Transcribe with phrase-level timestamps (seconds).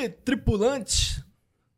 [0.00, 1.22] aí, tripulantes?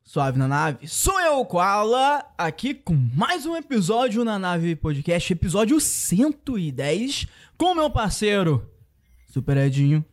[0.05, 0.86] Suave na nave.
[0.86, 7.27] Sou eu, Koala, aqui com mais um episódio na Nave Podcast, episódio 110,
[7.59, 8.70] com meu parceiro,
[9.27, 10.05] Super Edinho.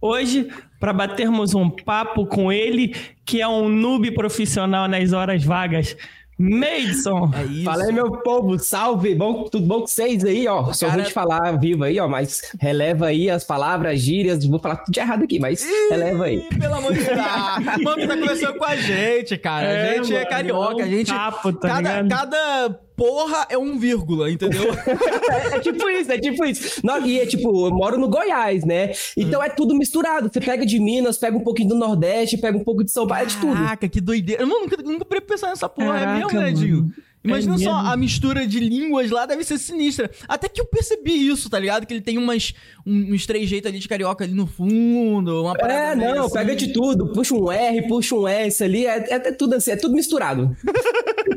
[0.00, 0.50] Hoje,
[0.80, 2.94] para batermos um papo com ele,
[3.26, 5.94] que é um noob profissional nas horas vagas,
[6.38, 7.30] Maidson.
[7.34, 7.64] É isso.
[7.64, 10.72] Fala aí, meu povo, salve, bom, tudo bom com vocês aí, ó.
[10.72, 10.98] Só cara...
[10.98, 14.92] vou te falar vivo aí, ó, mas releva aí as palavras, gírias, vou falar tudo
[14.92, 16.40] de errado aqui, mas Ih, releva aí.
[16.58, 17.16] Pelo amor de Deus.
[17.82, 19.68] Mano, que tá conversando com a gente, cara.
[19.68, 21.12] É, a gente é, é carioca, a gente...
[21.12, 24.62] Papo, tá cada, cada porra é um vírgula, entendeu?
[25.52, 26.80] é, tipo isso, é tipo isso.
[26.86, 28.92] Não, e é tipo, eu moro no Goiás, né?
[29.16, 29.42] Então hum.
[29.42, 30.30] é tudo misturado.
[30.32, 33.24] Você pega de Minas, pega um pouquinho do Nordeste, pega um pouco de São Paulo,
[33.24, 33.54] é de tudo.
[33.54, 34.46] Caraca, que doideira.
[34.46, 36.92] Mano, nunca, nunca pensar nessa porra, Caraca, é mesmo, né, Dinho?
[37.24, 40.10] Imagina é só, a mistura de línguas lá deve ser sinistra.
[40.26, 41.86] Até que eu percebi isso, tá ligado?
[41.86, 42.52] Que ele tem umas,
[42.84, 46.34] uns três jeitos ali de carioca ali no fundo, uma parada É, não, assim.
[46.34, 47.12] pega de tudo.
[47.12, 50.56] Puxa um R, puxa um S ali, é, é, é tudo assim, é tudo misturado.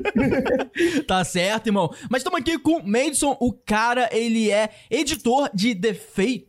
[1.07, 1.93] tá certo, irmão.
[2.09, 5.73] Mas estamos aqui com o Madison, o cara, ele é editor de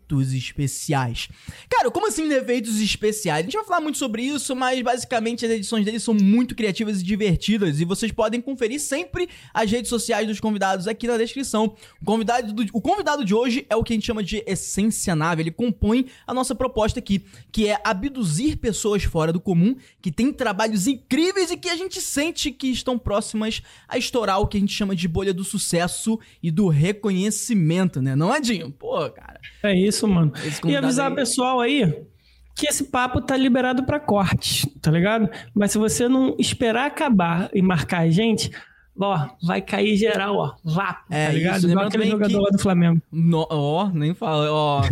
[0.07, 1.29] defeitos especiais.
[1.69, 3.41] Cara, como assim defeitos especiais?
[3.41, 7.01] A gente vai falar muito sobre isso, mas basicamente as edições dele são muito criativas
[7.01, 11.75] e divertidas e vocês podem conferir sempre as redes sociais dos convidados aqui na descrição.
[12.01, 15.17] O convidado, do, o convidado de hoje é o que a gente chama de essência
[15.17, 20.13] nave, ele compõe a nossa proposta aqui, que é abduzir pessoas fora do comum, que
[20.13, 24.57] têm trabalhos incríveis e que a gente sente que estão próximas a estourar o que
[24.57, 28.15] a gente chama de bolha do sucesso e do reconhecimento, né?
[28.15, 28.71] Não é, Dinho?
[28.71, 29.41] Pô, cara.
[29.63, 30.33] É isso, mano.
[30.65, 31.15] E avisar aí...
[31.15, 32.05] pessoal aí
[32.57, 35.29] que esse papo tá liberado para corte, tá ligado?
[35.55, 38.51] Mas se você não esperar acabar e marcar a gente,
[38.99, 40.55] Ó, vai cair geral, ó.
[40.65, 41.59] Vá, é, tá ligado?
[41.59, 42.45] Isso, Igual aquele jogador que...
[42.45, 43.03] lá do Flamengo.
[43.13, 44.83] No, ó, nem fala, ó.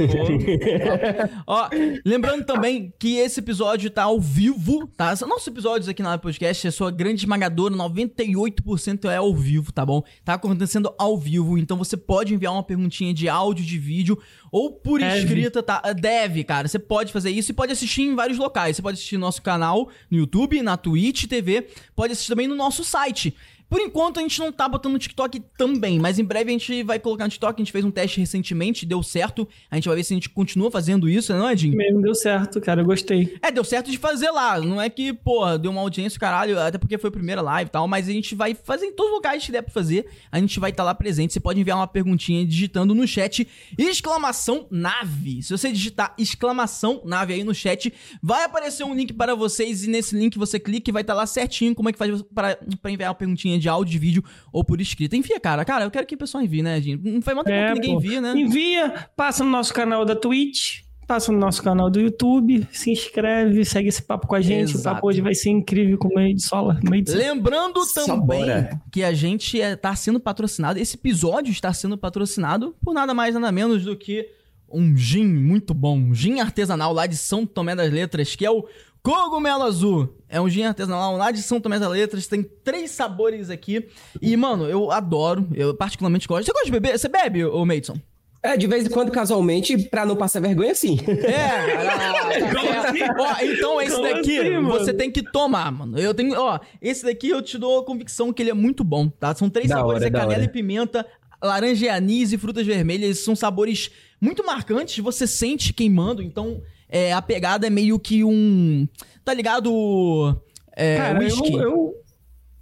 [1.46, 1.70] ó,
[2.04, 5.14] lembrando também que esse episódio tá ao vivo, tá?
[5.26, 10.02] Nossos episódios aqui na podcast, a sua grande esmagadora, 98% é ao vivo, tá bom?
[10.24, 14.18] Tá acontecendo ao vivo, então você pode enviar uma perguntinha de áudio, de vídeo,
[14.52, 15.18] ou por Deve.
[15.18, 15.80] escrita, tá?
[15.92, 16.68] Deve, cara.
[16.68, 18.76] Você pode fazer isso e pode assistir em vários locais.
[18.76, 22.54] Você pode assistir no nosso canal no YouTube, na Twitch TV, pode assistir também no
[22.54, 23.34] nosso site
[23.68, 26.82] por enquanto a gente não tá botando no TikTok também, mas em breve a gente
[26.82, 27.60] vai colocar no TikTok.
[27.60, 29.48] A gente fez um teste recentemente, deu certo.
[29.70, 31.74] A gente vai ver se a gente continua fazendo isso, não é, Jim?
[31.74, 33.36] Mesmo deu certo, cara, eu gostei.
[33.42, 34.60] É, deu certo de fazer lá.
[34.60, 37.72] Não é que, porra, deu uma audiência, caralho, até porque foi a primeira live e
[37.72, 40.06] tal, mas a gente vai fazer em todos os lugares que der pra fazer.
[40.30, 41.32] A gente vai estar tá lá presente.
[41.32, 45.42] Você pode enviar uma perguntinha digitando no chat exclamação nave.
[45.42, 47.92] Se você digitar exclamação nave aí no chat,
[48.22, 51.18] vai aparecer um link para vocês e nesse link você clica e vai estar tá
[51.18, 52.58] lá certinho como é que faz para
[52.90, 55.16] enviar uma perguntinha de áudio, de vídeo ou por escrito.
[55.16, 55.64] Enfia, cara.
[55.64, 57.02] Cara, eu quero que o pessoal envie, né, gente?
[57.08, 58.32] Não faz muito tempo é, que ninguém envia, né?
[58.36, 63.64] Envia, passa no nosso canal da Twitch, passa no nosso canal do YouTube, se inscreve,
[63.64, 64.72] segue esse papo com a gente.
[64.72, 64.80] Exato.
[64.80, 66.78] O papo hoje vai ser incrível com o meio de sola.
[66.82, 67.12] Meio de...
[67.12, 68.44] Lembrando também
[68.90, 73.34] que a gente está é, sendo patrocinado, esse episódio está sendo patrocinado por nada mais,
[73.34, 74.28] nada menos do que
[74.68, 78.50] um gin muito bom, um gin artesanal lá de São Tomé das Letras, que é
[78.50, 78.66] o
[79.04, 80.16] Cogumelo Azul.
[80.30, 82.26] É um gin artesanal lá de São Tomé das Letras.
[82.26, 83.86] Tem três sabores aqui.
[84.20, 85.46] E, mano, eu adoro.
[85.54, 86.46] Eu particularmente gosto.
[86.46, 86.98] Você gosta de beber?
[86.98, 88.00] Você bebe, ô Maidson?
[88.42, 90.98] É, de vez em quando, casualmente, pra não passar vergonha, sim.
[91.06, 95.98] É, ah, ó, então esse Como daqui assim, você tem que tomar, mano.
[95.98, 99.08] Eu tenho, ó, esse daqui eu te dou a convicção que ele é muito bom,
[99.08, 99.34] tá?
[99.34, 100.44] São três da sabores, hora, é canela hora.
[100.44, 101.06] e pimenta,
[101.42, 103.18] laranja e anis e frutas vermelhas.
[103.18, 103.90] São sabores
[104.20, 108.86] muito marcantes, você sente queimando, então é, a pegada é meio que um.
[109.24, 110.40] Tá ligado?
[110.76, 111.52] É, Cara, whisky.
[111.52, 111.94] eu, eu...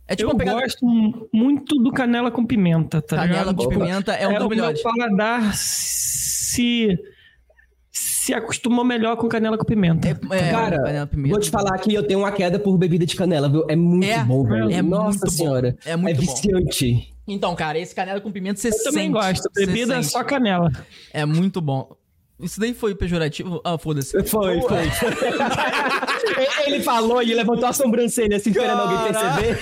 [0.06, 0.60] É tipo eu pegada...
[0.60, 0.86] gosto
[1.32, 3.56] muito do canela com pimenta, tá canela ligado?
[3.56, 4.80] com pimenta é um é, dos melhores.
[4.80, 6.98] O meu paladar se
[7.90, 10.08] se acostumou melhor com canela com pimenta.
[10.08, 13.48] É, é, Cara, vou te falar que eu tenho uma queda por bebida de canela,
[13.48, 13.64] viu?
[13.68, 14.70] É muito é, bom, velho.
[14.70, 15.72] É Nossa senhora.
[15.72, 15.90] Bom.
[15.90, 16.92] É muito é viciante.
[16.92, 17.12] Bom.
[17.26, 18.86] Então, cara, esse canela com pimenta você eu sente.
[18.86, 19.48] Eu também gosto.
[19.54, 20.70] Bebida é só canela.
[21.12, 21.96] É muito bom.
[22.42, 23.60] Isso daí foi pejorativo?
[23.64, 24.20] Ah, foda-se.
[24.24, 24.82] Foi, foi.
[26.66, 29.58] ele falou e levantou a sobrancelha assim, esperando alguém perceber.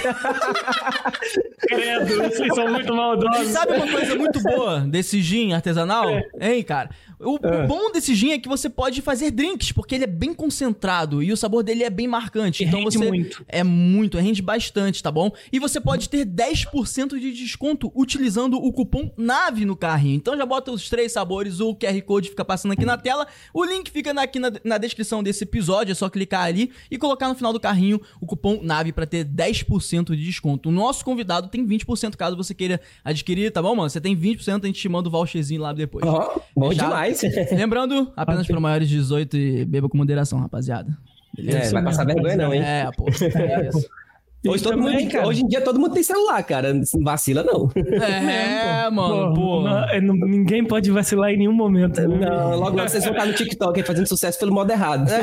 [1.58, 3.48] Credo, vocês são muito maldosos.
[3.48, 6.08] Sabe uma coisa muito boa desse gin artesanal?
[6.08, 6.24] É.
[6.40, 6.90] Hein, cara?
[7.20, 7.66] O, é.
[7.66, 11.30] bom desse gin é que você pode fazer drinks, porque ele é bem concentrado e
[11.30, 12.64] o sabor dele é bem marcante.
[12.64, 13.44] E então rende você muito.
[13.46, 15.30] É muito, rende bastante, tá bom?
[15.52, 20.16] E você pode ter 10% de desconto utilizando o cupom NAVE no carrinho.
[20.16, 23.26] Então já bota os três sabores, o QR Code fica passando aqui na tela.
[23.52, 27.28] O link fica aqui na, na descrição desse episódio, é só clicar ali e colocar
[27.28, 30.68] no final do carrinho o cupom NAVE para ter 10% de desconto.
[30.68, 33.88] O nosso convidado tem 20% caso você queira adquirir, tá bom, mano?
[33.88, 36.04] Você tem 20%, a gente te manda o voucherzinho lá depois.
[36.06, 37.20] Oh, bom demais.
[37.52, 40.96] Lembrando, apenas para maiores de 18 e beba com moderação, rapaziada.
[41.34, 41.58] Beleza?
[41.58, 42.62] É, vai passar vergonha não, hein?
[42.62, 43.06] É, pô.
[43.08, 43.88] É isso.
[44.48, 46.72] Hoje, todo também, mundo, hoje em dia todo mundo tem celular, cara.
[46.72, 47.70] Não vacila, não.
[47.76, 49.60] É, é mano, pô.
[49.60, 52.00] Não, ninguém pode vacilar em nenhum momento.
[52.00, 52.26] Né?
[52.26, 55.10] Não, logo vocês vão estar no TikTok fazendo sucesso pelo modo errado.
[55.10, 55.20] É.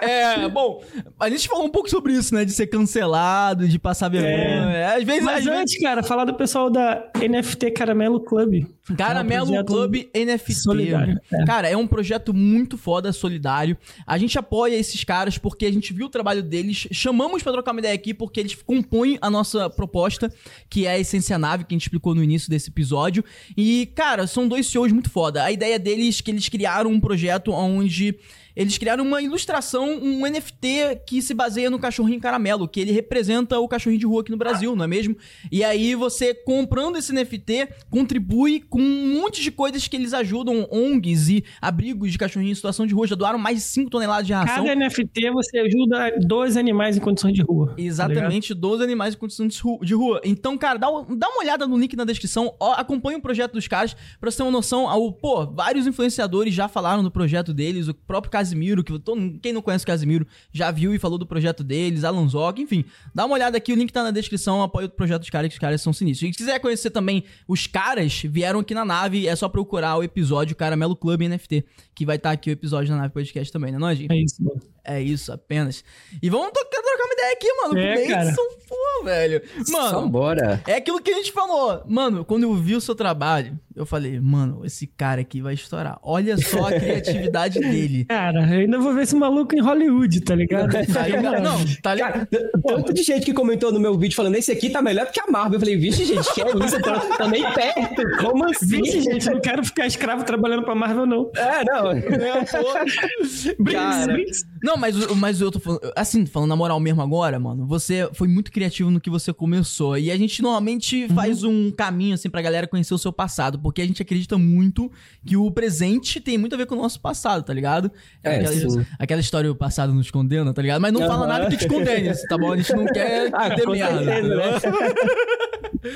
[0.44, 0.82] é, bom,
[1.20, 2.46] a gente falou um pouco sobre isso, né?
[2.46, 4.70] De ser cancelado, de passar vergonha.
[4.70, 4.96] É.
[4.96, 5.82] Às vezes, Mas às antes, vezes...
[5.82, 8.64] cara, falar do pessoal da NFT Caramelo Club.
[8.96, 10.54] Caramelo é um Club NFT.
[10.54, 11.20] Solidário.
[11.32, 11.44] É.
[11.44, 13.76] Cara, é um projeto muito foda, solidário.
[14.06, 17.72] A gente apoia esses caras porque a gente viu o trabalho deles chamamos para trocar
[17.72, 20.32] uma ideia aqui porque eles compõem a nossa proposta,
[20.68, 23.24] que é a Essência Nave, que a gente explicou no início desse episódio.
[23.56, 25.42] E, cara, são dois shows muito foda.
[25.42, 28.16] A ideia deles é que eles criaram um projeto onde
[28.54, 33.58] eles criaram uma ilustração, um NFT que se baseia no cachorrinho caramelo, que ele representa
[33.58, 35.16] o cachorrinho de rua aqui no Brasil, não é mesmo?
[35.50, 40.68] E aí você comprando esse NFT contribui com um monte de coisas que eles ajudam
[40.70, 43.06] ONGs e abrigos de cachorrinho em situação de rua.
[43.06, 44.64] Já doaram mais de 5 toneladas de ração.
[44.64, 47.68] Cada NFT você ajuda 12 animais em condições de rua.
[47.68, 50.20] Tá Exatamente, tá 12 animais em condições de rua.
[50.24, 53.94] Então, cara, dá, dá uma olhada no link na descrição, acompanha o projeto dos caras
[54.20, 54.88] pra você ter uma noção.
[54.88, 58.92] Ao, pô, vários influenciadores já falaram do projeto deles, o próprio Casimiro, que
[59.40, 62.84] quem não conhece o Casimiro já viu e falou do projeto deles, Alan Zog, enfim.
[63.14, 65.54] Dá uma olhada aqui, o link tá na descrição, apoia o projeto dos caras, que
[65.54, 66.28] os caras são sinistros.
[66.28, 70.02] E se quiser conhecer também os caras, vieram aqui na nave, é só procurar o
[70.02, 73.72] episódio Caramelo Club NFT, que vai estar tá aqui o episódio na nave podcast também,
[73.72, 74.60] né, não, É isso, mano.
[74.84, 75.84] É isso, apenas.
[76.20, 77.78] E vamos trocar uma ideia aqui, mano.
[77.78, 78.34] É, cara.
[78.68, 79.42] pô, velho.
[79.68, 80.62] Mano, bora.
[80.66, 81.82] é aquilo que a gente falou.
[81.86, 85.98] Mano, quando eu vi o seu trabalho, eu falei, mano, esse cara aqui vai estourar.
[86.02, 88.04] Olha só a criatividade dele.
[88.04, 90.72] Cara, eu ainda vou ver esse maluco em Hollywood, tá ligado?
[90.72, 92.28] Tá não, tá ligado?
[92.66, 95.20] tanto de gente que comentou no meu vídeo falando, esse aqui tá melhor do que
[95.20, 95.54] a Marvel.
[95.54, 96.80] Eu falei, vixe, gente, que é isso?
[96.80, 98.02] Tô, tô nem perto.
[98.20, 98.82] Como assim?
[98.82, 101.30] Vixe, gente, não quero ficar escravo trabalhando pra Marvel, não.
[101.36, 101.90] É, não.
[101.92, 103.64] É, pô.
[103.72, 104.16] Cara,
[104.62, 108.28] não, mas, mas eu tô falando, assim, falando na moral mesmo agora, mano, você foi
[108.28, 109.96] muito criativo no que você começou.
[109.98, 111.14] E a gente normalmente uhum.
[111.14, 114.90] faz um caminho, assim, pra galera conhecer o seu passado, porque a gente acredita muito
[115.24, 117.90] que o presente tem muito a ver com o nosso passado, tá ligado?
[118.22, 120.80] É, aquela, aquela história, o passado nos condena, tá ligado?
[120.80, 121.06] Mas não uhum.
[121.08, 122.52] fala nada que te condene, tá bom?
[122.52, 124.00] A gente não quer ah, ter merda.
[124.00, 124.44] Né?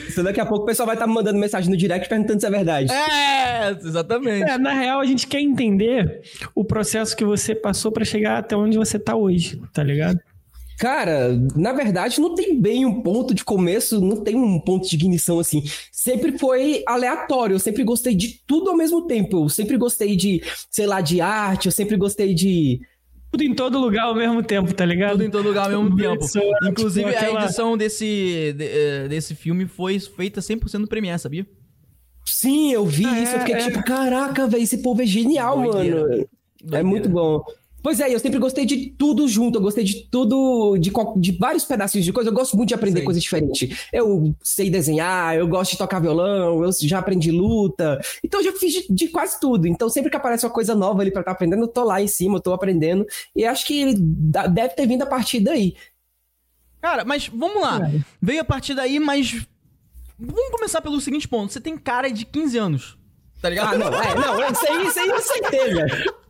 [0.09, 2.41] Se daqui a pouco o pessoal vai estar tá me mandando mensagem no direct perguntando
[2.41, 2.93] se é verdade.
[2.93, 4.51] É, exatamente.
[4.51, 6.23] É, na real, a gente quer entender
[6.55, 10.19] o processo que você passou para chegar até onde você tá hoje, tá ligado?
[10.79, 14.95] Cara, na verdade, não tem bem um ponto de começo, não tem um ponto de
[14.95, 15.65] ignição assim.
[15.91, 19.45] Sempre foi aleatório, eu sempre gostei de tudo ao mesmo tempo.
[19.45, 22.81] Eu sempre gostei de, sei lá, de arte, eu sempre gostei de.
[23.33, 25.13] Tudo em todo lugar ao mesmo tempo, tá ligado?
[25.13, 26.25] Tudo em todo lugar ao mesmo tempo.
[26.65, 27.41] Inclusive, tipo, aquela...
[27.41, 31.47] a edição desse, eh, desse filme foi feita 100% no Premiere, sabia?
[32.25, 33.35] Sim, eu vi é, isso.
[33.35, 33.59] Eu fiquei é...
[33.65, 35.97] tipo, caraca, velho, esse povo é genial, Doideira.
[35.97, 36.09] mano.
[36.09, 36.29] Doideira.
[36.73, 37.43] É muito bom.
[37.87, 41.65] Pois é, eu sempre gostei de tudo junto, eu gostei de tudo, de, de vários
[41.65, 42.31] pedacinhos de coisa.
[42.31, 43.87] Eu gosto muito de aprender coisas diferentes.
[43.93, 48.01] Eu sei desenhar, eu gosto de tocar violão, eu já aprendi luta.
[48.25, 49.69] Então eu já fiz de, de quase tudo.
[49.69, 52.03] Então sempre que aparece uma coisa nova ali pra estar tá aprendendo, eu tô lá
[52.03, 53.07] em cima, eu tô aprendendo.
[53.37, 55.77] E acho que deve ter vindo a partir daí.
[56.83, 57.89] Cara, mas vamos lá.
[57.89, 58.01] É.
[58.21, 59.47] Veio a partir daí, mas.
[60.19, 61.53] Vamos começar pelo seguinte ponto.
[61.53, 62.99] Você tem cara de 15 anos.
[63.41, 63.75] Tá ligado?
[63.75, 66.17] Ah, não, é, não, isso aí, isso aí eu certeza.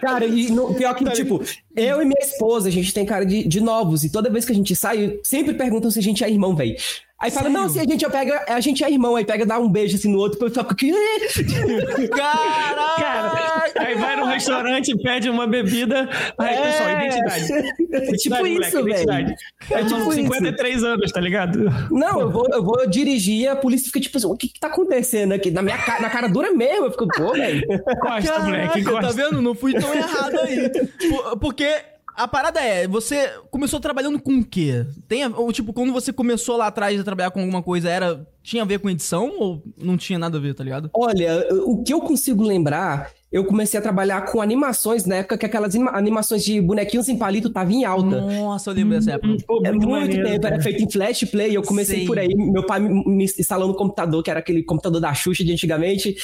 [0.00, 1.42] Cara, e no, pior que, tá tipo,
[1.74, 4.04] eu e minha esposa, a gente tem cara de, de novos.
[4.04, 6.76] E toda vez que a gente sai, sempre perguntam se a gente é irmão, velho.
[7.20, 9.68] Aí fala, não, se a gente pega, a gente é irmão, aí pega, dá um
[9.68, 10.92] beijo assim no outro, eu fico aqui.
[12.14, 12.94] Caraca!
[12.96, 16.08] Cara, aí vai no restaurante, pede uma bebida,
[16.38, 16.62] aí, é...
[16.62, 17.52] pessoal, identidade.
[17.90, 19.34] É tipo isso, velho.
[19.68, 20.86] É tipo 53 isso.
[20.86, 21.58] anos, tá ligado?
[21.90, 24.68] Não, eu vou, eu vou dirigir a polícia fica tipo assim, o que que tá
[24.68, 25.50] acontecendo aqui?
[25.50, 27.66] Na minha cara, na cara dura mesmo, eu fico, pô, velho.
[28.00, 29.06] Costa, moleque, tá costa.
[29.08, 29.42] Tá vendo?
[29.42, 30.70] Não fui tão errado aí.
[31.40, 31.82] Porque
[32.18, 34.84] a parada é, você começou trabalhando com o quê?
[35.06, 38.62] Tem, ou, tipo, quando você começou lá atrás a trabalhar com alguma coisa, era tinha
[38.62, 40.90] a ver com edição ou não tinha nada a ver, tá ligado?
[40.92, 45.44] Olha, o que eu consigo lembrar eu comecei a trabalhar com animações na época que
[45.44, 48.20] aquelas animações de bonequinhos em palito estavam em alta.
[48.20, 49.36] Nossa, eu lembro dessa época.
[49.46, 52.06] Pô, é muito, muito tempo, era feito em flash play, eu comecei Sei.
[52.06, 55.52] por aí, meu pai me instalou no computador, que era aquele computador da Xuxa de
[55.52, 56.16] antigamente,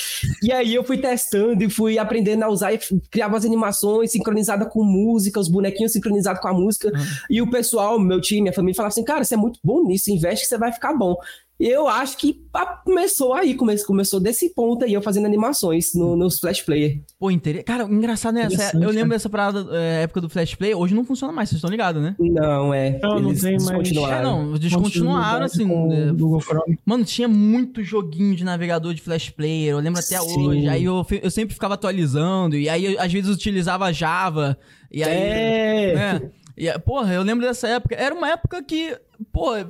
[0.43, 2.79] e aí eu fui testando e fui aprendendo a usar e
[3.11, 7.05] criava as animações sincronizadas com música, os bonequinhos sincronizados com a música, uhum.
[7.29, 10.11] e o pessoal, meu time, minha família falava assim, cara, você é muito bom nisso,
[10.11, 11.17] investe que você vai ficar bom.
[11.66, 12.44] Eu acho que
[12.85, 17.00] começou aí, começou desse ponto aí, eu fazendo animações no, nos Flash Player.
[17.18, 17.64] Pô, inter...
[17.64, 18.49] cara, engraçado, né?
[18.75, 21.71] eu lembro dessa parada, é, época do Flash Player, hoje não funciona mais, vocês estão
[21.71, 22.14] ligados, né?
[22.18, 22.99] Não, é.
[23.02, 23.90] Não, não tem mais.
[23.90, 25.64] É, não, descontinuaram, assim.
[25.90, 26.12] É...
[26.12, 26.78] Google Chrome.
[26.85, 30.47] Mano, tinha muito joguinho de navegador de Flash Player, eu lembro até Sim.
[30.47, 30.68] hoje.
[30.68, 34.59] Aí eu, eu sempre ficava atualizando, e aí às vezes utilizava Java,
[34.92, 35.11] e aí.
[35.11, 35.94] É!
[35.94, 36.30] Né?
[36.59, 37.94] E, porra, eu lembro dessa época.
[37.94, 38.94] Era uma época que,
[39.33, 39.66] porra,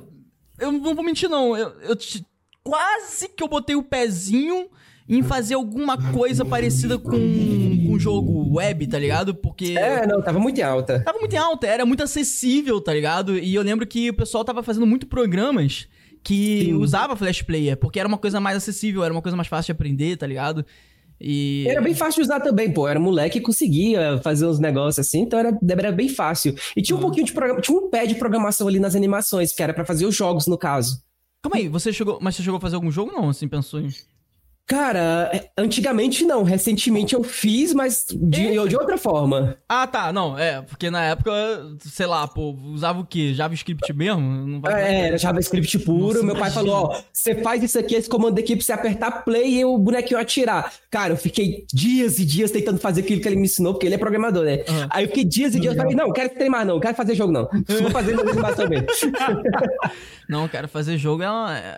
[0.59, 1.55] eu não vou mentir, não.
[1.57, 1.97] Eu, eu
[2.63, 4.69] quase que eu botei o pezinho
[5.07, 9.35] em fazer alguma coisa parecida com um jogo web, tá ligado?
[9.35, 9.75] Porque.
[9.77, 10.99] É, não, tava muito alta.
[11.01, 13.37] Tava muito alta, era muito acessível, tá ligado?
[13.37, 15.87] E eu lembro que o pessoal tava fazendo muito programas
[16.23, 16.73] que Sim.
[16.73, 19.71] usava Flash Player, porque era uma coisa mais acessível, era uma coisa mais fácil de
[19.73, 20.65] aprender, tá ligado?
[21.19, 21.65] E...
[21.67, 22.87] Era bem fácil de usar também, pô.
[22.87, 26.55] Era moleque e conseguia fazer uns negócios assim, então era, era bem fácil.
[26.75, 27.05] E tinha um uhum.
[27.05, 30.05] pouquinho de programa, tinha um pé de programação ali nas animações, que era para fazer
[30.05, 31.03] os jogos, no caso.
[31.41, 32.17] Calma aí, você chegou.
[32.21, 33.29] Mas você chegou a fazer algum jogo não?
[33.29, 33.89] Assim, pensou em.
[34.67, 36.41] Cara, é, antigamente não.
[36.41, 39.57] Recentemente eu fiz, mas de, de, outra forma.
[39.69, 40.11] Ah, tá.
[40.11, 40.61] Não, é.
[40.63, 41.31] Porque na época,
[41.81, 43.31] sei lá, pô, usava o quê?
[43.33, 44.21] JavaScript mesmo?
[44.21, 46.15] Não vai é, era JavaScript puro.
[46.15, 46.65] Nossa, Meu pai imagina.
[46.65, 49.77] falou: ó, você faz isso aqui, esse comando aqui pra você apertar play e o
[49.77, 50.73] bonequinho atirar.
[50.89, 53.95] Cara, eu fiquei dias e dias tentando fazer aquilo que ele me ensinou, porque ele
[53.95, 54.63] é programador, né?
[54.67, 54.87] Uhum.
[54.89, 57.31] Aí eu fiquei dias e dias, eu falei: não, quero treinar, não, quero fazer jogo,
[57.31, 57.47] não.
[57.81, 58.83] Vou fazer animação também.
[60.27, 61.77] não, cara, fazer jogo é, uma, é,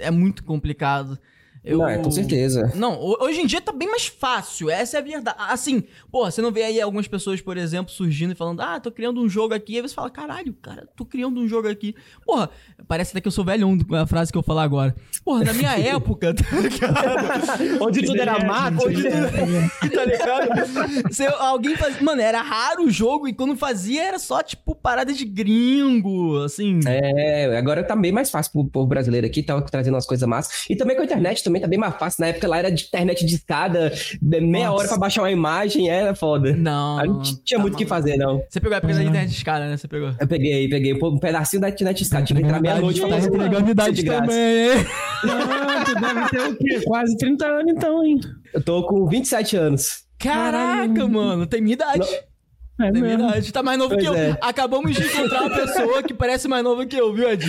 [0.00, 1.16] é muito complicado.
[1.64, 1.78] Eu...
[1.78, 2.70] Não, é, com certeza.
[2.74, 5.36] Não, hoje em dia tá bem mais fácil, essa é a verdade.
[5.48, 8.92] Assim, pô, você não vê aí algumas pessoas, por exemplo, surgindo e falando, ah, tô
[8.92, 9.76] criando um jogo aqui.
[9.76, 11.94] Aí você fala, caralho, cara, tô criando um jogo aqui.
[12.26, 12.50] Porra,
[12.86, 14.94] parece até que eu sou velho com a frase que eu vou falar agora.
[15.24, 17.82] Porra, na minha época, tá ligado?
[17.82, 18.86] Onde tudo era mato.
[18.86, 19.88] Onde tudo...
[19.90, 21.12] tá ligado?
[21.14, 22.02] Se alguém fazia...
[22.02, 26.80] Mano, era raro o jogo e quando fazia era só, tipo, parada de gringo, assim.
[26.86, 30.66] É, agora tá bem mais fácil pro povo brasileiro aqui, tá trazendo umas coisas massas.
[30.68, 32.20] E também com a internet também também tá bem mais fácil.
[32.22, 34.78] Na época lá era de internet de escada, meia Nossa.
[34.78, 36.54] hora pra baixar uma imagem, era foda.
[36.54, 37.04] Não.
[37.04, 38.42] não tinha tá muito o que fazer, não.
[38.48, 39.76] Você pegou a época da internet de escada, né?
[39.76, 40.12] Você pegou?
[40.18, 42.24] Eu peguei, peguei um pedacinho da internet de escada.
[42.24, 44.86] Tinha que entrar meia-noite pra fazer uma idade também, hein?
[45.24, 46.80] Não, tu deve ter o quê?
[46.84, 48.20] Quase 30 anos então, hein?
[48.52, 50.04] Eu tô com 27 anos.
[50.18, 51.98] Caraca, mano, tem minha idade.
[51.98, 52.33] Não.
[52.80, 54.14] É, é verdade, tá mais novo pois que eu.
[54.14, 54.36] É.
[54.40, 57.46] Acabamos de encontrar uma pessoa que parece mais nova que eu, viu, Ed?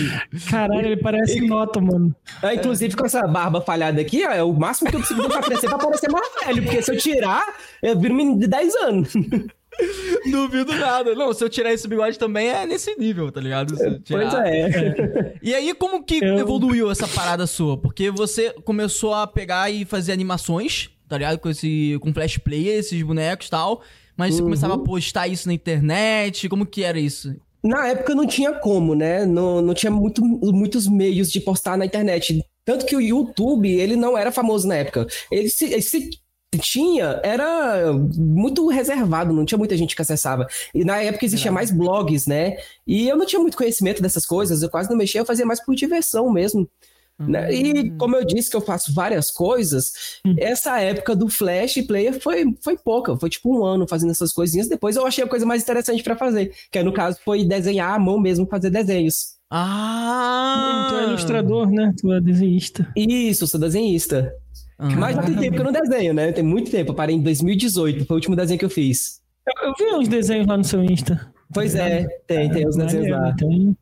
[0.48, 1.46] Caralho, ele parece e...
[1.46, 2.14] nota, mano.
[2.42, 5.42] É, inclusive, com essa barba falhada aqui, ó, é o máximo que eu preciso pra
[5.42, 7.44] crescer pra parecer mais velho, porque se eu tirar,
[7.82, 9.12] eu viro um menino de 10 anos.
[10.30, 11.14] Duvido nada.
[11.14, 13.74] Não, se eu tirar esse bigode também é nesse nível, tá ligado?
[14.08, 15.34] Pois é.
[15.42, 16.38] E aí, como que eu...
[16.38, 17.76] evoluiu essa parada sua?
[17.76, 21.38] Porque você começou a pegar e fazer animações, tá ligado?
[21.38, 23.82] Com esse com flash player, esses bonecos e tal.
[24.16, 24.46] Mas você uhum.
[24.46, 26.48] começava a postar isso na internet?
[26.48, 27.34] Como que era isso?
[27.62, 29.26] Na época não tinha como, né?
[29.26, 32.42] Não, não tinha muito, muitos meios de postar na internet.
[32.64, 35.06] Tanto que o YouTube, ele não era famoso na época.
[35.30, 36.10] Ele se, ele se
[36.58, 40.46] tinha, era muito reservado, não tinha muita gente que acessava.
[40.74, 42.56] E na época existia mais blogs, né?
[42.86, 45.62] E eu não tinha muito conhecimento dessas coisas, eu quase não mexia, eu fazia mais
[45.64, 46.68] por diversão mesmo.
[47.18, 47.52] Né?
[47.54, 47.96] E hum.
[47.96, 50.34] como eu disse que eu faço várias coisas, hum.
[50.38, 54.68] essa época do Flash Player foi, foi pouca, foi tipo um ano fazendo essas coisinhas.
[54.68, 57.98] Depois eu achei a coisa mais interessante para fazer, que no caso foi desenhar à
[57.98, 59.36] mão mesmo, fazer desenhos.
[59.50, 60.88] Ah!
[60.90, 61.94] Tu é ilustrador, né?
[61.98, 62.92] Tu é desenhista.
[62.94, 64.32] Isso, sou desenhista.
[64.78, 64.90] Ah.
[64.90, 66.32] Mas já tem tempo que eu não desenho, né?
[66.32, 66.90] Tem muito tempo.
[66.90, 69.22] Eu parei em 2018, foi o último desenho que eu fiz.
[69.46, 71.32] Eu, eu vi uns desenhos lá no seu Insta.
[71.54, 73.32] Pois é, tem, tem os desenhos lá.
[73.34, 73.76] Tem.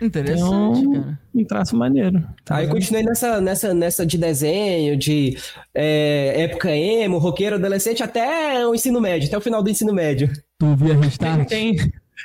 [0.00, 1.18] Interessante, então, cara.
[1.34, 2.26] Um traço maneiro.
[2.44, 5.36] Tá Aí eu continuei nessa, nessa, nessa de desenho, de
[5.74, 10.30] é, época emo, roqueiro, adolescente, até o ensino médio, até o final do ensino médio.
[10.58, 11.48] Tu via Restart?
[11.48, 11.76] Tem,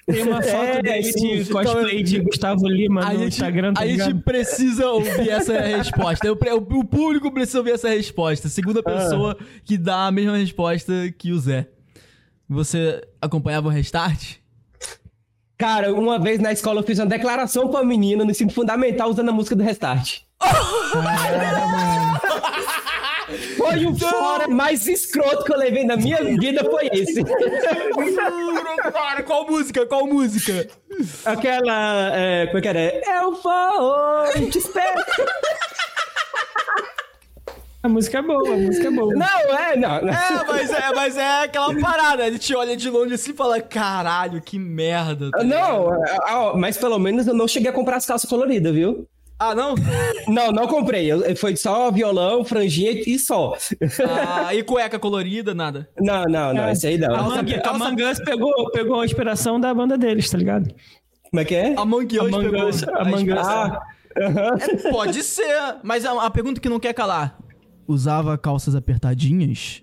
[0.06, 3.74] tem uma foto é, dele sim, de cosplay então, de Gustavo Lima no gente, Instagram.
[3.74, 4.12] Tá a ligado?
[4.12, 6.32] gente precisa ouvir essa resposta.
[6.32, 6.38] O,
[6.80, 8.48] o, público precisa ouvir essa resposta.
[8.48, 8.84] Segunda ah.
[8.84, 9.44] pessoa ah.
[9.66, 11.68] que dá a mesma resposta que o Zé.
[12.48, 14.38] Você acompanhava o Restart?
[15.58, 19.30] Cara, uma vez na escola eu fiz uma declaração pra menina no ensino fundamental usando
[19.30, 20.20] a música do Restart.
[23.58, 27.24] Foi o fora mais escroto que eu levei na minha vida, foi esse.
[28.94, 29.86] Cara, qual música?
[29.86, 30.68] Qual música?
[31.26, 32.12] Aquela.
[32.16, 33.02] É, como é que era?
[33.20, 35.02] Eu vou, te espero.
[37.86, 39.14] A música é boa, a música é boa.
[39.14, 39.98] Não, é, não.
[40.10, 42.24] É, mas é, mas é aquela parada.
[42.24, 45.30] A gente olha de longe assim e fala, caralho, que merda.
[45.30, 49.08] Tá não, é, mas pelo menos eu não cheguei a comprar as calças coloridas, viu?
[49.38, 49.76] Ah, não?
[50.28, 51.10] Não, não comprei.
[51.36, 53.54] Foi só violão, franjinha e só.
[54.28, 55.88] Ah, e cueca colorida, nada?
[56.02, 56.64] Não, não, não.
[56.64, 56.72] É.
[56.72, 57.14] Esse aí não.
[57.14, 60.74] A, Mang a Mangas pegou, pegou a inspiração da banda deles, tá ligado?
[61.30, 61.76] Como é que é?
[61.78, 62.98] A Mangas pegou.
[62.98, 63.48] A Mangas.
[63.48, 63.82] Ah,
[64.16, 65.76] É, pode ser.
[65.84, 67.38] Mas a, a pergunta que não quer calar.
[67.88, 69.82] Usava calças apertadinhas?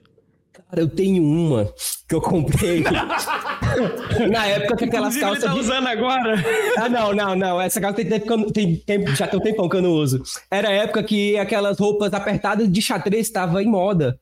[0.52, 1.72] Cara, eu tenho uma
[2.08, 2.82] que eu comprei
[4.30, 5.44] na época que aquelas calças.
[5.44, 6.34] Ele tá usando agora?
[6.76, 7.60] Ah, não, não, não.
[7.60, 10.22] Essa calça tem tempo, tem, tem, já tem um tempão que eu não uso.
[10.50, 14.18] Era a época que aquelas roupas apertadas de xadrez estavam em moda.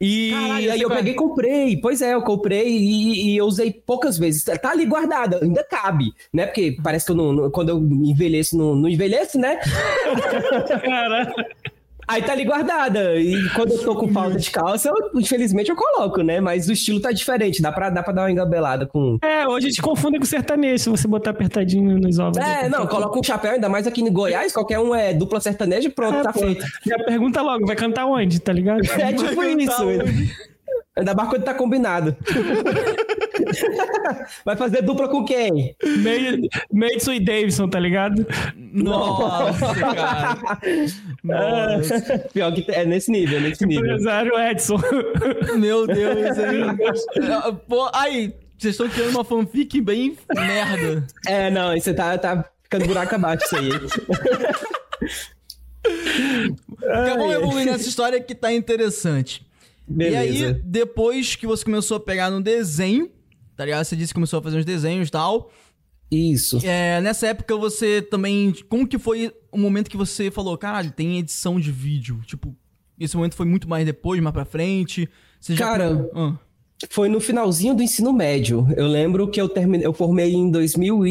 [0.00, 1.80] E Caralho, aí eu peguei e comprei.
[1.80, 4.44] Pois é, eu comprei e, e, eu usei poucas vezes.
[4.44, 6.46] Tá ali guardada, ainda cabe, né?
[6.46, 9.58] Porque parece que eu não, quando eu envelheço, não, não envelheço, né?
[10.84, 11.34] Caralho.
[12.08, 13.16] Aí tá ali guardada.
[13.16, 16.40] E quando eu tô com falta de calça, eu, infelizmente eu coloco, né?
[16.40, 17.60] Mas o estilo tá diferente.
[17.60, 19.18] Dá pra, dá pra dar uma engabelada com.
[19.22, 22.38] É, hoje a gente confunde com sertanejo se você botar apertadinho nos ovos.
[22.38, 24.52] É, não, coloca um chapéu, ainda mais aqui em Goiás.
[24.52, 26.40] Qualquer um é dupla sertaneja e pronto, é, tá pô.
[26.40, 26.64] feito.
[26.86, 28.82] Já pergunta logo, vai cantar onde, tá ligado?
[29.06, 30.55] É tipo isso.
[30.96, 32.16] Ainda mais quando tá combinado.
[34.44, 35.76] Vai fazer dupla com quem?
[36.72, 38.26] Madison e Davidson, tá ligado?
[38.56, 40.38] Nossa, cara.
[41.22, 42.18] Nossa.
[42.32, 43.84] Pior que é nesse nível, nesse nível.
[43.84, 44.80] Empresário Edson.
[45.58, 46.64] Meu Deus, hein?
[47.68, 51.06] Pô, aí, vocês estão criando uma fanfic bem merda.
[51.26, 53.68] É, não, você tá, tá ficando buraco abaixo isso aí.
[56.80, 59.45] Vamos evoluir nessa história que tá interessante.
[59.86, 60.24] Beleza.
[60.24, 63.10] E aí, depois que você começou a pegar no desenho,
[63.56, 63.84] tá ligado?
[63.84, 65.50] Você disse que começou a fazer uns desenhos e tal.
[66.10, 66.58] Isso.
[66.64, 68.54] É, nessa época você também.
[68.68, 72.20] Como que foi o momento que você falou, caralho, tem edição de vídeo?
[72.26, 72.54] Tipo,
[72.98, 75.08] esse momento foi muito mais depois, mais pra frente?
[75.40, 75.66] Você já...
[75.66, 76.10] Cara.
[76.14, 76.36] Ah.
[76.90, 78.66] Foi no finalzinho do ensino médio.
[78.76, 81.06] Eu lembro que eu terminei, eu formei em 2000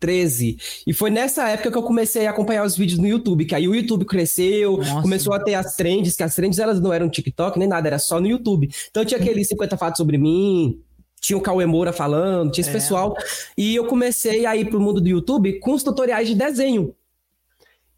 [0.00, 0.56] 13.
[0.86, 3.68] E foi nessa época que eu comecei a acompanhar os vídeos no YouTube, que aí
[3.68, 5.02] o YouTube cresceu, Nossa.
[5.02, 7.98] começou a ter as trends, que as trends elas não eram TikTok nem nada, era
[7.98, 8.70] só no YouTube.
[8.90, 10.80] Então tinha aqueles 50 fatos sobre mim,
[11.20, 12.72] tinha o Cauê Moura falando, tinha esse é.
[12.72, 13.14] pessoal.
[13.56, 16.94] E eu comecei a ir pro mundo do YouTube com os tutoriais de desenho.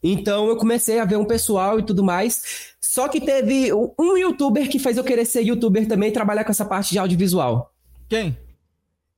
[0.02, 2.74] Então eu comecei a ver um pessoal e tudo mais.
[2.80, 6.50] Só que teve um youtuber que fez eu querer ser youtuber também e trabalhar com
[6.50, 7.72] essa parte de audiovisual.
[8.08, 8.36] Quem?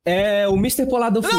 [0.05, 0.87] É o Mr.
[0.87, 1.35] Polado Fu.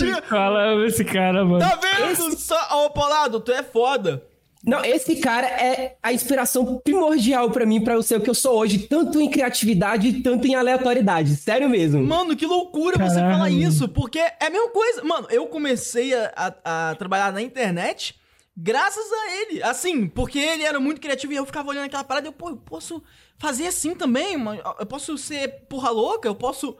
[0.00, 0.22] Mentira!
[0.22, 1.60] Fala esse cara, mano.
[1.60, 2.10] Tá vendo?
[2.10, 2.36] Esse...
[2.42, 2.84] Só...
[2.84, 4.22] Ô, Polado, tu é foda.
[4.66, 8.34] Não, esse cara é a inspiração primordial para mim, para eu ser o que eu
[8.34, 11.36] sou hoje, tanto em criatividade, tanto em aleatoriedade.
[11.36, 12.02] Sério mesmo.
[12.02, 13.14] Mano, que loucura Caramba.
[13.14, 15.04] você falar isso, porque é a mesma coisa.
[15.04, 18.18] Mano, eu comecei a, a, a, trabalhar na internet
[18.56, 19.62] graças a ele.
[19.62, 22.48] Assim, porque ele era muito criativo e eu ficava olhando aquela parada e eu, pô,
[22.48, 23.02] eu posso
[23.36, 24.62] fazer assim também, mano.
[24.78, 26.74] Eu posso ser porra louca, eu posso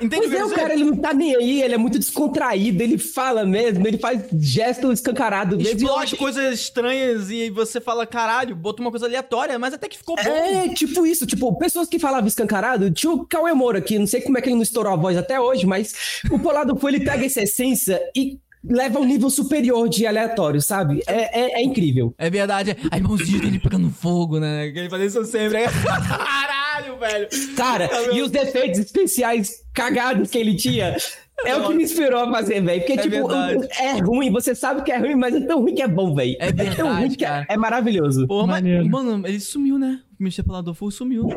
[0.00, 2.98] Entende pois é, o cara, ele não tá nem aí, ele é muito descontraído, ele
[2.98, 5.58] fala mesmo, ele faz gesto escancarado.
[5.58, 6.16] Explode acho...
[6.16, 10.22] coisas estranhas e você fala, caralho, botou uma coisa aleatória, mas até que ficou bom.
[10.22, 14.20] É, tipo isso, tipo, pessoas que falavam escancarado, tinha o Cauê Moura aqui, não sei
[14.20, 15.94] como é que ele não estourou a voz até hoje, mas
[16.30, 20.60] o Polado foi, ele pega essa essência e leva a um nível superior de aleatório,
[20.60, 21.02] sabe?
[21.06, 22.14] É, é, é incrível.
[22.18, 22.76] É verdade.
[22.90, 24.70] Aí mãozinha dele pegando fogo, né?
[24.72, 25.60] Que ele fazia isso sempre.
[26.96, 27.56] Caralho, velho.
[27.56, 30.96] Cara, e os defeitos especiais cagados que ele tinha.
[31.44, 32.80] É o que me inspirou a fazer, velho.
[32.80, 33.68] Porque, é tipo, verdade.
[33.78, 36.34] é ruim, você sabe que é ruim, mas é tão ruim que é bom, velho.
[36.40, 38.26] É é tão ruim que é, é maravilhoso.
[38.26, 40.00] Porra, mas, mano, ele sumiu, né?
[40.18, 40.42] O Mr.
[40.42, 41.28] Pelador Fogo sumiu.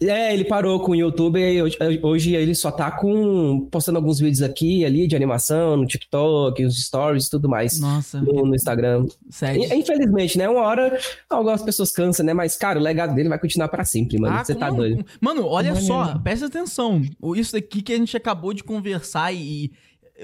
[0.00, 1.62] É, ele parou com o YouTube e
[2.02, 6.64] hoje ele só tá com postando alguns vídeos aqui e ali de animação no TikTok,
[6.64, 7.78] os stories e tudo mais.
[7.78, 8.20] Nossa.
[8.20, 9.06] No, no Instagram.
[9.28, 9.62] Sério?
[9.74, 10.48] Infelizmente, né?
[10.48, 12.32] Uma hora algumas pessoas cansam, né?
[12.32, 14.36] Mas, cara, o legado dele vai continuar para sempre, mano.
[14.36, 15.04] Ah, Você tá doido.
[15.20, 17.02] Mano, olha só, presta atenção.
[17.36, 19.70] Isso daqui que a gente acabou de conversar e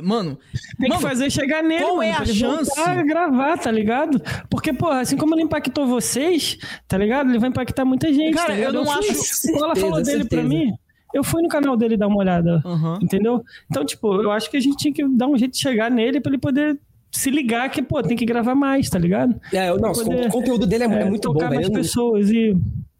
[0.02, 0.38] Mano,
[0.78, 1.82] tem mano, que fazer chegar nele.
[1.82, 2.70] Qual mano, é a chance?
[3.06, 4.20] gravar, tá ligado?
[4.50, 7.30] Porque, porra, assim como ele impactou vocês, tá ligado?
[7.30, 8.34] Ele vai impactar muita gente.
[8.34, 9.14] Cara, tá eu não eu acho.
[9.14, 10.28] Certeza, ela falou dele certeza.
[10.28, 10.72] pra mim.
[11.14, 12.98] Eu fui no canal dele dar uma olhada, uhum.
[13.00, 13.42] entendeu?
[13.70, 16.20] Então, tipo, eu acho que a gente tinha que dar um jeito de chegar nele
[16.20, 16.78] pra ele poder
[17.10, 19.34] se ligar que, pô, tem que gravar mais, tá ligado?
[19.52, 22.54] É, nossa, poder, o conteúdo dele é, é muito bom, mais pessoas e...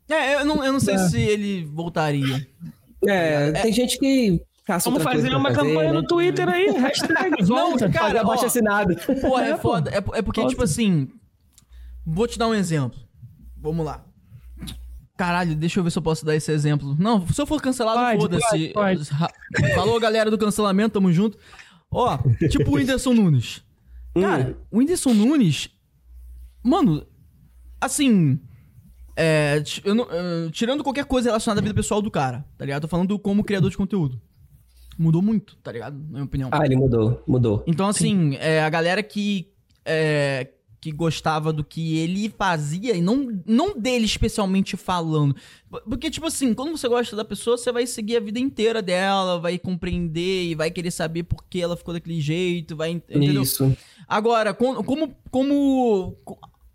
[0.09, 0.99] É, eu não, eu não sei é.
[0.99, 2.47] se ele voltaria.
[3.07, 5.93] É, é, tem gente que Vamos fazer uma fazer, campanha né?
[5.93, 7.87] no Twitter aí, hashtag volta.
[7.87, 8.97] Não, cara, abaixo assinado.
[9.21, 9.91] Pô, é, é foda.
[9.91, 11.09] É, é porque, tipo assim.
[12.05, 12.99] Vou te dar um exemplo.
[13.57, 14.05] Vamos lá.
[15.17, 16.97] Caralho, deixa eu ver se eu posso dar esse exemplo.
[16.99, 18.73] Não, se eu for cancelado, foda-se.
[19.75, 21.39] Falou, galera do cancelamento, tamo junto.
[21.91, 22.19] Ó,
[22.51, 23.63] tipo o Whindersson Nunes.
[24.15, 24.65] Cara, hum.
[24.71, 25.71] o Whindersson Nunes.
[26.63, 27.07] Mano,
[27.81, 28.41] assim.
[29.19, 32.83] É, não, uh, tirando qualquer coisa relacionada à vida pessoal do cara, tá ligado?
[32.83, 34.21] Tô falando como criador de conteúdo
[34.99, 35.97] mudou muito, tá ligado?
[35.97, 36.51] Na minha opinião.
[36.53, 37.65] Ah, ele mudou, mudou.
[37.67, 39.53] Então, assim, é, a galera que.
[39.85, 40.49] É,
[40.87, 45.35] que gostava do que ele fazia e não, não dele especialmente falando.
[45.85, 49.41] Porque, tipo assim, quando você gosta da pessoa, você vai seguir a vida inteira dela,
[49.41, 52.91] vai compreender e vai querer saber por que ela ficou daquele jeito, vai.
[52.91, 53.43] Entendeu?
[53.43, 53.77] Isso.
[54.07, 56.17] Agora, como, como, como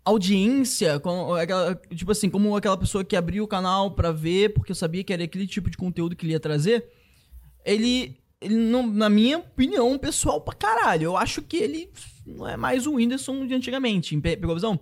[0.04, 4.72] audiência, como aquela, tipo assim, como aquela pessoa que abriu o canal para ver, porque
[4.72, 6.86] eu sabia que era aquele tipo de conteúdo que ele ia trazer,
[7.64, 11.04] ele, ele não, na minha opinião, pessoal pra caralho.
[11.04, 11.90] Eu acho que ele
[12.26, 14.16] não é mais o Whindersson de antigamente.
[14.20, 14.80] Pegou a visão?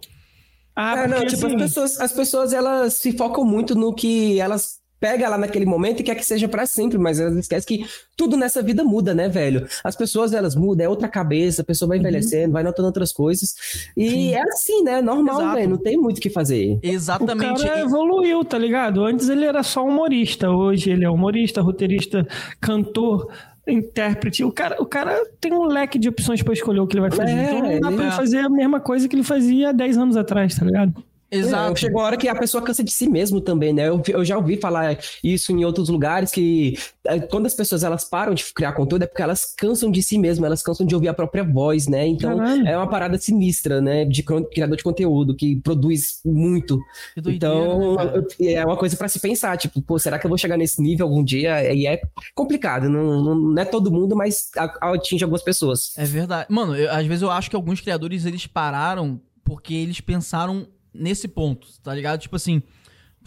[0.75, 1.57] Ah, é, não, tipo, assim...
[1.57, 6.01] as, pessoas, as pessoas elas se focam muito no que elas pega lá naquele momento
[6.01, 9.29] e quer que seja para sempre, mas elas esquecem que tudo nessa vida muda, né,
[9.29, 9.67] velho?
[9.83, 12.03] As pessoas, elas mudam, é outra cabeça, a pessoa vai uhum.
[12.03, 12.53] envelhecendo, uhum.
[12.53, 13.55] vai notando outras coisas.
[13.97, 14.35] E Sim.
[14.35, 15.01] é assim, né?
[15.01, 16.79] Normal, velho, não tem muito o que fazer.
[16.83, 17.63] Exatamente.
[17.63, 19.03] O cara evoluiu, tá ligado?
[19.05, 22.27] Antes ele era só humorista, hoje ele é humorista, roteirista,
[22.61, 23.29] cantor
[23.67, 24.45] intérprete.
[24.45, 27.11] O cara, o cara tem um leque de opções para escolher o que ele vai
[27.11, 27.31] fazer.
[27.31, 28.11] É, então não dá pra é.
[28.11, 30.93] fazer a mesma coisa que ele fazia 10 anos atrás, tá ligado?
[31.31, 31.73] Exato.
[31.73, 33.88] É, chegou a hora que a pessoa cansa de si mesmo também, né?
[33.88, 38.05] Eu, eu já ouvi falar isso em outros lugares, que é, quando as pessoas elas
[38.05, 41.09] param de criar conteúdo é porque elas cansam de si mesmo, elas cansam de ouvir
[41.09, 42.07] a própria voz, né?
[42.07, 42.66] Então Caralho.
[42.66, 44.05] é uma parada sinistra, né?
[44.05, 46.81] De criador de conteúdo, que produz muito.
[47.16, 50.57] então né, é uma coisa para se pensar, tipo, pô, será que eu vou chegar
[50.57, 51.73] nesse nível algum dia?
[51.73, 52.01] E é
[52.35, 55.93] complicado, não, não, não é todo mundo, mas atinge algumas pessoas.
[55.97, 56.47] É verdade.
[56.51, 61.29] Mano, eu, às vezes eu acho que alguns criadores eles pararam porque eles pensaram nesse
[61.29, 62.20] ponto, tá ligado?
[62.20, 62.62] Tipo assim,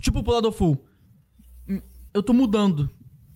[0.01, 0.83] tipo o Pulador Full.
[2.13, 2.89] Eu tô mudando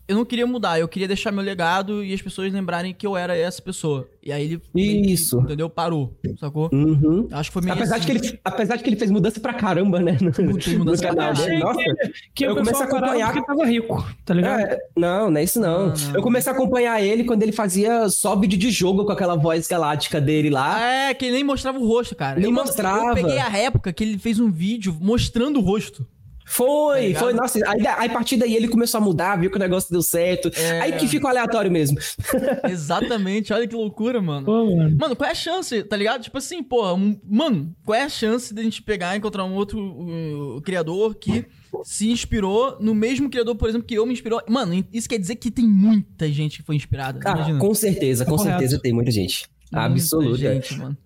[0.07, 3.17] eu não queria mudar, eu queria deixar meu legado e as pessoas lembrarem que eu
[3.17, 4.09] era essa pessoa.
[4.23, 4.61] E aí ele.
[4.73, 5.39] Isso.
[5.39, 5.69] entendeu?
[5.69, 6.69] Parou, sacou?
[6.71, 7.27] Uhum.
[7.31, 8.13] Acho que foi meio apesar assim.
[8.13, 10.17] de que ele Apesar de que ele fez mudança pra caramba, né?
[10.21, 11.59] No, mudança no canal dele.
[11.59, 13.33] Nossa, que, que eu comecei a acompanhar.
[13.33, 14.61] Porque tava rico, tá ligado?
[14.61, 15.87] É, não, não é isso não.
[15.87, 16.15] Não, não.
[16.15, 19.67] Eu comecei a acompanhar ele quando ele fazia só vídeo de jogo com aquela voz
[19.67, 20.81] galáctica dele lá.
[20.81, 22.39] É, que ele nem mostrava o rosto, cara.
[22.39, 23.09] Nem eu, mostrava.
[23.09, 26.05] Eu peguei a época que ele fez um vídeo mostrando o rosto.
[26.49, 29.57] Foi, tá foi, nossa, aí, aí a partir daí ele começou a mudar, viu que
[29.57, 30.49] o negócio deu certo.
[30.55, 30.79] É...
[30.79, 31.97] Aí que fica aleatório mesmo.
[32.71, 34.45] Exatamente, olha que loucura, mano.
[34.45, 34.97] Pô, mano.
[34.97, 35.15] mano.
[35.15, 36.23] qual é a chance, tá ligado?
[36.23, 39.43] Tipo assim, pô, um, mano, qual é a chance de a gente pegar e encontrar
[39.43, 41.45] um outro uh, criador que
[41.83, 44.41] se inspirou no mesmo criador, por exemplo, que eu me inspirou.
[44.47, 47.19] Mano, isso quer dizer que tem muita gente que foi inspirada.
[47.19, 49.49] Cara, com certeza, com certeza tem muita gente.
[49.69, 50.37] Muita Absoluta.
[50.37, 50.97] gente, mano.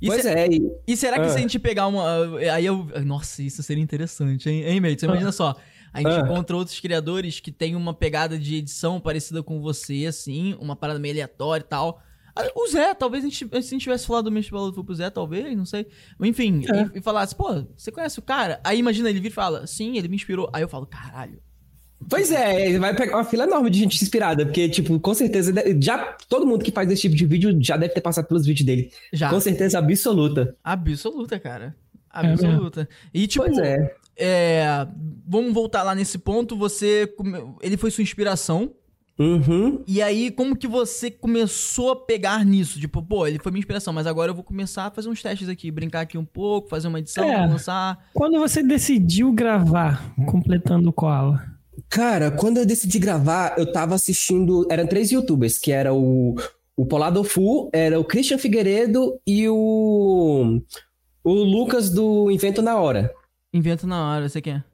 [0.00, 0.48] E pois se, é.
[0.48, 1.30] E, e será que ah.
[1.30, 2.38] se a gente pegar uma.
[2.52, 2.86] Aí eu.
[3.04, 5.00] Nossa, isso seria interessante, hein, hein mate?
[5.00, 5.10] Você ah.
[5.10, 5.56] imagina só.
[5.92, 6.20] A gente ah.
[6.20, 10.98] encontra outros criadores que tem uma pegada de edição parecida com você, assim, uma parada
[10.98, 12.02] meio aleatória e tal.
[12.54, 15.10] O Zé, talvez a gente, se a gente tivesse falado do Mestre Valor pro Zé,
[15.10, 15.88] talvez, não sei.
[16.20, 16.82] Enfim, é.
[16.94, 18.60] e, e falasse, pô, você conhece o cara?
[18.62, 20.48] Aí imagina ele vir e fala, sim, ele me inspirou.
[20.52, 21.42] Aí eu falo, caralho,
[22.08, 26.16] Pois é, vai pegar uma fila enorme de gente inspirada, porque, tipo, com certeza, já
[26.28, 28.90] todo mundo que faz esse tipo de vídeo já deve ter passado pelos vídeos dele.
[29.12, 29.30] Já.
[29.30, 30.56] Com certeza absoluta.
[30.62, 31.74] Absoluta, cara.
[32.14, 32.82] É absoluta.
[32.82, 33.94] É e, tipo, pois é.
[34.16, 34.86] é.
[35.26, 36.56] Vamos voltar lá nesse ponto.
[36.56, 37.12] Você.
[37.62, 38.72] Ele foi sua inspiração.
[39.18, 39.82] Uhum.
[39.86, 42.78] E aí, como que você começou a pegar nisso?
[42.78, 45.48] Tipo, pô, ele foi minha inspiração, mas agora eu vou começar a fazer uns testes
[45.48, 47.98] aqui, brincar aqui um pouco, fazer uma edição, é, lançar.
[48.14, 51.57] Quando você decidiu gravar completando o Koala?
[51.88, 54.66] Cara, quando eu decidi gravar, eu tava assistindo.
[54.70, 56.36] Eram três youtubers, que era o,
[56.76, 60.60] o Polado Fu, era o Christian Figueiredo e o.
[61.24, 63.12] O Lucas do Invento na Hora.
[63.52, 64.64] Invento na Hora, você quer?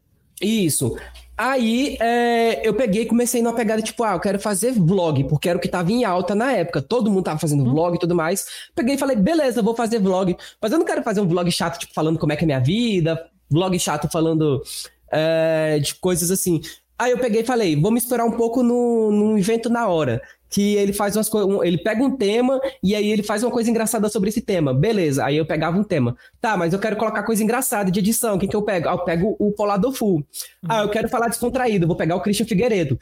[0.40, 0.96] Isso.
[1.36, 5.48] Aí é, eu peguei e comecei numa pegada tipo, ah, eu quero fazer vlog, porque
[5.48, 6.80] era o que tava em alta na época.
[6.80, 8.46] Todo mundo tava fazendo vlog e tudo mais.
[8.74, 10.36] Peguei e falei, beleza, vou fazer vlog.
[10.60, 12.60] Mas eu não quero fazer um vlog chato, tipo, falando como é que é minha
[12.60, 14.62] vida, vlog chato falando
[15.10, 16.60] é, de coisas assim.
[16.98, 20.22] Aí eu peguei e falei, vou me esperar um pouco no, no evento na hora.
[20.48, 21.50] Que ele faz umas coisas.
[21.64, 24.72] Ele pega um tema e aí ele faz uma coisa engraçada sobre esse tema.
[24.72, 25.24] Beleza.
[25.24, 26.16] Aí eu pegava um tema.
[26.40, 28.38] Tá, mas eu quero colocar coisa engraçada de edição.
[28.38, 28.88] Quem que eu pego?
[28.88, 30.24] Ah, eu pego o Polador Full.
[30.68, 31.88] Ah, eu quero falar descontraído.
[31.88, 32.96] Vou pegar o Christian Figueiredo.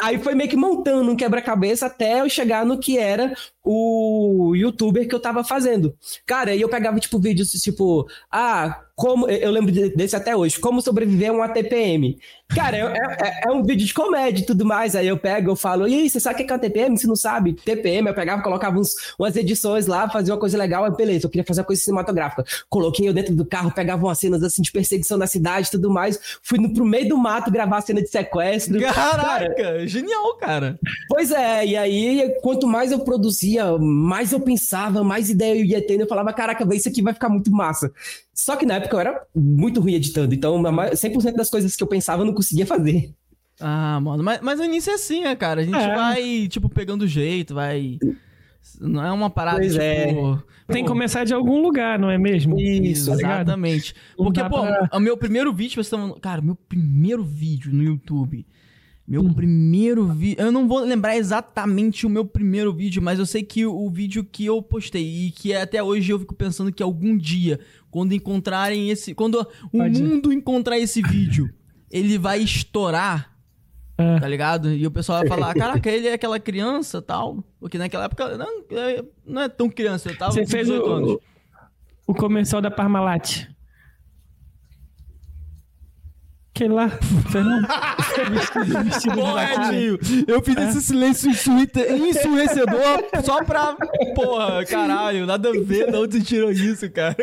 [0.00, 3.34] Aí foi meio que montando um quebra-cabeça até eu chegar no que era
[3.70, 5.94] o youtuber que eu tava fazendo.
[6.24, 9.28] Cara, aí eu pegava, tipo, vídeos tipo, ah, como.
[9.28, 12.18] Eu lembro desse até hoje, como sobreviver a um ATPM.
[12.48, 14.96] Cara, é, é, é, um vídeo de comédia e tudo mais.
[14.96, 16.98] Aí eu pego, eu falo, e aí, você sabe o que é um TPM?
[16.98, 20.84] Se não sabe, TPM, eu pegava, colocava uns, umas edições lá, fazia uma coisa legal,
[20.84, 22.44] aí beleza, eu queria fazer uma coisa cinematográfica.
[22.70, 25.90] Coloquei eu dentro do carro, pegava umas cenas assim de perseguição na cidade e tudo
[25.90, 26.18] mais.
[26.42, 28.80] Fui no, pro meio do mato gravar a cena de sequestro.
[28.80, 30.78] Caraca, cara, genial, cara.
[31.08, 35.84] Pois é, e aí, quanto mais eu produzia, mais eu pensava, mais ideia eu ia
[35.84, 36.02] tendo.
[36.02, 37.92] Eu falava, caraca, isso aqui vai ficar muito massa.
[38.32, 41.88] Só que na época eu era muito ruim editando, então 100% das coisas que eu
[41.88, 43.12] pensava eu não conseguia fazer.
[43.60, 45.62] Ah, mano, mas, mas o início é assim, né, cara?
[45.62, 45.94] A gente é.
[45.94, 47.98] vai, tipo, pegando jeito, vai.
[48.80, 49.82] Não é uma parada, pois tipo...
[49.82, 50.72] É.
[50.72, 52.60] Tem que começar de algum lugar, não é mesmo?
[52.60, 53.94] Isso, exatamente.
[54.16, 54.88] Porque, pô, pra...
[54.92, 56.14] o meu primeiro vídeo, você tá...
[56.20, 58.46] Cara, meu primeiro vídeo no YouTube...
[59.08, 59.32] Meu hum.
[59.32, 60.44] primeiro vídeo.
[60.44, 64.22] Eu não vou lembrar exatamente o meu primeiro vídeo, mas eu sei que o vídeo
[64.22, 67.58] que eu postei e que até hoje eu fico pensando que algum dia,
[67.90, 69.14] quando encontrarem esse.
[69.14, 70.02] Quando o Pode.
[70.02, 71.48] mundo encontrar esse vídeo,
[71.90, 73.34] ele vai estourar.
[73.96, 74.20] É.
[74.20, 74.70] Tá ligado?
[74.74, 77.42] E o pessoal vai falar: caraca, ele é aquela criança tal.
[77.58, 81.16] Porque naquela época não, é, não é tão criança, eu tava Você fez o, anos.
[82.06, 83.48] o comercial da Parmalat.
[86.58, 86.88] Aquele lá,
[87.30, 87.68] Fernando.
[89.14, 89.96] Porra, tio.
[90.26, 90.68] Eu fiz é.
[90.68, 93.76] esse silêncio ensurrecedor só pra.
[94.16, 97.14] Porra, caralho, nada a ver de onde você tirou isso, cara.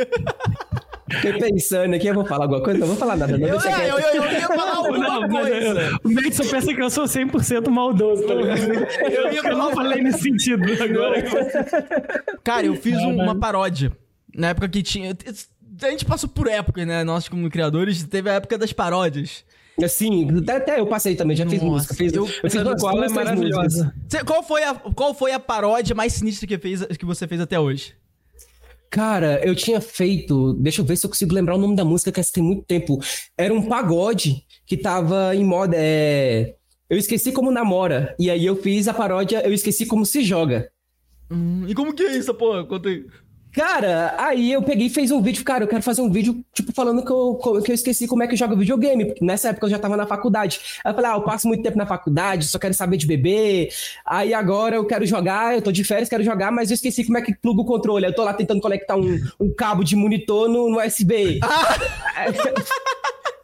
[1.12, 2.80] Fiquei pensando aqui, eu vou falar alguma coisa?
[2.80, 3.46] Não vou falar nada, não.
[3.46, 6.00] Eu, é, eu, eu, eu, ia falar alguma não, coisa.
[6.02, 8.62] o Madison pensa que eu sou 100% maldoso, tá ligado?
[9.02, 11.24] Eu, eu, eu não falei nesse sentido agora.
[12.42, 13.92] Cara, eu fiz um, uma paródia.
[14.34, 15.14] Na época que tinha
[15.82, 17.04] a gente passou por épocas, né?
[17.04, 19.44] Nós, como criadores, teve a época das paródias.
[19.84, 21.94] Assim, até eu passei também, já Nossa, fiz música.
[21.94, 23.94] Fiz, eu, eu fiz duas, qual é maravilhosa.
[24.26, 27.60] Qual foi, a, qual foi a paródia mais sinistra que, fez, que você fez até
[27.60, 27.94] hoje?
[28.90, 30.54] Cara, eu tinha feito.
[30.54, 32.64] Deixa eu ver se eu consigo lembrar o nome da música, que essa tem muito
[32.64, 32.98] tempo.
[33.38, 35.76] Era um pagode que tava em moda.
[35.78, 36.56] É...
[36.90, 38.16] Eu esqueci como namora.
[38.18, 40.72] E aí eu fiz a paródia Eu Esqueci Como Se Joga.
[41.30, 42.64] Hum, e como que é isso, pô?
[42.66, 43.06] Conta aí.
[43.56, 46.74] Cara, aí eu peguei e fiz um vídeo, cara, eu quero fazer um vídeo, tipo,
[46.74, 49.70] falando que eu, que eu esqueci como é que joga videogame, porque nessa época eu
[49.70, 50.60] já tava na faculdade.
[50.84, 53.70] Aí eu falei, ah, eu passo muito tempo na faculdade, só quero saber de beber,
[54.06, 57.18] aí agora eu quero jogar, eu tô de férias, quero jogar, mas eu esqueci como
[57.18, 58.06] é que pluga o controle.
[58.06, 61.40] Eu tô lá tentando conectar um, um cabo de monitor no, no USB.
[61.42, 61.76] Ah!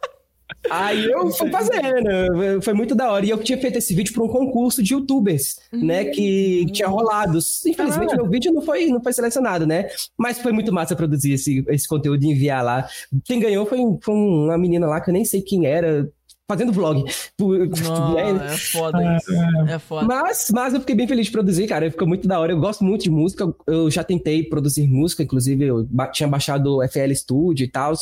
[0.70, 3.26] Aí eu fui fazendo, foi muito da hora.
[3.26, 5.84] E eu tinha feito esse vídeo para um concurso de youtubers, uhum.
[5.84, 7.38] né, que tinha rolado.
[7.66, 8.16] Infelizmente, ah.
[8.16, 9.88] meu vídeo não foi, não foi selecionado, né?
[10.16, 12.88] Mas foi muito massa produzir esse, esse conteúdo e enviar lá.
[13.24, 16.08] Quem ganhou foi, foi uma menina lá que eu nem sei quem era,
[16.52, 17.04] fazendo vlog.
[17.38, 19.32] Não, é, é foda isso.
[19.68, 20.06] É foda.
[20.06, 21.90] Mas, mas eu fiquei bem feliz de produzir, cara.
[21.90, 22.52] Ficou muito da hora.
[22.52, 23.52] Eu gosto muito de música.
[23.66, 27.92] Eu já tentei produzir música, inclusive eu tinha baixado o FL Studio e tal.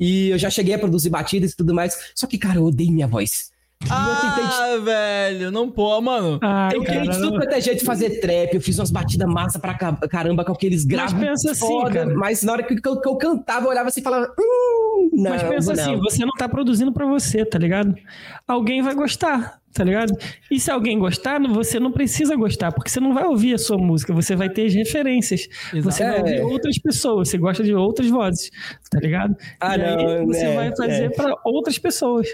[0.00, 2.12] E eu já cheguei a produzir batidas e tudo mais.
[2.14, 3.50] Só que, cara, eu odeio minha voz.
[3.90, 4.80] Ah, tentei...
[4.80, 6.38] velho, não pô, mano.
[6.42, 9.28] Ah, eu queria de tudo quanto é jeito de fazer trap, eu fiz umas batidas
[9.28, 11.12] massa pra caramba com aqueles graves.
[11.12, 13.88] Mas pensa assim, foda, assim, mas na hora que, eu, que eu cantava, eu olhava
[13.88, 14.32] assim e falava.
[14.38, 16.00] Hum, não, mas pensa assim, não.
[16.00, 17.94] você não tá produzindo pra você, tá ligado?
[18.46, 20.12] Alguém vai gostar, tá ligado?
[20.50, 23.78] E se alguém gostar, você não precisa gostar, porque você não vai ouvir a sua
[23.78, 25.48] música, você vai ter as referências.
[25.72, 25.82] Exato.
[25.82, 26.44] Você vai ouvir é.
[26.44, 28.50] outras pessoas, você gosta de outras vozes,
[28.90, 29.36] tá ligado?
[29.60, 31.08] Ah, e não, você é, vai fazer é.
[31.10, 32.28] para outras pessoas.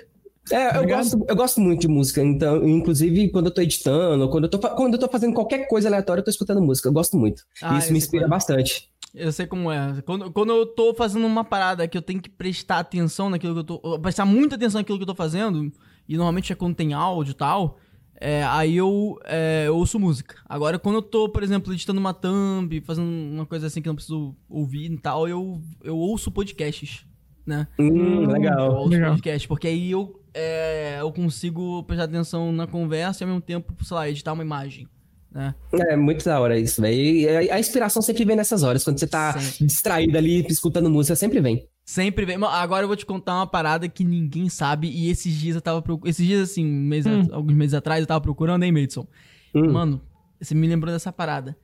[0.50, 4.28] É, tá eu, gosto, eu gosto muito de música, então, inclusive quando eu tô editando,
[4.28, 6.88] quando eu tô, quando eu tô fazendo qualquer coisa aleatória, eu tô escutando música.
[6.88, 7.42] Eu gosto muito.
[7.62, 8.90] Ah, Isso me inspira bastante.
[9.14, 10.02] Eu sei como é.
[10.02, 13.61] Quando, quando eu tô fazendo uma parada que eu tenho que prestar atenção naquilo que
[13.61, 13.98] eu tô.
[14.00, 15.72] Prestar muita atenção naquilo que eu tô fazendo,
[16.09, 17.78] e normalmente é quando tem áudio e tal,
[18.20, 20.37] é, aí eu, é, eu ouço música.
[20.48, 23.90] Agora, quando eu tô, por exemplo, editando uma thumb, fazendo uma coisa assim que eu
[23.90, 27.07] não preciso ouvir e tal, eu, eu ouço podcasts,
[27.46, 27.68] né?
[27.78, 28.66] Hum, legal.
[28.66, 29.11] Eu ouço legal.
[29.11, 33.73] podcasts, porque aí eu é, eu consigo prestar atenção na conversa e ao mesmo tempo,
[33.85, 34.88] sei lá, editar uma imagem.
[35.31, 35.55] Né?
[35.73, 37.51] É muito da hora isso, velho.
[37.51, 39.66] A, a inspiração sempre vem nessas horas, quando você tá sempre.
[39.66, 41.68] distraído ali, escutando música, sempre vem.
[41.85, 42.37] Sempre vem.
[42.44, 45.83] Agora eu vou te contar uma parada que ninguém sabe e esses dias eu tava
[45.83, 46.11] procurando.
[46.11, 47.29] Esses dias, assim, mês hum.
[47.31, 47.37] a...
[47.37, 49.07] alguns meses atrás, eu tava procurando, hein, Madison?
[49.55, 49.73] Hum.
[49.73, 50.01] Mano,
[50.40, 51.57] você me lembrou dessa parada.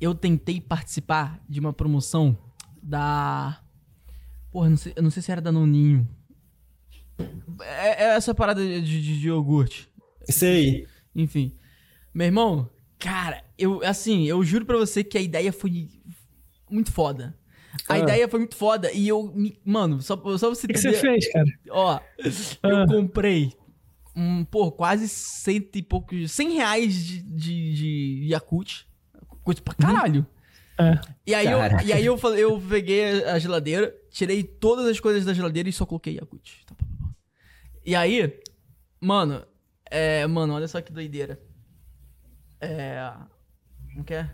[0.00, 2.38] Eu tentei participar de uma promoção
[2.82, 3.60] da.
[4.50, 6.08] Porra, não sei, eu não sei se era da Noninho.
[7.60, 9.88] É, é essa parada de, de, de iogurte.
[10.28, 10.86] Sei.
[11.14, 11.52] Enfim.
[12.14, 15.88] Meu irmão, cara, eu, assim, eu juro pra você que a ideia foi
[16.70, 17.36] muito foda.
[17.88, 17.98] A ah.
[17.98, 19.32] ideia foi muito foda e eu,
[19.64, 21.46] mano, só, só você O que, você fez, cara?
[21.70, 22.02] Ó, ah.
[22.62, 23.52] eu comprei,
[24.16, 28.84] um, pô, quase cento e poucos, cem reais de, de, de Yakult.
[29.44, 30.26] Coisa pra caralho.
[30.78, 31.00] É.
[31.26, 35.24] E aí, eu, e aí eu, falei, eu peguei a geladeira, tirei todas as coisas
[35.24, 36.64] da geladeira e só coloquei Yakult.
[36.66, 36.74] Tá,
[37.88, 38.38] e aí,
[39.00, 39.42] mano,
[39.90, 41.40] é, mano, olha só que doideira.
[42.60, 43.10] É.
[43.92, 44.30] Como que é?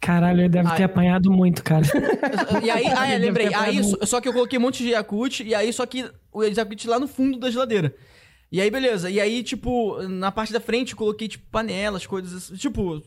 [0.00, 1.84] Caralho, ele deve ter apanhado muito, cara.
[2.64, 3.52] E aí, ah, é, lembrei.
[3.54, 6.88] Aí, só que eu coloquei um monte de Yakut, e aí, só que o Yakut
[6.88, 7.94] lá no fundo da geladeira.
[8.50, 9.10] E aí, beleza.
[9.10, 13.02] E aí, tipo, na parte da frente, eu coloquei, tipo, panelas, coisas, tipo,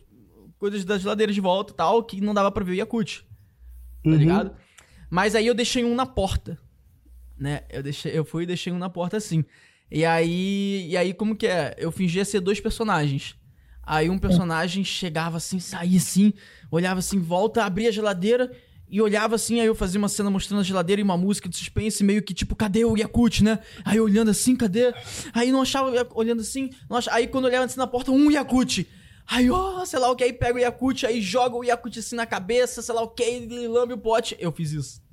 [0.60, 3.26] coisas da geladeira de volta e tal, que não dava pra ver o Yakut.
[4.04, 4.16] Tá uhum.
[4.16, 4.56] ligado?
[5.10, 6.60] Mas aí eu deixei um na porta,
[7.38, 7.62] né?
[7.70, 9.44] Eu, deixei, eu fui e deixei um na porta assim.
[9.89, 11.76] E aí, e aí como que é?
[11.78, 13.36] Eu fingia ser dois personagens.
[13.82, 16.34] Aí um personagem chegava assim, saía assim,
[16.69, 18.52] olhava assim, volta, abria a geladeira
[18.89, 21.56] e olhava assim, aí eu fazia uma cena mostrando a geladeira e uma música de
[21.56, 23.60] suspense, meio que tipo, cadê o Yakut, né?
[23.86, 24.93] Aí olhando assim, cadê?
[25.34, 28.86] Aí não achava, olhando assim, achava, aí quando olhava assim na porta, um Yakut.
[29.26, 31.97] Aí, ó, oh, sei lá o que, aí pega o Yakut, aí joga o Yakut
[31.97, 34.36] assim na cabeça, sei lá o que, ele lambe o pote.
[34.39, 35.07] Eu fiz isso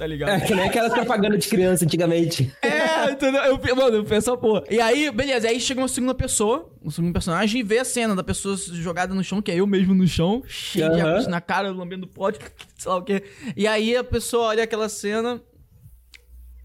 [0.00, 0.30] tá ligado?
[0.30, 2.50] É, que nem aquelas propagandas de criança antigamente.
[2.62, 3.42] É, entendeu?
[3.42, 4.64] Eu, mano, eu penso, pô.
[4.70, 8.16] E aí, beleza, aí chega uma segunda pessoa, um segundo personagem, e vê a cena
[8.16, 11.18] da pessoa jogada no chão, que é eu mesmo no chão, cheio uhum.
[11.18, 12.38] de na cara, lambendo pote,
[12.78, 13.22] sei lá o quê.
[13.54, 15.38] E aí a pessoa olha aquela cena,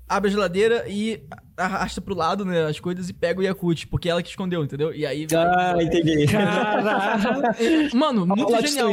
[0.07, 1.23] abre a geladeira e
[1.57, 4.93] arrasta pro lado, né, as coisas e pega o Yakut, porque ela que escondeu, entendeu?
[4.93, 5.25] E aí...
[5.33, 6.25] Ah, entendi.
[7.95, 8.89] Mano, muito genial.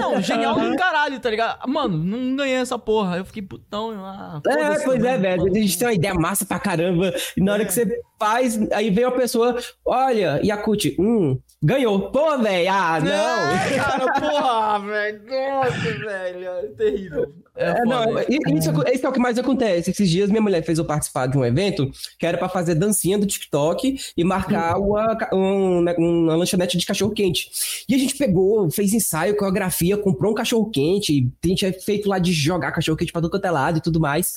[0.00, 1.68] Não, genial do caralho, tá ligado?
[1.68, 3.18] Mano, não ganhei essa porra.
[3.18, 3.92] Eu fiquei putão.
[4.04, 5.44] Ah, é, pois é, velho.
[5.44, 7.12] A gente tem uma ideia massa pra caramba.
[7.36, 7.66] E na hora é.
[7.66, 7.86] que você
[8.18, 12.10] faz, aí vem uma pessoa, olha, Yakut, hum, ganhou.
[12.10, 13.10] Pô, velho, ah, não.
[13.10, 15.22] É, cara, porra, velho.
[15.26, 16.44] Nossa, velho.
[16.44, 17.34] É terrível.
[17.56, 19.90] É, é não, isso, isso é o que mais acontece.
[19.90, 23.18] Esses dias minha mulher fez eu participar de um evento que era pra fazer dancinha
[23.18, 24.90] do TikTok e marcar uhum.
[24.90, 27.50] uma, um, né, uma lanchonete de cachorro-quente.
[27.88, 32.18] E a gente pegou, fez ensaio, coreografia, comprou um cachorro-quente, a gente é feito lá
[32.18, 34.34] de jogar cachorro-quente pra todo quanto é lado e tudo mais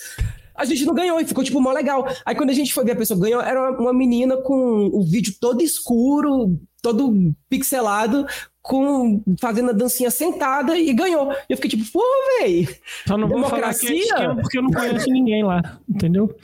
[0.60, 2.08] a gente não ganhou e ficou, tipo, mó legal.
[2.26, 5.34] Aí quando a gente foi ver a pessoa ganhou, era uma menina com o vídeo
[5.39, 8.26] todo escuro, todo pixelado,
[8.62, 11.32] com fazendo a dancinha sentada e ganhou.
[11.32, 12.04] E eu fiquei tipo, pô,
[12.39, 12.67] velho.
[13.08, 13.89] Só não democracia?
[13.89, 16.36] vou falar que é porque eu não conheço ninguém lá, entendeu?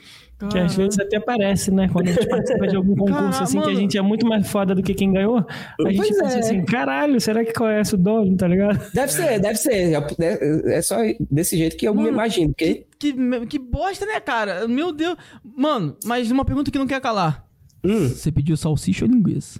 [0.50, 1.88] Que às vezes até parece, né?
[1.90, 4.74] Quando a gente participa de algum concurso, assim, que a gente é muito mais foda
[4.74, 6.38] do que quem ganhou, a gente pois pensa é.
[6.40, 8.78] assim, caralho, será que conhece o dono, tá ligado?
[8.92, 9.94] Deve ser, deve ser.
[9.94, 10.96] É, é só
[11.30, 12.52] desse jeito que eu mano, me imagino.
[12.54, 13.14] Que, que,
[13.46, 14.68] que bosta, né, cara?
[14.68, 15.16] Meu Deus.
[15.42, 17.46] Mano, mas uma pergunta que não quer calar.
[17.82, 18.08] Hum.
[18.08, 19.58] Você pediu salsicha ou linguiça?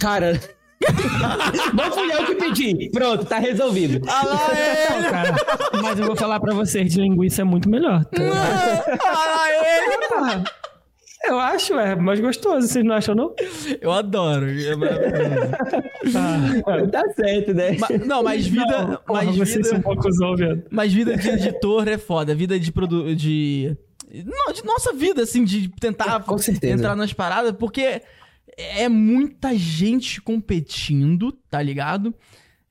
[0.00, 0.40] Cara...
[1.74, 2.90] Não fui eu que pedi.
[2.90, 4.00] Pronto, tá resolvido.
[4.08, 5.02] Ah lá ele.
[5.02, 5.36] Não, cara,
[5.82, 8.04] mas eu vou falar pra vocês, de linguiça é muito melhor.
[8.06, 8.22] Tá?
[9.04, 10.44] Ah lá ele.
[11.22, 13.34] Eu acho, é mais gostoso, vocês não acham, não?
[13.80, 14.46] Eu adoro.
[14.48, 15.52] É maravilhoso.
[16.90, 17.76] tá, certo, né?
[17.78, 18.82] Mas, não, mas vida.
[18.82, 20.08] Não, porra, mas vida um pouco
[20.70, 22.34] mas vida de editor é foda.
[22.34, 23.14] Vida de produ...
[23.14, 23.76] de.
[24.24, 26.24] Não, de nossa vida, assim, de tentar
[26.62, 28.00] entrar nas paradas, porque
[28.60, 32.14] é muita gente competindo, tá ligado?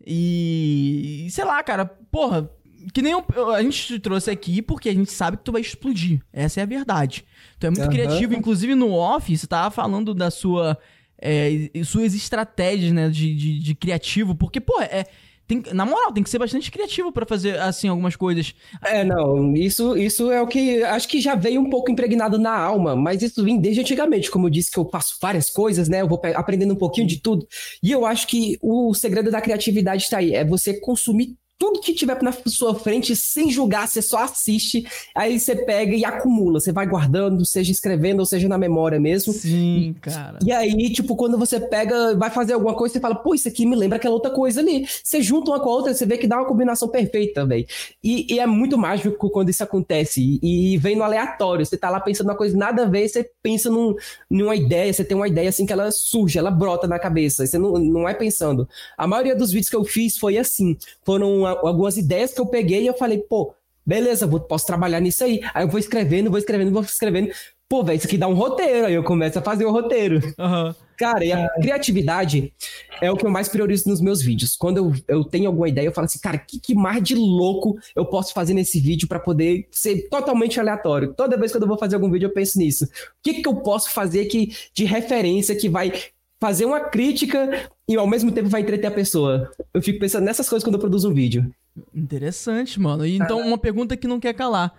[0.06, 2.50] E, sei lá, cara, porra,
[2.94, 5.62] que nem eu, a gente te trouxe aqui porque a gente sabe que tu vai
[5.62, 6.22] explodir.
[6.32, 7.26] Essa é a verdade.
[7.60, 7.90] Tu é muito uhum.
[7.90, 10.78] criativo, inclusive no off, você tava falando da sua.
[11.22, 15.06] É, suas estratégias, né, de, de, de criativo, porque, pô, é
[15.50, 18.54] tem, na moral, tem que ser bastante criativo para fazer, assim, algumas coisas.
[18.86, 22.56] É, não, isso, isso é o que acho que já veio um pouco impregnado na
[22.56, 24.30] alma, mas isso vem desde antigamente.
[24.30, 26.02] Como eu disse que eu faço várias coisas, né?
[26.02, 27.48] Eu vou aprendendo um pouquinho de tudo.
[27.82, 31.94] E eu acho que o segredo da criatividade está aí, é você consumir tudo que
[31.94, 36.72] tiver na sua frente, sem julgar, você só assiste, aí você pega e acumula, você
[36.72, 39.34] vai guardando, seja escrevendo ou seja na memória mesmo.
[39.34, 40.40] Sim, cara.
[40.42, 43.66] E aí, tipo, quando você pega, vai fazer alguma coisa, você fala, pô, isso aqui
[43.66, 44.88] me lembra aquela outra coisa ali.
[45.04, 47.68] Você junta uma com a outra, você vê que dá uma combinação perfeita, velho.
[48.02, 50.40] E, e, é muito mágico quando isso acontece.
[50.42, 53.30] E, e, vem no aleatório, você tá lá pensando uma coisa nada a ver, você
[53.44, 53.96] pensa num,
[54.30, 57.58] numa ideia, você tem uma ideia assim que ela surge, ela brota na cabeça, você
[57.58, 58.66] não, não é pensando.
[58.98, 62.84] A maioria dos vídeos que eu fiz foi assim, foram algumas ideias que eu peguei
[62.84, 63.54] e eu falei, pô,
[63.86, 65.42] beleza, vou, posso trabalhar nisso aí.
[65.54, 67.32] Aí eu vou escrevendo, vou escrevendo, vou escrevendo.
[67.68, 68.88] Pô, velho, isso aqui dá um roteiro.
[68.88, 70.20] Aí eu começo a fazer o roteiro.
[70.38, 70.74] Uhum.
[70.98, 72.54] Cara, e a criatividade
[73.02, 74.58] é o que eu mais priorizo nos meus vídeos.
[74.58, 77.16] Quando eu, eu tenho alguma ideia, eu falo assim, cara, o que, que mais de
[77.16, 81.14] louco eu posso fazer nesse vídeo para poder ser totalmente aleatório?
[81.14, 82.84] Toda vez que eu vou fazer algum vídeo, eu penso nisso.
[82.84, 82.88] O
[83.24, 85.94] que, que eu posso fazer que, de referência que vai
[86.40, 89.52] fazer uma crítica e ao mesmo tempo vai entreter a pessoa.
[89.74, 91.52] Eu fico pensando nessas coisas quando eu produzo um vídeo.
[91.94, 93.06] Interessante, mano.
[93.06, 94.74] Então, uma pergunta que não quer calar.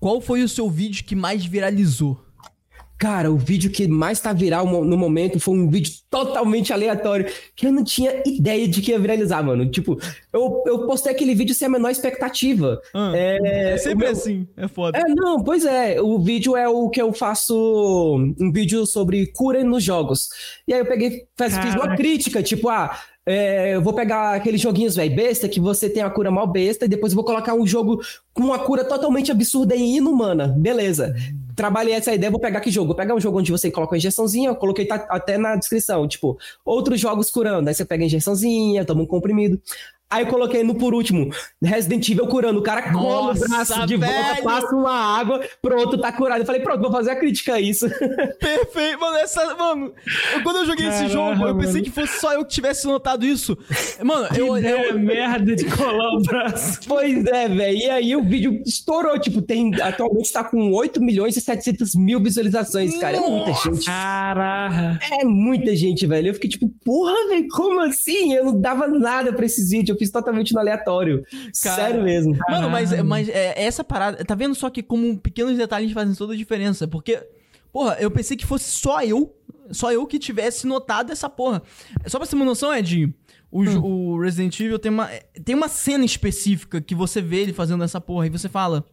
[0.00, 2.20] Qual foi o seu vídeo que mais viralizou?
[3.02, 7.66] Cara, o vídeo que mais tá viral no momento foi um vídeo totalmente aleatório, que
[7.66, 9.68] eu não tinha ideia de que ia viralizar, mano.
[9.68, 9.98] Tipo,
[10.32, 12.80] eu, eu postei aquele vídeo sem a menor expectativa.
[12.94, 14.12] Ah, é, é, sempre meu...
[14.12, 14.96] assim, é foda.
[14.96, 16.00] É, não, pois é.
[16.00, 20.28] O vídeo é o que eu faço um vídeo sobre cura nos jogos.
[20.68, 24.60] E aí eu peguei, fiz, fiz uma crítica, tipo, ah, é, eu vou pegar aqueles
[24.60, 27.54] joguinhos, velho, besta, que você tem a cura mal besta, e depois eu vou colocar
[27.54, 28.00] um jogo
[28.32, 30.54] com uma cura totalmente absurda e inumana.
[30.58, 31.14] Beleza.
[31.54, 32.88] Trabalhei essa ideia, vou pegar que jogo?
[32.88, 36.06] Vou pegar um jogo onde você coloca uma injeçãozinha, eu coloquei tá, até na descrição,
[36.08, 37.68] tipo, outros jogos curando.
[37.68, 39.60] Aí você pega a injeçãozinha, toma um comprimido.
[40.12, 41.30] Aí eu coloquei no por último,
[41.62, 42.60] Resident Evil curando.
[42.60, 44.12] O cara cola o braço de velho.
[44.12, 46.42] volta, passa uma água, pronto, tá curado.
[46.42, 47.88] Eu falei, pronto, vou fazer a crítica a isso.
[48.38, 49.54] Perfeito, mano, essa.
[49.56, 49.92] Mano,
[50.34, 51.84] eu, quando eu joguei Caramba, esse jogo, eu pensei mano.
[51.84, 53.56] que fosse só eu que tivesse notado isso.
[54.04, 54.56] Mano, que eu.
[54.58, 56.80] eu merda de colar o braço.
[56.92, 57.78] Pois é, velho.
[57.78, 59.18] E aí o vídeo estourou.
[59.18, 59.72] Tipo, tem.
[59.80, 63.16] Atualmente tá com 8 milhões e 700 mil visualizações, cara.
[63.16, 63.86] É muita gente.
[63.86, 64.98] Caraca.
[65.10, 66.28] É muita gente, velho.
[66.28, 68.34] Eu fiquei tipo, porra, velho, como assim?
[68.34, 69.90] Eu não dava nada pra esses vídeos.
[69.90, 71.24] Eu fiz totalmente no aleatório.
[71.30, 72.36] Cara, Sério mesmo.
[72.48, 74.24] Mano, mas, mas é, essa parada.
[74.24, 76.88] Tá vendo só que como pequenos detalhes fazem toda a diferença?
[76.88, 77.22] Porque,
[77.72, 79.36] porra, eu pensei que fosse só eu.
[79.70, 81.62] Só eu que tivesse notado essa porra.
[82.06, 83.14] Só pra você ter uma noção, Ed,
[83.50, 83.82] o, hum.
[83.82, 85.08] o Resident Evil tem uma,
[85.44, 88.84] tem uma cena específica que você vê ele fazendo essa porra e você fala.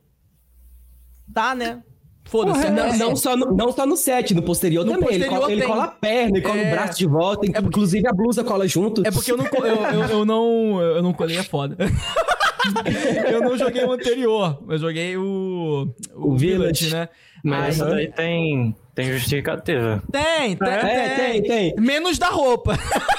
[1.34, 1.84] Tá, né?
[2.30, 2.70] Foda-se.
[2.70, 5.08] Não, não, só no, não só no set, no posterior no também.
[5.08, 6.68] Posterior ele, cola, ele, cola, a perna, ele cola é...
[6.68, 7.68] o braço de volta, é porque...
[7.68, 9.06] inclusive a blusa cola junto.
[9.06, 11.76] É porque eu não, eu, eu, eu não, eu não colei, é foda.
[13.32, 17.10] eu não joguei o anterior, eu joguei o, o, o Village, Village, né?
[17.44, 17.90] Mas Aí...
[17.90, 20.04] daí tem, tem justificativa.
[20.12, 21.84] Tem, tem, é, tem, tem, tem.
[21.84, 22.78] Menos da roupa.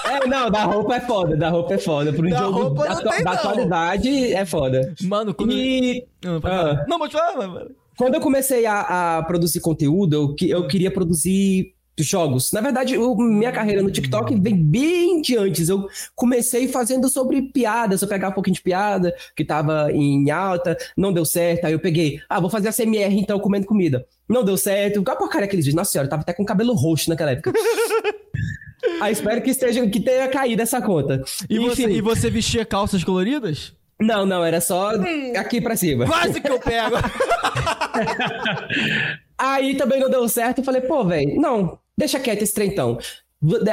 [0.09, 2.13] É, não, da roupa é foda, da roupa é foda.
[2.13, 4.95] Pro da jogo roupa da, tem, da atualidade é foda.
[5.03, 5.53] Mano, quando...
[5.53, 6.07] E...
[6.23, 6.85] Não, ah.
[6.87, 7.80] não pode falar, mano.
[8.01, 12.51] Quando eu comecei a, a produzir conteúdo, eu, eu queria produzir jogos.
[12.51, 15.69] Na verdade, eu, minha carreira no TikTok vem bem de antes.
[15.69, 20.79] Eu comecei fazendo sobre piadas, eu pegava um pouquinho de piada que tava em alta,
[20.97, 24.07] não deu certo, aí eu peguei, ah, vou fazer a CMR então comendo comida.
[24.27, 25.03] Não deu certo.
[25.03, 25.75] Qual a porcaria aqueles dias?
[25.75, 27.53] Nossa senhora, eu tava até com cabelo roxo naquela época.
[28.99, 31.23] aí espero que esteja que tenha caído essa conta.
[31.51, 33.79] E, Enfim, você, e você vestia calças coloridas?
[34.01, 34.93] Não, não, era só
[35.37, 36.07] aqui pra cima.
[36.07, 36.97] Quase que eu pego.
[39.39, 40.59] Aí também não deu certo.
[40.59, 42.99] Eu falei, pô, velho, não, deixa quieto esse trem então.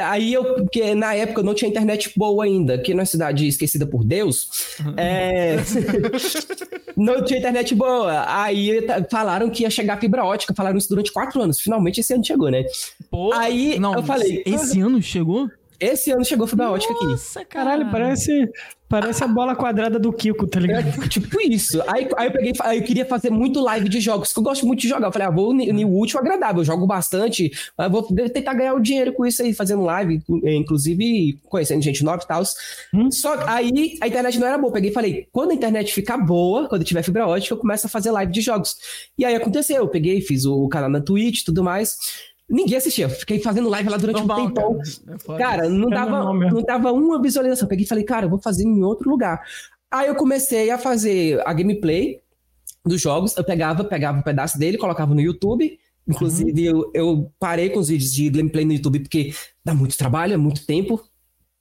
[0.02, 4.02] Aí eu, porque na época não tinha internet boa ainda, que na cidade esquecida por
[4.02, 4.48] Deus,
[4.80, 4.94] uhum.
[4.96, 5.56] é...
[6.96, 8.24] não tinha internet boa.
[8.26, 11.60] Aí falaram que ia chegar fibra ótica, falaram isso durante quatro anos.
[11.60, 12.64] Finalmente esse ano chegou, né?
[13.10, 14.42] Pô, aí não, eu falei.
[14.46, 15.50] Esse ano chegou?
[15.80, 17.06] Esse ano chegou fibra ótica aqui.
[17.06, 18.50] Nossa, caralho, parece,
[18.88, 20.88] parece a bola quadrada do Kiko, tá ligado?
[21.04, 21.80] É, tipo isso.
[21.86, 24.66] Aí, aí eu peguei, aí eu queria fazer muito live de jogos, que eu gosto
[24.66, 25.06] muito de jogar.
[25.06, 26.62] Eu falei, ah, vou unir o útil agradável.
[26.62, 27.52] Eu jogo bastante,
[27.90, 32.26] vou tentar ganhar o dinheiro com isso aí, fazendo live, inclusive conhecendo gente nova e
[32.26, 32.42] tal.
[32.92, 33.10] Hum?
[33.12, 34.70] Só aí a internet não era boa.
[34.70, 37.86] Eu peguei e falei, quando a internet ficar boa, quando tiver fibra ótica, eu começo
[37.86, 38.76] a fazer live de jogos.
[39.16, 41.96] E aí aconteceu, eu peguei, fiz o canal na Twitch e tudo mais.
[42.48, 43.08] Ninguém assistia.
[43.08, 44.78] Fiquei fazendo live lá durante Normal, um tempão.
[45.26, 47.68] Cara, é cara não, dava, não dava uma visualização.
[47.68, 49.44] Peguei e falei, cara, eu vou fazer em outro lugar.
[49.90, 52.20] Aí eu comecei a fazer a gameplay
[52.84, 53.36] dos jogos.
[53.36, 55.78] Eu pegava, pegava um pedaço dele, colocava no YouTube.
[56.06, 56.78] Inclusive, uhum.
[56.78, 60.38] eu, eu, parei com os vídeos de gameplay no YouTube porque dá muito trabalho, é
[60.38, 61.04] muito tempo,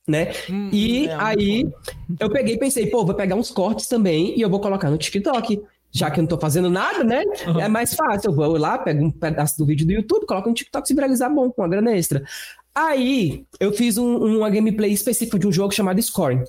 [0.08, 0.32] né?
[0.50, 1.70] Hum, e é aí
[2.18, 4.98] eu peguei e pensei, pô, vou pegar uns cortes também e eu vou colocar no
[4.98, 5.62] TikTok
[5.92, 7.24] já que eu não tô fazendo nada, né?
[7.48, 7.60] Uhum.
[7.60, 8.30] É mais fácil.
[8.32, 11.30] Eu vou lá, pego um pedaço do vídeo do YouTube, coloco no TikTok se viralizar
[11.30, 12.24] bom, com uma grana extra.
[12.74, 16.44] Aí, eu fiz um, uma gameplay específica de um jogo chamado Scoring.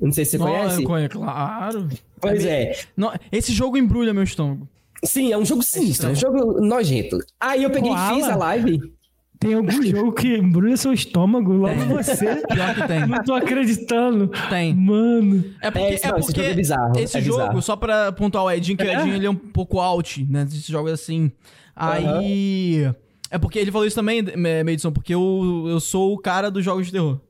[0.00, 0.82] Não sei se você conhece.
[0.82, 1.88] Conheço, claro.
[2.20, 2.76] Pois é.
[2.96, 4.68] Não, esse jogo embrulha meu estômago.
[5.04, 7.18] Sim, é um jogo sinistro, é um jogo nojento.
[7.38, 8.95] Aí eu peguei e fiz a live.
[9.46, 11.88] Tem algum jogo que embrulha seu estômago logo tem.
[11.88, 12.42] você.
[12.52, 13.06] Pior que tem.
[13.06, 14.28] Não tô acreditando.
[14.50, 14.74] Tem.
[14.74, 15.44] Mano.
[15.62, 17.62] É porque, é, é porque esse jogo, é bizarro, esse é jogo bizarro.
[17.62, 18.94] só pra pontuar o Edinho, que o é?
[18.94, 20.42] Edinho ele é um pouco out, né?
[20.48, 21.30] Esses jogos assim.
[21.74, 22.86] Aí.
[22.86, 22.94] Uhum.
[23.30, 24.22] É porque ele falou isso também,
[24.64, 27.20] Medison, porque eu, eu sou o cara dos jogos de terror.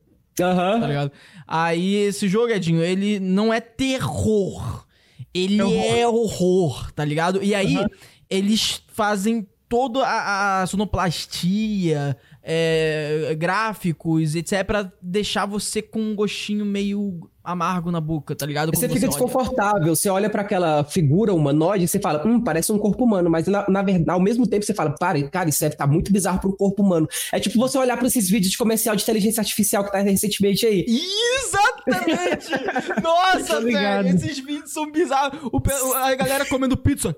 [0.41, 0.75] Aham.
[0.75, 0.81] Uhum.
[0.81, 1.13] Tá ligado?
[1.47, 4.87] Aí esse jogo, Edinho, ele não é terror.
[5.35, 7.43] Ele é horror, é horror tá ligado?
[7.43, 7.87] E aí, uhum.
[8.31, 16.65] eles fazem toda a, a sonoplastia, é, gráficos, etc, pra deixar você com um gostinho
[16.65, 18.75] meio amargo na boca, tá ligado?
[18.75, 19.95] Você fica você desconfortável, olha.
[19.95, 23.47] você olha para aquela figura humanoide e você fala, hum, parece um corpo humano, mas
[23.47, 26.41] na, na verdade, ao mesmo tempo você fala, para, cara, isso deve tá muito bizarro
[26.41, 27.09] para um corpo humano.
[27.33, 30.67] É tipo você olhar para esses vídeos de comercial de inteligência artificial que tá recentemente
[30.67, 30.85] aí.
[30.89, 32.51] Exatamente!
[33.01, 35.41] Nossa, velho, esses vídeos são bizarros.
[35.53, 35.61] O,
[35.95, 37.17] a galera comendo pizza.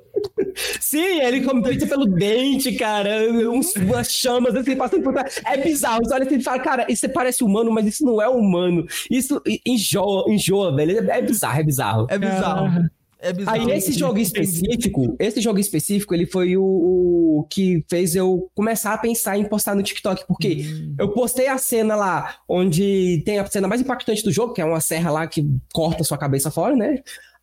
[0.81, 3.31] Sim, ele come pizza pelo dente, cara.
[3.51, 5.41] Uns, umas chamas assim, passando por trás.
[5.45, 6.05] É bizarro.
[6.05, 8.87] Você olha assim e fala, cara, isso parece humano, mas isso não é humano.
[9.11, 11.11] Isso enjoa, enjoa velho.
[11.11, 12.07] É bizarro, é bizarro.
[12.11, 12.89] É bizarro.
[13.21, 13.61] É bizarro.
[13.71, 18.95] Aí esse jogo específico, esse jogo específico, ele foi o, o, que fez eu começar
[18.95, 20.95] a pensar em postar no TikTok, porque hum.
[20.99, 24.65] eu postei a cena lá onde tem a cena mais impactante do jogo, que é
[24.65, 26.95] uma serra lá que corta sua cabeça fora, né?
[26.95, 27.01] Hum.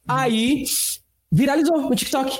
[0.07, 0.63] Aí
[1.30, 2.39] viralizou no TikTok.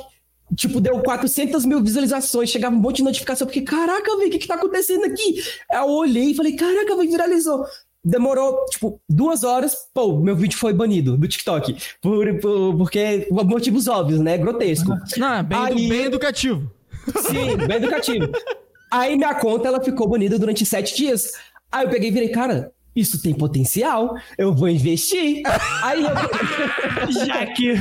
[0.56, 4.40] Tipo, deu 400 mil visualizações, chegava um monte de notificação, porque, caraca, velho, o que
[4.40, 5.42] que tá acontecendo aqui?
[5.72, 7.66] Aí eu olhei e falei, caraca, velho, viralizou.
[8.04, 11.76] demorou, tipo, duas horas, pô, meu vídeo foi banido do TikTok.
[12.00, 14.38] Por, por, porque, por motivos óbvios, né?
[14.38, 14.94] Grotesco.
[14.94, 16.72] É bem, Aí, bem educativo.
[17.28, 18.32] Sim, bem educativo.
[18.92, 21.32] Aí minha conta, ela ficou banida durante sete dias.
[21.72, 25.44] Aí eu peguei e virei, cara, isso tem potencial, eu vou investir.
[25.84, 26.10] Aí eu...
[27.26, 27.74] já, que,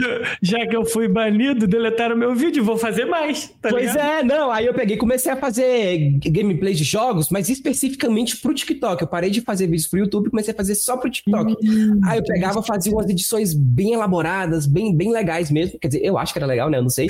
[0.43, 3.49] já que eu fui banido, deletaram meu vídeo, vou fazer mais.
[3.63, 4.21] Tá pois ligado?
[4.21, 4.51] é, não.
[4.51, 9.03] Aí eu peguei comecei a fazer gameplay de jogos, mas especificamente pro TikTok.
[9.03, 11.55] Eu parei de fazer vídeos pro YouTube e comecei a fazer só pro TikTok.
[11.63, 15.79] Hum, Aí eu pegava, fazia umas edições bem elaboradas, bem, bem legais mesmo.
[15.79, 16.79] Quer dizer, eu acho que era legal, né?
[16.79, 17.09] Eu não sei.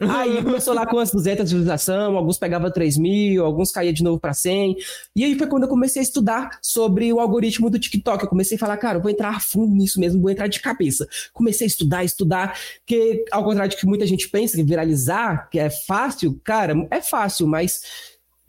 [0.00, 4.18] Aí começou lá com as 200 visualizações, alguns pegavam 3 mil, alguns caía de novo
[4.18, 4.76] para 100.
[5.14, 8.24] E aí foi quando eu comecei a estudar sobre o algoritmo do TikTok.
[8.24, 10.60] Eu comecei a falar, cara, eu vou entrar a fundo nisso mesmo, vou entrar de
[10.60, 11.06] cabeça.
[11.32, 15.58] Comecei a estudar, estudar, que ao contrário de que muita gente pensa que viralizar, que
[15.58, 17.80] é fácil, cara, é fácil, mas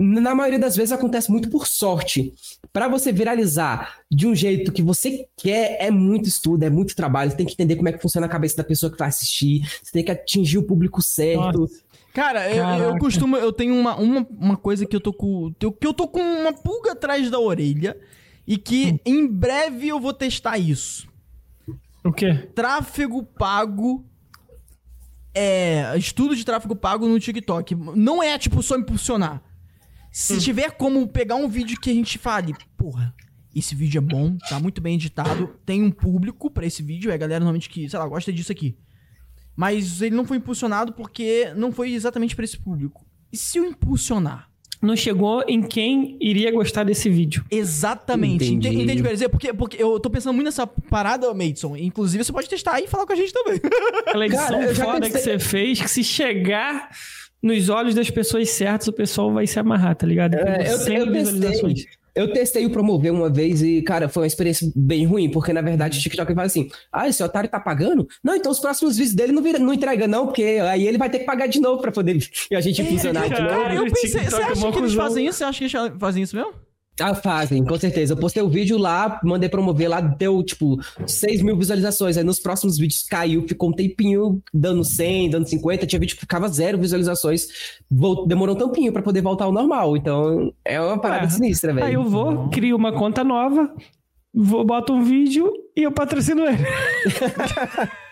[0.01, 2.33] na maioria das vezes acontece muito por sorte.
[2.73, 7.31] Para você viralizar de um jeito que você quer, é muito estudo, é muito trabalho.
[7.31, 9.61] Você tem que entender como é que funciona a cabeça da pessoa que vai assistir.
[9.83, 11.61] Você tem que atingir o público certo.
[11.61, 11.81] Nossa.
[12.13, 13.37] Cara, eu, eu, costumo.
[13.37, 15.53] Eu tenho uma, uma, uma coisa que eu tô com.
[15.53, 17.97] Que eu tô com uma pulga atrás da orelha.
[18.45, 18.99] E que hum.
[19.05, 21.07] em breve eu vou testar isso.
[22.03, 22.33] O quê?
[22.55, 24.03] Tráfego pago
[25.33, 27.75] é, estudo de tráfego pago no TikTok.
[27.95, 29.41] Não é, tipo, só impulsionar.
[30.11, 30.37] Se hum.
[30.39, 33.15] tiver como pegar um vídeo que a gente fale, porra,
[33.55, 37.13] esse vídeo é bom, tá muito bem editado, tem um público para esse vídeo, é
[37.13, 38.77] a galera normalmente que, sei lá, gosta disso aqui.
[39.55, 43.05] Mas ele não foi impulsionado porque não foi exatamente para esse público.
[43.31, 44.49] E se eu impulsionar?
[44.81, 47.45] Não chegou em quem iria gostar desse vídeo.
[47.51, 48.45] Exatamente.
[48.45, 48.67] Entendi.
[48.67, 49.29] Entende o que eu quero dizer?
[49.29, 51.75] Porque, porque eu tô pensando muito nessa parada, Madison.
[51.77, 53.61] Inclusive, você pode testar aí e falar com a gente também.
[54.07, 55.11] Aquela edição Cara, foda pensei...
[55.11, 56.89] que você fez, que se chegar
[57.41, 60.35] nos olhos das pessoas certas, o pessoal vai se amarrar, tá ligado?
[60.35, 64.69] É, eu, eu testei, eu testei o promover uma vez e, cara, foi uma experiência
[64.75, 68.07] bem ruim, porque na verdade o TikTok fala assim: ah, esse otário tá pagando?
[68.23, 71.09] Não, então os próximos vídeos dele não, vira, não entrega, não, porque aí ele vai
[71.09, 72.17] ter que pagar de novo pra poder
[72.51, 73.73] e a gente funcionar de novo.
[73.73, 75.37] eu pensei, você acha que eles fazem isso?
[75.37, 76.53] Você acha que eles fazem isso mesmo?
[76.99, 78.13] Ah, fazem, com certeza.
[78.13, 82.17] Eu postei o um vídeo lá, mandei promover lá, deu tipo 6 mil visualizações.
[82.17, 85.87] Aí nos próximos vídeos caiu, ficou um tempinho dando 100, dando 50.
[85.87, 87.47] Tinha vídeo que ficava zero visualizações.
[88.27, 89.97] demorou um tampinho para poder voltar ao normal.
[89.97, 91.29] Então é uma parada é.
[91.29, 91.85] sinistra, velho.
[91.87, 93.73] Aí eu vou, crio uma conta nova,
[94.33, 96.65] vou, boto um vídeo e eu patrocino ele.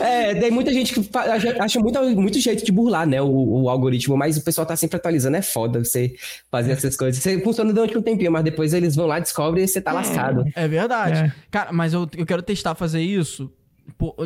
[0.00, 1.10] É, tem muita gente que
[1.58, 4.96] acha muito, muito jeito de burlar, né, o, o, algoritmo, mas o pessoal tá sempre
[4.96, 6.14] atualizando, é foda você
[6.50, 7.22] fazer essas coisas.
[7.22, 9.94] Você funciona durante um tempinho, mas depois eles vão lá, descobrem e você tá é,
[9.94, 10.44] lascado.
[10.54, 11.20] É verdade.
[11.20, 11.32] É.
[11.50, 13.50] Cara, mas eu, eu quero testar fazer isso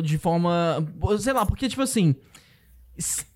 [0.03, 0.85] de forma,
[1.19, 2.15] sei lá, porque tipo assim,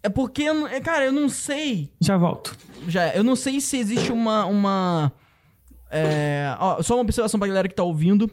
[0.04, 0.46] é porque,
[0.84, 1.90] cara, eu não sei...
[2.00, 2.56] Já volto.
[2.88, 5.12] Já, eu não sei se existe uma, uma,
[5.90, 8.30] é, ó, só uma observação pra galera que tá ouvindo,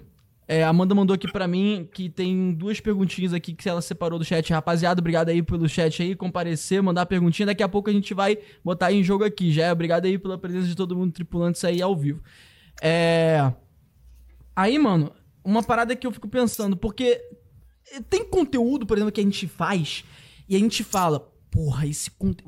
[0.47, 4.25] é, Amanda mandou aqui para mim que tem duas perguntinhas aqui que ela separou do
[4.25, 4.53] chat.
[4.53, 7.47] Rapaziada, obrigado aí pelo chat aí, comparecer, mandar perguntinha.
[7.47, 9.51] Daqui a pouco a gente vai botar em jogo aqui.
[9.51, 12.23] Já é obrigado aí pela presença de todo mundo tripulante aí ao vivo.
[12.83, 13.53] É...
[14.55, 17.21] Aí, mano, uma parada que eu fico pensando, porque
[18.11, 20.05] tem conteúdo, por exemplo, que a gente faz
[20.49, 21.21] e a gente fala,
[21.51, 22.45] porra, esse, conte...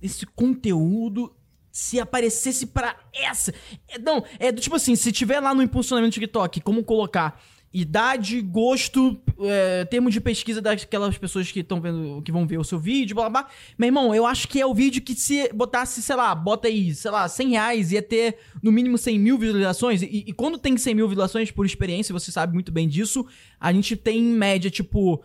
[0.00, 1.34] esse conteúdo
[1.74, 3.52] se aparecesse para essa.
[3.88, 7.42] É, não, é do tipo assim, se tiver lá no impulsionamento do TikTok, como colocar
[7.72, 12.62] idade, gosto, é, termo de pesquisa daquelas pessoas que estão vendo, que vão ver o
[12.62, 13.50] seu vídeo, blá, blá blá.
[13.76, 16.94] Meu irmão, eu acho que é o vídeo que se botasse, sei lá, bota aí,
[16.94, 20.00] sei lá, 100 reais, ia ter no mínimo 100 mil visualizações.
[20.00, 23.26] E, e quando tem 100 mil visualizações, por experiência, você sabe muito bem disso,
[23.58, 25.24] a gente tem em média, tipo,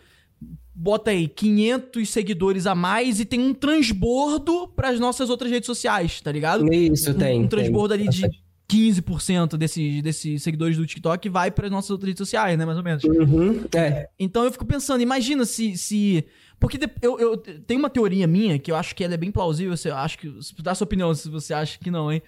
[0.81, 5.67] bota aí 500 seguidores a mais e tem um transbordo para as nossas outras redes
[5.67, 6.73] sociais, tá ligado?
[6.73, 7.41] Isso, um, tem.
[7.41, 8.07] Um transbordo tem.
[8.07, 8.29] ali de
[8.69, 12.65] 15% desses, desses seguidores do TikTok vai para as nossas outras redes sociais, né?
[12.65, 13.03] Mais ou menos.
[13.03, 14.07] Uhum, é.
[14.17, 15.75] Então eu fico pensando, imagina se.
[15.77, 16.23] se
[16.57, 19.75] porque eu, eu tenho uma teoria minha que eu acho que ela é bem plausível.
[19.75, 20.33] Você acho que.
[20.63, 22.21] Dá sua opinião se você acha que não, hein?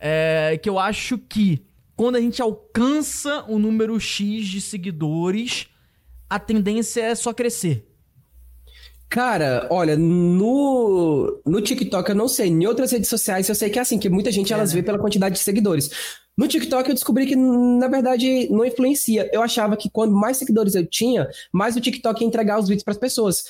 [0.00, 1.62] É, que eu acho que
[1.94, 5.66] quando a gente alcança o um número X de seguidores,
[6.30, 7.87] a tendência é só crescer.
[9.08, 13.78] Cara, olha, no, no TikTok eu não sei, em outras redes sociais eu sei que
[13.78, 14.80] é assim, que muita gente é, elas né?
[14.80, 15.90] vê pela quantidade de seguidores.
[16.36, 19.28] No TikTok eu descobri que, na verdade, não influencia.
[19.32, 22.84] Eu achava que quando mais seguidores eu tinha, mais o TikTok ia entregar os vídeos
[22.84, 23.42] para as pessoas.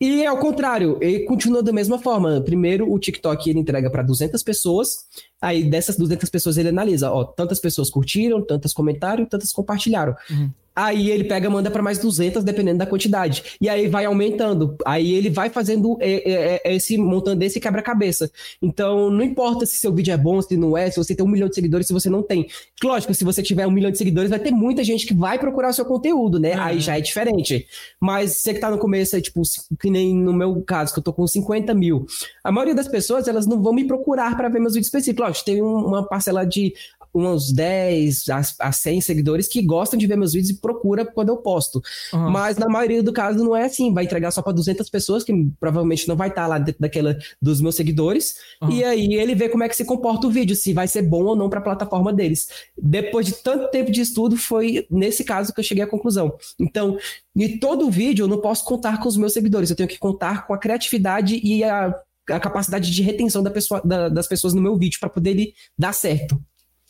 [0.00, 2.40] E ao contrário, ele continua da mesma forma.
[2.40, 5.04] Primeiro, o TikTok ele entrega para 200 pessoas,
[5.40, 10.14] aí dessas 200 pessoas ele analisa, ó, tantas pessoas curtiram, tantas comentaram, tantas compartilharam.
[10.30, 10.50] Uhum.
[10.74, 13.56] Aí ele pega manda para mais 200, dependendo da quantidade.
[13.60, 14.76] E aí vai aumentando.
[14.86, 18.30] Aí ele vai fazendo é, é, é, esse, montando esse quebra-cabeça.
[18.62, 21.28] Então, não importa se seu vídeo é bom, se não é, se você tem um
[21.28, 22.46] milhão de seguidores, se você não tem.
[22.82, 25.70] Lógico, se você tiver um milhão de seguidores, vai ter muita gente que vai procurar
[25.70, 26.54] o seu conteúdo, né?
[26.54, 27.66] Aí já é diferente.
[28.00, 29.42] Mas você que tá no começo, é tipo,
[29.78, 32.06] que nem no meu caso, que eu tô com 50 mil.
[32.44, 35.20] A maioria das pessoas, elas não vão me procurar para ver meus vídeos específicos.
[35.32, 36.72] Tem uma parcela de
[37.14, 41.30] uns 10 a, a 100 seguidores que gostam de ver meus vídeos e procura quando
[41.30, 41.82] eu posto.
[42.12, 42.30] Uhum.
[42.30, 45.32] Mas na maioria do caso não é assim, vai entregar só para 200 pessoas, que
[45.58, 48.70] provavelmente não vai estar tá lá dentro daquela dos meus seguidores, uhum.
[48.70, 51.24] e aí ele vê como é que se comporta o vídeo, se vai ser bom
[51.24, 52.48] ou não para a plataforma deles.
[52.80, 56.34] Depois de tanto tempo de estudo, foi nesse caso que eu cheguei à conclusão.
[56.58, 56.96] Então,
[57.36, 60.46] em todo vídeo eu não posso contar com os meus seguidores, eu tenho que contar
[60.46, 61.94] com a criatividade e a
[62.30, 65.54] a capacidade de retenção da pessoa, da, das pessoas no meu vídeo para poder ele
[65.78, 66.40] dar certo.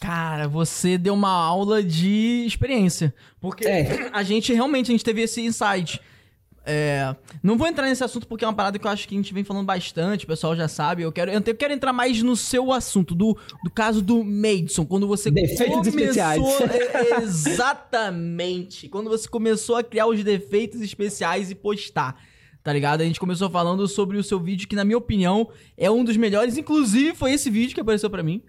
[0.01, 3.15] Cara, você deu uma aula de experiência.
[3.39, 4.09] Porque é.
[4.13, 6.01] a gente realmente a gente teve esse insight.
[6.65, 9.19] É, não vou entrar nesse assunto porque é uma parada que eu acho que a
[9.19, 11.03] gente vem falando bastante, o pessoal já sabe.
[11.03, 15.07] Eu quero, eu quero entrar mais no seu assunto, do, do caso do Madison, quando
[15.07, 16.43] você defeitos começou, especiais.
[16.61, 18.89] É, exatamente.
[18.89, 22.17] quando você começou a criar os defeitos especiais e postar.
[22.63, 23.01] Tá ligado?
[23.01, 26.17] A gente começou falando sobre o seu vídeo, que na minha opinião é um dos
[26.17, 26.59] melhores.
[26.59, 28.43] Inclusive, foi esse vídeo que apareceu para mim.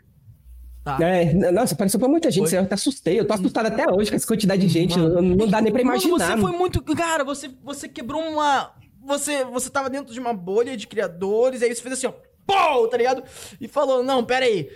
[0.83, 0.97] Tá.
[1.01, 2.49] É, nossa, apareceu pra muita gente.
[2.49, 2.57] Foi.
[2.57, 3.19] Eu até assustei.
[3.19, 4.97] Eu tô assustado até hoje com essa quantidade de gente.
[4.97, 6.17] Mano, não dá nem pra imaginar.
[6.17, 6.81] Mano, você foi muito.
[6.95, 8.73] Cara, você, você quebrou uma.
[9.05, 12.13] Você, você tava dentro de uma bolha de criadores, aí você fez assim, ó.
[12.45, 13.23] Pô, tá ligado?
[13.59, 14.69] E falou: não, pera aí.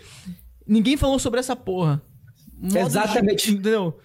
[0.66, 2.02] Ninguém falou sobre essa porra.
[2.58, 3.48] Modo Exatamente.
[3.48, 3.98] De, entendeu?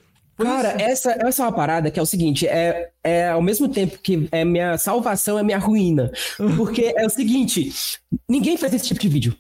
[0.42, 3.98] Cara, essa, essa é uma parada que é o seguinte: é, é ao mesmo tempo
[3.98, 6.10] que é minha salvação, é minha ruína.
[6.56, 7.72] Porque é o seguinte:
[8.28, 9.36] ninguém faz esse tipo de vídeo.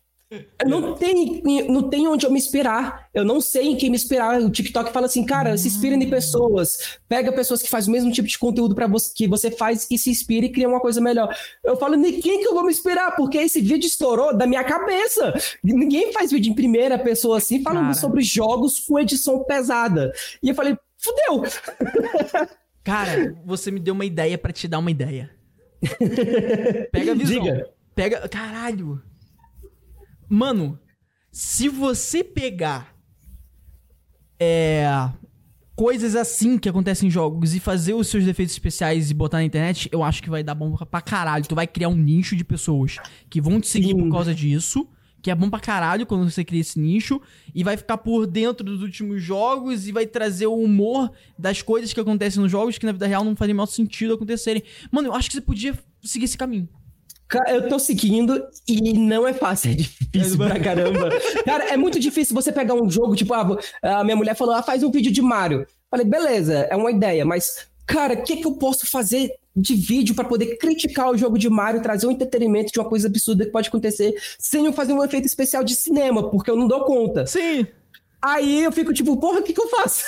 [0.64, 3.08] Não tem, não tem onde eu me inspirar.
[3.12, 4.40] Eu não sei em quem me inspirar.
[4.40, 6.98] O TikTok fala assim, cara, se inspira em pessoas.
[7.08, 9.98] Pega pessoas que fazem o mesmo tipo de conteúdo para você que você faz e
[9.98, 11.34] se inspira e cria uma coisa melhor.
[11.64, 13.16] Eu falo, nem quem que eu vou me inspirar?
[13.16, 15.34] Porque esse vídeo estourou da minha cabeça.
[15.64, 17.94] Ninguém faz vídeo em primeira pessoa assim, falando cara.
[17.94, 20.12] sobre jogos com edição pesada.
[20.40, 21.42] E eu falei, fudeu.
[22.84, 25.30] Cara, você me deu uma ideia para te dar uma ideia.
[26.92, 27.42] Pega a visão.
[27.42, 27.70] Diga.
[27.94, 28.28] Pega.
[28.28, 29.02] Caralho.
[30.28, 30.78] Mano,
[31.32, 32.94] se você pegar
[34.38, 34.86] é,
[35.74, 39.44] coisas assim que acontecem em jogos e fazer os seus defeitos especiais e botar na
[39.44, 41.46] internet, eu acho que vai dar bom pra caralho.
[41.46, 42.96] Tu vai criar um nicho de pessoas
[43.28, 43.98] que vão te seguir Sim.
[43.98, 44.86] por causa disso.
[45.22, 47.20] Que é bom pra caralho quando você cria esse nicho.
[47.54, 51.92] E vai ficar por dentro dos últimos jogos e vai trazer o humor das coisas
[51.92, 54.62] que acontecem nos jogos que na vida real não fazem menor sentido acontecerem.
[54.90, 56.68] Mano, eu acho que você podia seguir esse caminho.
[57.46, 61.10] Eu tô seguindo e não é fácil, é difícil pra caramba.
[61.46, 64.62] Cara, é muito difícil você pegar um jogo, tipo, ah, a minha mulher falou, ah,
[64.62, 65.64] faz um vídeo de Mario.
[65.88, 70.14] Falei, beleza, é uma ideia, mas, cara, o que, que eu posso fazer de vídeo
[70.14, 73.50] para poder criticar o jogo de Mario, trazer um entretenimento de uma coisa absurda que
[73.50, 77.26] pode acontecer sem eu fazer um efeito especial de cinema, porque eu não dou conta.
[77.26, 77.66] Sim.
[78.22, 80.04] Aí eu fico tipo, porra, o que, que eu faço?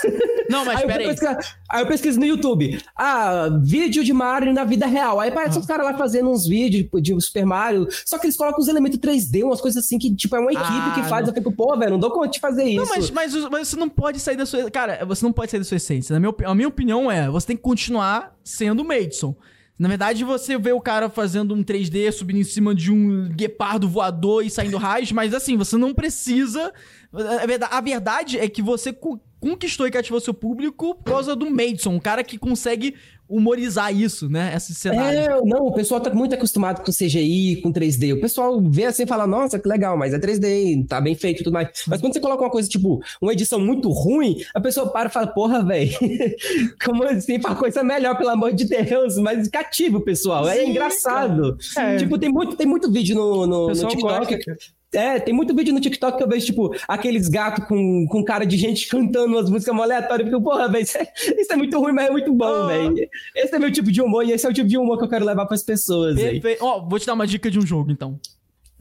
[0.51, 1.09] Não, mas peraí.
[1.09, 1.37] Aí.
[1.71, 2.79] aí eu pesquiso no YouTube.
[2.97, 5.19] Ah, vídeo de Mario na vida real.
[5.19, 5.61] Aí parece ah.
[5.61, 8.99] os caras lá fazendo uns vídeos de Super Mario, só que eles colocam os elementos
[8.99, 11.23] 3D, umas coisas assim que, tipo, é uma equipe ah, que faz.
[11.23, 11.33] Não.
[11.33, 12.85] Eu fico, pô, velho, não dou conta de fazer isso.
[12.85, 14.71] Não, mas, mas, mas, você não pode sair da sua.
[14.71, 16.13] Cara, você não pode sair da sua essência.
[16.13, 19.35] Na minha, a minha opinião é, você tem que continuar sendo o Madison.
[19.79, 23.89] Na verdade, você vê o cara fazendo um 3D, subindo em cima de um guepardo
[23.89, 26.73] voador e saindo raios, mas assim, você não precisa.
[27.71, 28.97] A verdade é que você
[29.41, 32.95] conquistou e cativou seu público por causa do Madison, um cara que consegue
[33.29, 34.53] humorizar isso, né?
[34.55, 35.19] Esse cenário.
[35.19, 38.15] É, não, o pessoal tá muito acostumado com CGI, com 3D.
[38.15, 41.41] O pessoal vê assim e fala, nossa, que legal, mas é 3D, tá bem feito
[41.41, 41.69] e tudo mais.
[41.87, 45.13] Mas quando você coloca uma coisa, tipo, uma edição muito ruim, a pessoa para e
[45.13, 45.93] fala, porra, velho,
[46.85, 50.71] como assim, faz coisa melhor, pelo amor de Deus, mas cativa o pessoal, é Sim,
[50.71, 51.57] engraçado.
[51.79, 51.97] É.
[51.97, 54.37] Tipo, tem muito, tem muito vídeo no, no, no TikTok.
[54.37, 54.82] Gosta.
[54.95, 58.45] É, tem muito vídeo no TikTok que eu vejo, tipo, aqueles gatos com, com cara
[58.45, 60.29] de gente cantando umas músicas aleatórias.
[60.29, 62.67] Porque, porra, velho, isso, é, isso, é muito ruim, mas é muito bom, oh.
[62.67, 62.95] velho.
[63.35, 65.09] Esse é meu tipo de humor e esse é o tipo de humor que eu
[65.09, 66.17] quero levar pras pessoas.
[66.61, 68.21] Ó, oh, vou te dar uma dica de um jogo, então.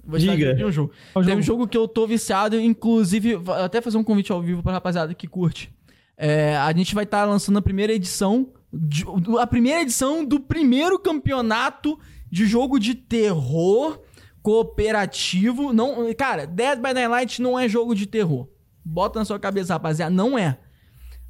[0.04, 0.48] Vou te Diga.
[0.48, 0.92] dar de um jogo.
[1.14, 1.38] Tem jogo?
[1.38, 5.14] um jogo que eu tô viciado, inclusive, até fazer um convite ao vivo pra rapaziada
[5.14, 5.72] que curte.
[6.18, 9.06] É, a gente vai estar tá lançando a primeira edição, de,
[9.40, 11.98] a primeira edição do primeiro campeonato
[12.30, 14.00] de jogo de terror
[14.42, 15.74] cooperativo.
[15.74, 18.48] Não, cara, Dead by Daylight não é jogo de terror.
[18.84, 20.58] Bota na sua cabeça, rapaziada, não é.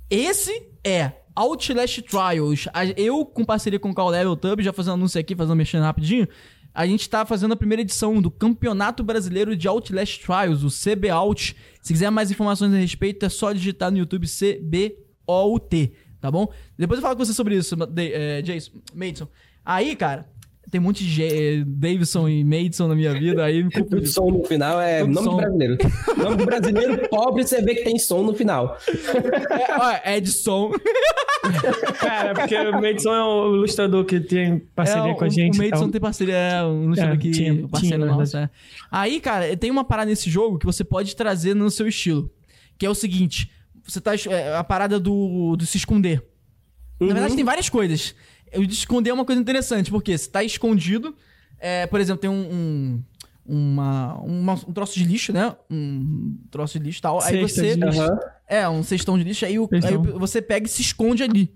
[0.09, 2.67] Esse é Outlast Trials.
[2.97, 6.27] Eu, com parceria com o Call Level Tub, já fazendo anúncio aqui, fazendo mexendo rapidinho.
[6.73, 11.09] A gente tá fazendo a primeira edição do Campeonato Brasileiro de Outlast Trials, o CB
[11.09, 11.55] Out.
[11.81, 15.91] Se quiser mais informações a respeito, é só digitar no YouTube CBOUT
[16.21, 16.53] tá bom?
[16.77, 19.27] Depois eu falo com você sobre isso, é, Jason, Madison.
[19.65, 20.29] Aí, cara,
[20.71, 23.61] tem um monte de G Davidson e Madison na minha vida, aí.
[23.61, 25.31] O som no final é Tudo nome som.
[25.31, 25.77] do brasileiro.
[26.17, 28.77] nome do brasileiro pobre, você vê que tem som no final.
[28.87, 30.71] É, ó, Edson.
[31.99, 35.55] Cara, porque o Madison é o ilustrador que tem parceria é, com a gente.
[35.55, 35.91] O Madison então...
[35.91, 38.49] tem parceria, é um ilustrador é, que tinha, parceiro tinha, nosso, é.
[38.89, 42.31] Aí, cara, tem uma parada nesse jogo que você pode trazer no seu estilo.
[42.77, 43.51] Que é o seguinte:
[43.85, 44.13] você tá.
[44.15, 46.23] É, a parada do, do se esconder.
[47.01, 47.07] Uhum.
[47.07, 48.15] Na verdade, tem várias coisas.
[48.55, 51.15] O de esconder é uma coisa interessante, porque você tá escondido.
[51.59, 53.03] É, por exemplo, tem um, um
[53.45, 55.55] uma, uma, um troço de lixo, né?
[55.69, 57.19] Um troço de lixo e tal.
[57.21, 57.79] Cesta aí você.
[58.47, 59.45] É, um cestão de lixo.
[59.45, 61.51] Aí, o, aí, você pega e se esconde ali.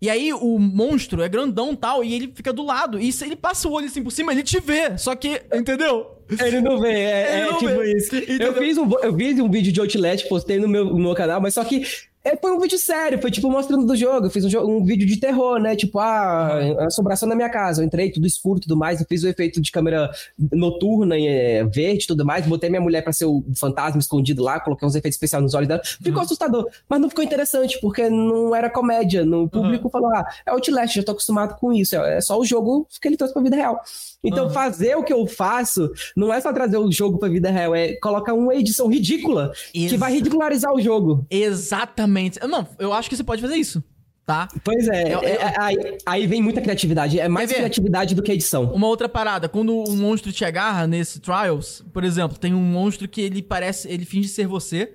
[0.00, 3.00] E aí o monstro é grandão e tal, e ele fica do lado.
[3.00, 4.96] E se ele passa o olho assim por cima, ele te vê.
[4.96, 6.22] Só que, entendeu?
[6.40, 7.96] Ele não vê, é, é tipo vê.
[7.96, 8.14] isso.
[8.14, 11.40] Eu fiz, um, eu fiz um vídeo de Outlast, postei no meu, no meu canal,
[11.40, 11.82] mas só que
[12.24, 14.26] é, foi um vídeo sério, foi tipo mostrando do jogo.
[14.26, 15.76] Eu fiz um, um vídeo de terror, né?
[15.76, 17.80] Tipo, ah, assombração na minha casa.
[17.80, 19.00] Eu entrei, tudo escuro tudo mais.
[19.00, 20.10] Eu fiz o efeito de câmera
[20.52, 22.46] noturna, é, verde tudo mais.
[22.46, 25.68] Botei minha mulher pra ser o fantasma escondido lá, coloquei uns efeitos especiais nos olhos
[25.68, 25.80] dela.
[25.84, 26.20] Ficou uhum.
[26.20, 29.24] assustador, mas não ficou interessante, porque não era comédia.
[29.24, 29.90] No público uhum.
[29.90, 31.96] falou, ah, é Outlast, já tô acostumado com isso.
[31.96, 33.80] É, é só o jogo que ele trouxe pra vida real.
[34.22, 34.50] Então, uhum.
[34.50, 37.94] fazer o que eu faço não é só trazer o jogo pra vida real, é
[37.96, 41.24] colocar uma edição ridícula Ex que vai ridicularizar o jogo.
[41.30, 42.38] Exatamente.
[42.46, 43.82] Não, eu acho que você pode fazer isso.
[44.26, 44.46] Tá?
[44.62, 47.18] Pois é, eu, eu, é, aí, aí, vem muita criatividade.
[47.18, 48.64] É mais criatividade do que edição.
[48.74, 53.08] Uma outra parada, quando um monstro te agarra nesse Trials, por exemplo, tem um monstro
[53.08, 53.88] que ele parece.
[53.88, 54.92] Ele finge ser você,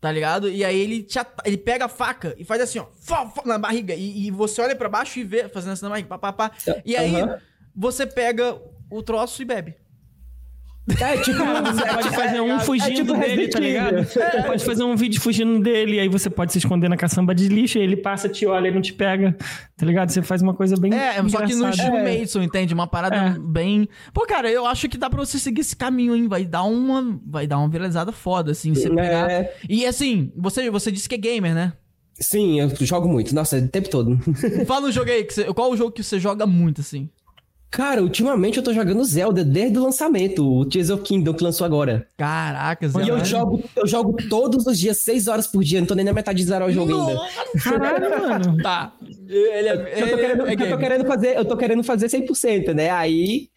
[0.00, 0.48] tá ligado?
[0.48, 2.86] E aí ele, te, ele pega a faca e faz assim, ó,
[3.44, 3.92] na barriga.
[3.92, 6.52] E, e você olha para baixo e vê, fazendo assim na barriga, pá, pá, pá.
[6.82, 7.12] E aí.
[7.80, 8.60] Você pega
[8.90, 9.74] o troço e bebe.
[11.00, 14.04] É, tipo, você pode fazer um fugindo é, tipo dele, tá ligado?
[14.04, 17.48] Você pode fazer um vídeo fugindo dele, aí você pode se esconder na caçamba de
[17.48, 19.34] lixo, e ele passa, te olha e não te pega,
[19.78, 20.10] tá ligado?
[20.10, 20.92] Você faz uma coisa bem.
[20.92, 21.30] É, engraçada.
[21.30, 22.20] só que no estilo é.
[22.20, 22.74] Mason, entende?
[22.74, 23.38] Uma parada é.
[23.38, 23.88] bem.
[24.12, 26.28] Pô, cara, eu acho que dá pra você seguir esse caminho, hein?
[26.28, 27.18] Vai dar uma.
[27.26, 28.74] Vai dar uma viralizada foda, assim.
[28.74, 29.30] Você pegar.
[29.30, 29.54] É.
[29.66, 31.72] E assim, você, você disse que é gamer, né?
[32.20, 33.34] Sim, eu jogo muito.
[33.34, 34.18] Nossa, o tempo todo.
[34.66, 35.44] Fala um jogo aí, que você...
[35.54, 37.08] qual o jogo que você joga muito, assim?
[37.70, 41.64] Cara, ultimamente eu tô jogando Zelda desde o lançamento, o Tears of Kingdom que lançou
[41.64, 42.08] agora.
[42.16, 43.06] Caraca, Zelda.
[43.06, 46.04] E eu jogo, eu jogo todos os dias, 6 horas por dia, não tô nem
[46.04, 47.20] na metade de zerar o jogo ainda.
[47.62, 48.62] Caralho, mano.
[48.62, 48.92] Tá.
[49.28, 52.74] Ele é, eu, tô querendo, é eu tô querendo fazer, eu tô querendo fazer 100%,
[52.74, 52.90] né?
[52.90, 53.48] Aí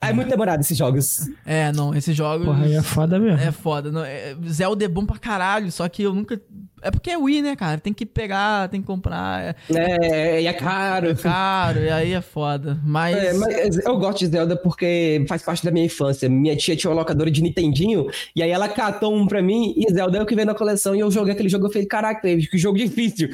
[0.00, 1.28] é muito demorado esses jogos.
[1.44, 2.46] É, não, esses jogos.
[2.46, 3.40] Porra, aí é foda mesmo.
[3.40, 3.90] É foda.
[3.90, 6.40] Não, é, Zelda é bom pra caralho, só que eu nunca.
[6.80, 7.80] É porque é Wii, né, cara?
[7.80, 9.56] Tem que pegar, tem que comprar.
[9.68, 11.10] É, é e é caro.
[11.10, 12.78] É caro, e aí é foda.
[12.84, 13.16] Mas...
[13.16, 13.84] É, mas.
[13.84, 16.28] eu gosto de Zelda porque faz parte da minha infância.
[16.28, 19.92] Minha tia tinha uma locadora de Nintendinho, e aí ela catou um pra mim, e
[19.92, 22.20] Zelda é o que veio na coleção, e eu joguei aquele jogo, eu falei, caraca,
[22.20, 23.30] que jogo difícil.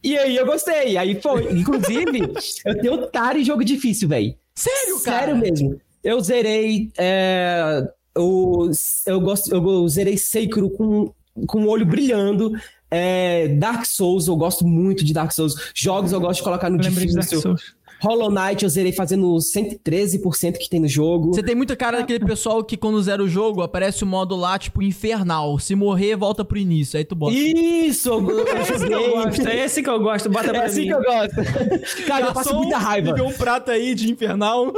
[0.00, 1.50] E aí eu gostei, aí foi.
[1.52, 2.32] Inclusive,
[2.64, 4.36] eu tenho otário em jogo difícil, velho.
[4.54, 5.18] Sério, cara?
[5.18, 5.80] Sério mesmo.
[6.04, 6.92] Eu zerei.
[6.98, 7.82] É,
[8.14, 8.70] eu,
[9.06, 11.12] eu, gosto, eu zerei Seikiro com,
[11.46, 12.52] com o olho brilhando.
[12.90, 15.54] É, Dark Souls, eu gosto muito de Dark Souls.
[15.74, 17.56] Jogos eu gosto de colocar no eu difícil.
[18.00, 21.34] Hollow Knight eu zerei fazendo 113% que tem no jogo.
[21.34, 24.58] Você tem muita cara daquele pessoal que quando zera o jogo aparece o modo lá,
[24.58, 25.58] tipo, infernal.
[25.58, 26.98] Se morrer, volta pro início.
[26.98, 27.34] Aí tu bota.
[27.34, 28.10] Isso!
[28.54, 29.48] É esse que eu gosto.
[29.48, 30.30] É esse que eu gosto.
[30.30, 30.86] Bota pra é esse mim.
[30.86, 32.06] que eu gosto.
[32.06, 33.14] Cara, eu passo muita raiva.
[33.22, 34.72] um prato aí de infernal.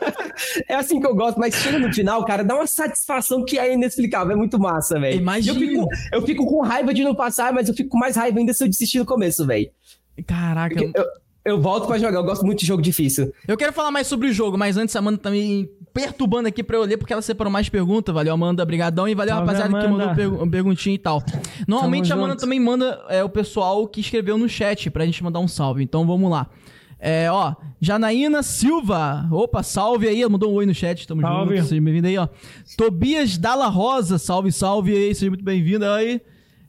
[0.68, 3.72] é assim que eu gosto, mas chega no final, cara, dá uma satisfação que é
[3.72, 4.32] inexplicável.
[4.32, 5.18] É muito massa, velho.
[5.18, 5.58] Imagina.
[5.58, 8.38] Eu fico, eu fico com raiva de não passar, mas eu fico com mais raiva
[8.38, 9.70] ainda se eu desistir no começo, velho.
[10.26, 10.82] Caraca.
[10.82, 11.04] Eu, eu
[11.56, 13.32] volto para jogar, eu gosto muito de jogo difícil.
[13.46, 16.62] Eu quero falar mais sobre o jogo, mas antes a Amanda tá me perturbando aqui
[16.62, 18.14] pra eu ler, porque ela separou mais perguntas.
[18.14, 19.08] Valeu, Amanda, brigadão.
[19.08, 20.14] E valeu, Salve, rapaziada, Amanda.
[20.14, 21.22] que mandou perguntinha e tal.
[21.66, 22.40] Normalmente Tamo a Amanda junto.
[22.40, 25.82] também manda é, o pessoal que escreveu no chat pra gente mandar um salve.
[25.82, 26.48] Então vamos lá.
[27.00, 29.28] É, ó, Janaína Silva.
[29.30, 30.28] Opa, salve aí.
[30.28, 31.06] Mandou um oi no chat.
[31.06, 31.56] Tamo salve.
[31.56, 31.68] junto.
[31.68, 32.28] Seja bem-vindo aí, ó.
[32.76, 34.18] Tobias Dalla Rosa.
[34.18, 35.14] Salve, salve aí.
[35.14, 36.20] Seja muito bem-vindo aí.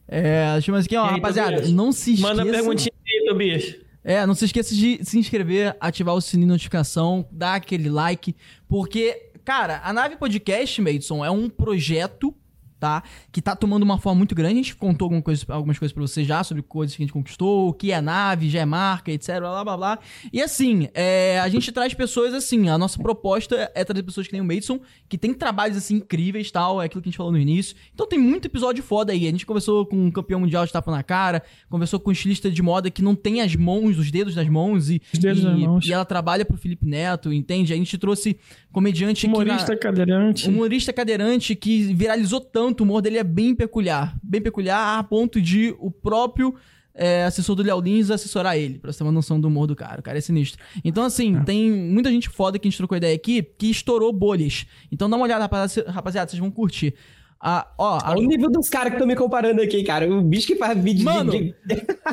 [0.08, 1.06] É, deixa eu mais aqui, ó.
[1.06, 1.72] Aí, rapaziada, Tobias?
[1.72, 2.34] não se esqueça.
[2.36, 3.76] Manda perguntinha aí, Tobias.
[4.10, 8.36] É, não se esqueça de se inscrever, ativar o sininho de notificação, dar aquele like,
[8.68, 12.36] porque, cara, a Nave Podcast, Madison, é um projeto
[12.80, 13.04] tá?
[13.32, 14.54] Que tá tomando uma forma muito grande.
[14.54, 17.14] A gente contou alguma coisa, algumas coisas pra você já sobre coisas que a gente
[17.14, 20.00] conquistou, o que é nave, já é marca, etc, blá, blá, blá.
[20.32, 24.34] E assim, é, a gente traz pessoas assim, a nossa proposta é trazer pessoas que
[24.34, 27.32] nem o Madison, que tem trabalhos assim incríveis, tal, é aquilo que a gente falou
[27.32, 27.76] no início.
[27.94, 29.28] Então tem muito episódio foda aí.
[29.28, 32.50] A gente conversou com um campeão mundial de tapa na cara, conversou com um estilista
[32.50, 35.46] de moda que não tem as mãos, os dedos das mãos e, os dedos e,
[35.46, 35.86] das mãos.
[35.86, 37.74] e ela trabalha pro Felipe Neto, entende?
[37.74, 38.38] A gente trouxe
[38.72, 39.78] comediante humorista na...
[39.78, 40.48] cadeirante.
[40.48, 44.18] Humorista cadeirante que viralizou tanto, o humor dele é bem peculiar.
[44.24, 46.56] Bem peculiar a ponto de o próprio
[46.94, 49.76] é, assessor do Léo Lins assessorar ele, pra você ter uma noção do humor do
[49.76, 50.02] cara.
[50.02, 50.62] O cara é sinistro.
[50.84, 51.44] Então, assim, é.
[51.44, 54.66] tem muita gente foda que a gente trocou ideia aqui que estourou bolhas.
[54.92, 55.50] Então dá uma olhada,
[55.88, 56.94] rapaziada, vocês vão curtir.
[57.42, 58.18] Ah, ó, a...
[58.18, 60.12] o nível dos caras que estão me comparando aqui, cara.
[60.12, 61.56] O bicho que faz vídeo Mano, de.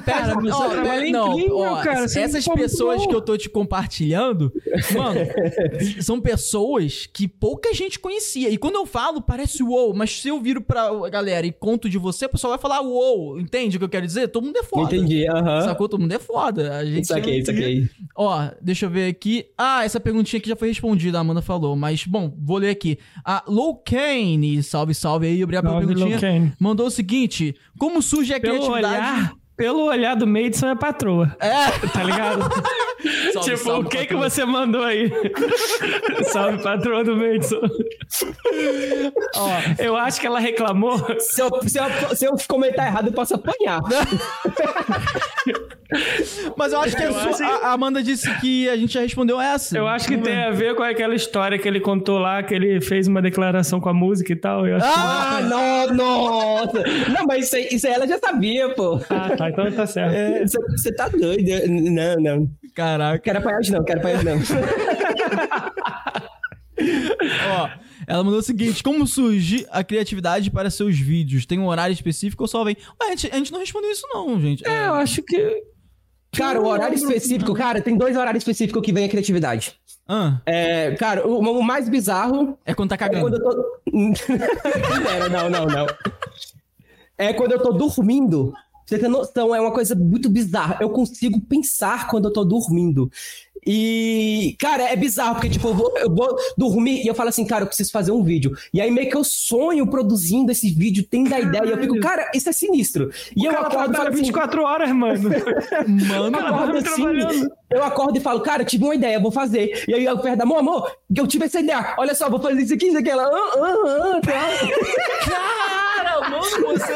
[0.04, 2.04] Pera, ó, não, incrível, ó, cara.
[2.04, 4.52] Essas pessoas que eu tô te compartilhando,
[4.94, 5.20] mano,
[6.00, 8.50] são pessoas que pouca gente conhecia.
[8.50, 11.98] E quando eu falo, parece uou, mas se eu viro pra galera e conto de
[11.98, 13.40] você, o pessoal vai falar uou.
[13.40, 14.28] Entende o que eu quero dizer?
[14.28, 14.94] Todo mundo é foda.
[14.94, 15.40] Entendi, aham.
[15.40, 15.64] Uh -huh.
[15.64, 15.88] Sacou?
[15.88, 16.76] Todo mundo é foda.
[16.78, 17.90] A gente isso aqui, isso aqui.
[18.14, 19.46] Ó, deixa eu ver aqui.
[19.58, 21.74] Ah, essa perguntinha aqui já foi respondida, a Amanda falou.
[21.74, 22.96] Mas, bom, vou ler aqui.
[23.24, 26.52] A Low Kane, salve, salve salve aí, obrigado pela perguntinha.
[26.60, 28.94] Mandou o seguinte: como surge a Pelo criatividade?
[28.94, 31.34] Olhar, pelo olhar do Madison é patroa.
[31.40, 31.88] É.
[31.88, 32.42] Tá ligado?
[33.32, 34.06] salve, tipo, salve, o que patroa.
[34.06, 35.10] que você mandou aí?
[36.30, 37.60] salve, patroa do Madison.
[39.36, 39.48] Ó,
[39.78, 40.98] eu acho que ela reclamou.
[41.20, 43.80] Se eu, se eu, se eu comentar errado, eu posso apanhar.
[46.56, 47.42] Mas eu acho que, eu a, acho...
[47.42, 49.76] a, Amanda disse que a gente já respondeu essa.
[49.76, 52.80] Eu acho que tem a ver com aquela história que ele contou lá, que ele
[52.80, 54.64] fez uma declaração com a música e tal.
[54.82, 55.44] ah, que...
[55.44, 56.82] não, nossa!
[57.10, 59.00] Não, mas isso aí, isso aí ela já sabia, pô.
[59.08, 60.14] Ah, tá, então tá certo.
[60.14, 61.50] É, você tá doido.
[61.68, 62.50] Não, não.
[62.74, 63.18] Caraca.
[63.18, 64.36] Quero apanhar não, quero apanhar não.
[66.78, 67.70] Ó,
[68.06, 71.46] ela mandou o seguinte: como surge a criatividade para seus vídeos?
[71.46, 72.76] Tem um horário específico ou só vem?
[73.00, 74.66] Ué, a gente, a gente não respondeu isso, não, gente.
[74.66, 75.62] É, eu acho que.
[76.36, 79.78] Cara, o horário específico, cara, tem dois horários específicos que vem a criatividade.
[80.08, 80.40] Ah.
[80.46, 82.58] É, cara, o, o, mais bizarro.
[82.64, 83.18] É quando tá cagando.
[83.18, 83.80] É quando eu tô.
[85.30, 85.86] não, não, não.
[87.18, 88.52] É quando eu tô dormindo.
[88.86, 90.78] Você tem noção, é uma coisa muito bizarra.
[90.80, 93.10] Eu consigo pensar quando eu tô dormindo.
[93.66, 97.44] E, cara, é bizarro, porque, tipo, eu vou, eu vou dormir e eu falo assim,
[97.44, 98.56] cara, eu preciso fazer um vídeo.
[98.72, 101.98] E aí meio que eu sonho produzindo esse vídeo, tendo a ideia, e eu fico,
[101.98, 103.10] cara, isso é sinistro.
[103.36, 105.28] E o eu acordo e falo 24 assim, horas, mano.
[106.08, 109.84] mano, eu acordo, assim, eu acordo e falo, cara, tive uma ideia, vou fazer.
[109.88, 111.94] E aí eu pergunto, amor, amor, eu tive essa ideia.
[111.98, 113.10] Olha só, vou fazer isso aqui, isso aqui.
[113.10, 114.46] Ela, ah, ah, ah, tá.
[115.96, 116.94] Cara, mano, você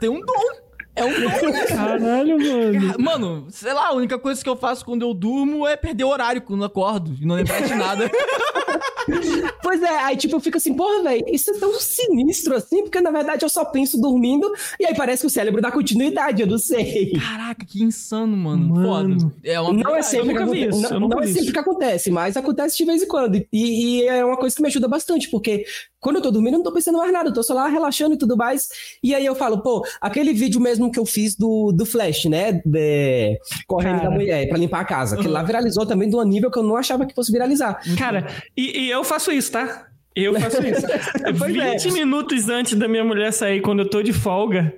[0.00, 0.71] tem um dom.
[0.94, 1.12] É um
[1.68, 2.94] Caralho, mano.
[2.98, 6.08] Mano, sei lá, a única coisa que eu faço quando eu durmo é perder o
[6.08, 8.10] horário quando eu acordo e não lembrar de nada.
[9.62, 13.00] pois é, aí tipo, eu fico assim, porra, velho, isso é tão sinistro assim, porque
[13.00, 16.46] na verdade eu só penso dormindo e aí parece que o cérebro dá continuidade, eu
[16.46, 17.12] não sei.
[17.12, 18.74] Caraca, que insano, mano.
[18.74, 19.20] mano.
[19.20, 19.34] Foda.
[19.42, 22.76] É uma não é sempre, que, isso, não, não é sempre que acontece, mas acontece
[22.76, 23.36] de vez em quando.
[23.36, 25.64] E, e, é uma coisa que me ajuda bastante, porque
[26.02, 28.16] quando eu tô dormindo, eu não tô pensando mais nada, eu tô só lá relaxando
[28.16, 28.68] e tudo mais.
[29.02, 32.60] E aí eu falo, pô, aquele vídeo mesmo que eu fiz do, do Flash, né?
[32.66, 33.38] De,
[33.68, 34.10] correndo Cara.
[34.10, 35.16] da mulher pra limpar a casa.
[35.16, 37.80] Que lá viralizou também de um nível que eu não achava que fosse viralizar.
[37.96, 38.26] Cara,
[38.56, 39.86] e, e eu faço isso, tá?
[40.14, 40.86] Eu faço isso.
[41.32, 41.92] 20 é.
[41.92, 44.74] minutos antes da minha mulher sair, quando eu tô de folga,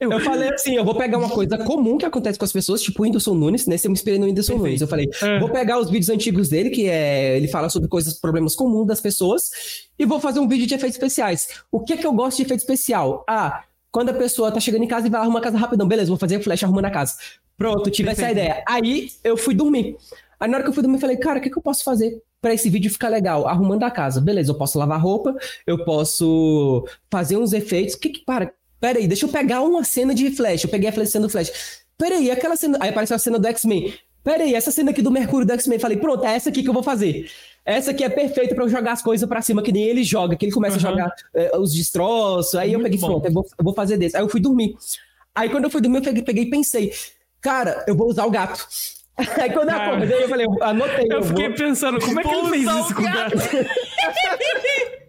[0.00, 2.80] eu, eu falei assim, eu vou pegar uma coisa comum que acontece com as pessoas,
[2.80, 3.76] tipo o Whindersson Nunes, né?
[3.84, 4.66] Eu me inspirei no Whindersson Perfeito.
[4.68, 4.80] Nunes.
[4.80, 5.38] Eu falei, é.
[5.38, 9.00] vou pegar os vídeos antigos dele, que é ele fala sobre coisas, problemas comuns das
[9.00, 9.50] pessoas,
[9.98, 11.48] e vou fazer um vídeo de efeitos especiais.
[11.70, 13.24] O que é que eu gosto de efeito especial?
[13.28, 16.08] Ah, quando a pessoa tá chegando em casa e vai arrumar a casa rapidão, beleza,
[16.08, 17.16] vou fazer flash arrumando a casa.
[17.56, 18.30] Pronto, tive Perfeito.
[18.30, 18.64] essa ideia.
[18.66, 19.96] Aí eu fui dormir.
[20.38, 21.84] Aí na hora que eu fui dormir, eu falei, cara, o que, que eu posso
[21.84, 23.46] fazer para esse vídeo ficar legal?
[23.46, 24.18] Arrumando a casa.
[24.20, 25.34] Beleza, eu posso lavar roupa,
[25.66, 27.94] eu posso fazer uns efeitos.
[27.94, 30.64] O que que, para, Peraí, deixa eu pegar uma cena de Flash.
[30.64, 31.52] Eu peguei a cena do Flash.
[31.98, 32.78] Peraí, aquela cena.
[32.80, 33.92] Aí apareceu a cena do X-Men.
[34.24, 35.78] Peraí, essa cena aqui do Mercúrio do X-Men.
[35.78, 37.30] Falei, pronto, é essa aqui que eu vou fazer.
[37.64, 40.34] Essa aqui é perfeita para eu jogar as coisas para cima, que nem ele joga,
[40.34, 40.86] que ele começa uhum.
[40.86, 42.54] a jogar é, os destroços.
[42.54, 43.06] Aí Muito eu peguei, bom.
[43.06, 44.16] pronto, eu vou, eu vou, fazer desse.
[44.16, 44.74] Aí eu fui dormir.
[45.34, 46.92] Aí quando eu fui dormir, eu peguei, peguei e pensei,
[47.40, 48.66] cara, eu vou usar o gato.
[49.38, 51.06] Aí quando eu acordei, eu falei, anotei.
[51.10, 51.56] Eu, eu fiquei vou...
[51.56, 53.36] pensando, como é que ele fez isso com o gato?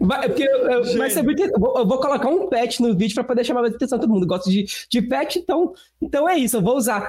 [0.00, 3.14] Vai, porque eu, vai ser muito, eu, vou, eu vou colocar um pet no vídeo
[3.14, 4.26] para poder chamar a atenção de todo mundo.
[4.26, 7.08] Gosto de, de pet, então, então é isso, eu vou usar.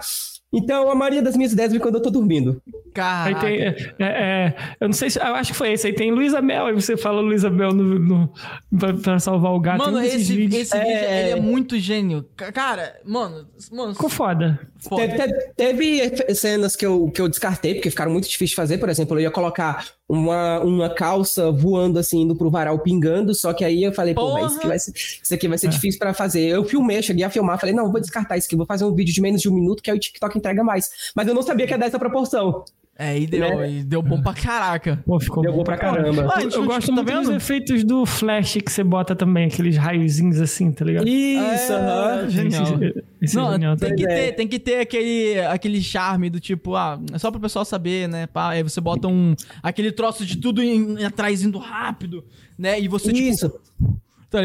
[0.52, 2.60] Então, a maioria das minhas ideias vem quando eu tô dormindo.
[2.92, 3.48] Cara.
[3.48, 3.68] É,
[4.00, 5.20] é, é, eu não sei se.
[5.20, 5.86] Eu acho que foi esse.
[5.86, 8.34] Aí tem Luísa Mel, aí você fala Luísa Mel no, no,
[8.78, 9.78] pra, pra, salvar o gato.
[9.78, 11.30] Mano, esse, esse vídeo, é...
[11.30, 12.26] ele é muito gênio.
[12.36, 13.48] Cara, mano.
[13.72, 14.60] mano Ficou foda.
[14.80, 15.08] foda.
[15.08, 15.18] Teve,
[15.56, 18.80] teve, teve, cenas que eu, que eu descartei, porque ficaram muito difíceis de fazer.
[18.80, 23.54] Por exemplo, eu ia colocar uma, uma calça voando assim, indo pro varal pingando, só
[23.54, 24.40] que aí eu falei, Porra.
[24.40, 25.70] pô, isso aqui vai ser, isso aqui vai ser é.
[25.70, 26.48] difícil para fazer.
[26.48, 29.14] Eu filmei, cheguei a filmar, falei, não, vou descartar isso aqui, vou fazer um vídeo
[29.14, 30.90] de menos de um minuto que aí o TikTok entrega mais.
[31.16, 32.66] Mas eu não sabia que ia dar essa proporção.
[33.02, 33.72] É, e deu, né?
[33.72, 35.02] e deu bom pra caraca.
[35.06, 36.34] Pô, ficou deu bom, bom pra caramba.
[36.36, 39.78] Ah, eu, eu gosto tá muito dos efeitos do flash que você bota também, aqueles
[39.78, 41.08] raiozinhos assim, tá ligado?
[41.08, 42.26] Isso, aham.
[42.26, 42.64] É, genial.
[42.64, 46.42] Esse, esse Não, é genial, tem, que ter, tem que ter aquele, aquele charme do
[46.42, 48.28] tipo, ah, é só pro pessoal saber, né?
[48.28, 49.34] Pá, aí você bota um.
[49.64, 52.26] aquele troço de tudo em, atrás indo rápido,
[52.58, 52.78] né?
[52.82, 53.48] E você, tipo, Isso.
[53.48, 54.42] tipo Tá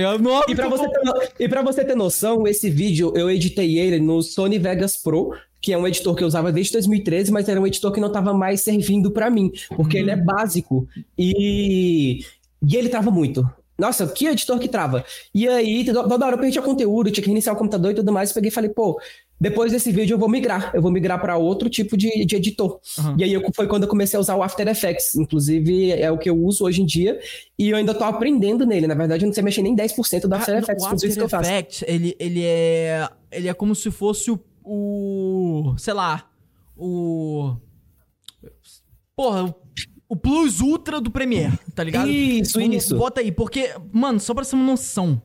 [0.48, 4.22] e, pra você ter, e pra você ter noção, esse vídeo eu editei ele no
[4.22, 5.34] Sony Vegas Pro,
[5.64, 8.08] que é um editor que eu usava desde 2013, mas era um editor que não
[8.08, 10.22] estava mais servindo para mim, porque ele é uhum.
[10.22, 10.86] básico
[11.16, 12.18] e,
[12.62, 13.48] e ele trava muito.
[13.78, 15.06] Nossa, que editor que trava.
[15.34, 18.30] E aí, toda hora eu perdia conteúdo, tinha que reiniciar o computador e tudo mais.
[18.30, 19.00] Peguei e falei, pô,
[19.40, 20.70] depois desse vídeo eu vou migrar.
[20.74, 22.78] Eu vou migrar para outro tipo de, de editor.
[22.98, 23.16] Uhum.
[23.18, 25.16] E aí eu, foi quando eu comecei a usar o After Effects.
[25.16, 27.18] Inclusive, é o que eu uso hoje em dia.
[27.58, 28.86] E eu ainda tô aprendendo nele.
[28.86, 30.84] Na verdade, eu não sei mexer nem 10% do After Effects.
[30.84, 35.74] O After Effects, ele, ele, é, ele é como se fosse o, o.
[35.78, 36.28] Sei lá.
[36.76, 37.56] O.
[39.14, 39.54] Porra,
[40.08, 42.10] o Plus Ultra do Premiere, tá ligado?
[42.10, 42.96] Isso, isso.
[42.96, 45.22] Bota aí, porque, mano, só pra ser uma noção,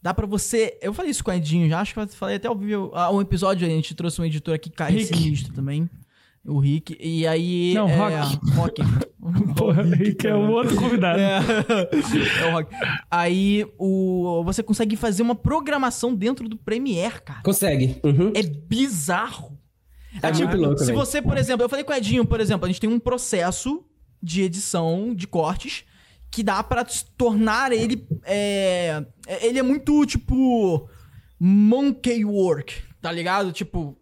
[0.00, 0.78] dá pra você.
[0.80, 2.90] Eu falei isso com o Edinho já, acho que eu falei até ao vivo.
[2.94, 5.88] Ah, um episódio a gente trouxe um editor aqui, Kai Sinistro também.
[6.44, 6.96] O Rick.
[7.00, 7.72] E aí.
[7.74, 8.50] Não, é, Rock.
[8.54, 8.82] Rock.
[9.56, 11.20] Porra, o Rick é o outro convidado.
[11.20, 11.38] É,
[12.42, 12.74] é o Rock.
[13.10, 17.42] Aí o, você consegue fazer uma programação dentro do Premiere, cara.
[17.42, 18.00] Consegue.
[18.02, 18.32] Uhum.
[18.34, 19.56] É bizarro.
[20.20, 22.66] É, é tipo, louco, se você, por exemplo, eu falei com o Edinho, por exemplo,
[22.66, 23.84] a gente tem um processo
[24.22, 25.84] de edição de cortes
[26.30, 26.84] que dá para
[27.16, 28.06] tornar ele.
[28.24, 29.04] É,
[29.42, 30.88] ele é muito tipo.
[31.38, 33.52] Monkey work, tá ligado?
[33.52, 33.96] Tipo.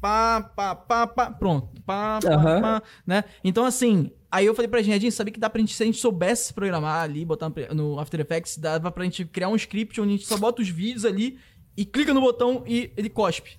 [0.00, 1.68] Pá, pá, pá, pá, pronto.
[1.84, 2.60] Pá, pá, uhum.
[2.60, 3.24] pá, né?
[3.42, 5.86] Então, assim, aí eu falei pra gente, gente, sabia que dá pra gente, se a
[5.86, 10.14] gente soubesse programar ali, botar no After Effects, dava pra gente criar um script onde
[10.14, 11.38] a gente só bota os vídeos ali
[11.76, 13.58] e clica no botão e ele cospe.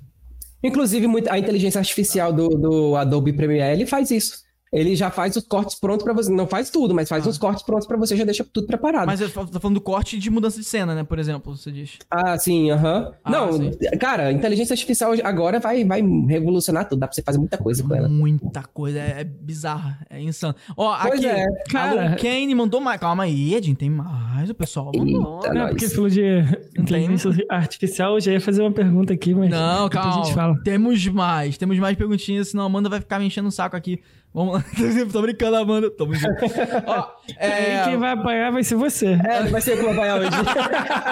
[0.61, 4.43] Inclusive, a inteligência artificial do, do Adobe Premiere, ele faz isso.
[4.72, 6.32] Ele já faz os cortes prontos para você.
[6.32, 7.30] Não faz tudo, mas faz ah.
[7.30, 9.07] os cortes prontos para você, já deixa tudo preparado.
[9.07, 11.03] Mas eu tô falando do corte de mudança de cena, né?
[11.03, 11.97] Por exemplo, você diz.
[12.09, 12.99] Ah, sim, aham.
[12.99, 13.13] Uh -huh.
[13.24, 13.72] ah, não, sim.
[13.99, 16.99] cara, inteligência artificial agora vai, vai revolucionar tudo.
[16.99, 18.07] Dá pra você fazer muita coisa com ela.
[18.07, 18.99] Muita coisa.
[18.99, 20.55] É, é bizarro, é insano.
[20.78, 21.45] Ó, pois aqui, é.
[21.70, 22.13] cara.
[22.13, 22.99] o Kane mandou mais.
[22.99, 24.49] Calma aí, Edin, tem mais.
[24.49, 25.41] O pessoal mandou.
[25.43, 26.43] Eita, não, porque falou de
[26.78, 29.49] inteligência artificial, eu já ia fazer uma pergunta aqui, mas.
[29.49, 30.22] Não, calma.
[30.22, 30.55] A gente fala.
[30.63, 33.99] Temos mais, temos mais perguntinhas, senão a Amanda vai ficar me enchendo o saco aqui.
[34.34, 34.65] Vamos lá.
[35.11, 35.89] Tô brincando, Amanda.
[35.89, 36.45] Tamo junto.
[36.86, 37.84] Ó, é...
[37.89, 39.17] quem vai apanhar vai ser você.
[39.27, 40.30] É, vai ser eu que vou apanhar hoje.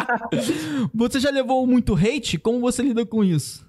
[0.93, 2.37] você já levou muito hate?
[2.37, 3.65] Como você lida com isso?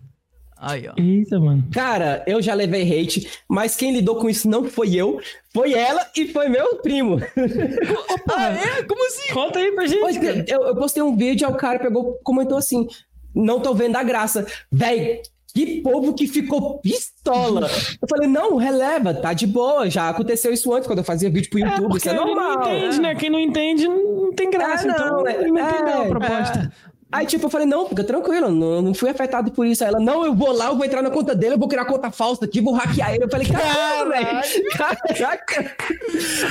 [0.60, 0.94] Aí, ó.
[1.00, 1.64] Eita, mano.
[1.72, 5.20] Cara, eu já levei hate, mas quem lidou com isso não foi eu,
[5.54, 7.14] foi ela e foi meu primo.
[7.14, 8.82] Opa, ah, é?
[8.82, 9.32] Como assim?
[9.32, 10.50] Conta aí pra gente.
[10.50, 12.88] Eu, eu postei um vídeo, aí o cara pegou, comentou assim:
[13.32, 14.46] não tô vendo a graça.
[14.70, 15.22] Véi,
[15.58, 17.68] que povo que ficou pistola.
[18.00, 19.90] Eu falei, não, releva, tá de boa.
[19.90, 21.94] Já aconteceu isso antes, quando eu fazia vídeo pro é, YouTube.
[21.94, 22.58] É, isso é normal.
[22.58, 23.14] Não entende, né?
[23.14, 24.84] Quem não entende não tem graça.
[24.84, 26.72] É, não, então, é, ele não entendeu a é, proposta.
[27.10, 29.82] Aí, tipo, eu falei, não, fica tranquilo, não, não fui afetado por isso.
[29.82, 31.86] Aí ela, não, eu vou lá, eu vou entrar na conta dele, eu vou criar
[31.86, 33.24] conta falsa aqui, vou hackear ele.
[33.24, 34.40] Eu falei, caralho, velho.
[34.76, 35.76] Caraca.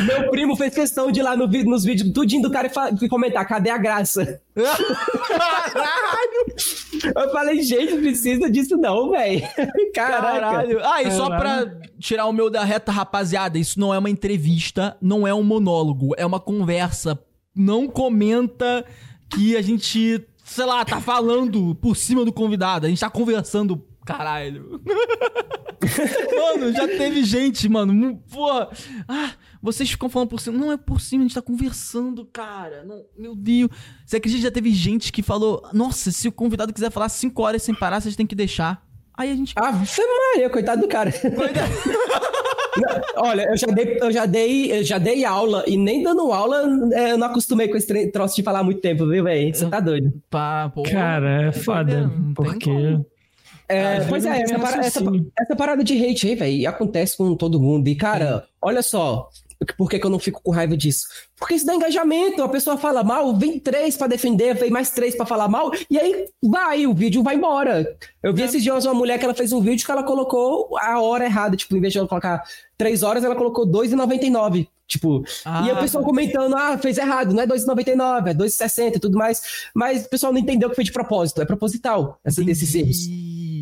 [0.04, 3.08] Meu primo fez questão de ir lá no, nos vídeos tudinho do cara e, e
[3.10, 4.42] comentar, cadê a graça?
[4.56, 6.38] Caralho!
[7.16, 9.42] Eu falei, gente, precisa disso não, velho.
[9.94, 10.80] Caralho.
[10.84, 11.68] Ah, e só pra
[12.00, 16.16] tirar o meu da reta, rapaziada, isso não é uma entrevista, não é um monólogo,
[16.18, 17.20] é uma conversa.
[17.56, 18.84] Não comenta
[19.30, 22.86] que a gente sei lá, tá falando por cima do convidado.
[22.86, 23.86] A gente tá conversando.
[24.06, 24.82] Caralho.
[26.36, 28.18] mano, já teve gente, mano.
[28.32, 28.70] Porra.
[29.08, 30.58] Ah, vocês ficam falando por cima.
[30.58, 32.86] Não é por cima, a gente tá conversando, cara.
[32.86, 33.70] Não, meu Deus.
[34.06, 37.44] Você acredita que já teve gente que falou: Nossa, se o convidado quiser falar cinco
[37.44, 38.82] horas sem parar, vocês têm que deixar.
[39.14, 39.54] Aí a gente.
[39.58, 41.12] Ah, você Maria, coitado do cara.
[41.12, 41.74] Coitado.
[43.16, 46.64] Olha, eu já, dei, eu, já dei, eu já dei aula e nem dando aula
[46.94, 49.54] é, eu não acostumei com esse troço de falar muito tempo, viu, velho?
[49.54, 50.14] Você tá doido.
[50.30, 52.12] Pá, pô, Cara, é foda.
[52.36, 53.00] Porque.
[53.70, 55.04] É, pois é, essa, essa,
[55.38, 57.88] essa, parada de hate aí, velho, acontece com todo mundo.
[57.90, 59.30] E, cara, olha só,
[59.78, 61.08] por que, que, eu não fico com raiva disso?
[61.36, 62.44] Porque isso dá engajamento.
[62.44, 65.98] A pessoa fala mal, vem três para defender, vem mais três para falar mal, e
[65.98, 67.98] aí vai, o vídeo vai embora.
[68.22, 68.46] Eu vi é.
[68.46, 71.56] esses dias uma mulher que ela fez um vídeo que ela colocou a hora errada.
[71.58, 72.44] Tipo, em vez de ela colocar
[72.78, 74.68] três horas, ela colocou 2,99.
[74.88, 79.00] Tipo, ah, e a pessoa comentando, ah, fez errado, não é 2,99, é 2,60 e
[79.00, 79.70] tudo mais.
[79.74, 83.06] Mas o pessoal não entendeu que foi de propósito, é proposital, essa, esses erros.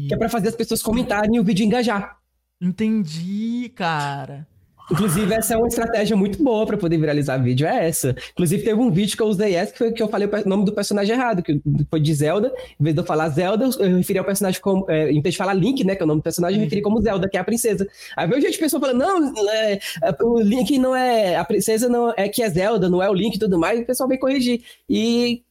[0.07, 2.17] Que é pra fazer as pessoas comentarem e o vídeo engajar.
[2.61, 4.47] Entendi, cara.
[4.91, 8.15] Inclusive, essa é uma estratégia muito boa para poder viralizar vídeo, é essa.
[8.33, 10.65] Inclusive, teve um vídeo que eu usei essa, que foi que eu falei o nome
[10.65, 11.59] do personagem errado, que
[11.89, 12.53] foi de Zelda.
[12.79, 14.85] Em vez de eu falar Zelda, eu referi ao personagem como.
[14.89, 16.81] É, em vez de falar Link, né, que é o nome do personagem, eu referi
[16.81, 17.87] como Zelda, que é a princesa.
[18.15, 21.35] Aí veio gente pensou falando, não, é, é, o Link não é.
[21.35, 23.83] A princesa não é que é Zelda, não é o Link e tudo mais, e
[23.83, 24.61] o pessoal veio corrigir.
[24.89, 25.41] E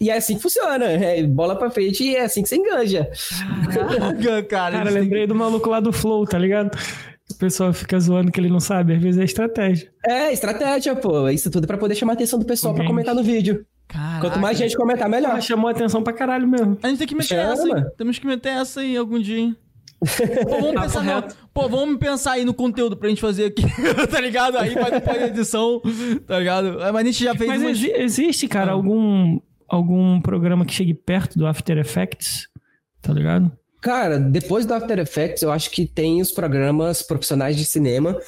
[0.00, 0.84] e é assim que funciona.
[0.84, 3.10] É bola pra frente e é assim que você enganja.
[3.72, 4.78] Caraca, cara.
[4.78, 6.70] Cara, lembrei do maluco lá do Flow, tá ligado?
[7.34, 9.90] O pessoal fica zoando que ele não sabe, às vezes é estratégia.
[10.06, 11.28] É, estratégia, pô.
[11.28, 13.64] Isso tudo é pra poder chamar a atenção do pessoal para comentar no vídeo.
[13.88, 15.40] Caraca, Quanto mais gente comentar, melhor.
[15.42, 16.78] chamou atenção pra caralho mesmo.
[16.82, 17.52] A gente tem que meter Chama.
[17.52, 17.84] essa, hein?
[17.96, 19.56] Temos que meter essa aí algum dia, hein?
[20.44, 23.62] Pô, vamos pensar, Pô, vamos pensar aí no conteúdo pra gente fazer aqui,
[24.10, 24.58] tá ligado?
[24.58, 25.80] Aí vai depois da edição,
[26.26, 26.82] tá ligado?
[26.82, 27.82] É, mas a gente já fez Mas umas...
[27.82, 28.74] existe, cara, ah.
[28.74, 32.48] algum, algum programa que chegue perto do After Effects,
[33.00, 33.50] tá ligado?
[33.84, 38.18] Cara, depois do After Effects, eu acho que tem os programas profissionais de cinema.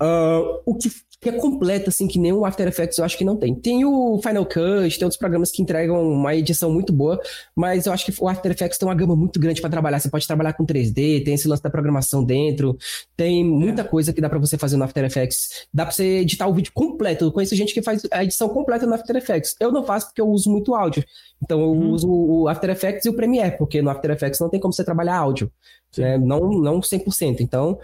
[0.00, 0.90] Uh, o que
[1.20, 3.54] que é completa, assim, que nem o After Effects eu acho que não tem.
[3.54, 7.18] Tem o Final Cut, tem outros programas que entregam uma edição muito boa,
[7.54, 9.98] mas eu acho que o After Effects tem uma gama muito grande para trabalhar.
[9.98, 12.76] Você pode trabalhar com 3D, tem esse lance da programação dentro,
[13.16, 15.66] tem muita coisa que dá para você fazer no After Effects.
[15.72, 17.24] Dá para você editar o vídeo completo.
[17.24, 19.56] Eu conheço gente que faz a edição completa no After Effects.
[19.58, 21.02] Eu não faço porque eu uso muito áudio.
[21.42, 21.90] Então eu uhum.
[21.90, 24.84] uso o After Effects e o Premiere, porque no After Effects não tem como você
[24.84, 25.50] trabalhar áudio.
[25.96, 26.18] Né?
[26.18, 27.40] Não, não 100%.
[27.40, 27.78] Então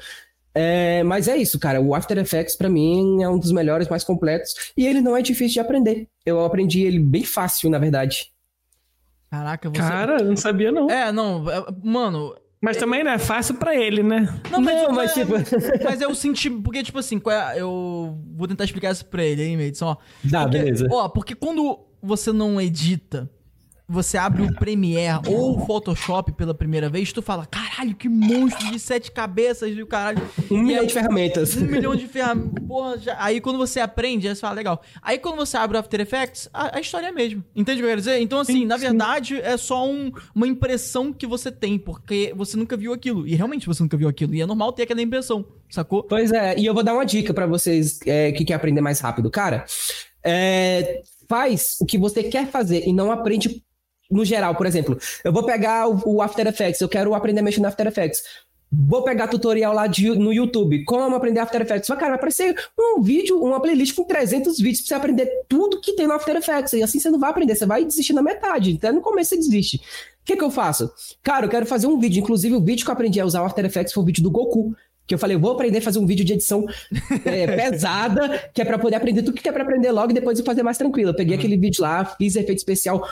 [0.54, 1.80] é, mas é isso, cara.
[1.80, 4.72] O After Effects, para mim, é um dos melhores, mais completos.
[4.76, 6.08] E ele não é difícil de aprender.
[6.24, 8.30] Eu aprendi ele bem fácil, na verdade.
[9.30, 9.78] Caraca, você.
[9.78, 10.90] Cara, eu não sabia, não.
[10.90, 11.50] É, não.
[11.50, 12.34] É, mano.
[12.60, 14.40] Mas também não é fácil para ele, né?
[14.50, 15.32] Não, mas, não, mas é, tipo.
[15.82, 16.48] mas eu senti.
[16.48, 19.86] Porque, tipo assim, é, eu vou tentar explicar isso pra ele, hein, Madison?
[19.86, 20.86] Ó, Dá, porque, beleza.
[20.90, 23.28] Ó, porque quando você não edita
[23.88, 28.70] você abre o Premiere ou o Photoshop pela primeira vez, tu fala, caralho, que monstro
[28.70, 30.22] de sete cabeças e o caralho.
[30.50, 31.56] Um e milhão de ferramentas.
[31.56, 32.64] Um milhão de ferramentas.
[32.66, 33.16] Porra, já...
[33.18, 34.82] aí quando você aprende, aí você fala, legal.
[35.02, 37.44] Aí quando você abre o After Effects, a, a história é a mesma.
[37.54, 38.20] Entende o que eu quero dizer?
[38.20, 42.56] Então, assim, sim, na verdade, é só um, uma impressão que você tem, porque você
[42.56, 43.26] nunca viu aquilo.
[43.26, 44.34] E realmente você nunca viu aquilo.
[44.34, 46.02] E é normal ter aquela impressão, sacou?
[46.02, 49.00] Pois é, e eu vou dar uma dica para vocês é, que quer aprender mais
[49.00, 49.30] rápido.
[49.30, 49.64] Cara,
[50.24, 53.62] é, faz o que você quer fazer e não aprende
[54.12, 57.42] no geral, por exemplo, eu vou pegar o, o After Effects, eu quero aprender a
[57.42, 58.22] mexer no After Effects.
[58.74, 61.90] Vou pegar tutorial lá de, no YouTube, como aprender After Effects.
[61.90, 65.78] Mas, cara, vai aparecer um vídeo, uma playlist com 300 vídeos pra você aprender tudo
[65.78, 66.72] que tem no After Effects.
[66.72, 68.76] E assim você não vai aprender, você vai desistir na metade.
[68.78, 69.76] Até no começo você desiste.
[69.76, 70.90] O que, que eu faço?
[71.22, 72.20] Cara, eu quero fazer um vídeo.
[72.20, 74.30] Inclusive, o vídeo que eu aprendi a usar o After Effects foi o vídeo do
[74.30, 74.74] Goku.
[75.06, 76.64] Que eu falei, vou aprender a fazer um vídeo de edição
[77.26, 80.38] é, pesada, que é para poder aprender tudo que é para aprender logo e depois
[80.38, 81.10] eu fazer mais tranquilo.
[81.10, 81.40] Eu peguei uhum.
[81.40, 83.06] aquele vídeo lá, fiz efeito especial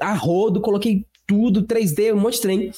[0.00, 2.72] a rodo, coloquei tudo, 3D, um monte de trem.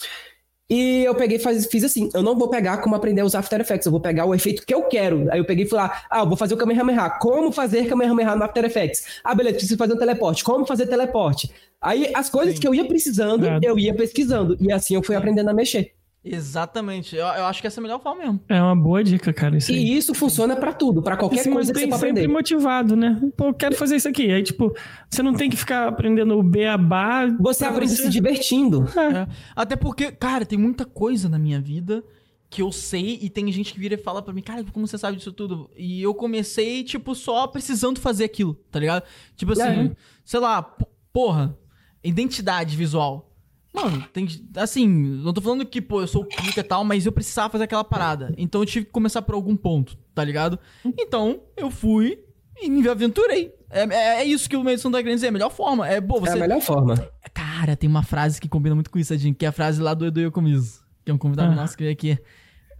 [0.68, 3.60] E eu peguei e fiz assim: eu não vou pegar como aprender a usar After
[3.60, 5.30] Effects, eu vou pegar o efeito que eu quero.
[5.30, 7.10] Aí eu peguei e falei: ah, eu vou fazer o Kamehameha.
[7.20, 9.20] Como fazer Kamehameha no After Effects?
[9.22, 10.42] Ah, beleza, preciso fazer um teleporte.
[10.42, 11.50] Como fazer teleporte?
[11.80, 12.60] Aí as coisas Sim.
[12.60, 13.60] que eu ia precisando, é.
[13.62, 14.56] eu ia pesquisando.
[14.60, 15.92] E assim eu fui aprendendo a mexer.
[16.24, 17.16] Exatamente.
[17.16, 18.40] Eu, eu, acho que essa é a melhor forma mesmo.
[18.48, 19.56] É uma boa dica, cara.
[19.56, 22.20] Isso e isso funciona para tudo, para qualquer coisa que você for aprender.
[22.20, 23.20] sempre motivado, né?
[23.36, 24.30] Pô, eu quero fazer isso aqui.
[24.30, 24.72] Aí, tipo,
[25.10, 27.26] você não tem que ficar aprendendo o beabá.
[27.40, 28.04] Você aprende você...
[28.04, 28.86] se divertindo.
[28.96, 29.22] É.
[29.22, 29.26] É.
[29.56, 32.04] Até porque, cara, tem muita coisa na minha vida
[32.48, 34.98] que eu sei e tem gente que vira e fala para mim, cara, como você
[34.98, 35.70] sabe disso tudo?
[35.74, 39.02] E eu comecei, tipo, só precisando fazer aquilo, tá ligado?
[39.34, 39.96] Tipo assim, é.
[40.22, 40.62] sei lá,
[41.12, 41.58] porra,
[42.04, 43.31] identidade visual.
[43.72, 44.28] Mano, tem.
[44.56, 47.64] Assim, não tô falando que, pô, eu sou pica e tal, mas eu precisava fazer
[47.64, 48.34] aquela parada.
[48.36, 50.58] Então eu tive que começar por algum ponto, tá ligado?
[50.98, 52.18] Então eu fui
[52.60, 53.52] e me aventurei.
[53.70, 55.26] É, é, é isso que o Madison tá querendo dizer.
[55.26, 55.88] É a melhor forma.
[55.88, 56.32] É, pô, você...
[56.32, 56.94] é a melhor forma.
[57.32, 59.94] Cara, tem uma frase que combina muito com isso, Adinho, que é a frase lá
[59.94, 60.82] do Edu Yokomizo.
[61.04, 61.56] Que é um convidado ah.
[61.56, 62.18] nosso que veio aqui.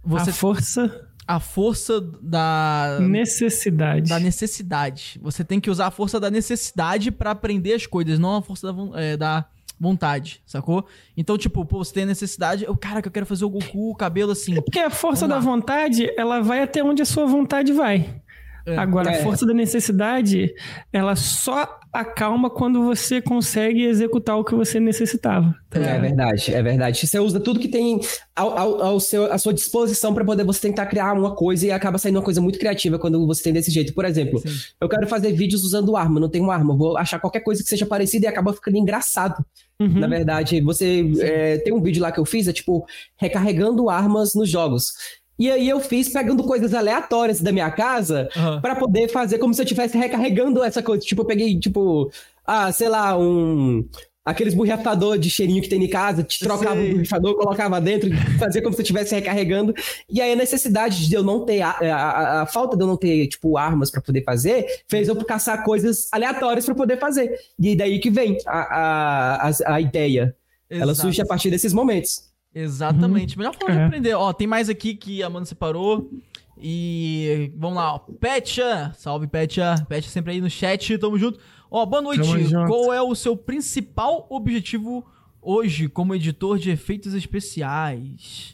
[0.03, 0.29] Você...
[0.29, 1.07] A força.
[1.25, 2.99] A força da.
[3.01, 4.09] Necessidade.
[4.09, 5.19] Da necessidade.
[5.23, 8.71] Você tem que usar a força da necessidade para aprender as coisas, não a força
[8.71, 9.45] da, é, da
[9.79, 10.85] vontade, sacou?
[11.15, 13.95] Então, tipo, pô, você tem necessidade, eu, cara, que eu quero fazer o Goku, o
[13.95, 14.57] cabelo assim.
[14.57, 18.21] É porque a força da vontade, ela vai até onde a sua vontade vai.
[18.65, 18.77] É.
[18.77, 19.19] Agora, é.
[19.19, 20.53] a força da necessidade,
[20.91, 25.53] ela só acalma quando você consegue executar o que você necessitava.
[25.69, 27.05] Tá é, verdade, é verdade.
[27.05, 27.99] Você usa tudo que tem
[28.35, 31.71] ao, ao, ao seu, à sua disposição para poder você tentar criar uma coisa e
[31.71, 33.93] acaba saindo uma coisa muito criativa quando você tem desse jeito.
[33.93, 34.49] Por exemplo, Sim.
[34.79, 37.85] eu quero fazer vídeos usando arma, não tenho arma, vou achar qualquer coisa que seja
[37.85, 39.45] parecida e acaba ficando engraçado.
[39.79, 39.99] Uhum.
[39.99, 42.85] Na verdade, você é, tem um vídeo lá que eu fiz, é tipo,
[43.17, 44.93] recarregando armas nos jogos.
[45.37, 48.61] E aí eu fiz pegando coisas aleatórias da minha casa uhum.
[48.61, 51.03] para poder fazer como se eu estivesse recarregando essa coisa.
[51.03, 52.11] Tipo, eu peguei, tipo,
[52.45, 53.87] ah, sei lá, um.
[54.25, 58.09] Aqueles borrifador de cheirinho que tem em casa, te trocava o borrifador, colocava dentro,
[58.39, 59.73] fazia como se eu estivesse recarregando.
[60.09, 62.95] E aí a necessidade de eu não ter, a, a, a falta de eu não
[62.95, 67.37] ter, tipo, armas para poder fazer, fez eu caçar coisas aleatórias para poder fazer.
[67.59, 70.35] E daí que vem a, a, a, a ideia.
[70.69, 70.83] Exato.
[70.83, 72.31] Ela surge a partir desses momentos.
[72.55, 73.35] Exatamente.
[73.35, 73.39] Uhum.
[73.39, 73.77] Melhor forma é.
[73.77, 74.13] de aprender.
[74.13, 76.09] Ó, tem mais aqui que a Amanda separou.
[76.57, 77.99] E vamos lá, ó.
[77.99, 78.93] Petcha!
[78.97, 79.85] Salve, Petcha.
[79.89, 81.39] Petcha sempre aí no chat, tamo junto.
[81.75, 82.21] Ó, boa noite.
[82.67, 85.03] Qual é o seu principal objetivo
[85.41, 88.53] hoje como editor de efeitos especiais?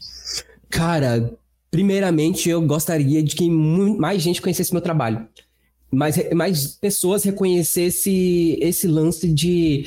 [0.70, 1.30] Cara,
[1.70, 5.28] primeiramente eu gostaria de que mais gente conhecesse meu trabalho.
[5.92, 9.84] mais, mais pessoas reconhecessem esse lance de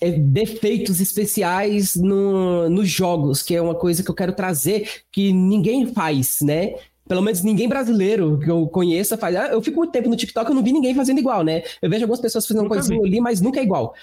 [0.00, 5.30] é, defeitos especiais no, nos jogos, que é uma coisa que eu quero trazer que
[5.30, 6.72] ninguém faz, né?
[7.08, 9.34] Pelo menos ninguém brasileiro que eu conheça faz.
[9.36, 11.62] Ah, eu fico muito tempo no TikTok, eu não vi ninguém fazendo igual, né?
[11.80, 13.08] Eu vejo algumas pessoas fazendo nunca coisinha vi.
[13.08, 13.94] ali, mas nunca é igual.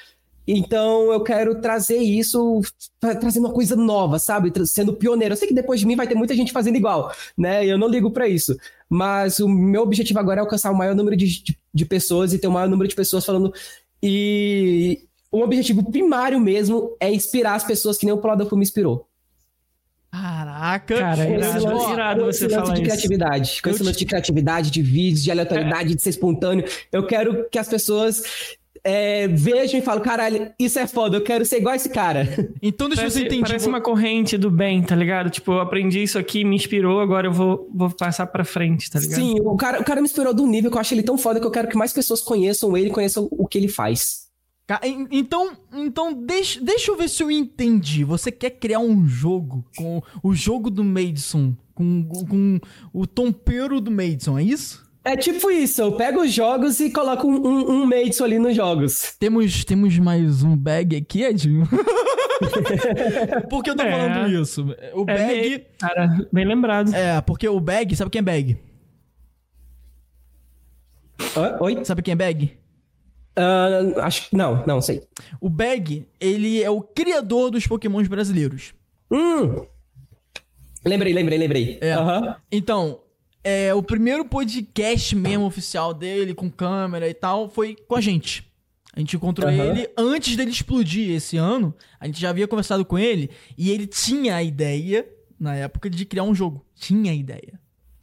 [0.52, 2.62] Então eu quero trazer isso,
[3.00, 4.52] trazendo uma coisa nova, sabe?
[4.66, 5.34] Sendo pioneiro.
[5.34, 7.66] Eu sei que depois de mim vai ter muita gente fazendo igual, né?
[7.66, 8.58] Eu não ligo para isso.
[8.90, 12.40] Mas o meu objetivo agora é alcançar o maior número de, de, de pessoas e
[12.40, 13.54] ter o maior número de pessoas falando.
[14.02, 15.02] E
[15.32, 19.09] o objetivo primário mesmo é inspirar as pessoas que nem o Plodofo me inspirou.
[20.12, 22.82] Caraca, cara, é irado, irado você falar de isso.
[22.82, 25.96] criatividade, com esse lance de criatividade, de vídeos, de aleatoriedade, é.
[25.96, 26.66] de ser espontâneo.
[26.92, 28.24] Eu quero que as pessoas
[28.84, 32.28] é, vejam e falem, caralho, isso é foda, eu quero ser igual a esse cara.
[32.62, 33.42] Então deixa parece, eu entender.
[33.42, 35.30] Parece uma corrente do bem, tá ligado?
[35.30, 39.00] Tipo, eu aprendi isso aqui, me inspirou, agora eu vou, vou passar pra frente, tá
[39.00, 39.16] ligado?
[39.16, 41.18] Sim, o cara, o cara me inspirou de um nível que eu acho ele tão
[41.18, 44.29] foda que eu quero que mais pessoas conheçam ele, conheçam o que ele faz.
[45.10, 48.04] Então, então deixa, deixa eu ver se eu entendi.
[48.04, 52.60] Você quer criar um jogo com o jogo do Madison, com, com
[52.94, 54.88] o tompeiro do Madison, é isso?
[55.04, 58.56] É tipo isso, eu pego os jogos e coloco um, um, um Madison ali nos
[58.56, 59.16] jogos.
[59.20, 61.68] Temos, temos mais um bag aqui, Edinho?
[63.50, 64.64] Por que eu tô é, falando isso?
[64.94, 65.28] O é bag.
[65.28, 66.94] Meio, cara, bem lembrado.
[66.94, 68.58] É, porque o bag, sabe quem é bag?
[71.60, 71.84] Oi?
[71.86, 72.54] Sabe quem é bag?
[73.40, 75.02] Uh, acho não, não sei.
[75.40, 78.74] O Bag, ele é o criador dos Pokémons brasileiros.
[79.10, 79.66] Hum.
[80.86, 81.78] Lembrei, lembrei, lembrei.
[81.80, 81.98] É.
[81.98, 82.36] Uhum.
[82.52, 83.00] Então,
[83.44, 88.46] é, o primeiro podcast mesmo oficial dele, com câmera e tal, foi com a gente.
[88.94, 89.72] A gente encontrou uhum.
[89.72, 91.74] ele antes dele explodir esse ano.
[92.00, 95.08] A gente já havia conversado com ele e ele tinha a ideia,
[95.40, 96.66] na época, de criar um jogo.
[96.76, 97.60] Tinha a ideia.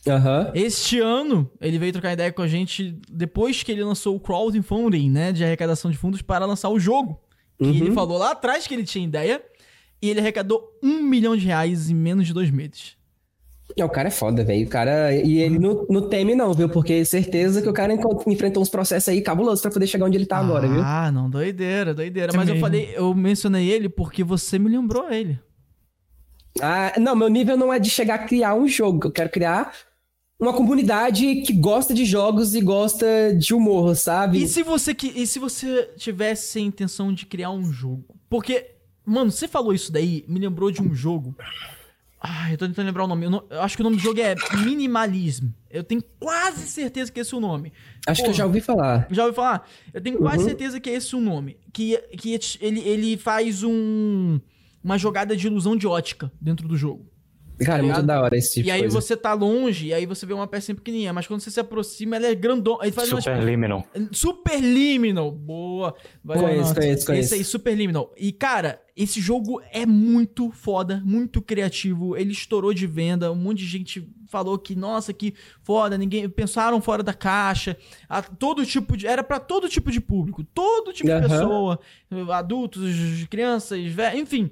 [0.06, 0.52] Uhum.
[0.54, 5.10] Este ano, ele veio trocar ideia com a gente depois que ele lançou o crowdfunding,
[5.10, 7.20] né, de arrecadação de fundos para lançar o jogo.
[7.58, 7.70] Uhum.
[7.70, 9.42] ele falou lá atrás que ele tinha ideia
[10.00, 12.96] e ele arrecadou um milhão de reais em menos de dois meses.
[13.76, 14.64] É, o cara é foda, velho.
[14.64, 15.12] O cara.
[15.12, 16.68] E ele não, não teme, não, viu?
[16.68, 17.92] Porque certeza que o cara
[18.26, 20.80] enfrentou uns processos aí cabulosos pra poder chegar onde ele tá ah, agora, viu?
[20.80, 22.32] Ah, não, doideira, doideira.
[22.34, 25.38] Mas eu falei, eu mencionei ele porque você me lembrou ele.
[26.62, 29.08] Ah, não, meu nível não é de chegar a criar um jogo.
[29.08, 29.72] Eu quero criar
[30.38, 34.42] uma comunidade que gosta de jogos e gosta de humor, sabe?
[34.42, 38.14] E se você que e se você tivesse a intenção de criar um jogo?
[38.28, 41.34] Porque, mano, você falou isso daí, me lembrou de um jogo.
[42.20, 43.26] Ai, eu tô tentando lembrar o nome.
[43.26, 44.34] Eu, não, eu acho que o nome do jogo é
[44.64, 45.48] Minimalism.
[45.70, 47.72] Eu tenho quase certeza que é esse é o nome.
[48.06, 49.06] Acho Porra, que eu já ouvi falar.
[49.10, 49.68] Já ouvi falar?
[49.92, 50.44] Eu tenho quase uhum.
[50.44, 51.56] certeza que é esse o nome.
[51.72, 54.40] Que, que ele, ele faz um,
[54.82, 57.06] uma jogada de ilusão de ótica dentro do jogo.
[57.64, 59.00] Cara, é muito da hora esse tipo E aí coisa.
[59.00, 62.16] você tá longe, e aí você vê uma peça pequenininha, mas quando você se aproxima,
[62.16, 62.78] ela é grandona.
[63.06, 63.86] Superliminal.
[63.94, 64.08] Umas...
[64.18, 65.30] Superliminal.
[65.30, 65.94] Boa.
[66.22, 67.28] Vai conheço, conheço, conheço.
[67.28, 68.12] Esse aí, Superliminal.
[68.16, 72.16] E, cara, esse jogo é muito foda, muito criativo.
[72.16, 76.28] Ele estourou de venda, um monte de gente falou que, nossa, que foda, ninguém...
[76.28, 77.76] Pensaram fora da caixa.
[78.08, 79.06] A, todo tipo de...
[79.06, 80.44] Era para todo tipo de público.
[80.44, 81.20] Todo tipo uhum.
[81.20, 81.80] de pessoa.
[82.34, 82.82] Adultos,
[83.30, 84.50] crianças, velhos, enfim.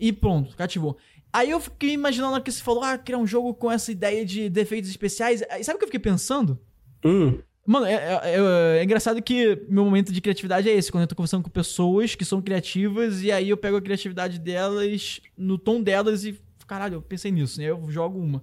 [0.00, 0.96] E pronto, cativou.
[1.32, 4.48] Aí eu fiquei imaginando que você falou, ah, criar um jogo com essa ideia de
[4.48, 5.42] defeitos especiais.
[5.50, 6.58] Aí, sabe o que eu fiquei pensando?
[7.04, 7.38] Hum.
[7.64, 11.06] Mano, é, é, é, é, engraçado que meu momento de criatividade é esse, quando eu
[11.06, 15.56] tô conversando com pessoas que são criativas, e aí eu pego a criatividade delas no
[15.56, 17.66] tom delas e, caralho, eu pensei nisso, né?
[17.66, 18.42] Eu jogo uma.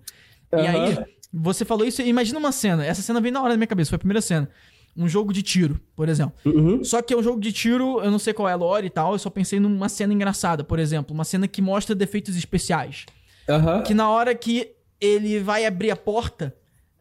[0.51, 0.63] Uhum.
[0.63, 3.67] E aí, você falou isso, imagina uma cena, essa cena veio na hora da minha
[3.67, 4.49] cabeça, foi a primeira cena
[4.97, 6.33] um jogo de tiro, por exemplo.
[6.43, 6.83] Uhum.
[6.83, 8.89] Só que é um jogo de tiro, eu não sei qual é a lore e
[8.89, 11.13] tal, eu só pensei numa cena engraçada, por exemplo.
[11.13, 13.05] Uma cena que mostra defeitos especiais.
[13.47, 13.83] Uhum.
[13.83, 16.55] Que na hora que ele vai abrir a porta,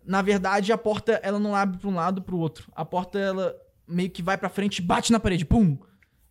[0.05, 2.70] na verdade a porta ela não abre para um lado para o outro.
[2.77, 3.56] A porta ela
[3.89, 5.78] meio que vai para frente, bate na parede, pum.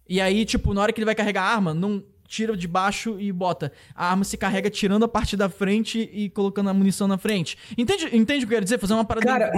[0.07, 3.19] E aí, tipo, na hora que ele vai carregar a arma, não tira de baixo
[3.19, 3.71] e bota.
[3.95, 7.57] A arma se carrega tirando a parte da frente e colocando a munição na frente.
[7.77, 8.79] Entende, entende o que eu quero dizer?
[8.79, 9.25] Fazer uma parada.
[9.25, 9.51] Cara,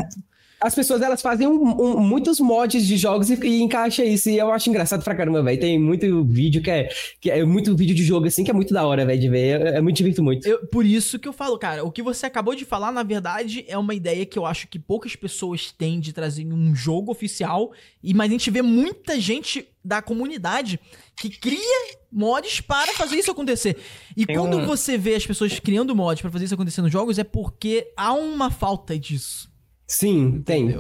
[0.60, 4.30] as pessoas elas fazem um, um, muitos mods de jogos e, e encaixa isso.
[4.30, 5.60] E eu acho engraçado pra caramba, velho.
[5.60, 6.90] Tem muito vídeo que é,
[7.22, 9.62] que é muito vídeo de jogo assim que é muito da hora, velho, de ver.
[9.62, 10.48] É, é muito divirto muito.
[10.48, 13.66] Eu, por isso que eu falo, cara, o que você acabou de falar, na verdade,
[13.68, 17.72] é uma ideia que eu acho que poucas pessoas têm de trazer um jogo oficial.
[18.04, 20.80] E mas a gente vê muita gente da comunidade
[21.16, 23.78] que cria mods para fazer isso acontecer.
[24.16, 24.66] E Tem quando um...
[24.66, 28.14] você vê as pessoas criando mods para fazer isso acontecer nos jogos, é porque há
[28.14, 29.47] uma falta disso.
[29.88, 30.76] Sim, tem.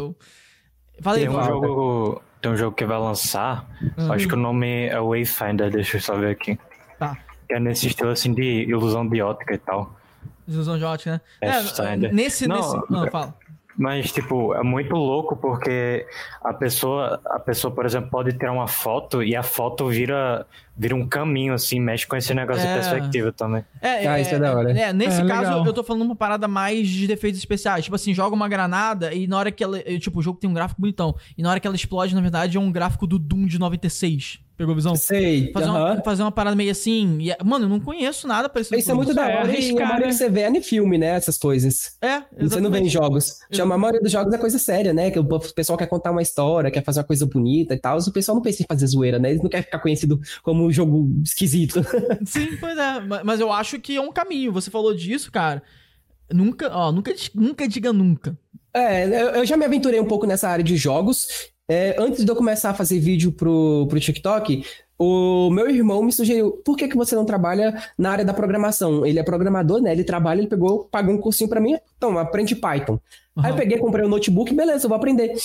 [1.01, 3.65] Falei, tem um jogo, tem um jogo que vai lançar.
[3.97, 4.11] Uhum.
[4.11, 6.59] Acho que o nome é Wayfinder, deixa eu só ver aqui.
[6.99, 7.17] Tá.
[7.47, 9.95] Que é nesse estilo assim de ilusão de ótica e tal.
[10.47, 11.21] Ilusão de ótica, né?
[11.41, 12.91] É, é nesse, não, nesse.
[12.91, 13.33] Não, fala.
[13.77, 16.07] Mas, tipo, é muito louco porque
[16.41, 20.47] a pessoa, a pessoa, por exemplo, pode tirar uma foto e a foto vira,
[20.77, 22.67] vira um caminho, assim, mexe com esse negócio é...
[22.67, 23.65] de perspectiva também.
[23.81, 24.71] É, ah, é, isso é da hora.
[24.71, 25.65] É, nesse é, caso, legal.
[25.65, 27.83] eu tô falando uma parada mais de defeitos especiais.
[27.83, 29.79] Tipo assim, joga uma granada e na hora que ela.
[29.99, 31.15] Tipo, o jogo tem um gráfico bonitão.
[31.37, 34.39] E na hora que ela explode, na verdade, é um gráfico do Doom de 96.
[34.57, 34.95] Pegou a visão?
[34.95, 35.51] Sei.
[35.53, 35.93] Fazer, uh -huh.
[35.93, 37.19] uma, fazer uma parada meio assim.
[37.21, 39.55] E, mano, eu não conheço nada parecido Isso é muito da hora.
[39.55, 41.09] É, e a maioria que você vê é em filme, né?
[41.09, 41.95] Essas coisas.
[42.01, 42.49] É, exatamente.
[42.49, 43.35] Você não vê em jogos.
[43.51, 45.11] Chama, a maioria dos jogos é coisa séria, né?
[45.11, 47.99] Que o pessoal quer contar uma história, quer fazer uma coisa bonita e tal.
[47.99, 49.29] O pessoal não pensa em fazer zoeira, né?
[49.29, 51.81] Eles não querem ficar conhecido como um jogo esquisito.
[52.25, 52.99] Sim, pois é.
[53.23, 54.51] Mas eu acho que é um caminho.
[54.51, 55.63] Você falou disso, cara.
[56.31, 58.37] Nunca, ó, nunca, nunca diga nunca.
[58.73, 61.27] É, eu já me aventurei um pouco nessa área de jogos.
[61.69, 64.63] É, antes de eu começar a fazer vídeo pro, pro TikTok,
[64.97, 69.05] o meu irmão me sugeriu, por que, que você não trabalha na área da programação?
[69.05, 69.91] Ele é programador, né?
[69.91, 72.93] Ele trabalha, ele pegou, pagou um cursinho para mim, então, aprende Python.
[73.35, 73.43] Uhum.
[73.45, 75.35] Aí eu peguei, comprei um notebook, beleza, eu vou aprender.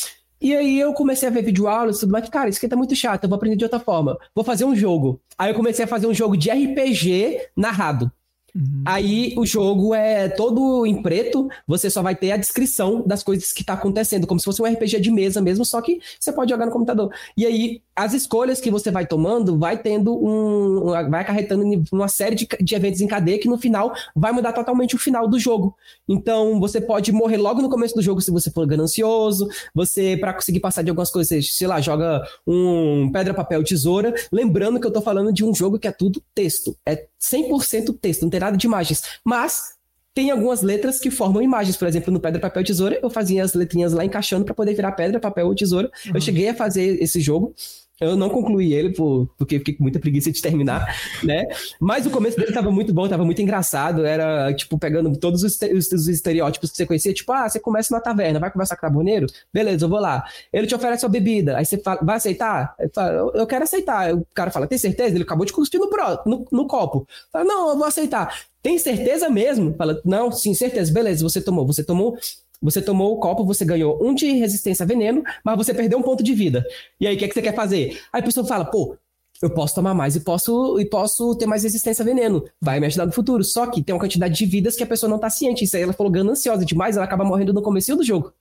[0.43, 2.97] E aí eu comecei a ver videoaulas e tudo mais, cara, isso aqui tá muito
[2.97, 4.19] chato, eu vou aprender de outra forma.
[4.35, 5.21] Vou fazer um jogo.
[5.39, 8.11] Aí eu comecei a fazer um jogo de RPG narrado.
[8.55, 8.83] Uhum.
[8.85, 13.51] Aí o jogo é todo em preto, você só vai ter a descrição das coisas
[13.53, 16.51] que tá acontecendo, como se fosse um RPG de mesa mesmo, só que você pode
[16.51, 17.11] jogar no computador.
[17.37, 20.87] E aí as escolhas que você vai tomando vai tendo um.
[21.11, 24.95] vai acarretando uma série de, de eventos em cadeia que no final vai mudar totalmente
[24.95, 25.77] o final do jogo.
[26.09, 30.33] Então você pode morrer logo no começo do jogo se você for ganancioso, você, para
[30.33, 34.15] conseguir passar de algumas coisas, sei lá, joga um pedra, papel, tesoura.
[34.31, 36.77] Lembrando que eu tô falando de um jogo que é tudo texto.
[36.87, 39.03] É 100% texto, não tem nada de imagens.
[39.25, 39.75] Mas
[40.15, 41.77] tem algumas letras que formam imagens.
[41.77, 44.93] Por exemplo, no Pedra, Papel, Tesoura, eu fazia as letrinhas lá encaixando para poder virar
[44.93, 45.91] pedra, papel ou tesoura.
[46.07, 46.13] Uhum.
[46.15, 47.55] Eu cheguei a fazer esse jogo.
[48.03, 50.87] Eu não concluí ele por, porque fiquei com muita preguiça de terminar,
[51.23, 51.47] né?
[51.81, 54.05] Mas o começo dele tava muito bom, tava muito engraçado.
[54.05, 57.15] Era, tipo, pegando todos os, os, os estereótipos que você conhecia.
[57.15, 59.27] Tipo, ah, você começa na taverna, vai conversar com o carboneiro?
[59.53, 60.25] Beleza, eu vou lá.
[60.53, 61.57] Ele te oferece a bebida.
[61.57, 62.75] Aí você fala, vai aceitar?
[62.95, 64.15] Fala, eu, eu, quero aceitar.
[64.15, 65.15] O cara fala, tem certeza?
[65.15, 67.07] Ele acabou de cuspir no, pro, no, no copo.
[67.33, 68.35] Fala, não, eu vou aceitar.
[68.63, 69.75] Tem certeza mesmo?
[69.75, 70.93] Fala, não, sim, certeza.
[70.93, 71.67] Beleza, você tomou.
[71.67, 72.17] Você tomou
[72.63, 76.03] você tomou o copo, você ganhou um de resistência a veneno, mas você perdeu um
[76.03, 76.65] ponto de vida.
[77.01, 78.01] E aí, o que, é que você quer fazer?
[78.13, 78.97] Aí a pessoa fala, pô,
[79.43, 82.45] eu posso tomar mais e posso, e posso ter mais resistência a veneno.
[82.61, 83.43] Vai me ajudar no futuro.
[83.43, 85.65] Só que tem uma quantidade de vidas que a pessoa não tá ciente.
[85.65, 88.33] Isso aí ela falou gananciosa demais, ela acaba morrendo no começo do jogo.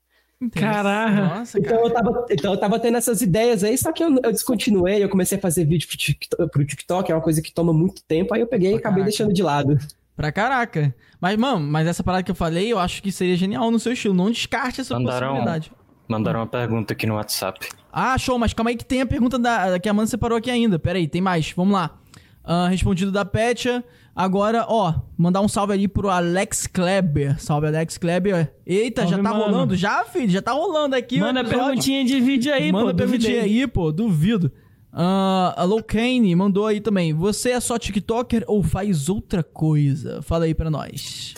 [0.49, 1.37] Caraca!
[1.37, 1.87] Nossa, então, cara.
[1.87, 5.09] eu tava, então eu tava tendo essas ideias aí, só que eu, eu descontinuei, eu
[5.09, 8.33] comecei a fazer vídeo pro TikTok, pro TikTok, é uma coisa que toma muito tempo,
[8.33, 9.77] aí eu peguei e acabei deixando de lado.
[10.15, 10.93] Pra caraca.
[11.19, 13.93] Mas, mano, mas essa parada que eu falei, eu acho que seria genial no seu
[13.93, 14.13] estilo.
[14.13, 15.71] Não descarte essa mandaram, possibilidade.
[16.07, 17.69] Mandaram uma pergunta aqui no WhatsApp.
[17.91, 20.49] Ah, show, mas calma aí que tem a pergunta da, que a Amanda separou aqui
[20.51, 20.77] ainda.
[20.77, 21.51] Pera aí, tem mais.
[21.51, 21.97] Vamos lá.
[22.43, 23.83] Uh, respondido da Petia.
[24.13, 27.39] Agora, ó, mandar um salve ali pro Alex Kleber.
[27.41, 28.53] Salve, Alex Kleber.
[28.65, 29.45] Eita, salve, já tá mano.
[29.45, 29.75] rolando?
[29.75, 30.29] Já, filho?
[30.29, 31.19] Já tá rolando aqui.
[31.19, 32.85] Manda perguntinha de vídeo aí, Manda pô.
[32.87, 33.91] Manda perguntinha aí, pô.
[33.91, 34.51] Duvido.
[34.93, 37.13] Uh, a Locane mandou aí também.
[37.13, 40.21] Você é só TikToker ou faz outra coisa?
[40.21, 41.33] Fala aí pra nós.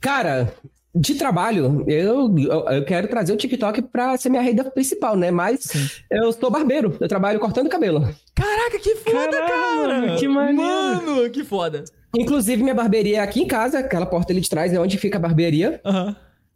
[0.00, 0.52] Cara,
[0.94, 2.34] de trabalho, eu,
[2.70, 5.30] eu, quero trazer o TikTok pra ser minha renda principal, né?
[5.30, 5.86] Mas Sim.
[6.10, 8.00] eu sou barbeiro, eu trabalho cortando cabelo.
[8.34, 10.16] Caraca, que foda, Caramba, cara!
[10.16, 10.62] Que maneiro!
[10.62, 11.84] Mano, que foda!
[12.16, 15.18] Inclusive, minha barbearia é aqui em casa, aquela porta ali de trás é onde fica
[15.18, 15.80] a barbearia.
[15.84, 16.14] Uhum.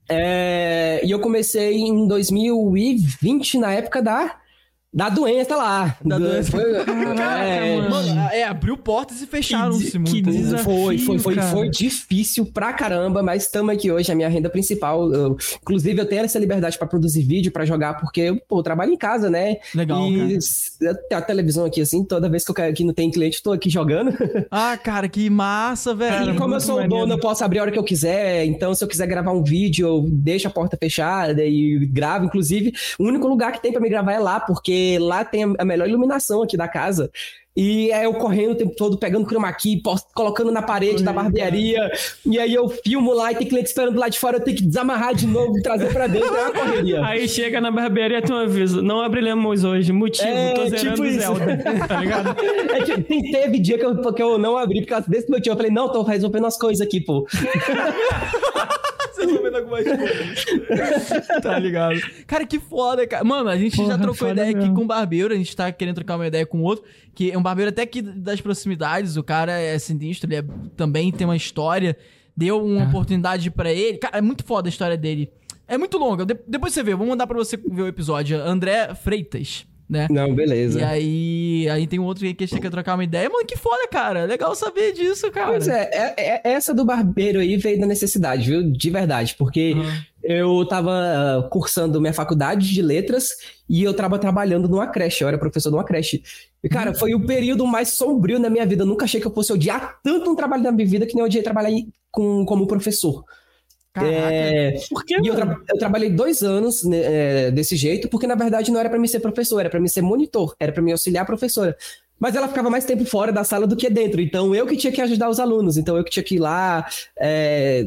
[0.09, 4.40] É, e eu comecei em 2020, na época da
[4.93, 5.97] da doença lá.
[6.05, 6.25] Da do...
[6.25, 6.51] doença.
[6.51, 6.85] Foi...
[6.85, 7.89] Caraca, é...
[7.89, 8.21] mano.
[8.33, 10.11] É, abriu portas e fecharam-se muito.
[10.11, 14.29] Que desafio, foi, foi, foi, foi difícil pra caramba, mas estamos aqui hoje, a minha
[14.29, 15.13] renda principal.
[15.13, 18.93] Eu, inclusive, eu tenho essa liberdade para produzir vídeo, para jogar, porque, pô, eu trabalho
[18.93, 19.57] em casa, né?
[19.75, 20.39] Legal, e
[21.13, 23.71] a televisão aqui, assim, toda vez que eu quero que não tem cliente, tô aqui
[23.71, 24.11] jogando.
[24.53, 26.35] Ah, cara, que massa, velho.
[26.35, 28.45] E como eu sou o dono, eu posso abrir a hora que eu quiser.
[28.47, 32.25] Então, se eu quiser gravar um vídeo, eu deixo a porta fechada e gravo.
[32.25, 35.65] Inclusive, o único lugar que tem para me gravar é lá, porque lá tem a
[35.65, 37.11] melhor iluminação aqui da casa.
[37.57, 39.83] E é eu correndo o tempo todo, pegando chroma key,
[40.15, 41.91] colocando na parede da barbearia.
[42.25, 44.63] E aí eu filmo lá e tem cliente esperando lá de fora, eu tenho que
[44.63, 46.35] desamarrar de novo e trazer pra dentro.
[46.35, 47.05] É uma correria.
[47.05, 49.93] Aí chega na barbearia tem um aviso: não abriremos hoje.
[49.93, 51.87] Motivo, é, tô zerando tipo Zelda.
[51.89, 52.37] tá ligado?
[52.71, 55.53] É, tipo, teve dia que eu, que eu não abri por causa desse motivo.
[55.53, 57.27] Eu falei: não, tô resolvendo as coisas aqui, pô.
[59.19, 61.17] resolvendo algumas coisas.
[61.43, 62.01] tá ligado?
[62.27, 63.25] Cara, que foda, cara.
[63.25, 64.63] Mano, a gente Porra, já trocou ideia mesmo.
[64.63, 67.39] aqui com o barbeiro, a gente tá querendo trocar uma ideia com outro, que é
[67.39, 70.45] um barbeiro até aqui das proximidades, o cara é sinistro, ele é,
[70.77, 71.97] também tem uma história,
[72.37, 72.89] deu uma ah.
[72.89, 73.99] oportunidade para ele.
[73.99, 75.31] Cara, é muito foda a história dele.
[75.69, 78.41] É muito longa, de depois você vê, vou mandar pra você ver o episódio.
[78.41, 80.07] André Freitas né?
[80.09, 80.79] Não, beleza.
[80.79, 83.29] E aí, aí tem um outro que quer trocar uma ideia.
[83.29, 84.25] Mano, que foda, cara.
[84.25, 85.49] Legal saber disso, cara.
[85.49, 88.71] Pois é, é, é essa do barbeiro aí veio da necessidade, viu?
[88.71, 89.35] De verdade.
[89.37, 89.91] Porque uhum.
[90.23, 93.31] eu tava cursando minha faculdade de letras
[93.69, 96.23] e eu tava trabalhando numa creche, eu era professor numa creche.
[96.63, 98.85] E, cara, foi o período mais sombrio na minha vida.
[98.85, 101.23] Eu nunca achei que eu fosse odiar tanto um trabalho da minha vida que nem
[101.23, 101.71] eu odiei trabalhar
[102.13, 103.25] com, como professor.
[103.93, 104.15] Caraca.
[104.15, 108.37] É, Por que, eu, tra eu, trabalhei dois anos né, é, desse jeito, porque na
[108.37, 110.93] verdade não era para mim ser professor, era para mim ser monitor, era para mim
[110.93, 111.77] auxiliar a professora.
[112.21, 114.93] Mas ela ficava mais tempo fora da sala do que dentro, então eu que tinha
[114.93, 116.87] que ajudar os alunos, então eu que tinha que ir lá,
[117.19, 117.87] é,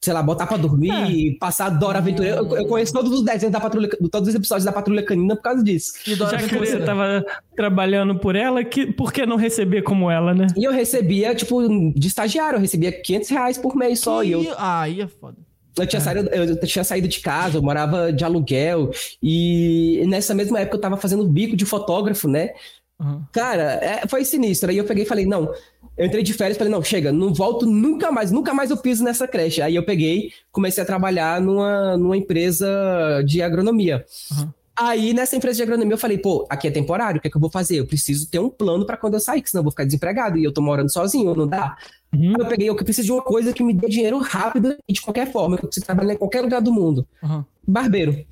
[0.00, 1.38] sei lá, botar pra dormir, é.
[1.38, 2.28] passar Dora Aventura.
[2.28, 5.42] Eu, eu, conheço todos os desenhos da Patrulha, todos os episódios da Patrulha Canina por
[5.42, 5.92] causa disso.
[6.06, 7.24] E Já que você tava
[7.54, 10.46] trabalhando por ela, que, por que não receber como ela, né?
[10.56, 11.60] E eu recebia, tipo,
[11.94, 14.24] de estagiário, eu recebia 500 reais por mês só.
[14.24, 14.54] E, e eu...
[14.56, 15.36] Ah, aí é foda.
[15.76, 16.02] Eu tinha, é.
[16.02, 20.80] saído, eu tinha saído de casa, eu morava de aluguel, e nessa mesma época eu
[20.80, 22.50] tava fazendo bico de fotógrafo, né?
[23.00, 23.22] Uhum.
[23.32, 24.70] Cara, é, foi sinistro.
[24.70, 25.52] Aí eu peguei e falei, não,
[25.96, 29.04] eu entrei de férias, falei, não, chega, não volto nunca mais, nunca mais eu piso
[29.04, 29.62] nessa creche.
[29.62, 34.04] Aí eu peguei, comecei a trabalhar numa, numa empresa de agronomia.
[34.30, 34.48] Uhum.
[34.76, 37.36] Aí, nessa empresa de agronomia, eu falei, pô, aqui é temporário, o que é que
[37.36, 37.78] eu vou fazer?
[37.78, 40.36] Eu preciso ter um plano para quando eu sair, que senão eu vou ficar desempregado
[40.36, 41.76] e eu tô morando sozinho, não dá.
[42.12, 42.34] Uhum.
[42.36, 45.30] Eu peguei, eu preciso de uma coisa que me dê dinheiro rápido e de qualquer
[45.30, 47.06] forma, que eu preciso trabalhar em qualquer lugar do mundo.
[47.22, 47.44] Uhum.
[47.66, 48.24] Barbeiro.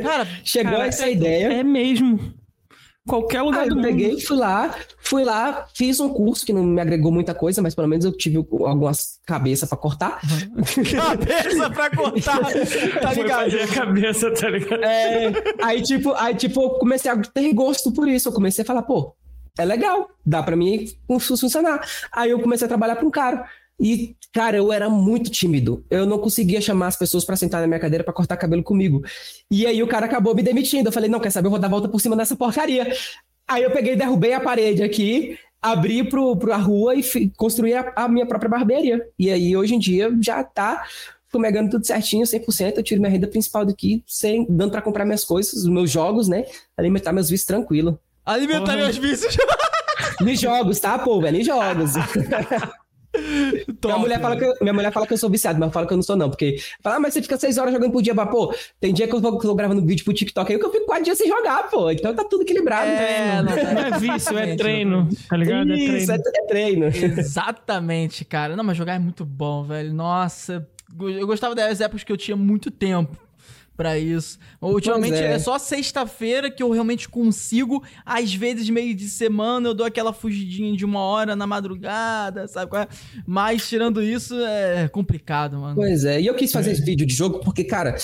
[0.00, 1.52] Cara, chegou cara, essa é, ideia.
[1.54, 2.34] É mesmo.
[3.06, 6.80] Qualquer lugar do eu peguei, fui lá, fui lá, fiz um curso que não me
[6.80, 10.20] agregou muita coisa, mas pelo menos eu tive algumas cabeças para cortar.
[10.96, 12.40] Cabeça para cortar,
[13.02, 13.54] tá ligado?
[13.54, 14.82] A cabeça, tá ligado?
[14.82, 15.32] É,
[15.62, 18.82] aí tipo, aí tipo, eu comecei a ter gosto por isso, eu comecei a falar,
[18.82, 19.14] pô,
[19.58, 20.86] é legal, dá para mim
[21.20, 21.86] funcionar.
[22.10, 23.46] Aí eu comecei a trabalhar com um cara.
[23.78, 25.84] E, cara, eu era muito tímido.
[25.88, 29.00] Eu não conseguia chamar as pessoas para sentar na minha cadeira para cortar cabelo comigo.
[29.48, 30.88] E aí o cara acabou me demitindo.
[30.88, 31.46] Eu falei, não, quer saber?
[31.46, 32.92] Eu vou dar volta por cima dessa porcaria.
[33.46, 37.92] Aí eu peguei, derrubei a parede aqui, abri pro, pro a rua e construí a,
[37.94, 39.06] a, minha própria barbearia.
[39.16, 40.82] E aí, hoje em dia, já tá
[41.28, 42.78] fumegando tudo certinho, 100%.
[42.78, 46.26] Eu tiro minha renda principal daqui, sem, dando para comprar minhas coisas, os meus jogos,
[46.26, 46.44] né?
[46.76, 48.00] Alimentar meus vícios tranquilo.
[48.26, 48.78] Alimentar uhum.
[48.78, 49.36] meus vícios.
[50.20, 51.38] Me jogos, tá, pô, velho?
[51.38, 51.92] Me jogos.
[53.80, 55.86] Top, minha, mulher fala que eu, minha mulher fala que eu sou viciado, mas fala
[55.86, 56.28] que eu não sou, não.
[56.28, 59.06] Porque fala, ah, mas você fica seis horas jogando por dia, mas, pô, tem dia
[59.06, 61.28] que eu vou, tô gravando vídeo pro TikTok aí que eu fico quatro dias sem
[61.28, 61.90] jogar, pô.
[61.90, 62.90] Então tá tudo equilibrado.
[62.90, 65.72] É, não, não, é vício, é treino, tá ligado?
[65.72, 66.86] É Isso, é treino.
[66.86, 67.20] É, é treino.
[67.20, 68.56] Exatamente, cara.
[68.56, 69.92] Não, mas jogar é muito bom, velho.
[69.92, 70.66] Nossa,
[71.00, 73.23] eu gostava das épocas que eu tinha muito tempo
[73.76, 74.38] para isso.
[74.60, 75.32] Ultimamente é.
[75.32, 75.38] é.
[75.38, 77.82] só sexta-feira que eu realmente consigo.
[78.04, 82.76] Às vezes, meio de semana, eu dou aquela fugidinha de uma hora na madrugada, sabe?
[82.76, 82.88] É?
[83.26, 85.74] Mas tirando isso, é complicado, mano.
[85.74, 86.72] Pois é, e eu quis fazer é.
[86.74, 87.96] esse vídeo de jogo porque, cara,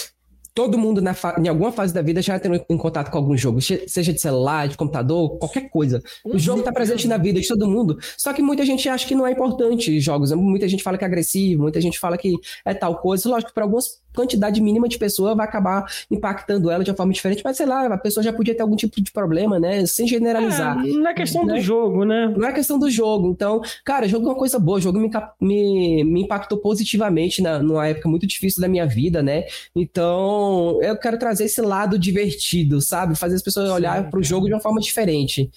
[0.55, 3.61] todo mundo na em alguma fase da vida já tem em contato com algum jogo,
[3.61, 6.03] seja de celular, de computador, qualquer coisa.
[6.25, 7.99] O jogo está presente na vida de todo mundo.
[8.17, 10.33] Só que muita gente acha que não é importante jogos.
[10.33, 12.35] Muita gente fala que é agressivo, muita gente fala que
[12.65, 13.29] é tal coisa.
[13.29, 17.43] Lógico, para algumas quantidade mínima de pessoa vai acabar impactando ela de uma forma diferente,
[17.45, 19.85] mas sei lá, a pessoa já podia ter algum tipo de problema, né?
[19.87, 20.79] Sem generalizar.
[20.85, 21.55] É, não é questão né?
[21.55, 22.33] do jogo, né?
[22.37, 23.31] Não é questão do jogo.
[23.31, 24.79] Então, cara, jogo é uma coisa boa.
[24.79, 25.11] O jogo me,
[25.41, 29.45] me, me impactou positivamente na, numa época muito difícil da minha vida, né?
[29.75, 33.15] Então, eu quero trazer esse lado divertido, sabe?
[33.17, 35.51] Fazer as pessoas olhar para o jogo de uma forma diferente.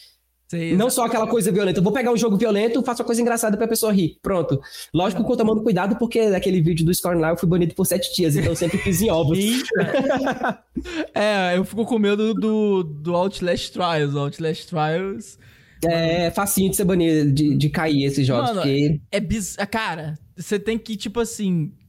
[0.76, 1.80] Não só aquela coisa violenta.
[1.80, 4.18] Eu vou pegar um jogo violento, faço uma coisa engraçada pra pessoa rir.
[4.22, 4.62] Pronto.
[4.94, 7.86] Lógico que eu tomando cuidado, porque naquele vídeo do Scorn lá eu fui banido por
[7.86, 9.38] sete dias, então eu sempre fiz em ovos.
[11.14, 14.16] é, eu fico com medo do, do Outlast Trials.
[14.16, 15.38] Outlast Trials.
[15.86, 18.50] É, facinho de ser banido, de, de cair esses jogos.
[18.50, 19.02] Mano, porque...
[19.12, 19.70] é bizarro.
[19.70, 21.82] Cara, você tem que, tipo assim, é, é,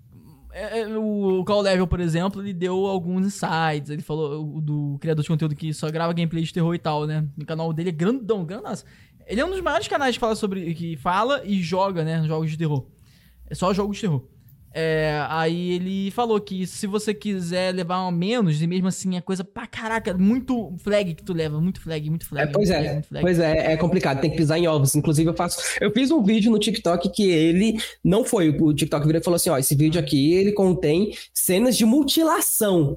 [0.96, 3.90] o Call Level, por exemplo, ele deu alguns insights.
[3.90, 7.26] Ele falou do criador de conteúdo que só grava gameplay de terror e tal, né?
[7.40, 8.72] O canal dele é grandão, grandão.
[9.26, 10.74] Ele é um dos maiores canais que fala sobre.
[10.74, 12.22] que fala e joga, né?
[12.26, 12.86] Jogos de terror.
[13.48, 14.22] É só jogos de terror.
[14.76, 19.44] É, aí ele falou que se você quiser levar menos, e mesmo assim é coisa
[19.44, 22.48] pra caraca, muito flag que tu leva, muito flag, muito flag.
[22.48, 23.24] É, pois é, flag, flag.
[23.24, 24.96] pois é, é complicado, tem que pisar em ovos.
[24.96, 29.06] Inclusive eu faço, eu fiz um vídeo no TikTok que ele não foi, o TikTok
[29.06, 32.96] virou e falou assim, ó, esse vídeo aqui ele contém cenas de mutilação.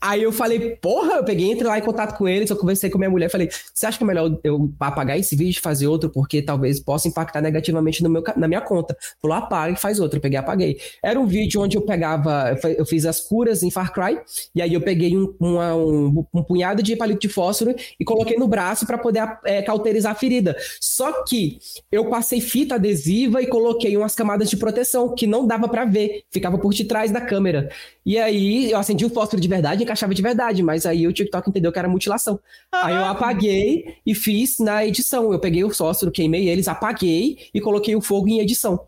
[0.00, 2.98] Aí eu falei, porra, eu peguei, entrei lá em contato com eles, eu conversei com
[2.98, 6.10] minha mulher, falei, você acha que é melhor eu apagar esse vídeo e fazer outro,
[6.10, 8.96] porque talvez possa impactar negativamente no meu, na minha conta?
[9.20, 10.18] Falou, apaga e faz outro.
[10.18, 10.78] Eu peguei apaguei.
[11.02, 14.18] Era um vídeo onde eu pegava, eu fiz as curas em Far Cry,
[14.54, 18.36] e aí eu peguei um, uma, um, um punhado de palito de fósforo e coloquei
[18.36, 20.56] no braço para poder é, cauterizar a ferida.
[20.80, 21.58] Só que
[21.90, 26.24] eu passei fita adesiva e coloquei umas camadas de proteção que não dava para ver,
[26.30, 27.70] ficava por detrás da câmera.
[28.04, 31.48] E aí eu acendi o fósforo de verdade, encaixava de verdade, mas aí o TikTok
[31.48, 32.38] entendeu que era mutilação.
[32.70, 32.86] Ah.
[32.86, 35.32] Aí eu apaguei e fiz na edição.
[35.32, 38.86] Eu peguei o fósforo, queimei eles, apaguei e coloquei o fogo em edição.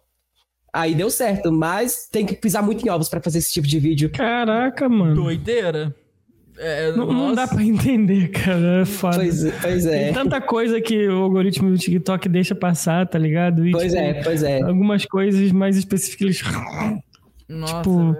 [0.72, 3.78] Aí deu certo, mas tem que pisar muito em ovos para fazer esse tipo de
[3.78, 4.10] vídeo.
[4.10, 5.14] Caraca, mano.
[5.14, 5.94] Doideira.
[6.58, 8.82] É, não, não, dá pra entender, cara.
[8.82, 9.16] É foda.
[9.16, 10.04] Pois, pois, é.
[10.06, 13.66] Tem tanta coisa que o algoritmo do TikTok deixa passar, tá ligado?
[13.66, 14.60] E, pois tipo, é, pois é.
[14.62, 16.42] Algumas coisas mais específicas.
[17.48, 18.16] Nossa, tipo,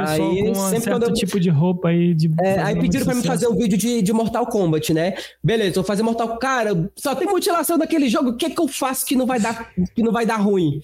[0.00, 1.12] pessoal aí, com um certo eu...
[1.12, 2.14] tipo de roupa aí.
[2.14, 5.14] De é, aí pediram pra mim fazer um vídeo de, de Mortal Kombat, né?
[5.42, 6.38] Beleza, vou fazer Mortal.
[6.38, 8.30] Cara, só tem mutilação naquele jogo.
[8.30, 10.80] O que é que eu faço que não vai dar, que não vai dar ruim?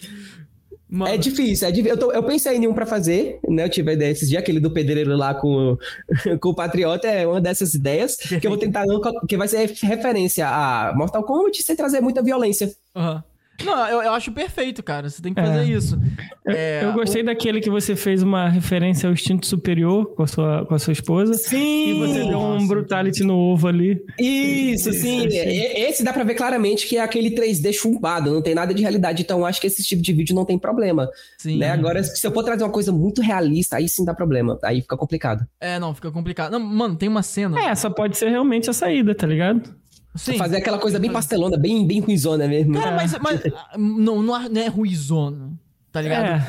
[0.88, 1.12] Mano.
[1.12, 1.96] É difícil, é difícil.
[1.96, 3.64] Eu, tô, eu, pensei em um pra fazer, né?
[3.64, 5.76] Eu tive a ideia esses dias, aquele do pedreiro lá com,
[6.40, 8.84] com o Patriota, é uma dessas ideias que eu vou tentar,
[9.28, 12.72] que vai ser referência a Mortal Kombat sem trazer muita violência.
[12.94, 13.16] Aham.
[13.16, 13.33] Uhum.
[13.62, 15.08] Não, eu, eu acho perfeito, cara.
[15.08, 15.64] Você tem que fazer é.
[15.64, 15.98] isso.
[16.46, 17.24] É, eu gostei o...
[17.24, 20.92] daquele que você fez uma referência ao instinto superior com a sua, com a sua
[20.92, 21.34] esposa.
[21.34, 21.90] Sim!
[21.90, 24.02] E você deu um brutality no ovo ali.
[24.18, 25.26] Isso, sim.
[25.28, 29.22] Esse dá pra ver claramente que é aquele 3D chumbado, não tem nada de realidade.
[29.22, 31.08] Então, acho que esse tipo de vídeo não tem problema.
[31.38, 31.58] Sim.
[31.58, 31.70] Né?
[31.70, 34.58] Agora, se eu for trazer uma coisa muito realista, aí sim dá problema.
[34.64, 35.46] Aí fica complicado.
[35.60, 36.52] É, não, fica complicado.
[36.52, 37.58] Não, mano, tem uma cena.
[37.60, 39.74] É, essa pode ser realmente a saída, tá ligado?
[40.14, 40.38] Sim.
[40.38, 42.74] Fazer aquela coisa bem pastelona, bem, bem ruizona mesmo.
[42.74, 43.40] Cara, mas, mas
[43.76, 45.52] não, não é ruizona,
[45.90, 46.26] tá ligado?
[46.26, 46.46] É.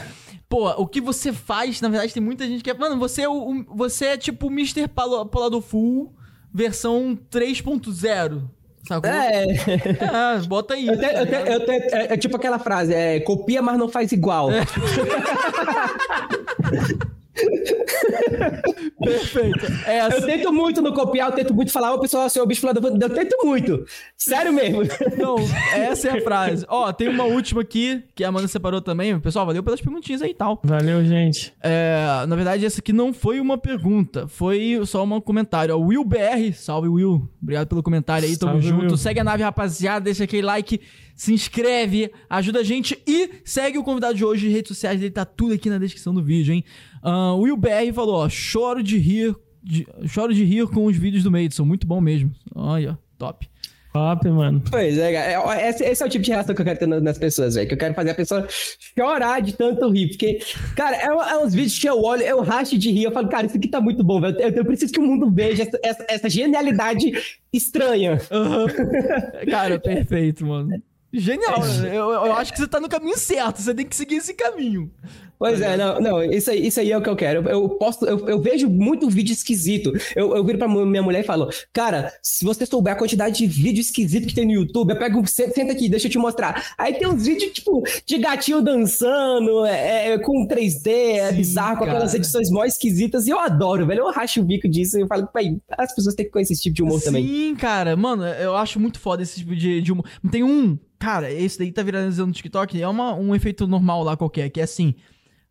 [0.47, 2.73] Pô, o que você faz, na verdade, tem muita gente que é.
[2.73, 4.87] Mano, você é, o, você é tipo o Mr.
[4.87, 6.13] Polado Full
[6.53, 8.43] versão 3.0.
[8.87, 9.09] Sacou?
[9.09, 9.45] É.
[9.45, 10.39] é.
[10.47, 10.87] bota aí.
[10.87, 13.89] Eu te, eu te, eu te, é, é, tipo aquela frase, é copia, mas não
[13.89, 14.51] faz igual.
[14.51, 14.63] É.
[18.99, 19.65] Perfeito.
[19.85, 20.17] Essa...
[20.17, 23.09] Eu tento muito no copiar, eu tento muito falar, o pessoal, seu bicho falando, eu
[23.09, 23.85] tento muito.
[24.17, 24.81] Sério mesmo.
[25.17, 25.35] Não,
[25.73, 26.65] essa é a frase.
[26.67, 29.19] Ó, tem uma última aqui, que a Amanda separou também.
[29.19, 30.61] Pessoal, valeu pelas perguntinhas aí e tal.
[30.63, 31.53] Valeu, gente.
[31.61, 35.75] É, na verdade, essa aqui não foi uma pergunta, foi só um comentário.
[35.75, 37.29] O Will BR, salve Will.
[37.41, 38.85] Obrigado pelo comentário aí, tamo salve, junto.
[38.85, 38.97] Will.
[38.97, 40.79] Segue a nave, rapaziada, deixa aquele like
[41.15, 45.25] se inscreve, ajuda a gente e segue o convidado de hoje, redes sociais dele, tá
[45.25, 46.63] tudo aqui na descrição do vídeo, hein?
[47.03, 50.97] Uh, o Will BR falou, ó, choro de rir, de, choro de rir com os
[50.97, 52.31] vídeos do Madison, muito bom mesmo.
[52.53, 53.47] Olha, top.
[53.95, 54.61] Top, mano.
[54.69, 57.17] Pois é, é esse, esse, é o tipo de reação que eu quero ter nas
[57.17, 57.65] pessoas, velho.
[57.65, 60.09] Que eu quero fazer a pessoa chorar de tanto rir.
[60.09, 60.39] Porque,
[60.75, 63.05] cara, é, é, uns vídeos que eu olho, eu racho de rir.
[63.05, 64.37] Eu falo, cara, isso aqui tá muito bom, velho.
[64.37, 67.09] Eu, eu, preciso que o mundo veja essa, essa, essa genialidade
[67.53, 68.19] estranha.
[68.31, 68.67] Uhum.
[69.49, 70.71] cara, perfeito, mano.
[71.15, 71.61] Genial.
[71.83, 71.87] É.
[71.87, 73.61] Eu, eu acho que você tá no caminho certo.
[73.61, 74.91] Você tem que seguir esse caminho.
[75.37, 77.41] Pois é, não, não, isso aí, isso aí é o que eu quero.
[77.41, 79.91] Eu, eu posto, eu, eu, vejo muito vídeo esquisito.
[80.15, 83.45] Eu, eu viro pra minha mulher e falo, cara, se você souber a quantidade de
[83.45, 86.73] vídeo esquisito que tem no YouTube, eu pego, senta aqui, deixa eu te mostrar.
[86.77, 91.77] Aí tem uns vídeos, tipo, de gatinho dançando, é, é com 3D, é Sim, bizarro,
[91.79, 93.99] com aquelas edições mó esquisitas, e eu adoro, velho.
[93.99, 96.63] Eu racho o bico disso e eu falo, pai, as pessoas têm que conhecer esse
[96.63, 97.27] tipo de humor Sim, também.
[97.27, 100.05] Sim, cara, mano, eu acho muito foda esse tipo de, de humor.
[100.31, 104.17] Tem um, cara, esse daí tá viralizando no TikTok, é uma, um efeito normal lá
[104.17, 104.95] qualquer, que é assim.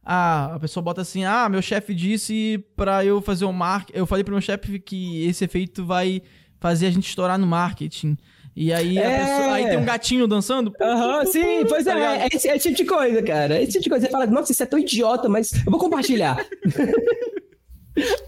[0.04, 3.98] Ah, a pessoa bota assim: ah, meu chefe disse pra eu fazer o um marketing.
[3.98, 6.20] Eu falei pro meu chefe que esse efeito vai
[6.60, 8.16] fazer a gente estourar no marketing.
[8.56, 9.18] E aí, é.
[9.18, 10.72] pessoa, aí tem um gatinho dançando.
[10.80, 13.56] Aham, uhum, sim, pois tá é, é esse, é esse tipo de coisa, cara.
[13.56, 14.06] É esse tipo de coisa.
[14.06, 16.36] Você fala, nossa, isso é tão idiota, mas eu vou compartilhar.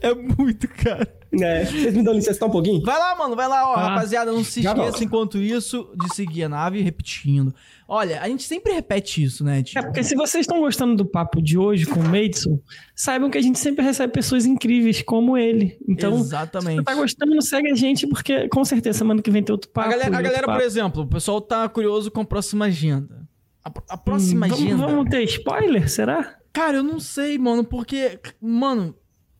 [0.00, 1.16] é muito, cara.
[1.32, 2.80] É, vocês me dão licença tá um pouquinho?
[2.82, 3.74] Vai lá, mano, vai lá, ó.
[3.74, 7.54] Ah, rapaziada, não se esqueça, enquanto isso, de seguir a nave, repetindo.
[7.88, 9.62] Olha, a gente sempre repete isso, né?
[9.62, 9.78] Tipo...
[9.78, 12.58] É porque se vocês estão gostando do papo de hoje com o Madison,
[12.94, 15.78] saibam que a gente sempre recebe pessoas incríveis como ele.
[15.86, 16.70] Então, Exatamente.
[16.70, 19.70] se você tá gostando, segue a gente, porque com certeza semana que vem tem outro
[19.70, 19.88] papo.
[19.88, 23.26] A galera, a galera por exemplo, o pessoal tá curioso com a próxima agenda.
[23.64, 24.76] A, a próxima hum, agenda.
[24.76, 26.36] Vamos, vamos ter spoiler, será?
[26.52, 28.94] Cara, eu não sei, mano, porque, mano,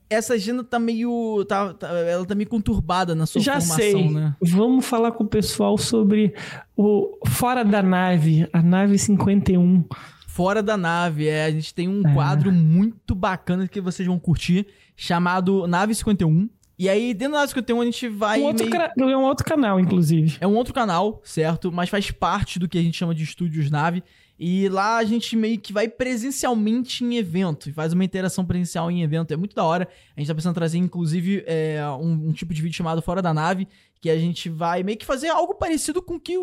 [0.09, 1.45] essa agenda tá meio.
[1.47, 4.11] Tá, tá, ela tá meio conturbada na sua Já formação, sei.
[4.11, 4.37] né?
[4.41, 6.35] Vamos falar com o pessoal sobre
[6.77, 9.85] o Fora da Nave, a nave 51.
[10.29, 11.47] Fora da nave, é.
[11.47, 12.13] A gente tem um é.
[12.13, 16.49] quadro muito bacana que vocês vão curtir, chamado Nave 51.
[16.79, 18.41] E aí, dentro da Nave 51, a gente vai.
[18.41, 19.11] Um outro meio...
[19.11, 20.37] É um outro canal, inclusive.
[20.41, 21.73] É um outro canal, certo?
[21.73, 24.05] Mas faz parte do que a gente chama de Estúdios Nave.
[24.39, 29.03] E lá a gente meio que vai presencialmente em evento, faz uma interação presencial em
[29.03, 29.33] evento.
[29.33, 29.89] É muito da hora.
[30.15, 33.23] A gente tá pensando em trazer, inclusive, é, um, um, tipo de vídeo chamado Fora
[33.23, 33.67] da Nave,
[34.01, 36.35] que a gente vai meio que fazer algo parecido com o que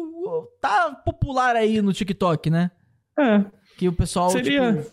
[0.60, 2.72] tá popular aí no TikTok, né?
[3.18, 3.46] É.
[3.78, 4.50] Que o pessoal tipo,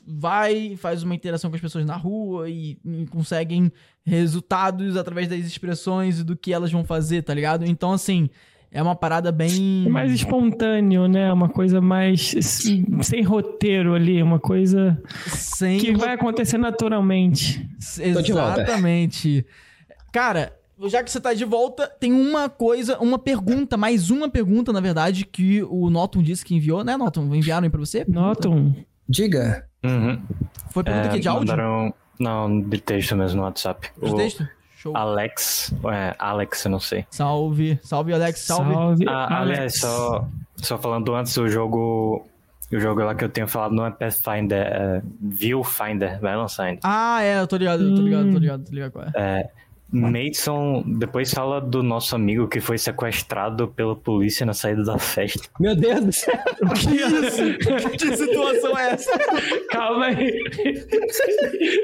[0.06, 3.72] vai, faz uma interação com as pessoas na rua e, e conseguem
[4.04, 7.64] resultados através das expressões e do que elas vão fazer, tá ligado?
[7.64, 8.28] Então, assim,
[8.72, 9.88] é uma parada bem.
[9.88, 11.32] Mais espontâneo, né?
[11.32, 12.34] Uma coisa mais.
[13.02, 15.00] sem roteiro ali, uma coisa.
[15.26, 17.68] Sem que vai acontecer naturalmente.
[17.98, 19.44] Exatamente.
[20.12, 20.52] Cara,
[20.88, 24.80] já que você tá de volta, tem uma coisa, uma pergunta, mais uma pergunta, na
[24.80, 27.34] verdade, que o Noton disse que enviou, né, Noton?
[27.34, 28.04] Enviaram aí pra você?
[28.08, 28.74] Noton.
[29.08, 29.66] Diga.
[29.84, 30.20] Uhum.
[30.70, 31.48] Foi pergunta é, aqui de áudio?
[31.48, 31.94] Mandaram...
[32.18, 33.90] Não, de texto mesmo no WhatsApp.
[34.00, 34.46] De texto?
[34.80, 34.96] Show.
[34.96, 37.04] Alex, é, Alex, eu não sei.
[37.10, 38.72] Salve, salve Alex, salve.
[38.72, 39.50] salve ah, Alex.
[39.50, 42.26] Aliás, só, só falando antes, o jogo
[42.72, 46.80] o jogo lá que eu tenho falado não é Pathfinder, é Viewfinder, vai lançar ainda.
[46.82, 48.38] Ah, é, eu tô ligado, eu tô ligado, tô hum.
[48.38, 49.10] ligado, tô ligado qual é.
[49.16, 49.50] é
[49.92, 55.48] Mason depois fala do nosso amigo que foi sequestrado pela polícia na saída da festa.
[55.58, 56.38] Meu Deus do céu!
[56.78, 57.98] que isso?
[57.98, 59.18] que situação é essa?
[59.70, 60.40] Calma aí.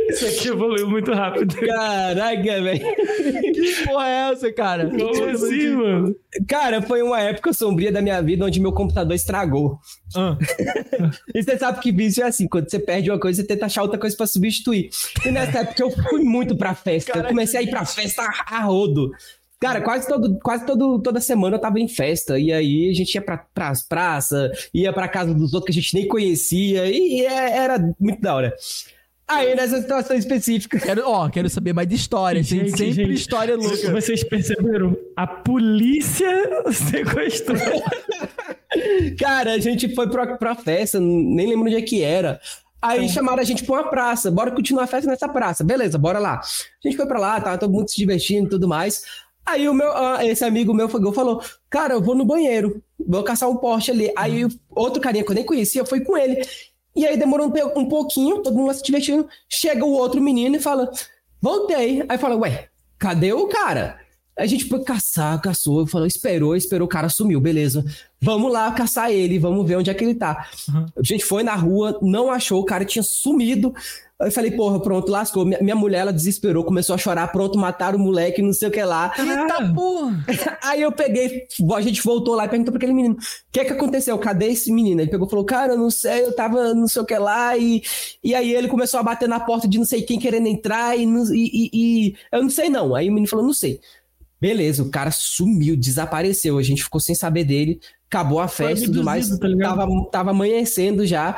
[0.08, 1.54] Isso aqui evoluiu muito rápido.
[1.56, 2.94] Caraca, velho.
[3.52, 4.88] Que porra é essa, cara?
[4.88, 6.16] Como assim, mano?
[6.48, 9.78] Cara, foi uma época sombria da minha vida onde meu computador estragou.
[10.14, 10.36] Ah.
[11.34, 13.82] e você sabe que vício é assim, quando você perde uma coisa, você tenta achar
[13.82, 14.90] outra coisa pra substituir.
[15.24, 17.12] E nessa época eu fui muito pra festa.
[17.12, 19.10] Cara, eu comecei a ir pra festa a rodo.
[19.58, 22.38] Cara, quase, todo, quase todo, toda semana eu tava em festa.
[22.38, 25.82] E aí a gente ia pra, pra praça, ia pra casa dos outros que a
[25.82, 26.86] gente nem conhecia.
[26.86, 28.54] E, e é, era muito da hora.
[29.28, 30.78] Aí, nessa situação específica.
[30.78, 32.42] Quero, ó, quero saber mais de história.
[32.42, 33.90] Gente, sempre gente, história louca.
[33.90, 34.96] Vocês perceberam?
[35.16, 36.28] A polícia
[36.70, 37.82] sequestrou.
[39.18, 42.40] Cara, a gente foi pra, pra festa, nem lembro onde é que era.
[42.80, 44.30] Aí chamaram a gente pra uma praça.
[44.30, 45.64] Bora continuar a festa nessa praça.
[45.64, 46.40] Beleza, bora lá.
[46.40, 49.02] A gente foi pra lá, tava todo mundo se divertindo e tudo mais.
[49.44, 49.92] Aí o meu,
[50.22, 54.12] esse amigo meu falou: Cara, eu vou no banheiro, vou caçar um Porsche ali.
[54.16, 56.42] Aí outro carinha que eu nem conhecia foi com ele.
[56.94, 59.28] E aí demorou um, um pouquinho, todo mundo se divertindo.
[59.48, 60.90] Chega o outro menino e fala:
[61.40, 62.04] Voltei.
[62.08, 64.00] Aí fala: Ué, cadê o cara?
[64.38, 67.84] A gente foi caçar, caçou, falou, esperou, esperou, o cara sumiu, beleza.
[68.20, 70.46] Vamos lá caçar ele, vamos ver onde é que ele tá.
[70.68, 70.86] Uhum.
[70.96, 73.74] A gente foi na rua, não achou, o cara tinha sumido.
[74.18, 75.44] Aí eu falei, porra, pronto, lascou.
[75.44, 78.70] Minha, minha, mulher, ela desesperou, começou a chorar, pronto, mataram o moleque, não sei o
[78.70, 79.12] que lá.
[79.18, 80.24] Eita porra!
[80.64, 83.18] Aí eu peguei, a gente voltou lá e perguntou pra aquele menino, o
[83.52, 84.18] que é que aconteceu?
[84.18, 85.02] Cadê esse menino?
[85.02, 87.56] Ele pegou e falou, cara, eu não sei, eu tava não sei o que lá,
[87.58, 87.82] e,
[88.24, 91.04] e aí ele começou a bater na porta de não sei quem querendo entrar, e,
[91.04, 92.94] e, e eu não sei não.
[92.94, 93.80] Aí o menino falou, não sei.
[94.40, 98.88] Beleza, o cara sumiu, desapareceu, a gente ficou sem saber dele, acabou a festa e
[98.88, 101.36] tudo mais, tá tava, tava amanhecendo já.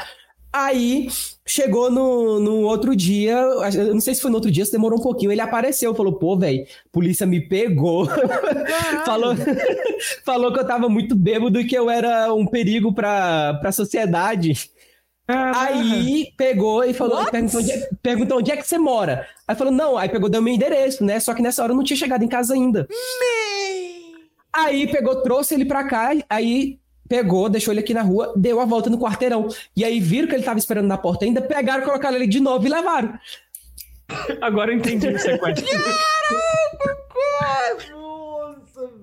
[0.53, 1.09] Aí
[1.47, 4.99] chegou no, no outro dia, eu não sei se foi no outro dia, se demorou
[4.99, 8.09] um pouquinho, ele apareceu, falou: pô, velho, polícia me pegou.
[9.05, 9.35] falou,
[10.25, 14.71] falou que eu tava muito bêbado e que eu era um perigo pra, pra sociedade.
[15.29, 19.29] Aí pegou e falou, perguntou onde, é, perguntou onde é que você mora.
[19.47, 21.21] Aí falou, não, aí pegou, deu meu endereço, né?
[21.21, 22.89] Só que nessa hora eu não tinha chegado em casa ainda.
[22.89, 24.17] Me...
[24.51, 28.65] Aí pegou, trouxe ele pra cá, aí pegou, deixou ele aqui na rua, deu a
[28.65, 29.49] volta no quarteirão.
[29.77, 32.67] E aí viram que ele tava esperando na porta ainda, pegaram, colocaram ele de novo
[32.67, 33.19] e levaram.
[34.41, 35.19] Agora eu entendi o.
[35.19, 35.63] Caraca,
[36.33, 38.08] nossa,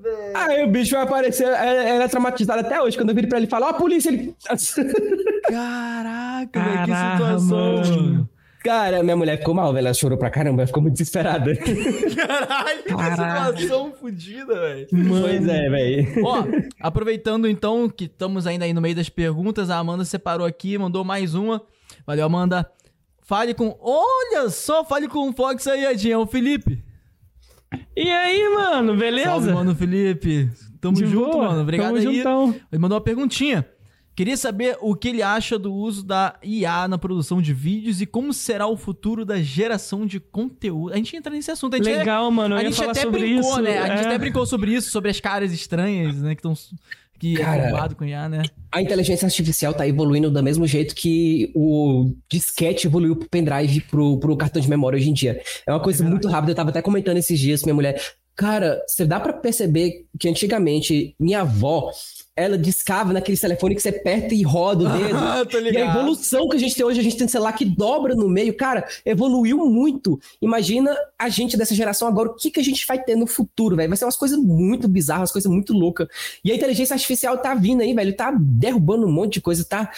[0.01, 0.37] velho.
[0.37, 2.97] Aí o bicho vai aparecer, ela é traumatizado até hoje.
[2.97, 4.35] Quando eu viro pra ele falar, ó, a polícia, ele.
[5.47, 7.75] Caraca, Caraca que situação.
[7.75, 8.29] Mano.
[8.65, 9.85] Cara, minha mulher ficou mal, velho.
[9.85, 11.53] Ela chorou pra caramba, ela ficou muito desesperada.
[11.55, 14.87] Caralho, que situação fodida, velho.
[15.07, 16.25] Pois é, velho.
[16.25, 16.43] Ó,
[16.81, 21.03] aproveitando então que estamos ainda aí no meio das perguntas, a Amanda separou aqui, mandou
[21.03, 21.61] mais uma.
[22.07, 22.67] Valeu, Amanda.
[23.21, 23.77] Fale com.
[23.79, 26.13] Olha só, fale com o Fox aí, Edinho.
[26.13, 26.83] É o Felipe.
[27.95, 29.29] E aí, mano, beleza?
[29.29, 30.49] Salve, mano, Felipe.
[30.81, 31.49] Tamo De junto, boa.
[31.49, 31.61] mano.
[31.61, 32.17] Obrigado Tamo aí.
[32.17, 32.55] Juntão.
[32.71, 33.65] Ele mandou uma perguntinha.
[34.15, 38.05] Queria saber o que ele acha do uso da IA na produção de vídeos e
[38.05, 40.93] como será o futuro da geração de conteúdo.
[40.93, 41.73] A gente entra nesse assunto.
[41.73, 42.55] A gente Legal, é, mano.
[42.55, 43.77] a gente até brincou, isso, né?
[43.77, 44.07] A gente é.
[44.07, 46.33] até brincou sobre isso, sobre as caras estranhas, né?
[46.33, 46.53] Que estão
[47.19, 48.43] que é Cara, é com IA, né?
[48.71, 54.19] A inteligência artificial tá evoluindo do mesmo jeito que o disquete evoluiu pro pendrive, pro,
[54.19, 55.41] pro cartão de memória hoje em dia.
[55.65, 56.51] É uma coisa é muito rápida.
[56.51, 58.01] Eu tava até comentando esses dias com minha mulher.
[58.35, 61.89] Cara, você dá para perceber que antigamente minha avó
[62.35, 65.15] ela discava naquele telefone que você aperta e roda o dedo.
[65.25, 68.13] Ah, e a evolução que a gente tem hoje, a gente tem celular que dobra
[68.15, 70.19] no meio, cara, evoluiu muito.
[70.41, 73.75] Imagina a gente dessa geração agora, o que, que a gente vai ter no futuro,
[73.75, 73.89] velho?
[73.89, 76.07] Vai ser umas coisas muito bizarras, umas coisas muito loucas.
[76.43, 79.89] E a inteligência artificial tá vindo aí, velho, tá derrubando um monte de coisa, tá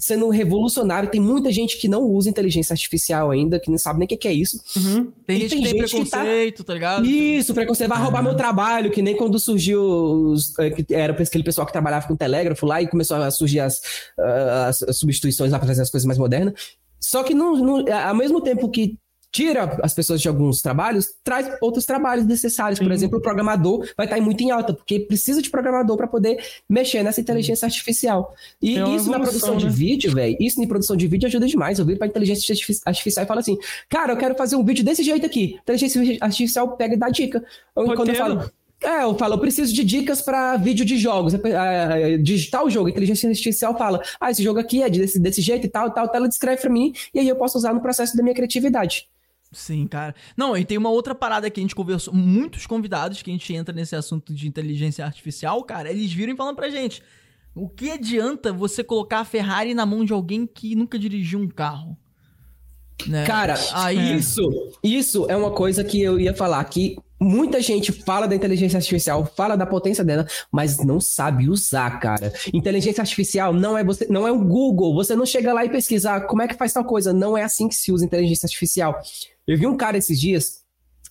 [0.00, 1.10] sendo revolucionário.
[1.10, 4.16] Tem muita gente que não usa inteligência artificial ainda, que não sabe nem o que,
[4.16, 4.60] que é isso.
[4.76, 5.12] Uhum.
[5.26, 6.64] Tem, gente tem que tem preconceito, que tá...
[6.64, 6.74] tá...
[6.74, 7.06] ligado?
[7.06, 7.90] Isso, preconceito.
[7.90, 10.58] Vai roubar meu trabalho, que nem quando surgiu, os...
[10.58, 13.82] Eh, era aquele pessoal que trabalhava com telégrafo lá e começou a surgir as,
[14.68, 16.54] as substituições lá para fazer as coisas mais modernas.
[16.98, 18.98] Só que não, não, ao mesmo tempo que
[19.34, 22.78] tira as pessoas de alguns trabalhos, traz outros trabalhos necessários.
[22.78, 26.40] Por exemplo, o programador vai estar muito em alta, porque precisa de programador para poder
[26.68, 28.32] mexer nessa inteligência artificial.
[28.62, 29.60] E é isso evolução, na produção né?
[29.60, 31.80] de vídeo, velho, isso na produção de vídeo ajuda demais.
[31.80, 32.54] Eu viro para inteligência
[32.86, 35.56] artificial e falo assim: "Cara, eu quero fazer um vídeo desse jeito aqui".
[35.56, 37.44] A inteligência artificial pega e dá dica.
[37.74, 38.50] Quando eu falo
[38.84, 41.32] É, eu falo, eu preciso de dicas para vídeo de jogos.
[41.34, 45.40] É, digitar o jogo, a inteligência artificial fala, ah, esse jogo aqui é desse, desse
[45.40, 47.80] jeito e tal, e tal, ela descreve para mim, e aí eu posso usar no
[47.80, 49.08] processo da minha criatividade.
[49.50, 50.14] Sim, cara.
[50.36, 53.54] Não, e tem uma outra parada que a gente conversou, muitos convidados que a gente
[53.54, 57.02] entra nesse assunto de inteligência artificial, cara, eles viram falando pra gente,
[57.54, 61.48] o que adianta você colocar a Ferrari na mão de alguém que nunca dirigiu um
[61.48, 61.96] carro?
[63.06, 63.24] Né?
[63.26, 64.16] Cara, aí...
[64.16, 64.42] isso,
[64.82, 69.24] isso é uma coisa que eu ia falar, que muita gente fala da inteligência artificial,
[69.36, 72.32] fala da potência dela, mas não sabe usar, cara.
[72.52, 74.94] Inteligência artificial não é você, não é o Google.
[74.94, 77.12] Você não chega lá e pesquisar como é que faz tal coisa.
[77.12, 79.00] Não é assim que se usa inteligência artificial.
[79.46, 80.64] Eu vi um cara esses dias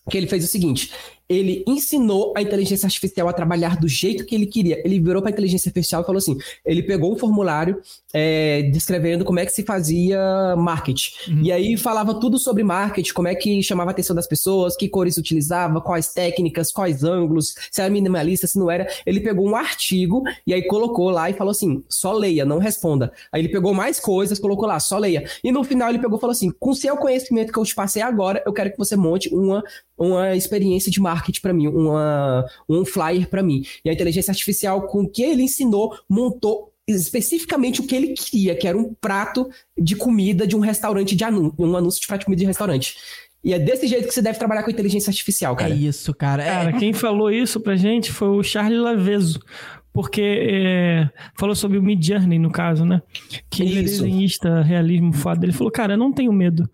[0.10, 0.92] que ele fez o seguinte:
[1.34, 4.82] ele ensinou a inteligência artificial a trabalhar do jeito que ele queria.
[4.86, 7.82] Ele virou para a inteligência artificial e falou assim: ele pegou um formulário
[8.14, 11.12] é, descrevendo como é que se fazia marketing.
[11.30, 11.42] Uhum.
[11.44, 14.88] E aí falava tudo sobre marketing, como é que chamava a atenção das pessoas, que
[14.88, 18.88] cores utilizava, quais técnicas, quais ângulos, se era minimalista, se não era.
[19.06, 23.12] Ele pegou um artigo e aí colocou lá e falou assim: só leia, não responda.
[23.32, 25.26] Aí ele pegou mais coisas, colocou lá, só leia.
[25.44, 27.74] E no final ele pegou e falou assim: com o seu conhecimento que eu te
[27.74, 29.64] passei agora, eu quero que você monte uma,
[29.98, 33.64] uma experiência de marketing marketing para mim, uma, um flyer para mim.
[33.84, 38.56] E a inteligência artificial, com o que ele ensinou, montou especificamente o que ele queria,
[38.56, 42.22] que era um prato de comida de um restaurante de anúncio, um anúncio de prato
[42.22, 42.98] de comida de restaurante.
[43.42, 45.74] E é desse jeito que você deve trabalhar com inteligência artificial, cara.
[45.74, 46.44] É isso, cara.
[46.44, 46.48] É...
[46.48, 49.40] Cara, quem falou isso pra gente foi o Charlie Laveso.
[49.92, 53.00] Porque é, falou sobre o Mid Journey, no caso, né?
[53.48, 55.46] Que ele é desenhista, realismo foda.
[55.46, 56.68] Ele falou, cara, eu não tenho medo.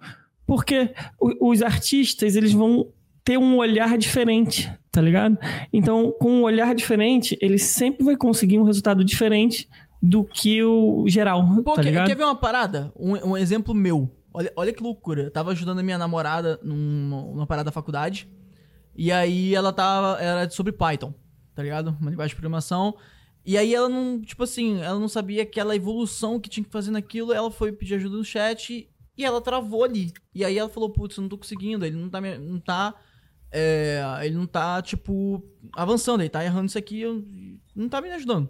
[0.47, 2.87] Porque os artistas, eles vão
[3.23, 5.37] ter um olhar diferente, tá ligado?
[5.71, 9.69] Então, com um olhar diferente, ele sempre vai conseguir um resultado diferente
[10.01, 12.91] do que o geral, Pô, tá quer, quer ver uma parada?
[12.95, 14.09] Um, um, exemplo meu.
[14.33, 15.23] Olha, olha que loucura.
[15.23, 18.29] Eu tava ajudando a minha namorada numa, numa parada da faculdade.
[18.95, 20.21] E aí ela tava.
[20.21, 21.13] Era sobre Python,
[21.53, 21.97] tá ligado?
[21.99, 22.95] Uma linguagem de programação.
[23.45, 26.91] E aí ela não, tipo assim, ela não sabia aquela evolução que tinha que fazer
[26.91, 27.33] naquilo.
[27.33, 30.13] Ela foi pedir ajuda no chat e ela travou ali.
[30.33, 32.95] E aí ela falou, putz, eu não tô conseguindo, ele não tá, não tá
[33.51, 35.43] é, ele não tá, tipo,
[35.75, 37.23] avançando, ele tá errando isso aqui, eu,
[37.75, 38.49] não tá me ajudando.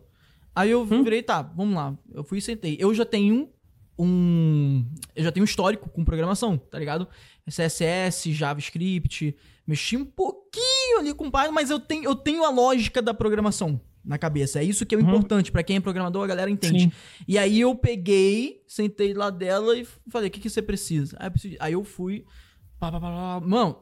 [0.55, 1.03] Aí eu hum?
[1.03, 1.97] virei, tá, vamos lá.
[2.13, 2.75] Eu fui e sentei.
[2.79, 3.49] Eu já tenho
[3.97, 4.85] um.
[5.15, 7.07] Eu já tenho um histórico com programação, tá ligado?
[7.47, 9.35] CSS, JavaScript.
[9.65, 13.79] Mexi um pouquinho ali com Python, mas eu tenho, eu tenho a lógica da programação
[14.03, 14.59] na cabeça.
[14.59, 15.07] É isso que é o uhum.
[15.07, 15.51] importante.
[15.51, 16.83] para quem é programador, a galera entende.
[16.83, 16.91] Sim.
[17.27, 21.15] E aí eu peguei, sentei lá dela e falei: o que, que você precisa?
[21.19, 21.55] Aí eu, preciso...
[21.59, 22.25] aí eu fui.
[22.79, 23.45] Pá, pá, pá, pá.
[23.45, 23.77] Mano,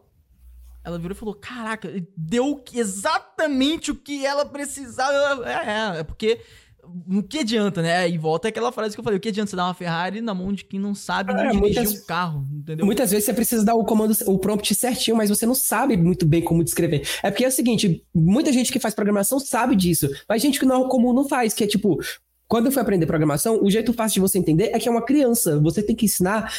[0.88, 5.48] ela virou e falou: Caraca, deu exatamente o que ela precisava.
[5.48, 6.40] É, é, é porque.
[7.10, 8.10] O que adianta, né?
[8.10, 10.34] E volta aquela frase que eu falei: o que adianta você dar uma Ferrari na
[10.34, 12.86] mão de quem não sabe é, dirigir muitas, um carro, entendeu?
[12.86, 16.26] Muitas vezes você precisa dar o comando, o prompt certinho, mas você não sabe muito
[16.26, 17.06] bem como descrever.
[17.22, 20.66] É porque é o seguinte: muita gente que faz programação sabe disso, mas gente que
[20.66, 22.00] não é comum não faz, que é tipo,
[22.48, 25.04] quando eu fui aprender programação, o jeito fácil de você entender é que é uma
[25.04, 25.60] criança.
[25.60, 26.50] Você tem que ensinar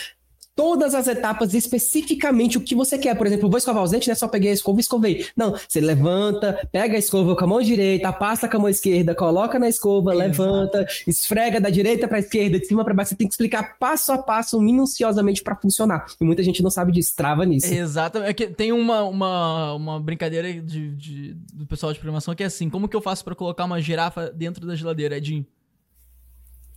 [0.58, 3.14] todas as etapas especificamente o que você quer.
[3.14, 5.24] Por exemplo, vou escovar os dentes, não é só peguei a escova e escovei.
[5.36, 9.14] Não, você levanta, pega a escova com a mão direita, passa com a mão esquerda,
[9.14, 13.10] coloca na escova, levanta, esfrega da direita para esquerda, de cima para baixo.
[13.10, 16.06] Você tem que explicar passo a passo, minuciosamente para funcionar.
[16.20, 17.72] E muita gente não sabe disso, trava nisso.
[17.72, 18.18] Exato.
[18.18, 22.46] É que tem uma, uma, uma brincadeira de, de, do pessoal de programação que é
[22.46, 25.46] assim: como que eu faço para colocar uma girafa dentro da geladeira, Edinho?
[25.46, 25.57] É,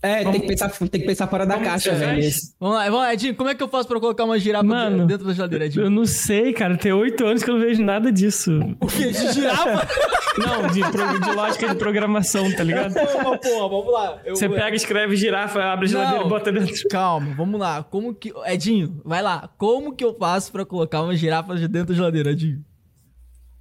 [0.02, 2.28] tem que, pensar, tem que pensar fora da caixa, velho.
[2.60, 5.06] Vamos lá, vamos lá, Edinho, como é que eu faço pra colocar uma girafa Mano,
[5.06, 5.86] dentro da geladeira, Edinho?
[5.86, 6.76] Eu não sei, cara.
[6.76, 8.52] Tem oito anos que eu não vejo nada disso.
[8.80, 9.12] O quê?
[9.12, 9.88] De girafa?
[10.40, 12.94] não, de, de lógica de programação, tá ligado?
[12.94, 14.20] Porra, porra, vamos lá.
[14.26, 14.36] Eu...
[14.36, 16.74] Você pega, escreve girafa, abre a geladeira e bota dentro.
[16.90, 17.84] Calma, vamos lá.
[17.84, 18.34] Como que.
[18.46, 19.50] Edinho, vai lá.
[19.56, 22.64] Como que eu faço pra colocar uma girafa dentro da geladeira, Edinho?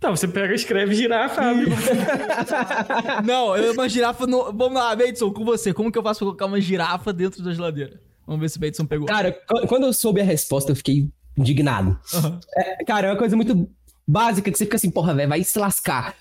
[0.00, 1.66] Tá, você pega, escreve girafa, abre.
[3.22, 4.44] Não, eu uma girafa no...
[4.50, 5.74] Vamos lá, Bateson, com você.
[5.74, 8.00] Como que eu faço pra colocar uma girafa dentro da geladeira?
[8.26, 9.06] Vamos ver se o Bateson pegou.
[9.06, 11.06] Cara, quando eu soube a resposta, eu fiquei
[11.36, 12.00] indignado.
[12.14, 12.40] Uhum.
[12.56, 13.68] É, cara, é uma coisa muito
[14.08, 16.16] básica que você fica assim, porra, velho, vai se lascar.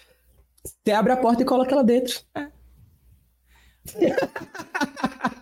[0.64, 2.20] Você abre a porta e coloca ela dentro.
[2.36, 2.48] É.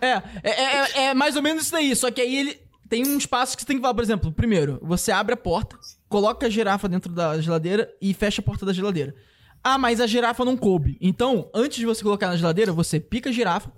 [0.00, 3.26] é, é, é, é mais ou menos isso daí, só que aí ele tem uns
[3.26, 5.76] passos que você tem que falar, por exemplo, primeiro, você abre a porta,
[6.08, 9.14] coloca a girafa dentro da geladeira e fecha a porta da geladeira.
[9.62, 10.96] Ah, mas a girafa não coube.
[11.00, 13.70] Então, antes de você colocar na geladeira, você pica a girafa,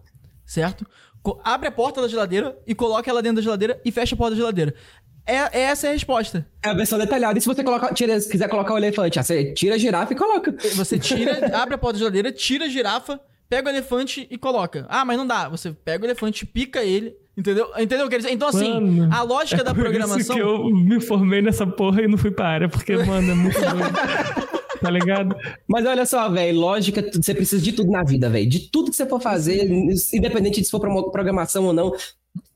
[0.45, 0.87] certo?
[1.45, 4.31] Abre a porta da geladeira e coloca ela dentro da geladeira e fecha a porta
[4.31, 4.75] da geladeira.
[5.27, 6.47] É, é essa é a resposta.
[6.63, 7.39] É a versão detalhada.
[7.39, 10.17] E se você coloca, tira, quiser colocar o elefante, ah, você tira a girafa e
[10.17, 10.55] coloca.
[10.75, 14.87] Você tira, abre a porta da geladeira, tira a girafa, pega o elefante e coloca.
[14.89, 15.49] Ah, mas não dá.
[15.49, 17.69] Você pega o elefante, pica ele, Entendeu?
[17.79, 18.31] Entendeu o que dizer?
[18.31, 20.19] Então, assim, mano, a lógica é da programação.
[20.19, 23.35] Isso que eu me formei nessa porra e não fui pra área, porque, mano, é
[23.35, 24.51] muito doido.
[24.81, 25.37] tá ligado?
[25.69, 28.49] Mas olha só, velho, lógica, você precisa de tudo na vida, velho.
[28.49, 29.69] De tudo que você for fazer,
[30.13, 30.81] independente de se for
[31.11, 31.93] programação ou não,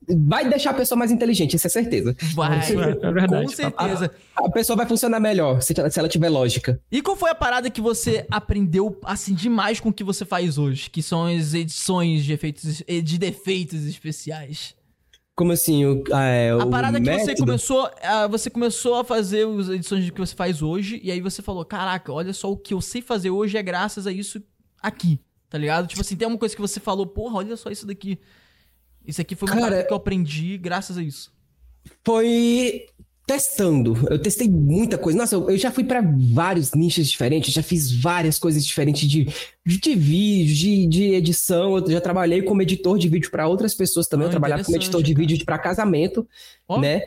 [0.09, 2.15] vai deixar a pessoa mais inteligente, isso é certeza.
[2.33, 3.45] Vai, é verdade.
[3.45, 4.11] Com certeza.
[4.35, 6.79] A, a, pessoa vai funcionar melhor se, se ela tiver lógica.
[6.91, 10.57] E qual foi a parada que você aprendeu, assim, demais com o que você faz
[10.57, 10.89] hoje?
[10.89, 14.75] Que são as edições de efeitos, de defeitos especiais.
[15.35, 15.85] Como assim?
[15.85, 17.25] O, é, a parada que método?
[17.25, 17.91] você começou.
[18.29, 22.13] Você começou a fazer as edições que você faz hoje, e aí você falou: Caraca,
[22.13, 24.41] olha só o que eu sei fazer hoje é graças a isso
[24.81, 25.19] aqui.
[25.49, 25.87] Tá ligado?
[25.87, 28.19] Tipo assim, tem uma coisa que você falou, porra, olha só isso daqui.
[29.07, 31.31] Isso aqui foi uma Cara, que eu aprendi graças a isso.
[32.03, 32.85] Foi
[33.25, 33.97] testando.
[34.09, 35.17] Eu testei muita coisa.
[35.17, 36.01] Nossa, eu, já fui para
[36.31, 39.27] vários nichos diferentes, já fiz várias coisas diferentes de,
[39.65, 41.77] de vídeo, de, de edição.
[41.77, 44.25] Eu já trabalhei como editor de vídeo para outras pessoas também.
[44.25, 46.27] Ah, eu trabalhava como editor de vídeo para casamento,
[46.67, 46.79] oh.
[46.79, 47.01] né?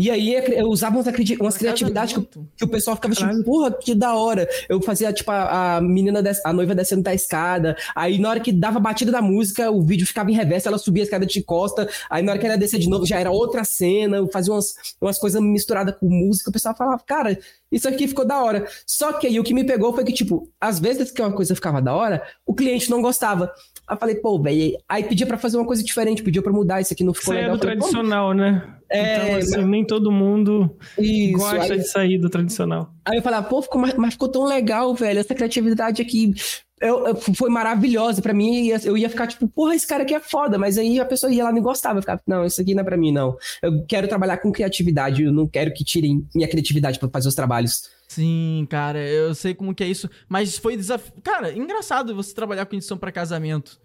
[0.00, 1.06] E aí eu usava umas,
[1.38, 4.48] umas criatividades que, que, o pessoal ficava tipo, porra, que da hora.
[4.66, 7.76] Eu fazia, tipo, a, a menina, des, a noiva descendo da escada.
[7.94, 10.78] Aí na hora que dava a batida da música, o vídeo ficava em reverso, ela
[10.78, 11.86] subia a escada de costa.
[12.08, 14.16] Aí na hora que ela descer de novo, já era outra cena.
[14.16, 16.48] Eu fazia umas, umas coisas misturadas com música.
[16.48, 17.38] O pessoal falava, cara,
[17.70, 18.66] isso aqui ficou da hora.
[18.86, 21.54] Só que aí o que me pegou foi que, tipo, às vezes que uma coisa
[21.54, 23.52] ficava da hora, o cliente não gostava.
[23.90, 26.80] Aí eu falei, pô, velho, aí pedia para fazer uma coisa diferente, pedia para mudar,
[26.80, 27.56] isso aqui não ficou isso legal.
[27.56, 28.76] É do tradicional, né?
[28.88, 29.66] É, então, assim, mas...
[29.66, 31.78] nem todo mundo isso, gosta aí...
[31.80, 32.94] de sair do tradicional.
[33.04, 36.32] Aí eu falava, pô, ficou, mas ficou tão legal, velho, essa criatividade aqui
[36.80, 38.68] eu, eu, foi maravilhosa para mim.
[38.84, 40.56] Eu ia ficar tipo, porra, esse cara aqui é foda.
[40.56, 41.98] Mas aí a pessoa ia lá e não gostava.
[41.98, 43.36] Eu ficava, não, isso aqui não é pra mim, não.
[43.60, 45.22] Eu quero trabalhar com criatividade.
[45.22, 47.82] Eu não quero que tirem minha criatividade para fazer os trabalhos.
[48.10, 50.10] Sim, cara, eu sei como que é isso.
[50.28, 51.12] Mas foi desafio.
[51.22, 53.80] Cara, engraçado você trabalhar com edição para casamento.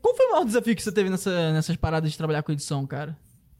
[0.00, 2.86] Qual foi o maior desafio que você teve nessa, nessas paradas de trabalhar com edição,
[2.86, 3.14] cara?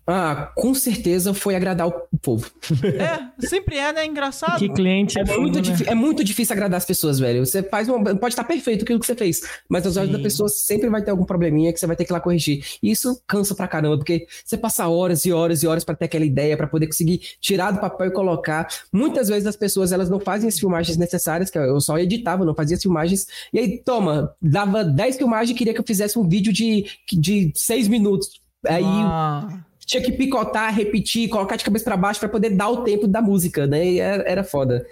[0.07, 2.51] Ah, com certeza foi agradar o povo.
[2.83, 4.05] É, sempre é, né?
[4.05, 4.59] Engraçado.
[4.59, 5.77] Que cliente é, é muito né?
[5.87, 7.45] É muito difícil agradar as pessoas, velho.
[7.45, 10.49] Você faz uma, pode estar perfeito aquilo que você fez, mas aos olhos da pessoa
[10.49, 12.65] sempre vai ter algum probleminha que você vai ter que ir lá corrigir.
[12.83, 16.07] E isso cansa pra caramba, porque você passa horas e horas e horas para ter
[16.07, 18.67] aquela ideia, para poder conseguir tirar do papel e colocar.
[18.93, 22.55] Muitas vezes as pessoas elas não fazem as filmagens necessárias, que eu só editava, não
[22.55, 23.27] fazia as filmagens.
[23.53, 27.53] E aí, toma, dava 10 filmagens e queria que eu fizesse um vídeo de, de
[27.55, 28.41] 6 minutos.
[28.67, 28.83] Aí.
[28.85, 33.07] Ah tinha que picotar, repetir, colocar de cabeça para baixo para poder dar o tempo
[33.07, 33.85] da música, né?
[33.87, 34.87] E era, era foda.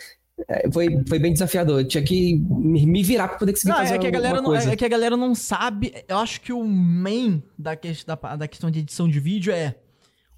[0.49, 1.85] É, foi, foi bem desafiador.
[1.85, 4.77] tinha que me virar pra poder conseguir não, fazer é que a galera não, É
[4.77, 5.95] que a galera não sabe.
[6.09, 9.75] Eu acho que o main da, que, da, da questão de edição de vídeo é.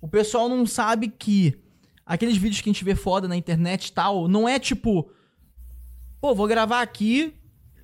[0.01, 1.57] O pessoal não sabe que
[2.05, 5.09] aqueles vídeos que a gente vê foda na internet e tal, não é tipo.
[6.21, 7.35] Pô, vou gravar aqui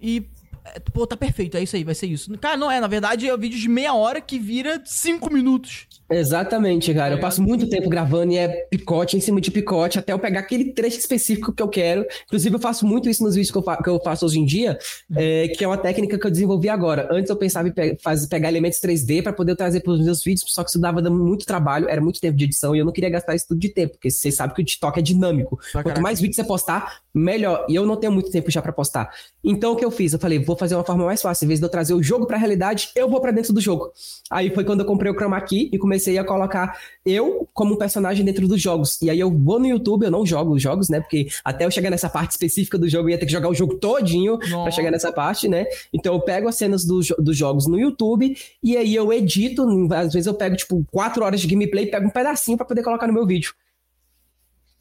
[0.00, 0.28] e
[0.74, 2.36] é, pô, tá perfeito, é isso aí, vai ser isso.
[2.38, 5.87] Cara, não é, na verdade é um vídeo de meia hora que vira cinco minutos.
[6.10, 7.14] Exatamente, cara.
[7.14, 10.40] Eu passo muito tempo gravando e é picote em cima de picote até eu pegar
[10.40, 12.06] aquele trecho específico que eu quero.
[12.26, 14.44] Inclusive, eu faço muito isso nos vídeos que eu, fa que eu faço hoje em
[14.44, 14.78] dia,
[15.14, 17.08] é, que é uma técnica que eu desenvolvi agora.
[17.10, 20.22] Antes eu pensava em pe fazer, pegar elementos 3D para poder trazer para os meus
[20.22, 22.92] vídeos, só que isso dava muito trabalho, era muito tempo de edição e eu não
[22.92, 25.58] queria gastar isso tudo de tempo, porque vocês sabem que o TikTok é dinâmico.
[25.72, 27.66] Quanto mais vídeos você postar, melhor.
[27.68, 29.10] E eu não tenho muito tempo já para postar.
[29.44, 30.12] Então o que eu fiz?
[30.12, 31.44] Eu falei, vou fazer uma forma mais fácil.
[31.44, 33.60] Em vez de eu trazer o jogo para a realidade, eu vou para dentro do
[33.60, 33.92] jogo.
[34.30, 37.76] Aí foi quando eu comprei o Chroma Key e comecei a colocar eu como um
[37.76, 39.00] personagem dentro dos jogos.
[39.02, 41.00] E aí eu vou no YouTube, eu não jogo os jogos, né?
[41.00, 43.54] Porque até eu chegar nessa parte específica do jogo, eu ia ter que jogar o
[43.54, 45.66] jogo todinho para chegar nessa parte, né?
[45.92, 49.66] Então eu pego as cenas do, dos jogos no YouTube e aí eu edito.
[49.92, 52.82] Às vezes eu pego, tipo, quatro horas de gameplay e pego um pedacinho para poder
[52.82, 53.52] colocar no meu vídeo.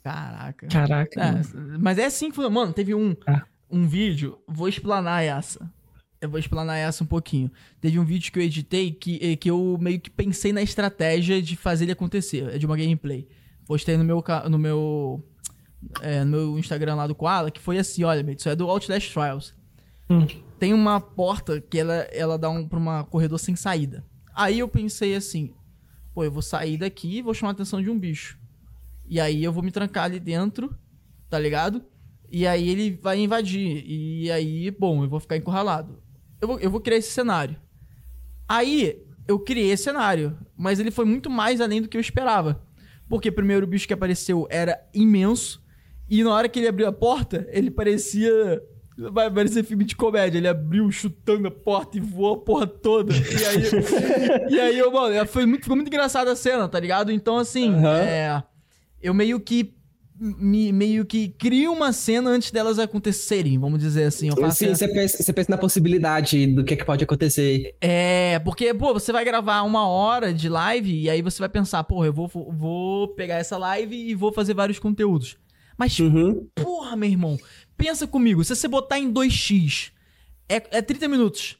[0.04, 0.68] Caraca.
[0.68, 1.22] Caraca.
[1.22, 3.44] É, mas é assim que Mano, teve um, ah.
[3.70, 5.70] um vídeo, vou explanar essa.
[6.20, 7.52] Eu vou explanar essa um pouquinho.
[7.80, 11.42] Teve um vídeo que eu editei que, eh, que eu meio que pensei na estratégia
[11.42, 12.56] de fazer ele acontecer.
[12.56, 13.28] É de uma gameplay.
[13.66, 15.24] Postei no meu, no meu,
[16.02, 19.14] é, no meu Instagram lá do Koala, que foi assim, olha, isso é do Outlast
[19.14, 19.54] Trials.
[20.10, 20.26] Hum.
[20.58, 24.04] Tem uma porta que ela, ela dá um, pra um corredor sem saída.
[24.34, 25.54] Aí eu pensei assim,
[26.16, 28.40] pô, eu vou sair daqui e vou chamar a atenção de um bicho.
[29.08, 30.76] E aí eu vou me trancar ali dentro,
[31.30, 31.86] tá ligado?
[32.32, 33.84] E aí ele vai invadir.
[33.86, 36.07] E aí, bom, eu vou ficar encurralado
[36.42, 37.58] eu vou, eu vou criar esse cenário.
[38.48, 42.62] Aí, eu criei esse cenário, mas ele foi muito mais além do que eu esperava.
[43.10, 45.62] Porque primeiro o bicho que apareceu era imenso,
[46.10, 48.62] e na hora que ele abriu a porta, ele parecia.
[49.12, 50.40] Vai parecer filme de comédia.
[50.40, 53.14] Ele abriu chutando a porta e voou a porra toda.
[53.14, 54.50] E aí.
[54.50, 57.12] e aí, eu, mano, foi muito, ficou muito engraçada a cena, tá ligado?
[57.12, 57.88] Então, assim, uhum.
[57.88, 58.44] é,
[59.02, 59.77] eu meio que
[60.20, 64.30] me, meio que cria uma cena antes delas acontecerem, vamos dizer assim.
[64.52, 67.76] Sim, você pensa, você pensa na possibilidade do que, é que pode acontecer.
[67.80, 71.84] É, porque, pô, você vai gravar uma hora de live e aí você vai pensar,
[71.84, 75.38] pô, eu vou, vou pegar essa live e vou fazer vários conteúdos.
[75.78, 76.48] Mas, uhum.
[76.56, 77.38] porra, meu irmão,
[77.78, 79.92] pensa comigo, se você botar em 2x,
[80.50, 81.58] é, é 30 minutos.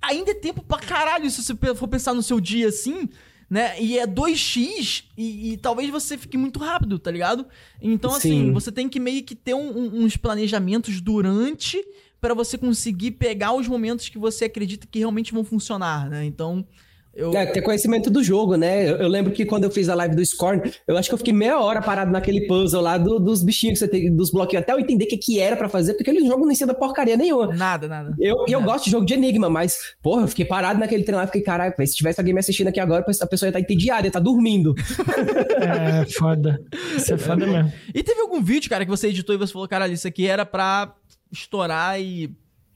[0.00, 3.08] Ainda é tempo pra caralho se você for pensar no seu dia assim,
[3.52, 3.78] né?
[3.78, 7.44] E é 2x e, e talvez você fique muito rápido, tá ligado?
[7.82, 8.52] Então, assim, Sim.
[8.52, 11.78] você tem que meio que ter um, um, uns planejamentos durante
[12.18, 16.24] para você conseguir pegar os momentos que você acredita que realmente vão funcionar, né?
[16.24, 16.66] Então,
[17.14, 17.36] eu...
[17.36, 18.88] É, ter conhecimento do jogo, né?
[18.88, 21.18] Eu, eu, lembro que quando eu fiz a live do Scorn, eu acho que eu
[21.18, 24.62] fiquei meia hora parado naquele puzzle lá do, dos bichinhos que você tem, dos bloquinhos,
[24.62, 27.16] até eu entender o que, que era para fazer, porque aquele jogo não ensina porcaria
[27.16, 27.54] nenhuma.
[27.54, 28.14] Nada, nada.
[28.18, 28.50] Eu, nada.
[28.50, 31.42] eu gosto de jogo de enigma, mas, porra, eu fiquei parado naquele treino lá, fiquei,
[31.42, 34.08] caralho, se tivesse alguém me assistindo aqui agora, a pessoa ia estar tá entediada, ia
[34.08, 34.74] estar tá dormindo.
[35.60, 36.62] é, foda.
[36.96, 37.72] Isso é foda mesmo.
[37.94, 40.46] E teve algum vídeo, cara, que você editou e você falou, caralho, isso aqui era
[40.46, 40.94] pra
[41.30, 42.30] estourar e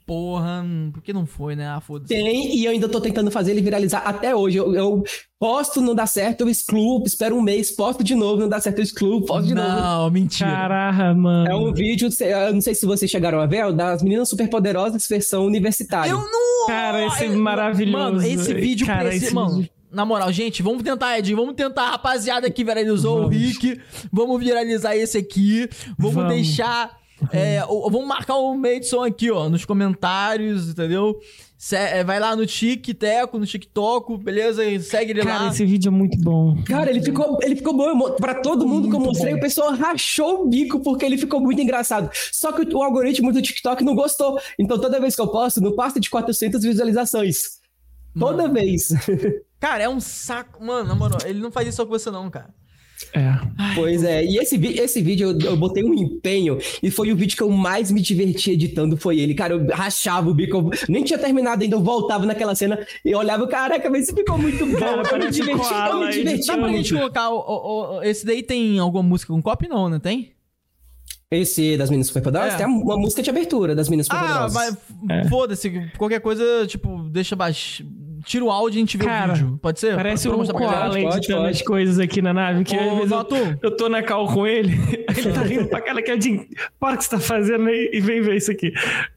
[0.06, 1.66] porra, por que não foi, né?
[1.66, 2.14] Ah, foda-se.
[2.14, 4.56] Tem, e eu ainda tô tentando fazer ele viralizar até hoje.
[4.56, 5.04] Eu, eu
[5.38, 8.78] posto, não dá certo, eu excluo, espero um mês, posto de novo, não dá certo,
[8.78, 9.80] eu excluo, posto de não, novo.
[9.80, 10.48] Não, mentira.
[10.48, 11.50] Caraca, mano.
[11.50, 15.44] É um vídeo, eu não sei se vocês chegaram a ver, das meninas superpoderosas versão
[15.44, 16.10] universitária.
[16.10, 16.66] Eu não!
[16.68, 17.98] Cara, esse é maravilhoso.
[17.98, 19.34] Mano, esse vídeo Cara, esse...
[19.34, 23.34] Mano, na moral, gente, vamos tentar, Ed, vamos tentar, rapaziada que viralizou vamos.
[23.34, 23.80] o Rick,
[24.12, 25.68] vamos viralizar esse aqui,
[25.98, 26.32] vamos, vamos.
[26.32, 26.96] deixar
[27.32, 31.18] é, vamos marcar o Madison aqui, ó, nos comentários, entendeu?
[31.72, 34.62] é, vai lá no TikTok, no TikTok, beleza?
[34.80, 35.38] Segue ele Cara, lá.
[35.38, 36.62] Cara, esse vídeo é muito bom.
[36.64, 38.10] Cara, ele ficou, ele ficou bom.
[38.12, 39.38] Pra todo mundo muito que eu mostrei, bom.
[39.38, 42.10] o pessoal rachou o bico porque ele ficou muito engraçado.
[42.32, 44.38] Só que o, o algoritmo do TikTok não gostou.
[44.58, 47.58] Então toda vez que eu posto, não passa de 400 visualizações.
[48.18, 48.54] Toda Mano.
[48.54, 48.88] vez.
[49.58, 50.62] Cara, é um saco.
[50.62, 52.54] Mano, na moral, ele não faz isso só com você, não, cara.
[53.12, 53.74] É.
[53.74, 57.36] Pois é, e esse, esse vídeo eu, eu, botei um empenho e foi o vídeo
[57.36, 59.34] que eu mais me diverti editando, foi ele.
[59.34, 63.14] Cara, eu rachava o bico, eu nem tinha terminado ainda, eu voltava naquela cena e
[63.14, 64.78] olhava, caraca, mas isso ficou muito bom.
[64.78, 68.24] Cara, eu me diverti, eu me diverti Dá pra gente colocar, o, o, o, esse
[68.24, 69.98] daí tem alguma música com copy não, né?
[69.98, 70.32] Tem?
[71.30, 72.56] Esse das Meninas Superpoderosas é.
[72.58, 74.56] tem uma música de abertura das Meninas Superpoderosas.
[74.56, 74.76] Ah,
[75.08, 75.28] mas é.
[75.28, 77.84] foda-se, qualquer coisa, tipo, deixa baixo
[78.26, 79.58] tira o áudio e a gente vê Cara, o vídeo.
[79.62, 79.94] Pode ser?
[79.94, 82.64] Parece o Koala editando as coisas aqui na nave.
[82.64, 84.72] Que Ô, às eu, eu tô na cal com ele,
[85.16, 86.48] ele tá rindo pra cara que é de...
[86.78, 88.72] Para o que você tá fazendo aí e vem ver isso aqui.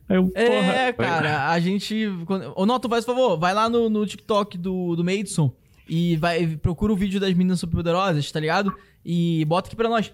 [0.07, 2.07] Eu, é, cara, a gente...
[2.55, 5.51] Ô, Noto, faz favor, vai lá no, no TikTok do, do Madison
[5.89, 8.71] e vai, procura o vídeo das meninas superpoderosas, tá ligado?
[9.03, 10.13] E bota aqui pra nós.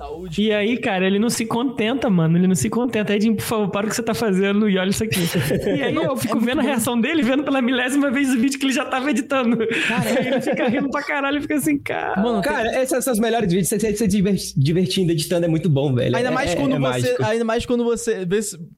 [0.00, 0.40] Saúde.
[0.40, 2.38] E aí, cara, ele não se contenta, mano.
[2.38, 3.14] Ele não se contenta.
[3.14, 5.20] Edinho, por favor, para o que você tá fazendo e olha isso aqui.
[5.60, 7.02] E aí eu fico é vendo a reação bom.
[7.02, 9.58] dele, vendo pela milésima vez o vídeo que ele já tava editando.
[9.86, 12.20] Cara, ele fica rindo pra caralho e fica assim, cara.
[12.20, 12.80] Mano, cara, tem...
[12.80, 13.68] esses são os melhores vídeos.
[13.68, 16.16] Você se divertindo editando é muito bom, velho.
[16.16, 16.88] Ainda é, mais é, quando é você.
[16.88, 17.24] Mágico.
[17.24, 18.26] Ainda mais quando você.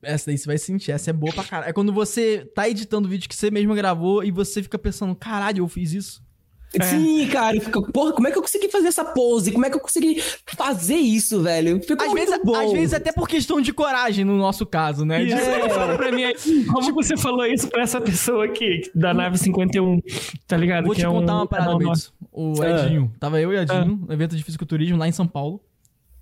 [0.02, 1.70] Essa daí você vai sentir, essa é boa pra caralho.
[1.70, 5.14] É quando você tá editando o vídeo que você mesmo gravou e você fica pensando,
[5.14, 6.31] caralho, eu fiz isso.
[6.78, 6.84] É.
[6.84, 9.52] Sim, cara, fica, porra, como é que eu consegui fazer essa pose?
[9.52, 10.22] Como é que eu consegui
[10.56, 11.80] fazer isso, velho?
[11.82, 12.54] Ficou às muito vezes, bom.
[12.54, 15.22] Às vezes até por questão de coragem, no nosso caso, né?
[15.22, 15.68] Isso, é.
[15.68, 16.22] fala pra mim,
[16.72, 20.00] como você falou isso pra essa pessoa aqui, da nave 51,
[20.46, 20.84] tá ligado?
[20.84, 22.12] Vou que te é contar um, uma parada, Betos.
[22.30, 22.84] O ah.
[22.84, 24.06] Edinho, tava eu e o Edinho ah.
[24.06, 25.60] no evento de fisiculturismo lá em São Paulo.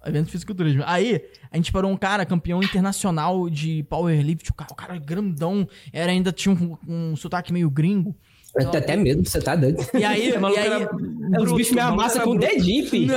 [0.05, 0.82] Evento de fisiculturismo.
[0.86, 1.22] Aí,
[1.52, 4.51] a gente parou um cara, campeão internacional de powerlift.
[4.51, 8.16] O cara, o cara grandão, era, ainda tinha um, um sotaque meio gringo.
[8.56, 9.85] Eu tenho até medo, você tá doido.
[9.94, 13.14] E aí, e aí era, é, os bichos me amassam com o dedinho, filho.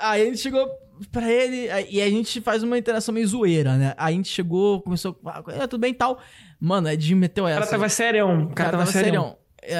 [0.00, 0.68] Aí a gente chegou
[1.12, 3.94] pra ele, e a gente faz uma interação meio zoeira, né?
[3.96, 6.18] Aí a gente chegou, começou, ah, tudo bem e tal.
[6.58, 7.58] Mano, a Jim meteu essa.
[7.58, 8.44] O cara tava serião.
[8.44, 9.36] O cara, tava, tava serião.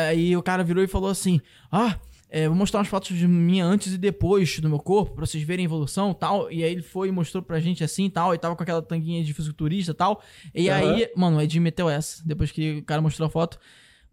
[0.08, 1.40] Aí o cara virou e falou assim,
[1.70, 1.96] ah...
[2.36, 5.44] É, vou mostrar umas fotos de mim antes e depois do meu corpo, pra vocês
[5.44, 6.50] verem a evolução e tal.
[6.50, 8.34] E aí ele foi e mostrou pra gente assim e tal.
[8.34, 10.20] E tava com aquela tanguinha de fisiculturista e tal.
[10.52, 10.74] E uhum.
[10.74, 12.20] aí, mano, o Ed meteu essa.
[12.26, 13.56] Depois que o cara mostrou a foto.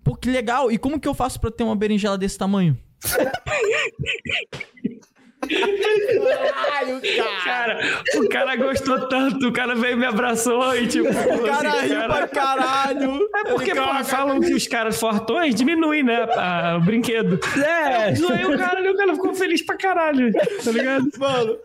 [0.03, 0.71] Pô, que legal.
[0.71, 2.77] E como que eu faço pra ter uma berinjela desse tamanho?
[5.41, 7.75] Caralho, cara.
[7.75, 7.79] cara.
[8.15, 11.09] O cara gostou tanto, o cara veio e me abraçou e tipo.
[11.09, 12.13] O cara assim, riu cara...
[12.13, 13.29] pra caralho.
[13.35, 16.27] É porque, pô, falam que os caras fortões diminuem, né?
[16.35, 17.39] A, o brinquedo.
[17.57, 18.09] É.
[18.09, 20.31] Aí o cara, o cara ficou feliz pra caralho.
[20.63, 21.09] Tá ligado?
[21.17, 21.57] Mano,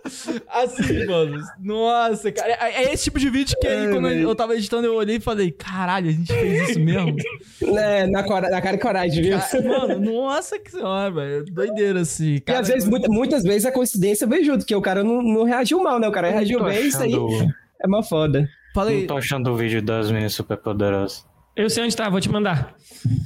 [0.48, 1.42] assim, mano.
[1.62, 2.52] Nossa, cara.
[2.52, 5.20] É, é esse tipo de vídeo que aí, quando eu tava editando, eu olhei e
[5.20, 7.16] falei, caralho, a gente fez isso mesmo.
[7.76, 9.38] É, na, cora, na cara e coragem, viu?
[9.64, 11.44] Mano, nossa que senhora, velho.
[11.46, 12.38] Doideira, assim.
[12.40, 15.22] Cara, e às vezes, muita, muitas vezes a coincidência veio junto, que o cara não,
[15.22, 16.08] não reagiu mal, né?
[16.08, 17.12] O cara reagiu bem, isso aí
[17.82, 18.48] é uma foda.
[18.74, 19.00] Falei...
[19.00, 21.24] Não tô achando o vídeo das meninas super poderosas.
[21.56, 22.76] Eu sei onde tá, vou te mandar.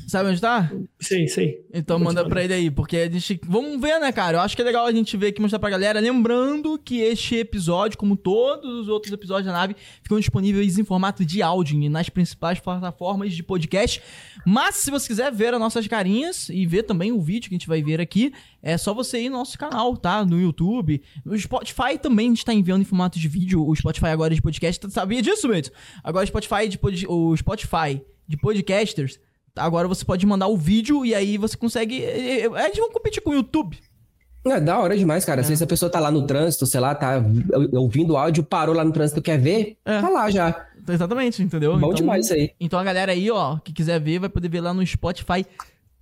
[0.07, 0.71] Sabe onde tá?
[1.01, 1.67] Sei, sei.
[1.75, 3.41] Então vou manda pra ele aí, porque a gente.
[3.45, 4.37] Vamos ver, né, cara?
[4.37, 5.99] Eu acho que é legal a gente ver aqui mostrar pra galera.
[5.99, 11.25] Lembrando que este episódio, como todos os outros episódios da nave, ficam disponíveis em formato
[11.25, 14.01] de áudio nas principais plataformas de podcast.
[14.47, 17.59] Mas se você quiser ver as nossas carinhas e ver também o vídeo que a
[17.59, 20.25] gente vai ver aqui, é só você ir no nosso canal, tá?
[20.25, 21.03] No YouTube.
[21.25, 23.67] O Spotify também está enviando em formato de vídeo.
[23.67, 24.91] O Spotify agora é de podcast.
[24.91, 25.75] Sabia disso, mesmo?
[26.05, 27.07] Agora o Spotify de pod...
[27.09, 29.19] o Spotify de podcasters.
[29.57, 32.05] Agora você pode mandar o vídeo e aí você consegue.
[32.05, 33.79] É, é, eles vão competir com o YouTube.
[34.47, 35.41] É da hora demais, cara.
[35.41, 35.45] É.
[35.45, 37.23] Vezes a pessoa tá lá no trânsito, sei lá, tá
[37.73, 40.01] ouvindo áudio, parou lá no trânsito, quer ver, é.
[40.01, 40.67] tá lá já.
[40.89, 41.73] Exatamente, entendeu?
[41.73, 42.51] Bom então, demais isso aí.
[42.59, 45.45] Então a galera aí, ó, que quiser ver, vai poder ver lá no Spotify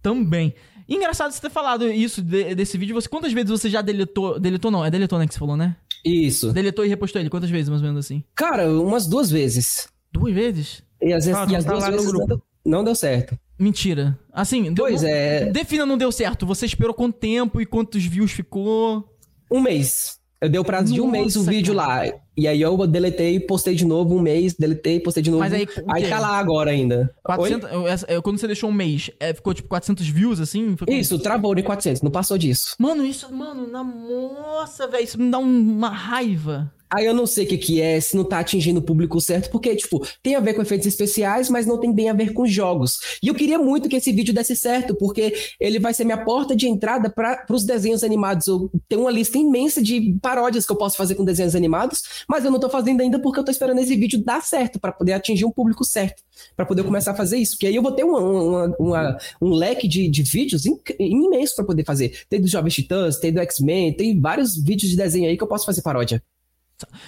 [0.01, 0.55] também.
[0.95, 2.95] Engraçado você ter falado isso de, desse vídeo.
[2.95, 4.39] Você, quantas vezes você já deletou?
[4.39, 5.77] Deletou não, é deletou, né, que você falou, né?
[6.05, 6.53] Isso.
[6.53, 7.31] Deletou e repostou ele.
[7.31, 8.25] Quantas vezes, mais ou menos assim?
[8.35, 9.89] Cara, umas duas vezes.
[10.13, 10.83] Duas vezes?
[11.03, 13.39] E às vezes, ah, e as tá duas vezes não deu, não deu certo.
[13.59, 14.19] Mentira.
[14.33, 15.47] Assim, pois deu, é.
[15.47, 16.47] Defina não deu certo.
[16.47, 19.17] Você esperou quanto tempo e quantos views ficou?
[19.51, 20.19] Um mês.
[20.41, 22.05] Eu dei o prazo Nossa, de um mês o vídeo cara.
[22.05, 22.15] lá.
[22.39, 25.41] E aí eu deletei e postei de novo um mês, deletei, postei de novo.
[25.41, 27.13] Mas aí, aí tá lá agora ainda.
[27.25, 27.69] 400,
[28.07, 30.77] eu, quando você deixou um mês, é, ficou tipo 400 views assim?
[30.87, 32.77] Isso, travou de 400, não passou disso.
[32.79, 36.73] Mano, isso, mano, na moça, velho, isso me dá uma raiva.
[36.91, 39.51] Aí eu não sei o que, que é, se não tá atingindo o público certo,
[39.51, 42.47] porque, tipo, tem a ver com efeitos especiais, mas não tem bem a ver com
[42.47, 42.99] jogos.
[43.23, 46.57] E eu queria muito que esse vídeo desse certo, porque ele vai ser minha porta
[46.57, 48.47] de entrada para os desenhos animados.
[48.47, 52.45] Eu tenho uma lista imensa de paródias que eu posso fazer com desenhos animados, mas
[52.45, 55.13] eu não tô fazendo ainda porque eu tô esperando esse vídeo dar certo, para poder
[55.13, 56.23] atingir um público certo,
[56.57, 57.53] para poder começar a fazer isso.
[57.53, 60.65] Porque aí eu vou ter uma, uma, uma, um leque de, de vídeos
[60.99, 62.23] imenso para poder fazer.
[62.29, 65.49] Tem do Jovem Titãs, tem do X-Men, tem vários vídeos de desenho aí que eu
[65.49, 66.23] posso fazer paródia.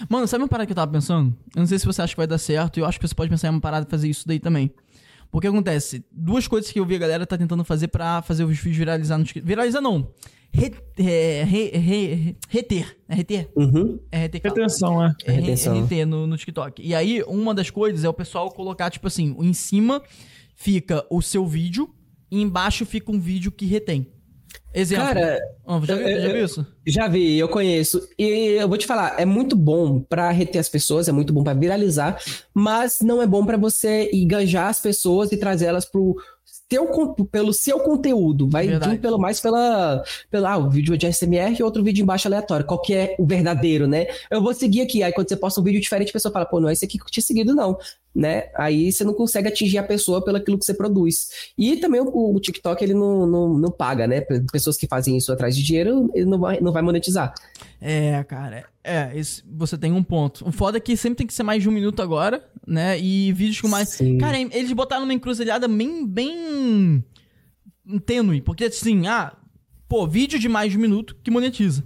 [0.09, 1.37] Mano, sabe uma parada que eu tava pensando?
[1.55, 3.15] Eu não sei se você acha que vai dar certo, e eu acho que você
[3.15, 4.73] pode pensar em uma parada de fazer isso daí também.
[5.31, 8.57] Porque acontece, duas coisas que eu vi a galera tá tentando fazer para fazer os
[8.57, 9.47] vídeos viralizar no TikTok.
[9.47, 10.11] Viralizar não.
[10.53, 12.97] Re, é, re, re, reter.
[13.09, 13.49] É reter?
[13.55, 14.01] Uhum.
[14.11, 14.43] É reter.
[14.43, 15.15] Retenção, é.
[15.25, 15.77] É, Retenção.
[15.77, 16.83] é reter no, no TikTok.
[16.83, 20.03] E aí, uma das coisas é o pessoal colocar, tipo assim, em cima
[20.57, 21.89] fica o seu vídeo
[22.31, 24.09] e embaixo fica um vídeo que retém.
[24.73, 25.05] Exemplo.
[25.05, 26.67] Cara, oh, já, eu, já viu isso?
[26.87, 28.09] Já vi, eu conheço.
[28.17, 31.43] E eu vou te falar, é muito bom para reter as pessoas, é muito bom
[31.43, 32.21] para viralizar,
[32.55, 36.17] mas não é bom para você engajar as pessoas e trazer elas pro
[36.71, 36.87] teu,
[37.33, 38.49] pelo seu conteúdo.
[38.49, 38.93] Vai Verdade.
[38.93, 42.65] vir pelo mais pela, pela ah, o vídeo de SMR e outro vídeo embaixo aleatório.
[42.65, 44.07] Qual que é o verdadeiro, né?
[44.31, 45.03] Eu vou seguir aqui.
[45.03, 46.97] Aí quando você posta um vídeo diferente, a pessoa fala, pô, não é esse aqui
[46.97, 47.77] que eu tinha seguido, não.
[48.15, 48.49] Né?
[48.57, 51.29] Aí você não consegue atingir a pessoa pelo aquilo que você produz.
[51.57, 54.21] E também o, o TikTok, ele não, não, não paga, né?
[54.51, 57.33] Pessoas que fazem isso atrás de dinheiro, ele não vai, não vai monetizar.
[57.81, 58.65] É, cara.
[58.83, 60.47] É, esse, você tem um ponto.
[60.47, 62.99] O foda é que sempre tem que ser mais de um minuto agora, né?
[62.99, 63.91] E vídeos com mais.
[63.91, 64.19] Sim.
[64.19, 66.07] Cara, eles botaram uma encruzilhada bem.
[66.07, 67.05] bem.
[68.05, 68.41] tênue.
[68.41, 69.33] Porque assim, ah,
[69.89, 71.85] pô, vídeo de mais de um minuto que monetiza.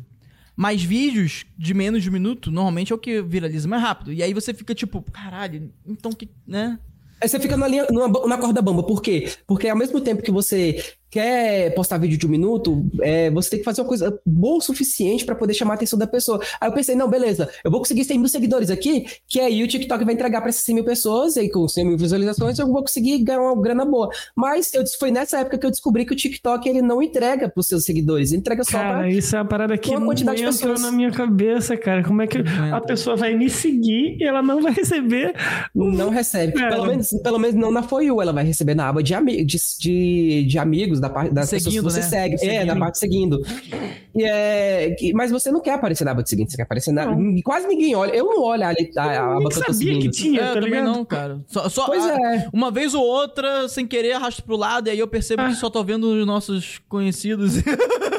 [0.57, 4.13] Mas vídeos de menos de um minuto, normalmente é o que viraliza mais rápido.
[4.13, 6.29] E aí você fica tipo, caralho, então que.
[6.47, 6.79] né?
[7.21, 7.87] Aí você fica na, linha,
[8.27, 8.83] na corda bamba.
[8.83, 9.33] Por quê?
[9.47, 10.83] Porque ao mesmo tempo que você
[11.15, 14.61] quer postar vídeo de um minuto, é, você tem que fazer uma coisa boa o
[14.61, 16.41] suficiente para poder chamar a atenção da pessoa.
[16.61, 19.69] Aí eu pensei, não, beleza, eu vou conseguir 100 mil seguidores aqui, que aí o
[19.69, 22.67] TikTok vai entregar para essas 100 mil pessoas, e aí com 100 mil visualizações eu
[22.67, 24.09] vou conseguir ganhar uma grana boa.
[24.37, 27.61] Mas eu, foi nessa época que eu descobri que o TikTok ele não entrega para
[27.61, 30.43] os seus seguidores, ele entrega só cara, pra isso é uma parada que uma quantidade
[30.43, 32.03] não entra na minha cabeça, cara.
[32.03, 32.39] Como é que
[32.73, 35.33] a pessoa vai me seguir e ela não vai receber?
[35.73, 36.55] Não recebe.
[36.55, 39.15] Pelo menos, pelo menos não na For You, ela vai receber na aba de,
[39.45, 42.23] de, de, de amigos, da parte das seguindo, pessoas que você né?
[42.23, 42.39] segue.
[42.39, 42.55] Seguindo.
[42.55, 43.41] É, na parte seguindo.
[44.15, 47.07] E é, mas você não quer aparecer na aba de seguinte, você quer aparecer na.
[47.07, 47.35] Não.
[47.43, 48.13] Quase ninguém olha.
[48.13, 50.03] Eu não olho a, a, a aba que eu tô seguindo.
[50.03, 51.41] Que tinha, é, tá também não, cara.
[51.47, 52.49] Só, só pois a, é.
[52.53, 55.49] Uma vez ou outra, sem querer, arrasto pro lado, e aí eu percebo ah.
[55.49, 57.55] que só tô vendo os nossos conhecidos.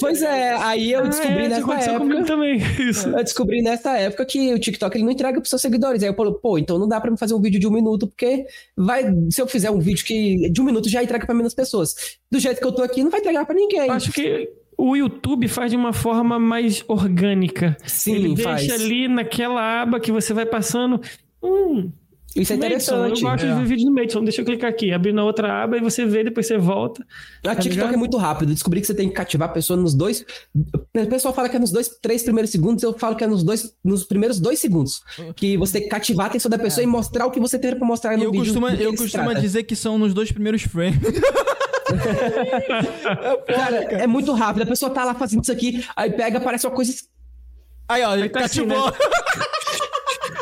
[0.00, 2.24] Pois é, aí eu descobri ah, é, nessa época.
[2.24, 3.08] também, isso.
[3.08, 6.02] Eu descobri nessa época que o TikTok ele não entrega pros seus seguidores.
[6.02, 8.06] Aí eu falo, pô, então não dá pra me fazer um vídeo de um minuto,
[8.06, 8.46] porque
[8.76, 9.04] vai.
[9.30, 12.05] Se eu fizer um vídeo que de um minuto já entrega pra menos pessoas.
[12.30, 13.90] Do jeito que eu tô aqui, não vai entregar pra ninguém.
[13.90, 17.76] Acho que o YouTube faz de uma forma mais orgânica.
[17.86, 18.66] Sim, Ele faz.
[18.66, 21.00] deixa ali naquela aba que você vai passando.
[21.42, 21.90] Hum,
[22.36, 23.22] isso é interessante.
[23.22, 23.48] eu gosto é.
[23.48, 24.22] de ver vídeo no Mason.
[24.22, 27.02] Deixa eu clicar aqui, abrir na outra aba e você vê, depois você volta.
[27.40, 27.94] A tá TikTok ligado?
[27.94, 28.52] é muito rápido.
[28.52, 30.24] Descobri que você tem que cativar a pessoa nos dois.
[30.54, 32.82] O pessoal fala que é nos dois, três primeiros segundos.
[32.82, 35.00] Eu falo que é nos dois, nos primeiros dois segundos.
[35.34, 36.84] Que você tem que cativar a atenção da pessoa é.
[36.84, 38.44] e mostrar o que você tem pra mostrar no eu vídeo.
[38.44, 41.00] Costuma, eu costumo dizer que são nos dois primeiros frames.
[43.46, 44.62] cara, é muito rápido.
[44.62, 46.92] A pessoa tá lá fazendo isso aqui, aí pega, aparece uma coisa.
[47.88, 48.88] Aí, ó, ele tá cativou.
[48.88, 49.46] Assim, né?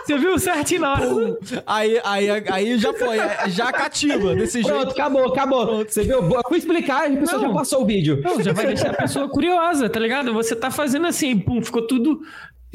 [0.05, 1.39] Você viu certinho na hora.
[1.67, 4.93] Aí, aí, aí já foi, é, já cativa desse Pronto, jeito.
[4.93, 5.67] acabou, acabou.
[5.67, 5.91] Pronto.
[5.91, 6.21] Você viu?
[6.21, 8.21] Eu fui explicar e a pessoa não, já passou o vídeo.
[8.23, 10.35] Não, já vai deixar a pessoa curiosa, tá ligado?
[10.35, 12.21] Você tá fazendo assim, pum, ficou tudo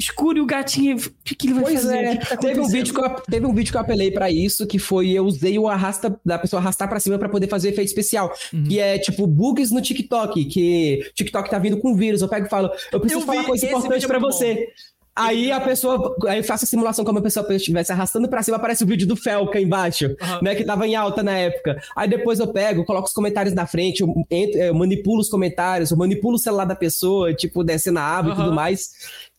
[0.00, 0.96] escuro e o gatinho.
[0.96, 1.96] O que, que ele vai pois fazer?
[1.96, 4.30] É, que tá teve, um vídeo que eu, teve um vídeo que eu apelei pra
[4.30, 7.68] isso, que foi eu usei o arrasta da pessoa arrastar pra cima pra poder fazer
[7.68, 8.32] efeito especial.
[8.52, 8.64] Uhum.
[8.64, 12.22] Que é tipo bugs no TikTok, que TikTok tá vindo com vírus.
[12.22, 14.54] Eu pego e falo, eu preciso eu falar uma coisa importante é pra você.
[14.54, 14.60] Bom.
[15.14, 18.56] Aí a pessoa, aí eu faço a simulação como a pessoa estivesse arrastando pra cima,
[18.56, 20.38] aparece o vídeo do Felca embaixo, uhum.
[20.40, 21.82] né, que tava em alta na época.
[21.96, 24.14] Aí depois eu pego, coloco os comentários na frente, eu,
[24.54, 28.34] eu manipulo os comentários, eu manipulo o celular da pessoa, tipo, desce na aba uhum.
[28.34, 28.90] e tudo mais.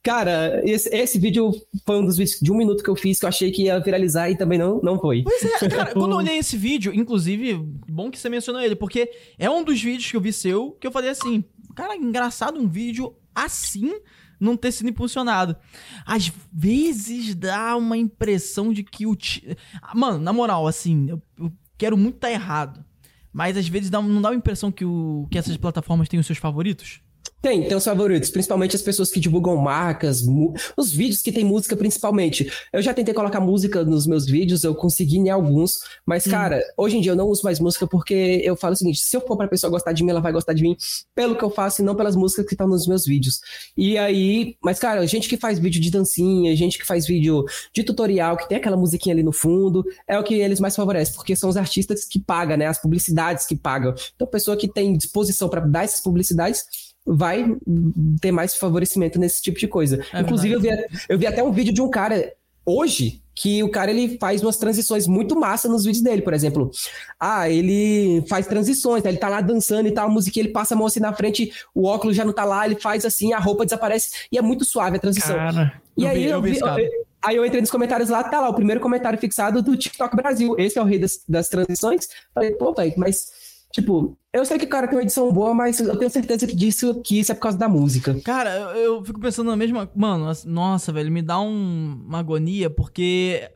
[0.04, 1.52] Cara, esse, esse, vídeo
[1.86, 3.80] foi um dos vídeos de um minuto que eu fiz que eu achei que ia
[3.80, 5.22] viralizar e também não, não foi.
[5.22, 7.54] Pois é, cara, quando eu olhei esse vídeo, inclusive,
[7.88, 10.88] bom que você mencionou ele, porque é um dos vídeos que eu vi seu que
[10.88, 11.44] eu falei assim,
[11.76, 13.94] cara, engraçado um vídeo assim
[14.40, 15.56] não ter sido impulsionado.
[16.04, 19.16] Às vezes dá uma impressão de que o.
[19.16, 19.56] T...
[19.94, 22.84] Mano, na moral, assim, eu, eu quero muito estar tá errado.
[23.32, 26.26] Mas às vezes dá, não dá uma impressão que, o, que essas plataformas têm os
[26.26, 27.02] seus favoritos?
[27.42, 30.24] Tem, tem os favoritos, principalmente as pessoas que divulgam marcas,
[30.78, 32.52] os vídeos que tem música principalmente.
[32.72, 36.32] Eu já tentei colocar música nos meus vídeos, eu consegui em alguns, mas hum.
[36.32, 39.18] cara, hoje em dia eu não uso mais música porque eu falo o seguinte, se
[39.18, 40.78] eu for pra pessoa gostar de mim, ela vai gostar de mim
[41.16, 43.40] pelo que eu faço e não pelas músicas que estão nos meus vídeos.
[43.76, 47.44] E aí, mas cara, gente que faz vídeo de dancinha, gente que faz vídeo
[47.74, 51.16] de tutorial, que tem aquela musiquinha ali no fundo, é o que eles mais favorecem,
[51.16, 53.96] porque são os artistas que pagam, né, as publicidades que pagam.
[54.16, 57.56] Então, pessoa que tem disposição para dar essas publicidades, vai
[58.20, 60.04] ter mais favorecimento nesse tipo de coisa.
[60.14, 60.70] É Inclusive, eu vi,
[61.10, 62.34] eu vi até um vídeo de um cara
[62.66, 66.70] hoje que o cara ele faz umas transições muito massa nos vídeos dele, por exemplo.
[67.20, 69.10] Ah, ele faz transições, né?
[69.10, 71.52] ele tá lá dançando e tal, a musiquinha, ele passa a mão assim na frente,
[71.74, 74.66] o óculos já não tá lá, ele faz assim, a roupa desaparece e é muito
[74.66, 75.36] suave a transição.
[75.36, 76.68] Cara, e aí vi, eu, vi, eu,
[77.22, 80.56] aí eu entrei nos comentários lá, tá lá, o primeiro comentário fixado do TikTok Brasil.
[80.60, 82.08] Esse é o rei das, das transições.
[82.34, 83.32] Falei, pô, velho, mas
[83.72, 86.56] Tipo, eu sei que o cara tem uma edição boa, mas eu tenho certeza que
[86.56, 88.20] disso que isso é por causa da música.
[88.22, 89.90] Cara, eu, eu fico pensando na mesma.
[89.96, 93.50] Mano, nossa, velho, me dá um, uma agonia, porque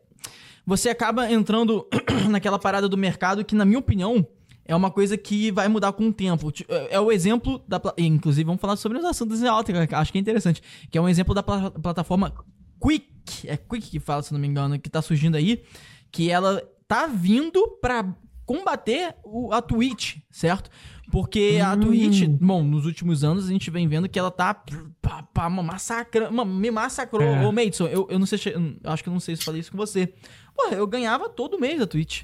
[0.66, 1.88] você acaba entrando
[2.30, 4.26] naquela parada do mercado que, na minha opinião,
[4.66, 6.52] é uma coisa que vai mudar com o tempo.
[6.68, 7.82] É, é o exemplo da.
[7.98, 10.62] Inclusive, vamos falar sobre os assuntos em alta, acho que é interessante.
[10.90, 12.34] Que é um exemplo da pl plataforma
[12.82, 13.48] Quick.
[13.48, 15.64] É Quick que fala, se não me engano, que tá surgindo aí.
[16.12, 20.70] Que ela tá vindo pra combater o, a Twitch, certo?
[21.12, 21.66] Porque hum.
[21.66, 24.54] a Twitch, bom, nos últimos anos a gente vem vendo que ela tá
[25.02, 27.22] pá, pá, massacrando, me massacrou.
[27.22, 27.46] É.
[27.46, 28.40] Ô, Maidson, eu, eu não sei,
[28.84, 30.14] eu acho que eu não sei se falei isso com você.
[30.56, 32.24] Pô, eu ganhava todo mês a Twitch.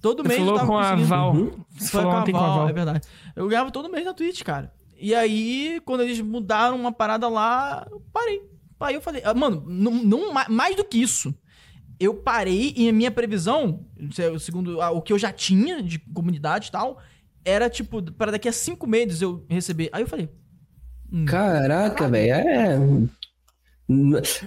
[0.00, 1.34] Todo mês falou eu tava com a Val.
[1.34, 1.64] Uhum.
[1.90, 3.08] Foi com a, Val, com a Val, é verdade.
[3.34, 4.72] Eu ganhava todo mês na Twitch, cara.
[4.98, 8.42] E aí, quando eles mudaram uma parada lá, eu parei.
[8.78, 11.34] Aí eu falei, ah, mano, não, não, mais do que isso
[11.98, 13.80] eu parei e a minha previsão,
[14.38, 16.98] segundo o que eu já tinha de comunidade e tal,
[17.44, 19.88] era tipo, para daqui a cinco meses eu receber.
[19.92, 20.28] Aí eu falei.
[21.10, 22.78] Hum, Caraca, velho, é.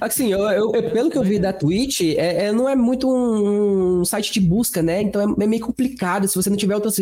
[0.01, 3.09] Assim, eu, eu, eu, pelo que eu vi da Twitch, é, é não é muito
[3.09, 5.01] um, um, site de busca, né?
[5.01, 6.27] Então é, é, meio complicado.
[6.27, 6.97] Se você não tiver outras,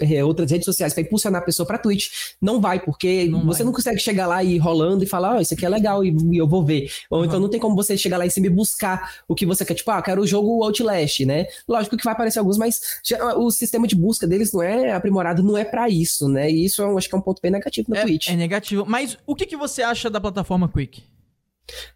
[0.00, 2.08] é, outras redes sociais para impulsionar a pessoa para Twitch,
[2.40, 3.66] não vai, porque não você vai.
[3.66, 6.14] não consegue chegar lá e ir rolando e falar, oh, isso aqui é legal e,
[6.32, 6.90] e eu vou ver.
[7.08, 7.24] Ou uhum.
[7.24, 9.74] então não tem como você chegar lá e buscar o que você quer.
[9.74, 11.46] Tipo, ah, quero o jogo Outlast, né?
[11.68, 15.42] Lógico que vai aparecer alguns, mas já, o sistema de busca deles não é aprimorado,
[15.42, 16.50] não é para isso, né?
[16.50, 18.28] E isso eu acho que é um ponto bem negativo na é, Twitch.
[18.28, 18.84] É negativo.
[18.86, 21.13] Mas o que, que você acha da plataforma Quick?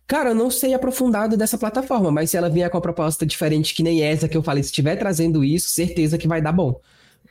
[0.06, 3.74] Cara, eu não sei aprofundado dessa plataforma, mas se ela vier com a proposta diferente
[3.74, 6.80] que nem essa que eu falei, se estiver trazendo isso, certeza que vai dar bom.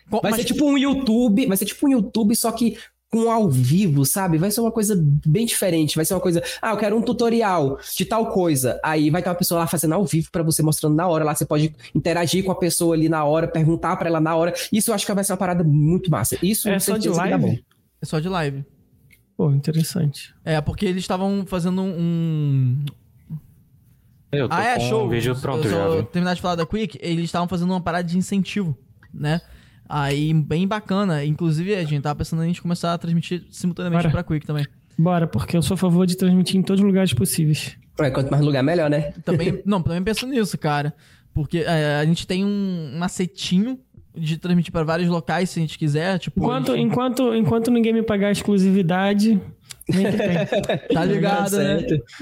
[0.10, 0.36] Vai mas...
[0.38, 2.78] ser tipo um YouTube, vai ser tipo um YouTube, só que
[3.10, 4.38] com ao vivo, sabe?
[4.38, 4.96] Vai ser uma coisa
[5.26, 5.96] bem diferente.
[5.96, 8.80] Vai ser uma coisa, ah, eu quero um tutorial de tal coisa.
[8.84, 11.24] Aí vai ter uma pessoa lá fazendo ao vivo para você mostrando na hora.
[11.24, 14.54] Lá você pode interagir com a pessoa ali na hora, perguntar para ela na hora.
[14.72, 16.38] Isso eu acho que vai ser uma parada muito massa.
[16.42, 17.64] Isso é só de live.
[18.02, 18.66] É só de live.
[19.38, 20.34] Pô, interessante.
[20.44, 22.84] É, porque eles estavam fazendo um.
[24.32, 25.06] Eu tô ah, é, show.
[25.06, 25.90] Um vídeo pronto já.
[25.90, 26.04] Viu?
[26.04, 28.76] terminar de falar da Quick, eles estavam fazendo uma parada de incentivo,
[29.14, 29.40] né?
[29.88, 31.24] Aí, bem bacana.
[31.24, 34.12] Inclusive, a gente tava pensando em a gente começar a transmitir simultaneamente Bora.
[34.12, 34.66] pra Quick também.
[34.98, 37.78] Bora, porque eu sou a favor de transmitir em todos os lugares possíveis.
[38.00, 39.14] É, quanto mais lugar, melhor, né?
[39.24, 40.96] Também, não, também penso nisso, cara.
[41.32, 43.80] Porque é, a gente tem um macetinho
[44.18, 46.20] de transmitir para vários locais se a gente quiser.
[46.20, 46.82] Tipo, enquanto, gente...
[46.82, 49.42] enquanto, enquanto ninguém me pagar a exclusividade.
[50.94, 51.78] tá ligado, né?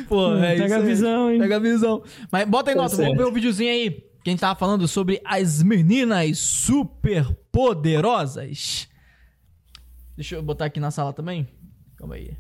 [0.07, 1.39] Pô, hum, é Pega a visão, hein?
[1.39, 2.03] Pega a visão.
[2.31, 3.91] Mas bota aí, tá nota, vamos ver o um videozinho aí.
[4.23, 8.87] Que a gente tava falando sobre as meninas super poderosas.
[10.15, 11.47] Deixa eu botar aqui na sala também.
[11.97, 12.35] Calma aí.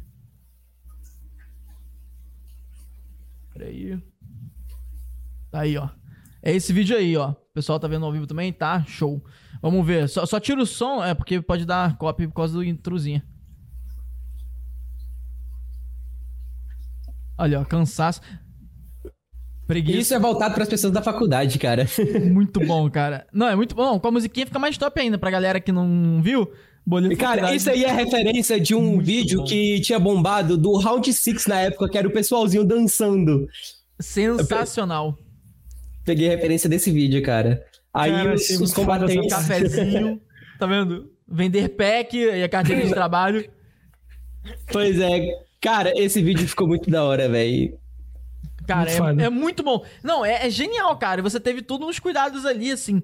[3.53, 3.99] Peraí.
[5.51, 5.89] Tá aí, ó.
[6.43, 7.31] É esse vídeo aí, ó.
[7.31, 8.51] O pessoal tá vendo ao vivo também?
[8.51, 9.23] Tá, show.
[9.61, 10.07] Vamos ver.
[10.09, 13.21] Só, só tira o som, é porque pode dar copy por causa do intruzinho.
[17.37, 18.21] Olha, ó, cansaço.
[19.67, 19.99] Preguiça.
[19.99, 21.87] Isso é voltado para as pessoas da faculdade, cara.
[22.31, 23.25] Muito bom, cara.
[23.33, 23.99] Não, é muito bom.
[23.99, 26.47] Com a musiquinha fica mais top ainda pra galera que não viu.
[26.85, 29.45] Bolinho Cara, isso aí é referência de um muito vídeo bom.
[29.45, 33.47] que tinha bombado do Round 6 na época, que era o pessoalzinho dançando.
[33.99, 35.17] Sensacional.
[36.03, 37.65] Peguei referência desse vídeo, cara.
[37.95, 39.33] Aí cara, os, os combatentes.
[39.33, 40.21] Cafezinho,
[40.59, 41.09] tá vendo?
[41.25, 43.49] Vender pack e a carteira de trabalho.
[44.71, 45.45] Pois é.
[45.61, 47.79] Cara, esse vídeo ficou muito da hora, velho.
[48.67, 49.83] Cara, muito é, é, muito bom.
[50.03, 51.21] Não, é, é, genial, cara.
[51.21, 53.01] Você teve todos uns cuidados ali, assim.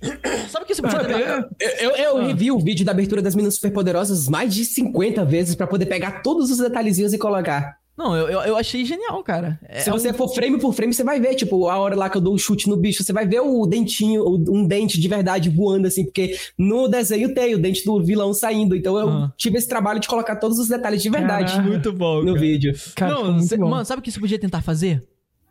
[0.48, 1.48] Sabe o que você pode ter?
[1.58, 2.26] Eu, eu, eu ah.
[2.28, 6.22] revi o vídeo da abertura das Minas Superpoderosas mais de 50 vezes para poder pegar
[6.22, 7.79] todos os detalhezinhos e colocar.
[8.00, 9.60] Não, eu, eu, eu achei genial, cara.
[9.62, 10.14] É, Se você um...
[10.14, 12.36] for frame por frame, você vai ver, tipo, a hora lá que eu dou o
[12.36, 16.04] um chute no bicho, você vai ver o dentinho, um dente de verdade voando, assim,
[16.04, 18.74] porque no desenho tem o dente do vilão saindo.
[18.74, 19.30] Então eu uhum.
[19.36, 21.52] tive esse trabalho de colocar todos os detalhes de verdade.
[21.52, 22.20] Caraca, muito bom.
[22.20, 22.40] No cara.
[22.40, 22.72] vídeo.
[22.96, 25.06] Cara, Não, cê, mano, sabe o que você podia tentar fazer?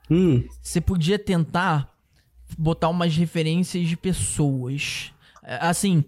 [0.10, 0.44] Hum.
[0.60, 1.94] Você podia tentar
[2.58, 5.12] botar umas referências de pessoas.
[5.44, 6.04] É, assim,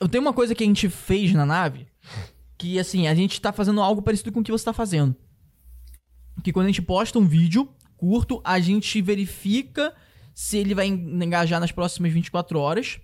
[0.00, 1.86] eu tenho uma coisa que a gente fez na nave,
[2.56, 5.14] que assim, a gente tá fazendo algo parecido com o que você tá fazendo
[6.42, 9.94] que quando a gente posta um vídeo curto, a gente verifica
[10.34, 12.98] se ele vai engajar nas próximas 24 horas.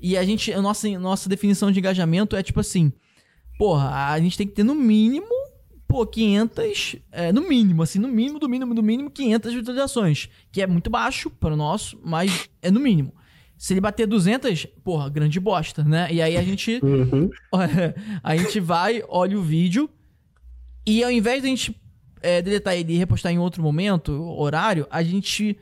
[0.00, 2.92] E a gente, a nossa, nossa definição de engajamento é tipo assim:
[3.58, 5.28] porra, a gente tem que ter no mínimo,
[5.86, 10.28] pô, 500, é, no mínimo, assim, no mínimo, do mínimo, do mínimo, 500 visualizações.
[10.50, 13.12] Que é muito baixo para o nosso, mas é no mínimo.
[13.58, 16.08] Se ele bater 200, porra, grande bosta, né?
[16.10, 16.80] E aí a gente.
[16.82, 17.28] Uhum.
[18.24, 19.90] a gente vai, olha o vídeo.
[20.86, 21.80] E ao invés de a gente
[22.22, 25.56] é, deletar ele e repostar em outro momento, horário, a gente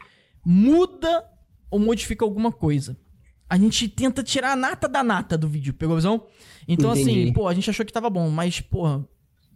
[0.44, 1.24] muda
[1.70, 2.96] ou modifica alguma coisa.
[3.48, 6.26] A gente tenta tirar a nata da nata do vídeo, pegou a visão?
[6.66, 7.22] Então, assim, Entendi.
[7.22, 9.02] assim, pô, a gente achou que tava bom, mas, pô,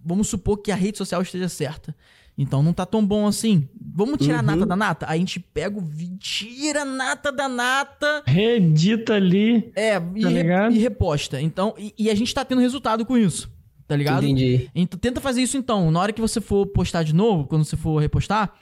[0.02, 1.94] vamos supor que a rede social esteja certa.
[2.36, 3.68] Então não tá tão bom assim.
[3.78, 4.40] Vamos tirar uhum.
[4.40, 5.06] a nata da nata?
[5.06, 8.22] Aí a gente pega o vídeo, tira a nata da nata.
[8.26, 9.70] Redita ali.
[9.74, 10.42] É, tá e, re,
[10.72, 11.38] e, reposta.
[11.38, 13.50] Então, e, e, a gente tá tendo resultado com isso
[13.93, 14.24] tá ligado?
[14.24, 14.70] Entendi.
[14.74, 15.90] Então tenta fazer isso então.
[15.90, 18.55] Na hora que você for postar de novo, quando você for repostar,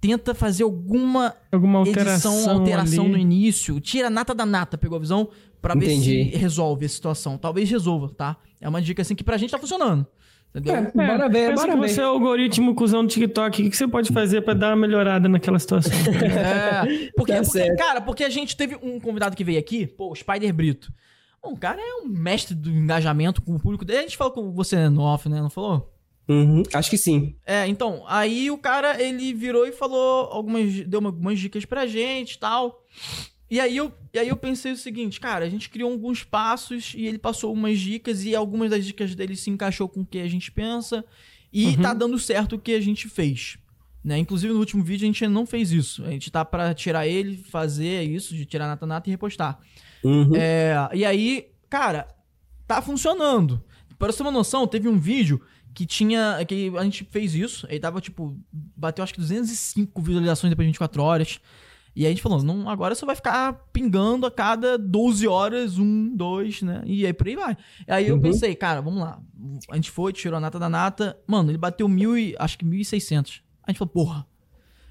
[0.00, 3.80] tenta fazer alguma, alguma alteração, edição, alteração no início.
[3.80, 5.28] Tira a nata da nata, pegou a visão?
[5.60, 6.22] Pra Entendi.
[6.22, 7.36] ver se resolve a situação.
[7.36, 8.36] Talvez resolva, tá?
[8.60, 10.06] É uma dica assim que pra gente tá funcionando.
[10.54, 10.76] Entendeu?
[10.76, 11.88] É, bora ver, bora que ver.
[11.88, 13.66] você é o algoritmo cuzão do TikTok.
[13.66, 15.92] O que você pode fazer pra dar uma melhorada naquela situação?
[15.92, 20.12] é, porque, tá porque cara, porque a gente teve um convidado que veio aqui, pô,
[20.12, 20.92] o Spider Brito.
[21.42, 24.00] O cara é um mestre do engajamento com o público dele.
[24.00, 25.40] A gente falou com você no off, né?
[25.40, 25.92] Não falou?
[26.28, 27.34] Uhum, acho que sim.
[27.46, 32.32] É, então, aí o cara, ele virou e falou algumas, deu algumas dicas pra gente
[32.32, 32.84] e tal.
[33.50, 36.92] E aí, eu, e aí eu pensei o seguinte, cara, a gente criou alguns passos
[36.94, 40.18] e ele passou umas dicas e algumas das dicas dele se encaixou com o que
[40.18, 41.02] a gente pensa
[41.50, 41.76] e uhum.
[41.80, 43.56] tá dando certo o que a gente fez.
[44.04, 44.18] Né?
[44.18, 46.04] Inclusive no último vídeo a gente não fez isso.
[46.04, 49.58] A gente tá para tirar ele, fazer isso, de tirar nata nata e repostar.
[50.04, 50.32] Uhum.
[50.34, 52.08] É, e aí, cara,
[52.66, 53.62] tá funcionando.
[53.98, 55.40] Para você ter uma noção, teve um vídeo
[55.74, 56.38] que tinha.
[56.46, 58.38] que a gente fez isso, aí tava tipo.
[58.52, 61.40] Bateu acho que 205 visualizações depois de 24 horas.
[61.96, 65.78] E aí a gente falou, não, agora só vai ficar pingando a cada 12 horas,
[65.78, 66.80] um, dois, né?
[66.86, 67.56] E aí por aí vai.
[67.88, 68.20] Aí eu uhum.
[68.20, 69.20] pensei, cara, vamos lá.
[69.68, 71.18] A gente foi, tirou a nata da nata.
[71.26, 72.36] Mano, ele bateu mil e.
[72.38, 73.40] acho que 1.600.
[73.64, 74.26] A gente falou, porra,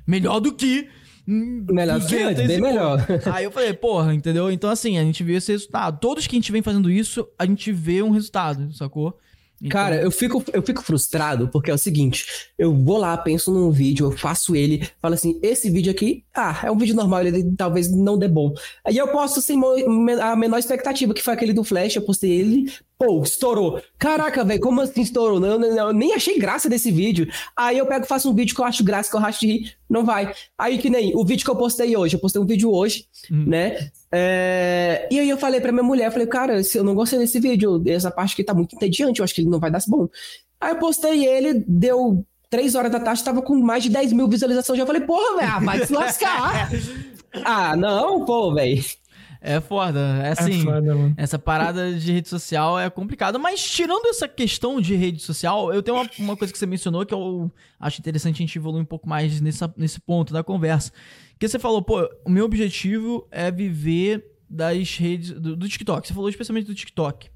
[0.05, 0.89] melhor do que
[1.27, 3.05] Melhor que antes, bem melhor.
[3.33, 4.49] Aí eu falei, porra, entendeu?
[4.49, 5.99] Então, assim, a gente vê esse resultado.
[5.99, 9.17] Todos que a gente vem fazendo isso, a gente vê um resultado, sacou?
[9.61, 9.69] Então...
[9.71, 12.25] Cara, eu fico, eu fico frustrado porque é o seguinte:
[12.57, 16.61] eu vou lá, penso num vídeo, eu faço ele, falo assim, esse vídeo aqui, ah,
[16.63, 18.53] é um vídeo normal, ele talvez não dê bom.
[18.85, 19.59] Aí eu posto sem
[20.21, 23.79] a menor expectativa, que foi aquele do Flash, eu postei ele, Pô, estourou.
[23.99, 25.43] Caraca, velho, como assim estourou?
[25.45, 27.27] Eu, nem achei graça desse vídeo.
[27.55, 29.47] Aí eu pego e faço um vídeo que eu acho graça, que eu acho de
[29.47, 29.77] rir.
[29.87, 30.33] Não vai.
[30.57, 32.15] Aí que nem o vídeo que eu postei hoje.
[32.15, 33.45] Eu postei um vídeo hoje, hum.
[33.45, 33.91] né?
[34.11, 35.07] É...
[35.11, 37.83] E aí eu falei pra minha mulher, falei, cara, eu não gostei desse vídeo.
[37.85, 40.09] Essa parte aqui tá muito entediante, eu acho que ele não vai dar bom.
[40.59, 44.27] Aí eu postei ele, deu três horas da tarde, tava com mais de 10 mil
[44.27, 44.79] visualizações.
[44.79, 46.71] Já falei, porra, velho, vai se lascar.
[47.45, 48.83] ah, não, pô, velho.
[49.39, 49.99] É foda.
[50.23, 53.37] É, é assim, é foda, essa parada de rede social é complicada.
[53.37, 57.05] Mas tirando essa questão de rede social, eu tenho uma, uma, coisa que você mencionou
[57.05, 60.91] que eu acho interessante a gente evoluir um pouco mais nessa, nesse ponto da conversa.
[61.39, 66.07] Que você falou, pô, o meu objetivo é viver das redes do, do TikTok.
[66.07, 67.29] Você falou especialmente do TikTok.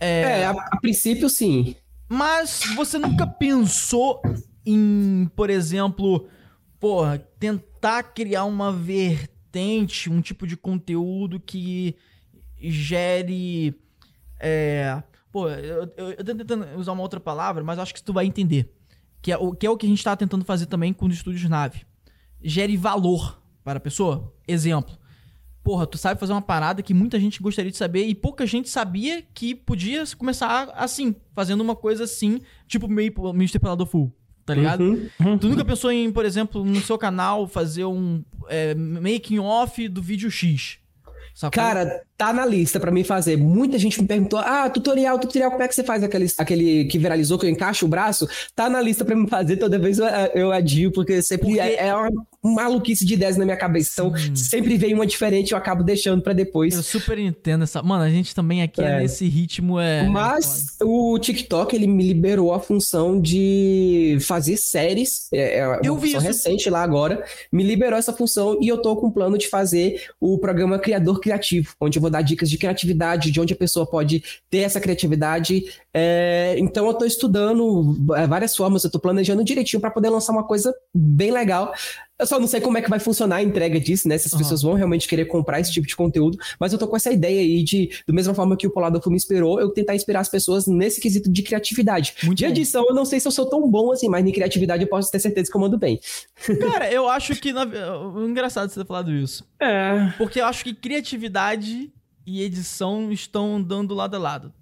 [0.00, 1.76] É, é a, a princípio sim.
[2.08, 4.20] Mas você nunca pensou
[4.64, 6.28] em, por exemplo,
[6.78, 11.94] porra, tentar criar uma vertente vertente, um tipo de conteúdo que
[12.58, 13.74] gere.
[14.40, 18.12] É, pô, eu, eu, eu tô tentando usar uma outra palavra, mas acho que tu
[18.12, 18.68] vai entender.
[19.22, 21.14] que é o que, é o que a gente tá tentando fazer também com os
[21.14, 21.86] estúdios Nave.
[22.42, 24.34] Gere valor para a pessoa.
[24.46, 24.98] Exemplo.
[25.62, 28.68] Porra, tu sabe fazer uma parada que muita gente gostaria de saber e pouca gente
[28.68, 33.58] sabia que podia começar assim, fazendo uma coisa assim, tipo meio Mr.
[33.58, 34.12] Pelado Full
[34.44, 34.84] tá ligado?
[34.84, 35.38] Uhum, uhum.
[35.38, 40.02] Tu nunca pensou em, por exemplo, no seu canal fazer um é, making off do
[40.02, 40.78] vídeo X?
[41.34, 41.60] Sacou?
[41.60, 43.36] Cara, tá na lista para mim fazer.
[43.36, 46.96] Muita gente me perguntou: ah, tutorial, tutorial, como é que você faz aquele, aquele que
[46.96, 48.28] viralizou, que eu encaixo o braço?
[48.54, 51.60] Tá na lista para mim fazer, toda vez eu, eu adio, porque sempre porque...
[51.60, 52.08] É, é, uma
[52.44, 53.90] maluquice de ideias na minha cabeça.
[53.94, 56.74] Então, sempre vem uma diferente eu acabo deixando para depois.
[56.74, 57.82] Eu super entendo essa.
[57.82, 59.80] Mano, a gente também aqui é, é nesse ritmo.
[59.80, 60.06] É...
[60.08, 65.28] Mas o TikTok, ele me liberou a função de fazer séries.
[65.32, 66.18] É, é uma eu vi isso.
[66.18, 67.24] recente lá agora.
[67.50, 71.20] Me liberou essa função e eu tô com o plano de fazer o programa Criador
[71.20, 74.80] Criativo, onde eu vou dar dicas de criatividade, de onde a pessoa pode ter essa
[74.80, 75.64] criatividade.
[75.92, 80.32] É, então eu estou estudando é, várias formas, eu estou planejando direitinho para poder lançar
[80.32, 81.72] uma coisa bem legal.
[82.18, 84.16] Eu só não sei como é que vai funcionar a entrega disso, né?
[84.16, 84.38] Se as uhum.
[84.38, 87.40] pessoas vão realmente querer comprar esse tipo de conteúdo, mas eu tô com essa ideia
[87.40, 90.66] aí de, da mesma forma que o Polado me inspirou, eu tentar inspirar as pessoas
[90.66, 92.14] nesse quesito de criatividade.
[92.22, 92.50] Muito de bom.
[92.50, 95.10] edição, eu não sei se eu sou tão bom assim, mas em criatividade eu posso
[95.10, 95.98] ter certeza que eu mando bem.
[96.60, 97.52] Cara, eu acho que.
[97.52, 97.66] Na...
[98.28, 99.44] Engraçado você ter falado isso.
[99.60, 100.12] É.
[100.16, 101.92] Porque eu acho que criatividade
[102.26, 104.52] e edição estão andando lado a lado.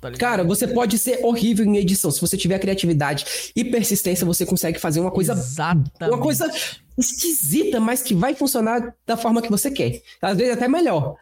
[0.00, 2.10] Tá Cara, você pode ser horrível em edição.
[2.10, 5.32] Se você tiver criatividade e persistência, você consegue fazer uma coisa.
[5.32, 6.14] Exatamente.
[6.14, 6.48] Uma coisa
[6.96, 10.00] esquisita, mas que vai funcionar da forma que você quer.
[10.22, 11.16] Às vezes até melhor.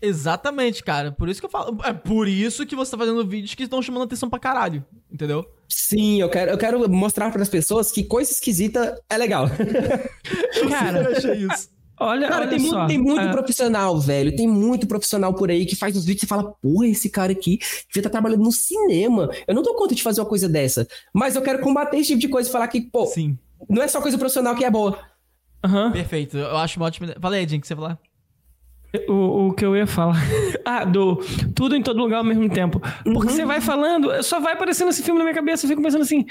[0.00, 1.12] Exatamente, cara.
[1.12, 1.78] Por isso que eu falo.
[1.84, 4.84] É por isso que você tá fazendo vídeos que estão chamando atenção pra caralho.
[5.10, 5.44] Entendeu?
[5.68, 9.46] Sim, eu quero, eu quero mostrar para as pessoas que coisa esquisita é legal.
[10.68, 11.68] cara, eu achei isso.
[12.00, 12.78] Olha, cara, olha tem, só.
[12.78, 13.30] Muito, tem muito é...
[13.30, 14.36] profissional, velho.
[14.36, 17.58] Tem muito profissional por aí que faz os vídeos e fala, porra, esse cara aqui
[17.94, 19.30] já tá trabalhando no cinema.
[19.46, 20.86] Eu não dou conta de fazer uma coisa dessa.
[21.12, 23.38] Mas eu quero combater esse tipo de coisa e falar que, pô, Sim.
[23.68, 24.98] não é só coisa profissional que é boa.
[25.64, 25.90] Uhum.
[25.92, 26.36] Perfeito.
[26.36, 27.14] Eu acho uma ótima.
[27.20, 27.98] Fala aí, Jim, o que você falar?
[29.06, 30.16] O, o que eu ia falar.
[30.64, 31.16] ah, do
[31.54, 32.80] tudo em todo lugar ao mesmo tempo.
[32.80, 33.36] Porque uhum.
[33.36, 36.24] você vai falando, só vai aparecendo esse filme na minha cabeça, eu fico pensando assim,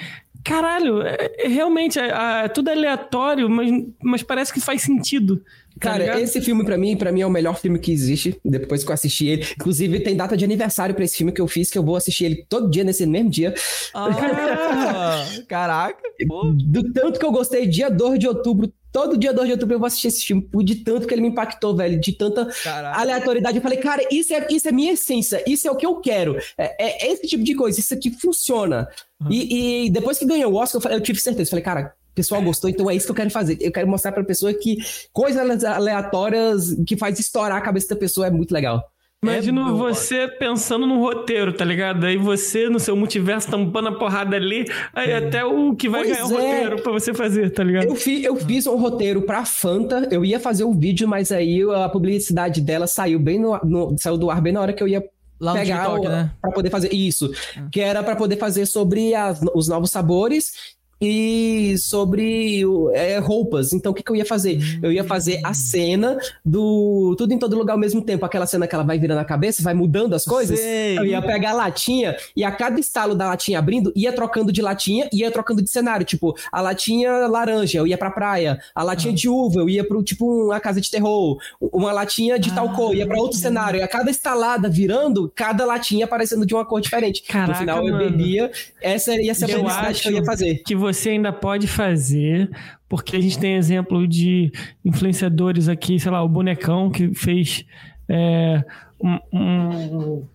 [0.48, 3.70] caralho, é, realmente, é, é, tudo aleatório, mas,
[4.02, 5.44] mas parece que faz sentido.
[5.80, 6.20] Tá Cara, ligado?
[6.20, 8.40] esse filme para mim, para mim é o melhor filme que existe.
[8.44, 11.48] Depois que eu assisti ele, inclusive tem data de aniversário para esse filme que eu
[11.48, 13.54] fiz, que eu vou assistir ele todo dia nesse mesmo dia.
[13.94, 14.10] Ah,
[15.48, 16.02] caraca.
[16.28, 16.52] Pô.
[16.54, 19.80] Do tanto que eu gostei, dia 2 de outubro, todo dia 2 de outubro eu
[19.80, 23.00] vou assistir esse filme, de tanto que ele me impactou, velho, de tanta Caraca.
[23.00, 23.58] aleatoriedade.
[23.58, 26.38] Eu falei, cara, isso é, isso é minha essência, isso é o que eu quero.
[26.58, 28.88] É, é esse tipo de coisa, isso aqui funciona.
[29.22, 29.32] Uhum.
[29.32, 31.48] E, e, depois que ganhou o Oscar, eu, falei, eu tive certeza.
[31.48, 33.58] Eu falei, cara, pessoal gostou, então é isso que eu quero fazer.
[33.62, 34.78] Eu quero mostrar pra pessoa que
[35.14, 38.84] coisas aleatórias que faz estourar a cabeça da pessoa é muito legal.
[39.24, 42.06] Imagina é você pensando no roteiro, tá ligado?
[42.06, 45.18] Aí você, no seu multiverso, tampando a porrada ali, aí é.
[45.18, 46.42] até o que vai pois ganhar o é.
[46.42, 47.86] roteiro pra você fazer, tá ligado?
[47.86, 51.62] Eu, fi, eu fiz um roteiro pra Fanta, eu ia fazer um vídeo, mas aí
[51.64, 54.88] a publicidade dela saiu bem no, no, saiu do ar bem na hora que eu
[54.88, 55.04] ia
[55.40, 56.32] Lá pegar TikTok, o, né?
[56.42, 57.70] para poder fazer isso, hum.
[57.72, 62.64] que era para poder fazer sobre as, os novos sabores e sobre
[62.94, 63.74] é, roupas.
[63.74, 64.60] Então, o que, que, eu ia fazer?
[64.82, 68.26] Eu ia fazer a cena do Tudo em Todo Lugar ao mesmo tempo.
[68.26, 70.60] Aquela cena que ela vai virando a cabeça, vai mudando as coisas.
[70.60, 70.98] Sei.
[70.98, 74.62] Eu ia pegar a latinha e a cada estalo da latinha abrindo, ia trocando de
[74.62, 76.06] latinha e ia trocando de cenário.
[76.06, 78.60] Tipo, a latinha laranja, eu ia pra praia.
[78.74, 79.16] A latinha ah.
[79.16, 81.38] de uva, eu ia pro, tipo, uma casa de terror.
[81.62, 82.56] Uma latinha de ah.
[82.56, 83.80] tal cor, ia pra outro cenário.
[83.80, 87.22] E a cada estalada virando, cada latinha aparecendo de uma cor diferente.
[87.24, 88.02] Caraca, no final, mano.
[88.02, 88.52] eu bebia.
[88.82, 90.62] Essa ia ser a publicidade que eu ia fazer.
[90.66, 92.50] Que você ainda pode fazer,
[92.88, 94.52] porque a gente tem exemplo de
[94.84, 97.66] influenciadores aqui, sei lá, o Bonecão, que fez
[98.10, 98.64] é,
[99.02, 100.28] um, um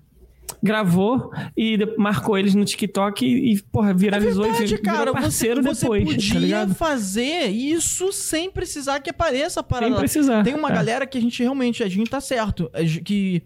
[0.62, 5.62] gravou e marcou eles no TikTok e, e porra, viralizou é verdade, e cara, parceiro
[5.62, 6.04] você, você depois.
[6.04, 9.92] Você tá podia tá fazer isso sem precisar que apareça a parada.
[9.92, 10.44] Sem precisar.
[10.44, 10.74] Tem uma é.
[10.74, 12.70] galera que a gente realmente, a gente tá certo,
[13.04, 13.42] que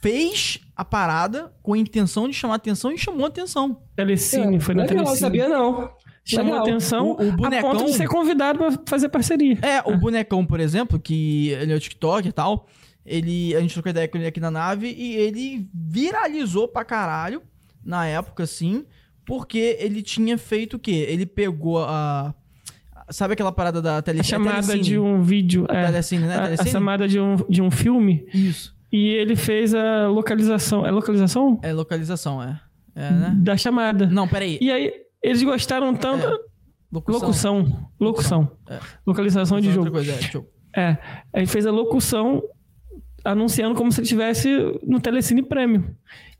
[0.00, 3.80] fez a parada com a intenção de chamar atenção e chamou atenção.
[3.96, 5.08] Telecine, é, foi na Telecine.
[5.08, 5.90] Não sabia não
[6.24, 6.66] chamou Legal.
[6.66, 9.58] atenção o, o bonecão, a ponto de ser convidado para fazer parceria.
[9.62, 12.66] É, o bonecão, por exemplo, que ele é o TikTok e tal,
[13.04, 17.42] ele, a gente trocou ideia com ele aqui na nave e ele viralizou pra caralho
[17.84, 18.84] na época, assim,
[19.26, 21.06] porque ele tinha feito o quê?
[21.08, 22.34] Ele pegou a...
[23.10, 24.36] Sabe aquela parada da telecine?
[24.36, 25.66] A chamada de um vídeo.
[25.68, 26.34] É, telecine, né?
[26.34, 26.58] Telecine?
[26.58, 28.26] A, a chamada de um, de um filme.
[28.32, 28.74] Isso.
[28.90, 30.86] E ele fez a localização.
[30.86, 31.58] É localização?
[31.62, 32.60] É localização, é.
[32.94, 33.34] é né?
[33.38, 34.06] Da chamada.
[34.06, 34.58] Não, peraí.
[34.60, 34.92] E aí,
[35.22, 36.26] eles gostaram tanto.
[36.26, 36.52] É.
[36.92, 37.20] Locução.
[37.20, 37.88] Locução.
[37.98, 38.50] Locução.
[38.68, 38.78] É.
[39.06, 39.90] Localização de jogo.
[39.90, 40.12] Coisa,
[40.76, 40.98] é,
[41.32, 42.42] a gente fez a locução
[43.24, 44.48] anunciando como se ele estivesse
[44.82, 45.84] no Telecine Prêmio.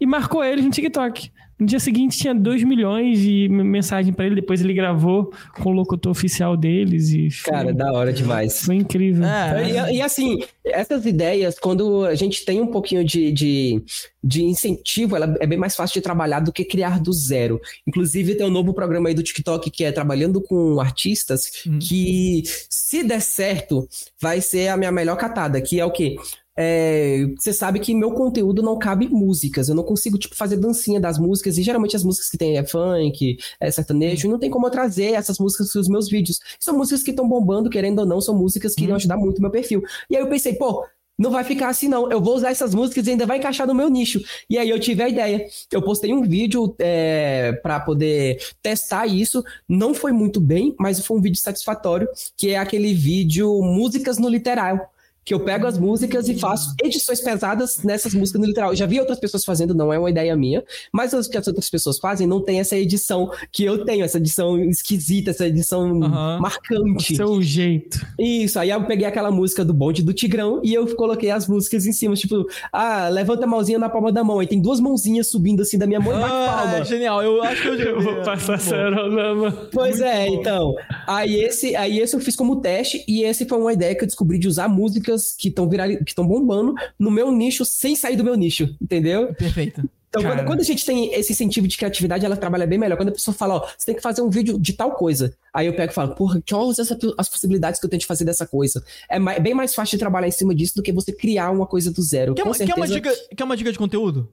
[0.00, 1.30] E marcou eles no TikTok.
[1.62, 5.72] No dia seguinte tinha 2 milhões de mensagem para ele, depois ele gravou com o
[5.72, 7.52] locutor oficial deles e foi...
[7.52, 8.64] Cara, da hora demais.
[8.64, 9.24] Foi incrível.
[9.24, 13.80] É, e, e, assim, essas ideias, quando a gente tem um pouquinho de, de,
[14.24, 17.60] de, incentivo, ela é bem mais fácil de trabalhar do que criar do zero.
[17.86, 21.78] Inclusive, tem um novo programa aí do TikTok que é trabalhando com artistas, hum.
[21.78, 23.88] que se der certo,
[24.20, 26.16] vai ser a minha melhor catada, que é o quê?
[26.56, 29.68] É, você sabe que meu conteúdo não cabe músicas.
[29.68, 31.58] Eu não consigo, tipo, fazer dancinha das músicas.
[31.58, 34.26] E geralmente as músicas que tem é funk, é sertanejo.
[34.26, 36.40] E não tem como eu trazer essas músicas nos meus vídeos.
[36.58, 38.94] São músicas que estão bombando, querendo ou não, são músicas que uhum.
[38.94, 39.82] ajudar muito o meu perfil.
[40.10, 40.84] E aí eu pensei, pô,
[41.18, 42.10] não vai ficar assim, não.
[42.10, 44.20] Eu vou usar essas músicas e ainda vai encaixar no meu nicho.
[44.48, 45.46] E aí eu tive a ideia.
[45.70, 49.44] Eu postei um vídeo é, para poder testar isso.
[49.68, 54.28] Não foi muito bem, mas foi um vídeo satisfatório, que é aquele vídeo Músicas no
[54.28, 54.91] Literal
[55.24, 58.70] que eu pego as músicas e faço edições pesadas nessas músicas no literal.
[58.70, 61.46] Eu já vi outras pessoas fazendo, não é uma ideia minha, mas o que as
[61.46, 65.92] outras pessoas fazem não tem essa edição que eu tenho, essa edição esquisita, essa edição
[65.92, 66.40] uhum.
[66.40, 67.12] marcante.
[67.12, 68.04] O seu jeito.
[68.18, 71.86] Isso, aí eu peguei aquela música do bonde do Tigrão e eu coloquei as músicas
[71.86, 75.28] em cima, tipo, ah, levanta a mãozinha na palma da mão, aí tem duas mãozinhas
[75.28, 76.84] subindo assim da minha mão e bate ah, palma.
[76.84, 79.52] Genial, eu acho que eu vou passar cerolama.
[79.72, 80.34] Pois Muito é, bom.
[80.34, 80.74] então.
[81.06, 84.06] Aí esse, aí esse eu fiz como teste e esse foi uma ideia que eu
[84.06, 88.16] descobri de usar música músicas que estão que estão bombando no meu nicho sem sair
[88.16, 89.34] do meu nicho, entendeu?
[89.34, 89.82] Perfeito.
[90.08, 92.98] Então, quando, quando, a gente tem esse incentivo de criatividade, ela trabalha bem melhor.
[92.98, 95.34] Quando a pessoa fala, ó, você tem que fazer um vídeo de tal coisa.
[95.54, 96.78] Aí eu pego e falo, porra, quais
[97.16, 98.84] as possibilidades que eu tenho de fazer dessa coisa?
[99.08, 101.66] É mais, bem mais fácil de trabalhar em cima disso do que você criar uma
[101.66, 102.34] coisa do zero.
[102.34, 102.74] Quer, Com certeza...
[102.74, 104.30] quer, uma, dica, quer uma dica de conteúdo?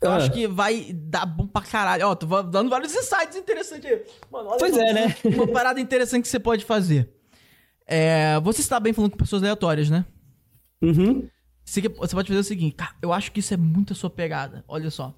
[0.00, 0.16] Eu ah.
[0.16, 2.06] acho que vai dar bom pra caralho.
[2.06, 4.02] Ó, tô dando vários insights interessantes aí.
[4.32, 5.14] Mano, olha pois é, né?
[5.24, 7.15] Uma parada interessante que você pode fazer.
[7.86, 10.04] É, você está bem falando com pessoas aleatórias, né?
[10.82, 11.28] Uhum.
[11.64, 14.10] Você, você pode fazer o seguinte, cara, eu acho que isso é muito a sua
[14.10, 14.64] pegada.
[14.68, 15.14] Olha só.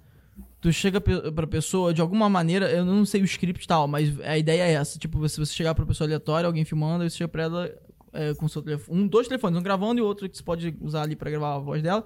[0.61, 4.19] Tu chega pra pessoa, de alguma maneira, eu não sei o script e tal, mas
[4.21, 4.99] a ideia é essa.
[4.99, 7.71] Tipo, se você chegar pra pessoa aleatória, alguém filmando, aí você chega pra ela
[8.13, 9.03] é, com seu telefone.
[9.03, 11.59] Um, dois telefones, um gravando e outro que você pode usar ali pra gravar a
[11.59, 12.05] voz dela.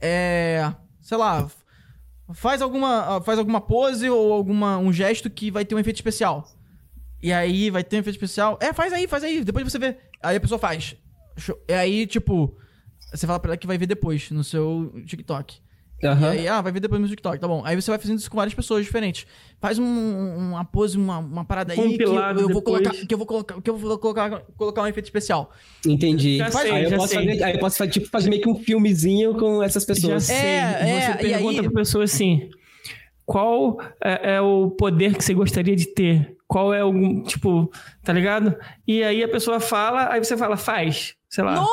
[0.00, 0.72] É.
[1.00, 1.48] Sei lá.
[2.32, 6.48] Faz alguma, faz alguma pose ou alguma, um gesto que vai ter um efeito especial.
[7.22, 8.58] E aí vai ter um efeito especial.
[8.60, 9.44] É, faz aí, faz aí.
[9.44, 9.96] Depois você vê.
[10.22, 10.96] Aí a pessoa faz.
[11.68, 12.56] E aí, tipo,
[13.12, 15.58] você fala pra ela que vai ver depois no seu TikTok.
[16.02, 16.32] Uhum.
[16.32, 17.62] E aí, ah, vai ver depois no TikTok, tá bom.
[17.64, 19.26] Aí você vai fazendo isso com várias pessoas diferentes.
[19.60, 23.18] Faz um, uma pose, uma, uma parada aí que eu, eu vou colocar, que eu
[23.18, 25.50] vou colocar, que eu vou colocar, colocar um efeito especial.
[25.86, 26.38] Entendi.
[26.38, 28.56] Já sei, aí, eu posso fazer, aí eu posso fazer, tipo, fazer meio que um
[28.56, 30.26] filmezinho com essas pessoas.
[30.26, 30.36] Já sei.
[30.36, 31.62] É, você é, pergunta aí...
[31.68, 32.48] pra pessoa assim:
[33.26, 36.39] qual é, é o poder que você gostaria de ter?
[36.50, 37.70] Qual é o, tipo,
[38.02, 38.56] tá ligado?
[38.84, 41.64] E aí a pessoa fala, aí você fala, faz sei lá.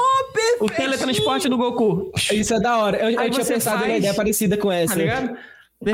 [0.62, 2.12] o teletransporte do Goku.
[2.32, 2.98] Isso é da hora.
[2.98, 4.94] Eu, eu tinha pensado faz, ideia parecida com essa.
[4.94, 5.36] Tá ligado?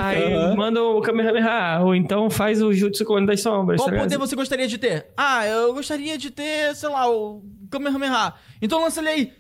[0.02, 0.56] Aí uhum.
[0.58, 3.80] manda o Kamehameha, ou então faz o Jutsu Clone das Sombras.
[3.80, 5.08] Qual tá poder você gostaria de ter?
[5.16, 7.42] Ah, eu gostaria de ter, sei lá, o
[7.72, 8.34] Kamehameha.
[8.62, 9.34] Então lança ele aí.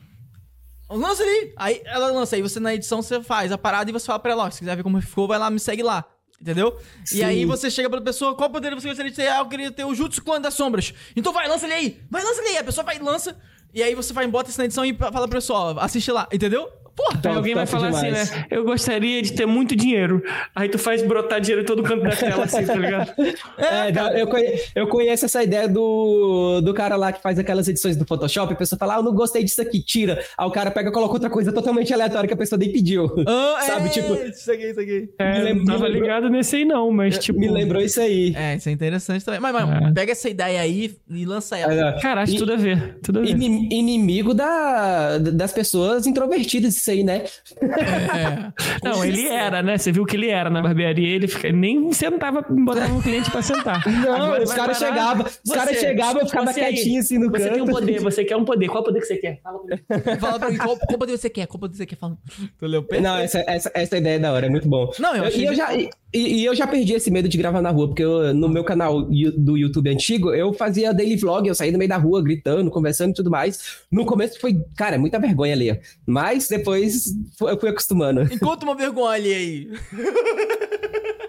[0.89, 1.53] Lança ele aí.
[1.57, 4.31] Aí ela lança, aí você na edição você faz a parada e você fala pra
[4.31, 6.05] ela, ó, se quiser ver como ficou, vai lá, me segue lá.
[6.43, 6.77] Entendeu?
[7.05, 7.19] Sim.
[7.19, 9.29] E aí você chega pra pessoa, qual poder você gostaria de ter?
[9.29, 10.93] Ah, eu queria ter o Jutsu Clone das Sombras.
[11.15, 12.01] Então vai, lança ele aí.
[12.11, 12.57] Vai, lança ele aí.
[12.57, 13.37] A pessoa vai e lança.
[13.73, 16.69] E aí você vai embora na edição e fala pro pessoal, assiste lá, entendeu?
[16.95, 18.13] Porra, aí alguém vai falar demais.
[18.13, 18.45] assim, né?
[18.51, 20.23] Eu gostaria de ter muito dinheiro.
[20.55, 23.13] Aí tu faz brotar dinheiro em todo canto da tela, assim, tá ligado?
[23.57, 27.67] É, é eu, conheço, eu conheço essa ideia do, do cara lá que faz aquelas
[27.67, 28.53] edições do Photoshop.
[28.53, 30.23] A pessoa fala, ah, eu não gostei disso aqui, tira.
[30.37, 33.05] Aí o cara pega e coloca outra coisa totalmente aleatória que a pessoa nem pediu.
[33.05, 34.13] Oh, Sabe, é, tipo.
[34.13, 35.09] Isso aqui, isso aqui.
[35.17, 37.39] É, me não tava ligado nesse aí, não, mas tipo.
[37.39, 38.33] Me lembrou isso aí.
[38.35, 39.39] É, isso é interessante também.
[39.39, 39.91] Mas, mas é.
[39.91, 41.73] pega essa ideia aí e lança ela.
[41.73, 42.97] É, cara, acho tudo a ver.
[43.01, 43.29] Tudo a ver.
[43.29, 47.23] Inimigo da, das pessoas introvertidas, aí, né?
[47.61, 48.51] É.
[48.83, 49.77] Não, ele era, né?
[49.77, 53.41] Você viu que ele era na barbearia, ele fica, nem sentava, botava um cliente pra
[53.41, 53.83] sentar.
[53.87, 57.49] Não, Agora, os caras chegavam, os caras chegavam e ficava quietinho assim no você canto.
[57.49, 58.67] Você quer um poder, você quer um poder.
[58.69, 59.41] Qual poder que você quer?
[59.41, 59.83] Fala pra mim.
[60.19, 61.47] Fala pra mim, qual, qual poder você quer?
[61.47, 61.95] Qual poder você quer?
[61.95, 62.17] Fala.
[62.57, 64.91] Tu leu Não, essa, essa, essa ideia é da hora, é muito bom.
[64.99, 65.73] Não, eu, eu, eu já,
[66.13, 68.63] e, e, eu já perdi esse medo de gravar na rua, porque eu, no meu
[68.63, 72.69] canal do YouTube antigo, eu fazia daily vlog, eu saía no meio da rua gritando,
[72.69, 73.81] conversando e tudo mais.
[73.91, 75.79] No começo foi, cara, muita vergonha ali.
[76.05, 78.23] Mas depois eu fui acostumando.
[78.23, 79.69] E conta uma vergonha aí.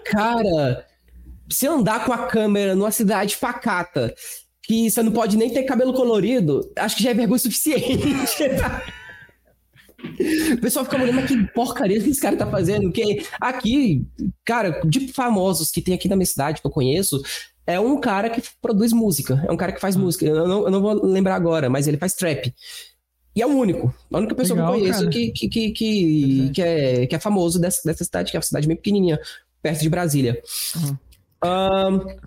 [0.05, 0.85] Cara,
[1.49, 4.13] se andar com a câmera numa cidade pacata,
[4.63, 7.99] que você não pode nem ter cabelo colorido, acho que já é vergonha suficiente.
[10.53, 12.83] O pessoal fica olhando, mas que porcaria que esse cara tá fazendo?
[12.83, 14.05] Porque aqui,
[14.43, 17.21] cara, de famosos que tem aqui na minha cidade, que eu conheço,
[17.65, 19.43] é um cara que produz música.
[19.47, 20.25] É um cara que faz música.
[20.25, 22.53] Eu não, eu não vou lembrar agora, mas ele faz trap.
[23.35, 23.93] E é o único.
[24.11, 27.19] A única pessoa Legal, que eu conheço que, que, que, que, que, é, que é
[27.19, 29.19] famoso dessa, dessa cidade, que é uma cidade bem pequenininha,
[29.61, 30.41] perto de Brasília.
[30.75, 30.97] Uhum.
[31.43, 32.17] Um,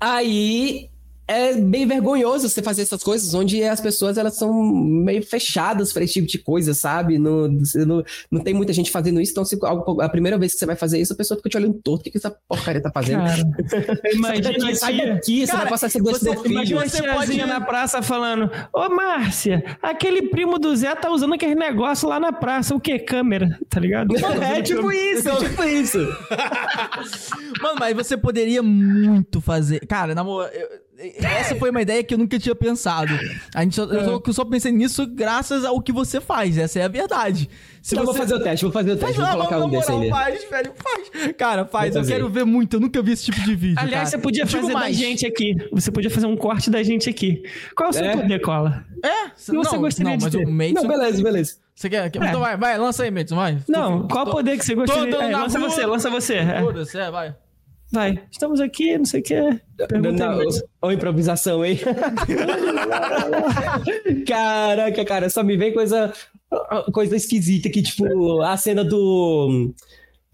[0.00, 0.90] aí
[1.26, 6.04] é bem vergonhoso você fazer essas coisas onde as pessoas elas são meio fechadas para
[6.04, 7.18] esse tipo de coisa, sabe?
[7.18, 9.58] Não, não, não tem muita gente fazendo isso, então se
[10.00, 12.04] a primeira vez que você vai fazer isso, a pessoa fica te olhando torto, o
[12.04, 13.24] que, que essa porcaria tá fazendo?
[13.24, 17.46] Cara, imagina sai daqui, cara, você vai passar essa dois você, Imagina você pode ir
[17.46, 22.32] na praça falando, ô Márcia, aquele primo do Zé tá usando aquele negócio lá na
[22.32, 22.98] praça, o que?
[22.98, 24.14] Câmera, tá ligado?
[24.16, 25.98] é tipo isso, é tipo isso.
[27.62, 30.50] Mano, mas você poderia muito fazer, cara, na moral,
[30.98, 33.12] essa foi uma ideia que eu nunca tinha pensado.
[33.54, 36.56] A gente só, eu, só, eu só pensei nisso graças ao que você faz.
[36.56, 37.50] Essa é a verdade.
[37.82, 38.18] Se então você...
[38.18, 39.16] vou fazer o teste, vou fazer o teste.
[39.16, 40.08] Faz, vou colocar um desse aí.
[40.08, 41.32] Faz, velho, faz.
[41.36, 41.96] Cara, faz.
[41.96, 42.76] Eu quero ver muito.
[42.76, 43.76] Eu nunca vi esse tipo de vídeo.
[43.78, 44.10] Aliás, cara.
[44.10, 44.96] você podia fazer mais.
[44.96, 45.56] da gente aqui.
[45.72, 47.42] Você podia fazer um corte da gente aqui.
[47.76, 48.16] Qual é o seu é?
[48.16, 48.84] poder, Cola?
[49.02, 49.30] É?
[49.36, 50.46] Se você gostaria não, de ter?
[50.46, 51.56] Não, beleza, beleza.
[51.74, 52.08] Você quer?
[52.08, 52.22] quer...
[52.22, 52.28] É.
[52.28, 53.58] Então vai, vai, lança aí, Madison, vai.
[53.68, 55.10] Não, qual poder que você gostaria?
[55.10, 55.16] de?
[55.16, 56.38] É, lança você, lança você.
[56.60, 57.34] Foda-se, é, vai.
[57.92, 59.34] Vai, estamos aqui, não sei o que.
[60.80, 61.78] Ou improvisação, hein?
[64.26, 66.12] Caraca, cara, só me vem coisa,
[66.92, 69.72] coisa esquisita aqui, tipo, a cena do.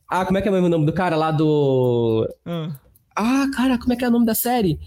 [0.09, 2.29] Ah, como é que é o nome do cara lá do.
[2.47, 2.71] Ah,
[3.15, 4.79] ah cara, como é que é o nome da série?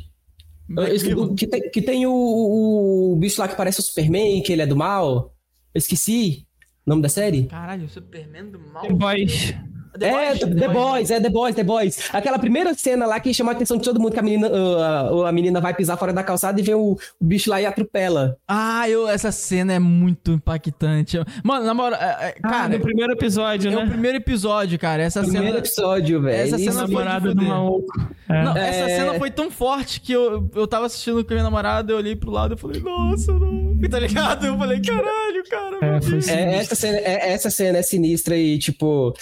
[0.69, 4.61] Eu, que, tem, que tem o, o, bicho lá que parece o Superman, que ele
[4.61, 5.35] é do mal.
[5.73, 6.47] Eu esqueci
[6.85, 7.45] o nome da série.
[7.45, 8.83] Caralho, o Superman do mal.
[8.83, 9.53] The Boys.
[9.97, 12.09] The é, Boys, The, The Boys, Boys, é The Boys, The Boys.
[12.13, 15.25] Aquela primeira cena lá que chama a atenção de todo mundo, que a menina, uh,
[15.25, 18.37] a menina vai pisar fora da calçada e vê o, o, bicho lá e atropela.
[18.47, 21.17] Ah, eu, essa cena é muito impactante.
[21.43, 22.63] Mano, na moral, é, é, ah, cara...
[22.63, 23.81] Ah, no primeiro episódio, né?
[23.81, 25.03] É o primeiro episódio, cara.
[25.03, 25.59] Essa primeiro cena...
[25.59, 26.43] episódio, velho.
[26.43, 28.13] Essa cena foi do maluco.
[28.29, 28.43] É.
[28.43, 28.97] Não, essa é.
[28.97, 32.15] cena foi tão forte que eu, eu tava assistindo com a minha namorada, eu olhei
[32.15, 33.73] pro lado e falei, nossa, não.
[33.89, 34.45] Tá ligado?
[34.47, 35.77] Eu falei, caralho, cara.
[35.81, 39.13] É, é, essa, cena, é, essa cena é sinistra e, tipo,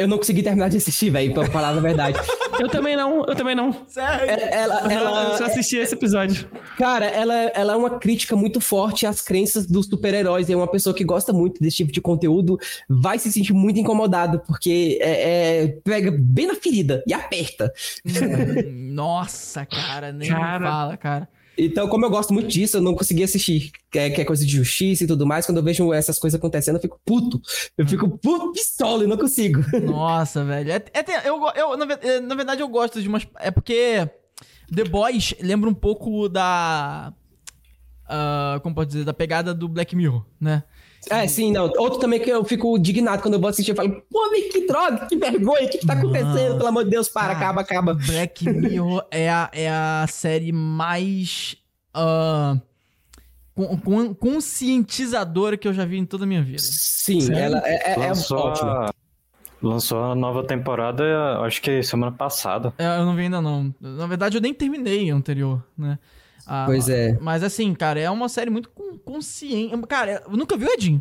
[0.00, 2.18] eu não consegui terminar de assistir, velho, pra falar a verdade.
[2.58, 3.70] eu também não, eu também não.
[3.86, 4.30] Sério?
[4.30, 6.48] É, ela, ela, eu só assisti esse episódio.
[6.78, 10.48] Cara, ela, ela é uma crítica muito forte às crenças dos super-heróis.
[10.48, 12.58] E é uma pessoa que gosta muito desse tipo de conteúdo
[12.88, 17.70] vai se sentir muito incomodado, porque é, é pega bem na ferida e aperta.
[18.06, 20.66] Hum, nossa, cara, nem cara...
[20.66, 21.28] fala, cara.
[21.62, 24.46] Então, como eu gosto muito disso, eu não consegui assistir, que é, que é, coisa
[24.46, 25.44] de justiça e tudo mais.
[25.44, 27.38] Quando eu vejo essas coisas acontecendo, eu fico puto.
[27.76, 29.60] Eu fico puto, pistola e não consigo.
[29.84, 30.72] Nossa, velho.
[30.72, 33.26] É, é, eu, eu, na, é, na verdade, eu gosto de umas.
[33.38, 34.08] É porque
[34.74, 37.12] The Boys lembra um pouco da.
[38.06, 39.04] Uh, como pode dizer?
[39.04, 40.62] Da pegada do Black Mirror, né?
[41.08, 41.64] É, sim, não.
[41.78, 45.06] Outro também que eu fico indignado quando eu vou assistir, eu falo, pô, que droga,
[45.06, 46.56] que vergonha, o que, que tá acontecendo?
[46.56, 47.94] Pelo amor de Deus, para, acaba, acaba.
[47.94, 51.56] Black Mirror é a, é a série mais
[51.96, 52.60] uh,
[54.18, 56.58] conscientizadora que eu já vi em toda a minha vida.
[56.60, 57.42] Sim, Sério?
[57.42, 58.90] ela é, é, é ótima.
[59.62, 61.04] Lançou a nova temporada,
[61.40, 62.72] acho que semana passada.
[62.78, 63.74] É, eu não vi ainda não.
[63.78, 65.98] Na verdade, eu nem terminei a anterior, né?
[66.52, 67.16] Ah, pois é.
[67.20, 68.68] Mas assim, cara, é uma série muito
[69.04, 69.80] consciente.
[69.86, 71.00] Cara, eu nunca vi o Edinho.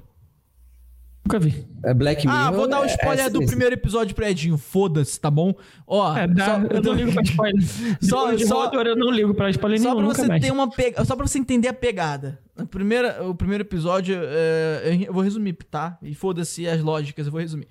[1.25, 1.67] Nunca vi.
[1.83, 2.39] É Black Mirror.
[2.39, 4.59] Ah, vou dar o um é spoiler é do primeiro episódio pro Edinho.
[4.59, 5.55] Foda-se, tá bom?
[5.87, 7.63] Ó, é, dá, só, eu não ligo pra spoiler.
[7.99, 11.03] só, de só, eu não ligo pra spoiler só nenhum, pra você ter uma pega,
[11.03, 12.39] Só pra você entender a pegada.
[12.55, 15.97] A primeira, o primeiro episódio, é, eu vou resumir, tá?
[16.03, 17.67] E foda-se as lógicas, eu vou resumir.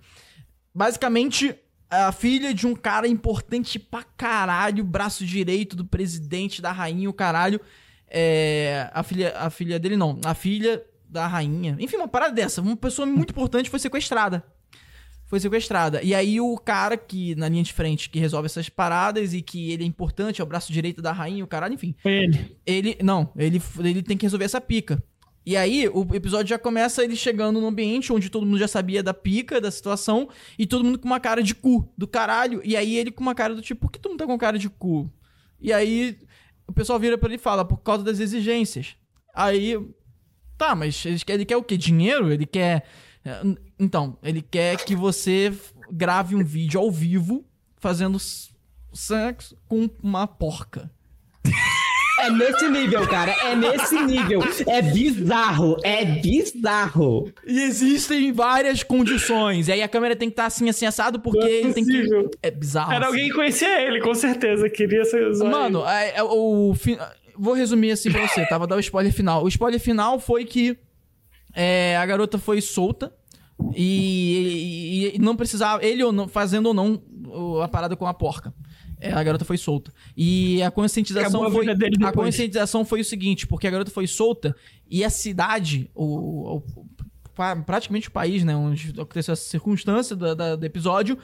[0.74, 1.54] Basicamente,
[1.90, 7.12] a filha de um cara importante pra caralho, braço direito do presidente, da rainha, o
[7.12, 7.60] caralho.
[8.10, 11.76] É, a, filha, a filha dele não, a filha da rainha.
[11.78, 12.60] Enfim, uma parada dessa.
[12.60, 14.44] Uma pessoa muito importante foi sequestrada.
[15.26, 16.02] Foi sequestrada.
[16.02, 19.70] E aí o cara que, na linha de frente, que resolve essas paradas e que
[19.70, 21.94] ele é importante, é o braço direito da rainha, o caralho, enfim.
[22.02, 22.56] Foi ele.
[22.64, 22.98] Ele.
[23.02, 25.02] Não, ele, ele tem que resolver essa pica.
[25.48, 29.02] E aí, o episódio já começa ele chegando num ambiente onde todo mundo já sabia
[29.02, 30.28] da pica, da situação,
[30.58, 32.60] e todo mundo com uma cara de cu, do caralho.
[32.62, 34.58] E aí ele com uma cara do tipo, por que todo mundo tá com cara
[34.58, 35.10] de cu?
[35.58, 36.18] E aí
[36.66, 38.94] o pessoal vira para ele e fala, por causa das exigências.
[39.34, 39.74] Aí,
[40.58, 41.78] tá, mas ele quer, ele quer o quê?
[41.78, 42.30] Dinheiro?
[42.30, 42.84] Ele quer.
[43.24, 43.42] Eh,
[43.78, 45.50] então, ele quer que você
[45.90, 47.42] grave um vídeo ao vivo
[47.78, 48.18] fazendo
[48.92, 50.90] sexo com uma porca.
[52.18, 53.32] É nesse nível, cara.
[53.32, 54.40] É nesse nível.
[54.66, 55.76] É bizarro.
[55.82, 57.32] É bizarro.
[57.46, 59.68] E existem várias condições.
[59.68, 61.84] E aí a câmera tem que estar tá assim, assim, assado, porque é ele tem
[61.84, 62.08] que.
[62.42, 62.92] É bizarro.
[62.92, 63.14] Era assim.
[63.14, 64.68] alguém que conhecia ele, com certeza.
[64.68, 66.74] Queria ser Mano, é, é, o.
[67.36, 68.58] Vou resumir assim pra você, tá?
[68.58, 69.44] Vou dar o spoiler final.
[69.44, 70.76] O spoiler final foi que
[71.54, 73.12] é, a garota foi solta.
[73.74, 77.02] E, e, e, não precisava, ele ou não, fazendo ou não
[77.62, 78.54] a parada com a porca.
[79.00, 79.92] É, a garota foi solta.
[80.16, 81.66] E a conscientização Acabou foi.
[82.08, 84.54] A conscientização foi o seguinte, porque a garota foi solta
[84.90, 86.62] e a cidade, o, o-
[87.34, 91.16] pra- praticamente o país, né, onde aconteceu essa circunstância da- do episódio,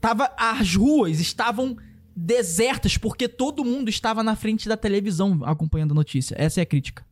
[0.00, 0.32] tava.
[0.38, 1.76] As ruas estavam
[2.14, 6.34] desertas, porque todo mundo estava na frente da televisão acompanhando a notícia.
[6.38, 7.04] Essa é a crítica.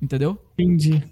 [0.00, 0.38] Entendeu?
[0.58, 1.02] Entendi.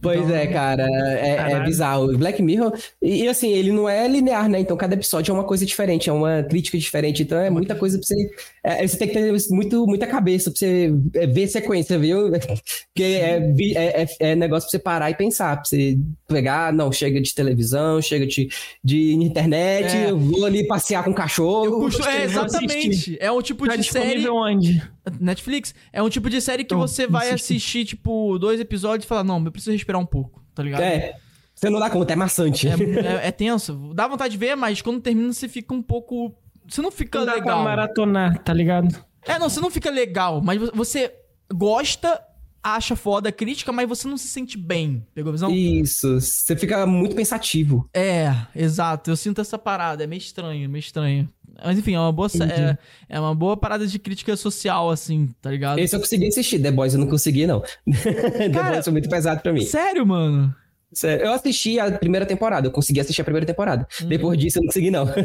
[0.00, 2.12] Pois Então- é, cara, é, é bizarro.
[2.12, 4.60] O Black Mirror, e, e assim, ele não é linear, né?
[4.60, 7.22] Então cada episódio é uma coisa diferente, é uma crítica diferente.
[7.22, 8.14] Então é muita coisa pra você.
[8.62, 12.30] é, você tem que ter muito, muita cabeça pra você é, ver sequência, viu?
[12.94, 16.92] Porque é, é, é- é negócio pra você parar e pensar, pra você pegar, não,
[16.92, 18.48] chega de televisão, chega de,
[18.84, 20.10] de internet, É.
[20.10, 21.80] eu vou ali passear com o cachorro.
[21.80, 23.16] Costumo- é, exatamente.
[23.18, 24.28] É um tipo Tá de série.
[24.28, 24.82] onde?
[25.20, 25.74] Netflix.
[25.92, 27.54] É um tipo de série que Então, você vai assisti.
[27.54, 30.82] assistir, tipo, dois episódios e falar, não, eu preciso respirar um pouco, tá ligado?
[30.82, 31.14] É,
[31.54, 32.68] você não dá conta, é maçante.
[32.68, 33.92] É, é- é tenso.
[33.94, 36.34] Dá vontade de ver, mas quando termina você fica um pouco.
[36.68, 37.62] Você não fica Não dá pra legal.
[37.64, 38.94] maratonar, tá ligado?
[39.22, 41.12] É, não, você não fica legal, mas vo- você
[41.52, 42.20] gosta,
[42.62, 45.06] acha foda a crítica, mas você não se sente bem.
[45.14, 45.50] Pegou a visão?
[45.50, 47.88] Isso, você fica muito pensativo.
[47.94, 49.10] É, exato.
[49.10, 50.02] Eu sinto essa parada.
[50.02, 51.28] É meio estranho, meio estranho.
[51.64, 52.78] Mas enfim, é uma boa, é,
[53.08, 55.78] é uma boa parada de crítica social, assim, tá ligado?
[55.78, 57.60] Esse eu consegui assistir, The Boys eu não consegui, não.
[57.86, 59.62] The Cara, Boys foi muito pesado pra mim.
[59.62, 60.54] Sério, mano?
[60.92, 63.86] Sério, Eu assisti a primeira temporada, eu consegui assistir a primeira temporada.
[64.00, 64.08] Uhum.
[64.08, 65.06] Depois disso eu não consegui, não.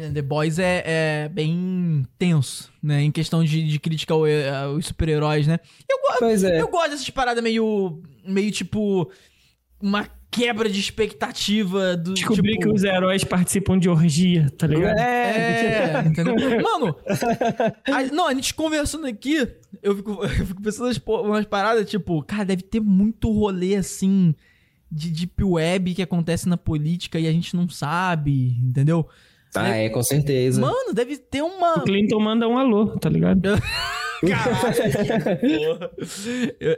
[0.00, 3.02] É, The Boys é, é bem tenso, né?
[3.02, 4.22] Em questão de, de crítica ao-
[4.70, 5.58] aos super-heróis, né?
[5.90, 6.60] Eu, go- é.
[6.60, 8.00] eu gosto dessas paradas meio.
[8.24, 9.10] meio tipo.
[9.82, 12.14] Uma quebra de expectativa do.
[12.14, 14.98] Descobri tipo, que os heróis participam de orgia, tá ligado?
[14.98, 16.34] É, entendeu?
[16.62, 16.96] Mano,
[17.86, 19.48] a- não, a gente conversando aqui,
[19.82, 24.34] eu fico, eu fico pensando umas paradas, tipo, cara, deve ter muito rolê assim
[24.90, 29.06] de deep web que acontece na política e a gente não sabe, entendeu?
[29.54, 30.60] Ah, é, com certeza.
[30.60, 31.78] Mano, deve ter uma.
[31.78, 33.40] O Clinton manda um alô, tá ligado?
[34.20, 35.90] Caralho,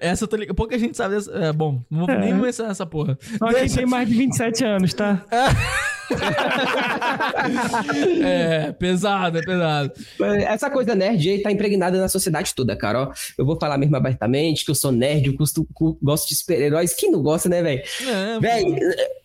[0.00, 0.54] Essa eu tô ligado.
[0.54, 1.32] Pouca gente sabe dessa.
[1.32, 3.18] É, bom, não vou nem mencionar essa porra.
[3.38, 5.24] Só quem tem mais de 27 anos, tá?
[8.22, 9.92] É, pesado, é pesado.
[10.46, 13.02] Essa coisa nerd aí tá impregnada na sociedade toda, cara.
[13.02, 16.36] Ó, eu vou falar mesmo abertamente que eu sou nerd, eu custo- cu- gosto de
[16.36, 16.94] super-heróis.
[16.94, 17.82] Quem não gosta, né, velho?
[18.06, 18.64] É, Véi,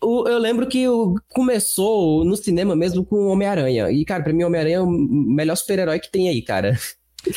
[0.02, 0.84] o- eu lembro que
[1.28, 3.90] começou no cinema mesmo com o Homem-Aranha.
[3.90, 6.78] E, cara, pra mim, o Homem-Aranha é o melhor super-herói que tem aí, cara.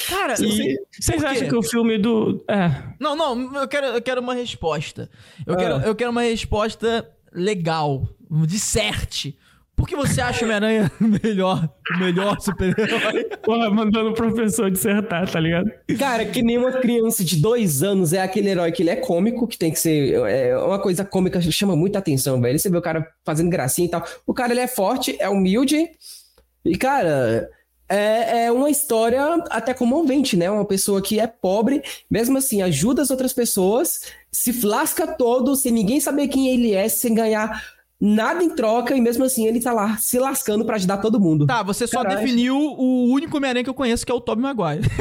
[0.08, 2.44] Cara, E vocês acham que o filme do.
[2.48, 2.72] É.
[3.00, 5.10] Não, não, eu quero, eu quero uma resposta.
[5.48, 5.58] Eu, Ah.
[5.58, 9.38] quero, eu quero uma resposta legal, de certe.
[9.80, 10.92] Por que você acha o Homem-Aranha
[11.24, 13.24] melhor, o melhor super-herói?
[13.42, 15.72] Porra, mandando o professor dissertar, tá ligado?
[15.98, 19.48] Cara, que nem uma criança de dois anos é aquele herói que ele é cômico,
[19.48, 20.16] que tem que ser.
[20.30, 22.60] É uma coisa cômica que chama muita atenção, velho.
[22.60, 24.04] Você vê o cara fazendo gracinha e tal.
[24.28, 25.90] O cara, ele é forte, é humilde.
[26.66, 27.50] E, cara,
[27.88, 30.52] é, é uma história até comovente, né?
[30.52, 34.02] Uma pessoa que é pobre, mesmo assim, ajuda as outras pessoas,
[34.32, 37.64] se lasca todo, sem ninguém saber quem ele é, sem ganhar
[38.02, 41.46] nada em troca, e mesmo assim ele tá lá se lascando pra ajudar todo mundo.
[41.46, 42.22] Tá, você só Caralho.
[42.22, 44.88] definiu o único Homem-Aranha que eu conheço, que é o Tobey Maguire.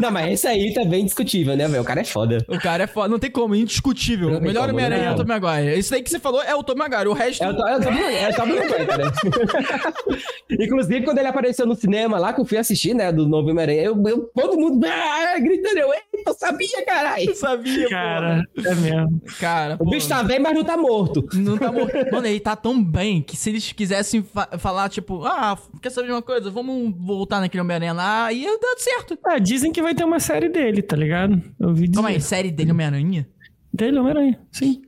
[0.00, 1.82] Não, mas esse aí tá bem discutível, né, velho?
[1.82, 2.38] O cara é foda.
[2.48, 4.30] O cara é foda, não tem como, indiscutível.
[4.30, 5.78] Não O melhor Homem-Aranha é não o Tobey Maguire.
[5.78, 7.44] Isso aí que você falou é o Tobey Maguire, o resto...
[7.44, 9.12] É o, é Maguire, é o Maguire, cara.
[10.50, 13.82] Inclusive, quando ele apareceu no cinema lá, que eu fui assistir, né, do novo Homem-Aranha,
[13.82, 15.88] eu, eu- todo mundo ah, gritando, eu,
[16.26, 17.28] eu sabia, caralho.
[17.30, 19.22] Eu sabia, Cara, é mesmo.
[19.38, 19.90] Cara, O pô.
[19.90, 21.26] bicho tá velho, mas não tá morto.
[21.34, 21.92] Não tá morto.
[22.12, 26.06] Mano, ele tá tão bem que se eles quisessem fa- falar, tipo, ah, quer saber
[26.08, 26.50] de uma coisa?
[26.50, 29.18] Vamos voltar naquele Homem-Aranha lá, ia dar certo.
[29.24, 31.40] Ah, dizem que vai ter uma série dele, tá ligado?
[31.58, 31.94] Eu ouvi dizer.
[31.94, 33.28] Calma aí, série dele Homem-Aranha?
[33.72, 34.82] Dele, Homem-Aranha, sim.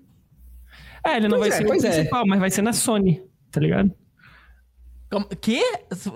[1.04, 1.78] É, ele não Pois vai é, ser o é.
[1.90, 3.90] principal, mas vai ser na Sony, tá ligado?
[5.42, 5.60] Quê?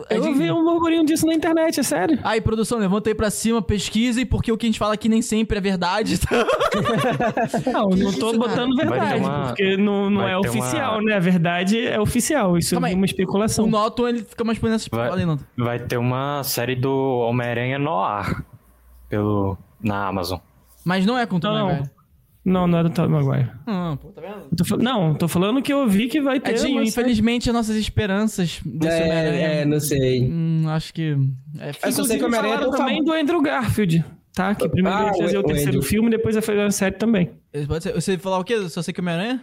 [0.08, 2.18] É Eu de- vi um burburinho disso na internet, é sério.
[2.24, 5.20] Aí, produção, levanta aí pra cima, pesquise, porque o que a gente fala aqui nem
[5.20, 6.18] sempre é verdade.
[6.18, 6.28] tá?
[7.70, 8.38] Não, Que não isso, tô cara?
[8.38, 11.12] botando Vai ter verdade, uma- porque não, não vai é ter uma- oficial, né?
[11.14, 12.94] A verdade é oficial, isso Calma é aí.
[12.94, 13.66] uma o especulação.
[13.66, 14.88] Noto, ele fica mais por essas...
[14.88, 15.26] Vai.
[15.26, 15.44] Noto.
[15.58, 18.44] Vai ter uma série do Homem-Aranha Noir
[19.08, 20.38] pelo, na Amazon.
[20.84, 21.90] Mas não é com o Tom Não, Maguire.
[22.44, 23.50] Não, não é do Tobey Maguire.
[23.66, 24.46] Não, pô, tá vendo?
[24.56, 27.74] Tô fal- não, tô falando que eu ouvi que vai ter Edinho, infelizmente, as nossas
[27.74, 29.02] esperanças desse.
[29.02, 30.30] É, é, não sei.
[30.30, 31.16] Hum, acho que...
[31.58, 34.54] É, Eu só sei que é falaram tão também do Andrew Garfield, tá?
[34.54, 35.82] Que primeiro Ah, ele ia fazer o- o terceiro Andrew.
[35.82, 37.30] filme, depois ia fazer a série também.
[37.66, 37.92] Pode ser.
[37.94, 38.68] Você falar o quê?
[38.68, 39.42] Só sei que é Homem-Aranha?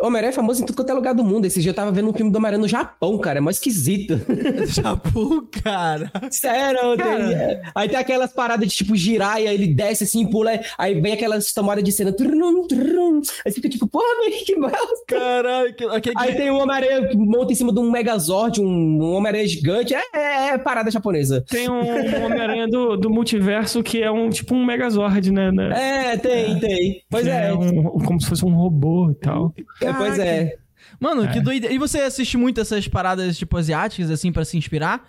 [0.00, 1.44] Homem-Aranha é famoso em tudo quanto é lugar do mundo.
[1.44, 3.38] Esse dia eu tava vendo um filme do Homem-Aranha no Japão, cara.
[3.38, 4.18] É mó esquisito.
[4.66, 6.10] Japão, cara.
[6.30, 7.28] Sério, cara.
[7.28, 7.62] Tem, é.
[7.74, 10.58] aí tem aquelas paradas de tipo girar e aí ele desce assim, pula.
[10.78, 12.12] Aí vem aquelas tomadas de cena.
[12.12, 14.76] Trum, trum, aí fica tipo, porra, velho, que massa.
[15.06, 15.74] Caralho.
[15.98, 19.46] Okay, aí tem um Homem-Aranha que monta em cima de um Megazord, um, um Homem-Aranha
[19.46, 19.94] gigante.
[19.94, 21.44] É, é, é, parada japonesa.
[21.48, 25.52] Tem um, um Homem-Aranha do, do multiverso que é um tipo um Megazord, né?
[25.52, 26.12] né?
[26.12, 27.02] É, tem, tem.
[27.10, 27.48] Pois é.
[27.48, 29.54] é um, como se fosse um robô e tal.
[29.82, 30.56] É, pois é.
[30.98, 31.32] Mano, é.
[31.32, 31.74] que doideira.
[31.74, 35.08] E você assiste muito essas paradas, tipo, asiáticas, assim, para se inspirar?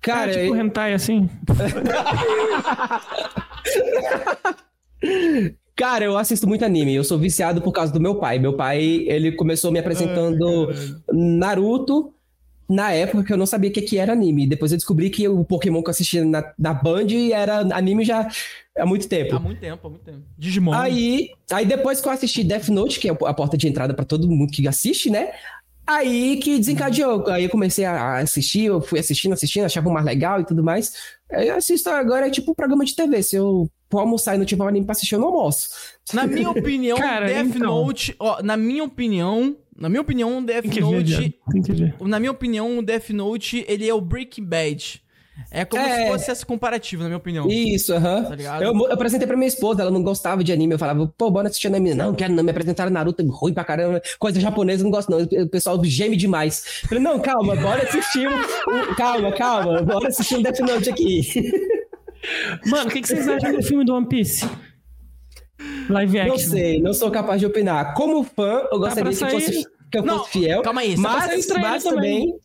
[0.00, 1.30] Cara, é, tipo hentai, assim.
[5.76, 6.94] Cara, eu assisto muito anime.
[6.94, 8.38] Eu sou viciado por causa do meu pai.
[8.38, 10.76] Meu pai, ele começou me apresentando Ai,
[11.12, 12.13] Naruto
[12.68, 14.46] na época que eu não sabia o que, que era anime.
[14.46, 18.28] Depois eu descobri que o Pokémon que eu assistia na, na Band era anime já
[18.78, 19.36] há muito tempo.
[19.36, 20.22] Há muito tempo, há muito tempo.
[20.38, 20.72] Digimon.
[20.72, 24.04] Aí, aí depois que eu assisti Death Note, que é a porta de entrada para
[24.04, 25.30] todo mundo que assiste, né?
[25.86, 27.28] Aí que desencadeou.
[27.28, 30.92] Aí eu comecei a assistir, eu fui assistindo, assistindo, achava mais legal e tudo mais.
[31.30, 33.22] Aí eu assisto agora, é tipo um programa de TV.
[33.22, 35.68] Se eu for almoçar e não tiver um anime pra assistir, eu não almoço.
[36.14, 37.60] Na minha opinião, Cara, Death então...
[37.60, 41.38] Note, ó, na minha opinião, na minha opinião, o Death Note.
[42.00, 45.02] Na minha opinião, o Death Note, ele é o Breaking Bad.
[45.50, 46.04] É como é...
[46.04, 47.48] se fosse essa comparativa, na minha opinião.
[47.48, 48.20] Isso, aham.
[48.20, 48.36] Uh -huh.
[48.36, 50.74] Tá eu, eu, apresentei pra minha esposa, ela não gostava de anime.
[50.74, 51.92] Eu falava, pô, bora assistir anime.
[51.94, 52.42] Não, quero não.
[52.42, 54.00] Me apresentaram Naruto, ruim pra caramba.
[54.18, 55.22] Coisa japonesa, não gosto não.
[55.22, 56.80] O pessoal geme demais.
[56.82, 58.28] Eu falei, não, calma, bora assistir.
[58.28, 58.94] Um...
[58.94, 59.82] calma, calma.
[59.82, 61.20] Bora assistir um Death Note aqui.
[62.66, 64.48] Mano, o que, que vocês acham do filme do One Piece?
[65.88, 66.32] Live action.
[66.32, 67.94] Não sei, não sou capaz de opinar.
[67.94, 70.62] Como fã, eu gostaria que, fosse, que eu não, fosse fiel.
[70.62, 72.38] Calma aí, mas, mas também.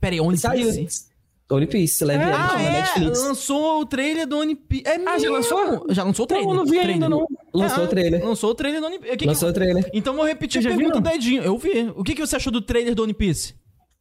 [0.00, 1.12] Peraí, One Piece?
[1.50, 3.22] One Piece, live é, action ah, é, Netflix.
[3.22, 4.84] Lançou o trailer do One Piece.
[4.86, 5.86] É ah, já lançou?
[5.90, 6.48] Já lançou o trailer.
[6.48, 7.26] Não, não vi ainda, não.
[7.52, 8.24] Lançou o trailer.
[8.24, 9.26] Lançou o trailer do One Piece.
[9.26, 9.90] lançou o trailer.
[9.92, 11.42] Então vou repetir a pergunta do Edinho.
[11.42, 11.92] Eu vi.
[11.94, 13.54] O que, que você achou do trailer do One Piece?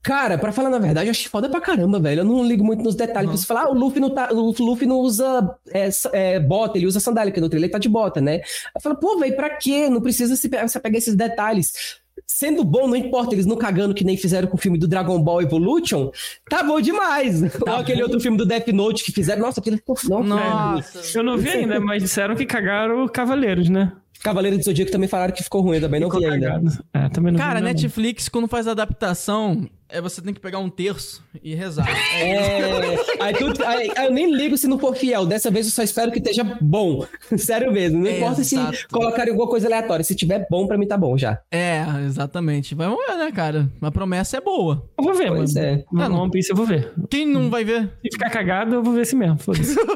[0.04, 2.22] Cara, pra falar na verdade, eu achei foda pra caramba, velho.
[2.22, 3.30] Eu não ligo muito nos detalhes.
[3.30, 3.38] Uhum.
[3.38, 6.88] Você falar, ah, o Luffy não, tá, o Luffy não usa é, é, bota, ele
[6.88, 8.42] usa sandália, que no trailer tá de bota, né?
[8.74, 9.90] Eu falo, pô, velho, pra quê?
[9.90, 12.02] Não precisa se, se pegar esses detalhes.
[12.26, 15.22] Sendo bom, não importa, eles não cagando que nem fizeram com o filme do Dragon
[15.22, 16.12] Ball Evolution,
[16.50, 17.42] tá bom demais.
[17.64, 19.42] Tá Ou aquele outro filme do Death Note que fizeram.
[19.42, 19.96] Nossa, aquele ficou.
[20.06, 21.18] Nossa, Nossa.
[21.18, 23.92] eu não vi ainda, mas disseram que cagaram Cavaleiros, né?
[24.24, 26.62] Cavaleiro do Zodíaco também falaram que ficou ruim, também não vi ainda.
[26.94, 30.70] É, também não Cara, vi Netflix, quando faz adaptação, é você tem que pegar um
[30.70, 31.88] terço e rezar.
[32.18, 35.26] É, aí, tu, aí, eu nem ligo se não for fiel.
[35.26, 37.06] Dessa vez eu só espero que esteja bom.
[37.38, 38.00] Sério mesmo.
[38.00, 38.76] Não é, importa exato.
[38.76, 40.04] se colocarem alguma coisa aleatória.
[40.04, 41.42] Se tiver bom, pra mim tá bom já.
[41.52, 42.74] É, exatamente.
[42.74, 43.70] Vamos ver, né, cara?
[43.82, 44.90] A promessa é boa.
[44.98, 45.68] Eu vou ver, pois mano.
[45.68, 45.84] É.
[45.92, 46.94] Não, não, Piece eu vou ver.
[47.10, 47.92] Quem não vai ver?
[48.02, 49.38] Se ficar cagado, eu vou ver esse mesmo.
[49.38, 49.76] Foda-se.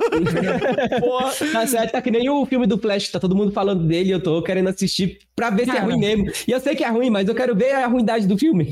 [1.52, 3.10] Tá certo, tá que nem o filme do Flash.
[3.10, 4.12] Tá todo mundo falando dele.
[4.12, 6.32] Eu tô querendo assistir pra ver cara, se é ruim mesmo.
[6.48, 8.70] E eu sei que é ruim, mas eu quero ver a ruindade do filme.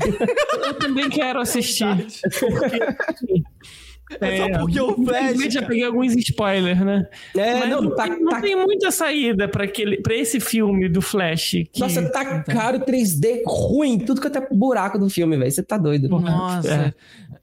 [0.66, 1.86] eu também quero assistir.
[4.20, 5.52] É só porque o Flash.
[5.52, 7.08] já peguei alguns spoilers, né?
[7.34, 8.40] É, Mas não, tá, não tá...
[8.40, 11.52] tem muita saída pra, aquele, pra esse filme do Flash.
[11.72, 11.80] Que...
[11.80, 15.50] Nossa, tá caro 3D ruim, tudo que até buraco do filme, velho.
[15.50, 16.08] Você tá doido.
[16.08, 16.94] Nossa.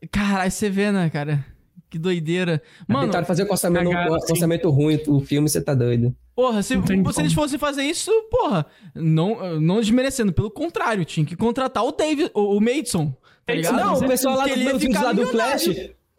[0.01, 0.07] É.
[0.11, 1.43] Caralho, você vê, né, cara?
[1.89, 2.61] Que doideira.
[2.87, 3.07] Mano.
[3.07, 6.15] Tentaram fazer com orçamento, cagado, orçamento ruim o filme, você tá doido.
[6.33, 6.75] Porra, se,
[7.13, 11.91] se eles fossem fazer isso, porra, não, não desmerecendo, pelo contrário, tinha que contratar o
[11.91, 13.13] David, o, o Madison.
[13.45, 15.69] Tá não, o pessoal lá do, lá do Flash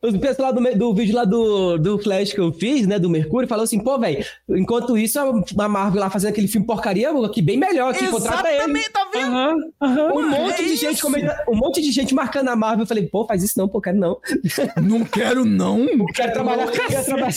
[0.02, 3.48] o pessoal do, do vídeo lá do, do Flash que eu fiz, né, do Mercúrio,
[3.48, 7.56] falou assim, pô, velho, enquanto isso, a Marvel lá fazendo aquele filme porcaria, aqui bem
[7.56, 8.82] melhor, que contrata ele.
[8.90, 9.32] tá vendo?
[9.32, 10.18] Uhum, uhum.
[10.18, 13.06] Um monte é de gente comenta, um monte de gente marcando a Marvel, eu falei,
[13.06, 14.18] pô, faz isso não, pô, quero não.
[14.82, 15.78] Não quero não.
[15.78, 17.32] Não quero trabalhar, não quero trabalhar.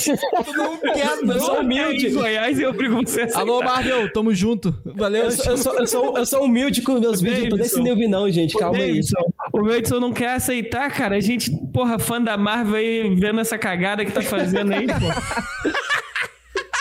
[0.55, 1.33] Não quero não.
[1.35, 2.09] Eu sou humilde.
[2.09, 4.75] Goiás eu obrigo você Alô, Marvel, tamo junto.
[4.85, 5.25] Valeu.
[5.25, 7.79] Eu, sou, eu, sou, eu, sou, eu sou humilde com meus vídeos, eu tô nesse
[7.79, 9.01] nível não, gente, calma aí.
[9.55, 13.57] O meu não quer aceitar, cara, a gente, porra, fã da Marvel aí, vendo essa
[13.57, 14.93] cagada que tá fazendo aí, pô.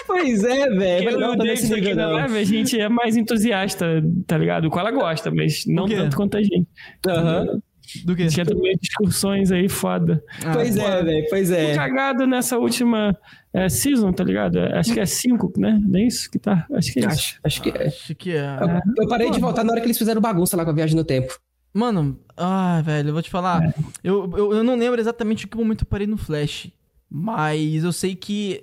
[0.06, 1.10] Pois é, velho.
[1.10, 2.16] Eu não nível, não.
[2.16, 4.66] A gente é mais entusiasta, tá ligado?
[4.66, 6.68] O qual ela gosta, mas não tanto quanto a gente.
[7.06, 7.46] Aham.
[7.52, 7.62] Uhum.
[8.04, 8.26] Do que?
[8.28, 10.22] Tinha também discussões aí foda.
[10.44, 11.74] Ah, pois é, velho, pois é.
[11.74, 13.16] cagado nessa última
[13.52, 14.58] é, season, tá ligado?
[14.58, 15.78] Acho que é 5, né?
[15.86, 16.66] Não é isso que tá?
[16.72, 17.40] Acho que é acho, isso.
[17.44, 17.86] Acho que é.
[17.86, 18.58] Acho que é.
[18.60, 20.74] Eu, eu parei Pô, de voltar na hora que eles fizeram bagunça lá com a
[20.74, 21.38] viagem no tempo.
[21.74, 23.64] Mano, ah, velho, eu vou te falar.
[23.64, 23.74] É.
[24.04, 26.70] Eu, eu, eu, não lembro exatamente em que momento eu parei no Flash.
[27.10, 28.62] Mas eu sei que.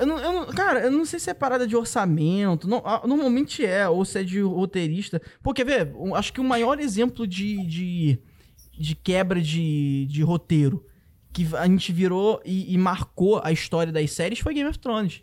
[0.00, 2.66] Eu não, eu não, cara, eu não sei se é parada de orçamento.
[2.66, 5.20] Não, normalmente é, ou se é de roteirista.
[5.42, 5.92] Pô, quer ver?
[6.14, 8.18] Acho que o maior exemplo de, de,
[8.78, 10.86] de quebra de, de roteiro
[11.32, 15.22] que a gente virou e, e, marcou a história das séries foi Game of Thrones.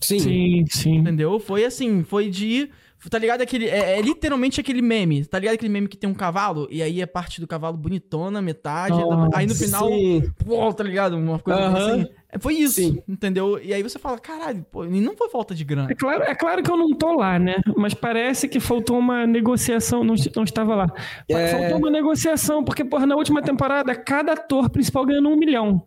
[0.00, 0.18] Sim.
[0.20, 0.96] sim, sim.
[0.98, 1.38] Entendeu?
[1.40, 2.70] Foi assim, foi de
[3.08, 3.66] Tá ligado aquele.
[3.66, 5.24] É, é, literalmente aquele meme.
[5.24, 6.66] Tá ligado aquele meme que tem um cavalo?
[6.70, 8.98] E aí a parte do cavalo bonitona, metade.
[9.32, 9.86] aí no final.
[9.86, 10.22] Sim.
[10.44, 11.16] Pô, tá ligado?
[11.16, 12.06] Uma coisa assim.
[12.30, 13.02] É, foi isso, sim.
[13.08, 13.58] entendeu?
[13.62, 15.90] E aí você fala, caralho, pô, e não foi falta de grana.
[15.90, 17.56] É claro, é claro que eu não tô lá, né?
[17.74, 20.04] Mas parece que faltou uma negociação.
[20.04, 20.86] Não, não estava lá.
[21.28, 21.48] É...
[21.48, 25.86] Faltou uma negociação, porque, porra, na última temporada, cada ator principal ganhando um milhão.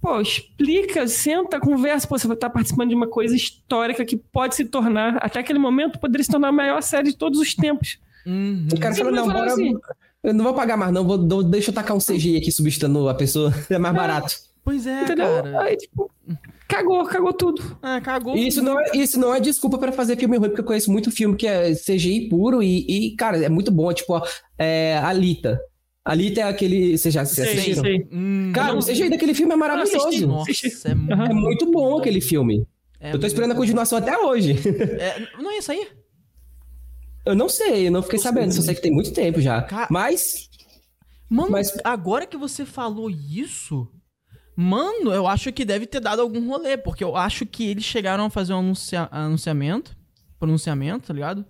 [0.00, 2.06] Pô, explica, senta, conversa.
[2.06, 5.58] Pô, você vai estar participando de uma coisa histórica que pode se tornar, até aquele
[5.58, 7.98] momento, poderia se tornar a maior série de todos os tempos.
[8.26, 8.68] Uhum.
[8.72, 9.74] O cara fala, não, bora, assim.
[10.22, 11.06] eu não vou pagar mais, não.
[11.06, 13.52] Vou, deixa eu tacar um CGI aqui substituindo a pessoa.
[13.70, 14.34] É mais é, barato.
[14.64, 15.26] Pois é, Entendeu?
[15.26, 15.62] cara.
[15.62, 16.10] Aí, tipo,
[16.66, 17.78] cagou, cagou tudo.
[17.82, 18.36] É, cagou.
[18.36, 21.10] Isso não é, isso não é desculpa para fazer filme ruim, porque eu conheço muito
[21.10, 23.92] filme que é CGI puro e, e cara, é muito bom.
[23.92, 24.20] Tipo,
[24.58, 25.60] é, Alita.
[26.06, 26.96] Ali tem aquele.
[26.96, 27.82] Você já assistiu?
[28.12, 30.24] Hum, Cara, não, o CGI daquele filme é maravilhoso.
[30.24, 30.52] Nossa,
[30.88, 31.12] é, muito...
[31.20, 32.64] é, muito bom aquele filme.
[33.00, 34.54] É eu tô esperando a continuação até hoje.
[35.00, 35.88] É, não é isso aí?
[37.24, 38.52] Eu não sei, eu não fiquei sabendo.
[38.52, 39.60] Só sei que tem muito tempo já.
[39.62, 39.88] Car...
[39.90, 40.48] Mas.
[41.28, 41.76] Mano, mas...
[41.82, 43.88] agora que você falou isso.
[44.54, 48.26] Mano, eu acho que deve ter dado algum rolê, porque eu acho que eles chegaram
[48.26, 49.08] a fazer um anuncia...
[49.10, 49.96] anunciamento.
[50.38, 51.44] Pronunciamento, tá ligado?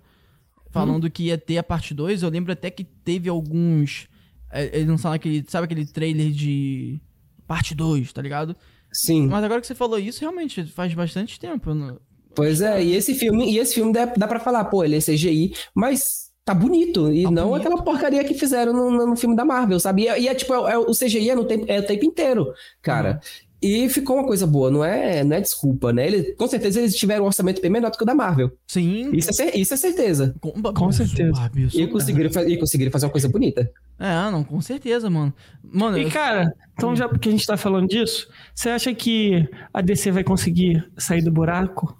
[0.71, 1.09] Falando hum.
[1.11, 2.23] que ia ter a parte 2.
[2.23, 4.07] Eu lembro até que teve alguns
[4.53, 5.43] eles lançaram aquele.
[5.47, 6.99] Sabe aquele trailer de.
[7.47, 8.55] Parte 2, tá ligado?
[8.91, 9.27] Sim.
[9.27, 11.73] Mas agora que você falou isso, realmente faz bastante tempo.
[11.73, 11.99] Não...
[12.35, 14.99] Pois é, e esse filme, e esse filme dá, dá pra falar, pô, ele é
[14.99, 17.11] CGI, mas tá bonito.
[17.11, 17.67] E tá não bonito.
[17.67, 20.03] aquela porcaria que fizeram no, no, filme da Marvel, sabe?
[20.03, 22.05] E, é, e é tipo, é, é, o CGI é, no tempo, é o tempo
[22.05, 23.13] inteiro, cara.
[23.13, 23.46] Uhum.
[23.61, 26.05] E ficou uma coisa boa, não é, não é desculpa, né?
[26.05, 28.51] Ele, com certeza eles tiveram um orçamento bem menor do que o da Marvel.
[28.67, 29.09] Sim.
[29.13, 30.35] Isso é, isso é certeza.
[30.39, 31.49] Com, com certeza.
[31.73, 33.69] E conseguiram, e conseguiram fazer uma coisa bonita.
[33.99, 35.33] É, não, com certeza, mano.
[35.63, 36.11] mano e, eu...
[36.11, 40.23] cara, então já porque a gente tá falando disso, você acha que a DC vai
[40.23, 41.97] conseguir sair do buraco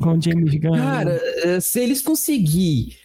[0.00, 0.78] com o James Gunn?
[0.78, 2.96] Cara, eh, se eles conseguir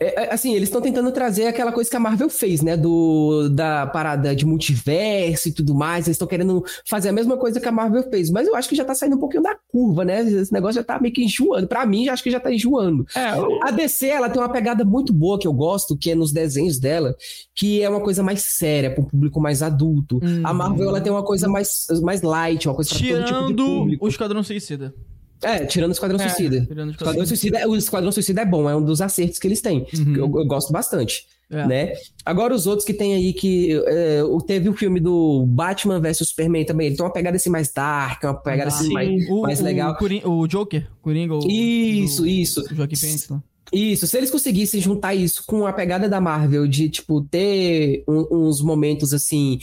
[0.00, 2.74] é, é, assim, eles estão tentando trazer aquela coisa que a Marvel fez, né?
[2.74, 6.06] Do, da parada de multiverso e tudo mais.
[6.06, 8.30] Eles estão querendo fazer a mesma coisa que a Marvel fez.
[8.30, 10.22] Mas eu acho que já tá saindo um pouquinho da curva, né?
[10.22, 11.68] Esse negócio já tá meio que enjoando.
[11.68, 13.06] Pra mim, já acho que já tá enjoando.
[13.14, 13.62] É, eu...
[13.62, 16.78] A DC, ela tem uma pegada muito boa que eu gosto, que é nos desenhos
[16.78, 17.14] dela,
[17.54, 20.18] que é uma coisa mais séria, para um público mais adulto.
[20.22, 20.40] Hum.
[20.44, 23.48] A Marvel, ela tem uma coisa mais, mais light, uma coisa pra Tirando todo tipo
[23.48, 24.04] de público.
[24.06, 24.94] o Esquadrão Suicida.
[25.42, 26.66] É, tirando o Esquadrão é, Suicida.
[26.66, 27.68] Tirando o Esquadrão Suicida.
[27.68, 29.86] O Esquadrão Suicida é bom, é um dos acertos que eles têm.
[29.94, 30.16] Uhum.
[30.16, 31.26] Eu, eu, gosto bastante.
[31.50, 31.66] É.
[31.66, 31.92] Né?
[32.24, 33.72] Agora, os outros que tem aí que.
[33.86, 36.88] É, teve o filme do Batman vs Superman também.
[36.88, 39.96] Ele tem uma pegada assim mais dark, uma pegada ah, assim mais, o, mais legal.
[40.24, 41.34] O, o Joker, Coringa.
[41.34, 42.64] O, isso, do, isso.
[42.70, 43.42] O Joaquim Phoenix lá.
[43.72, 48.48] Isso, se eles conseguissem juntar isso com a pegada da Marvel de, tipo, ter um,
[48.48, 49.60] uns momentos assim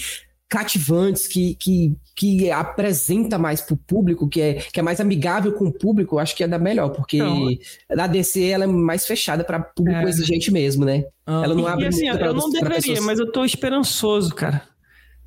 [0.50, 5.66] cativantes, que, que, que apresenta mais pro público, que é, que é mais amigável com
[5.66, 7.50] o público, acho que é da melhor, porque não.
[7.98, 10.09] a DC ela é mais fechada para público é.
[10.09, 11.03] exigente mesmo, né?
[11.26, 11.42] Ah.
[11.43, 13.00] Ela não abre e, assim, eu não deveria, pessoas...
[13.01, 14.64] mas eu tô esperançoso, cara.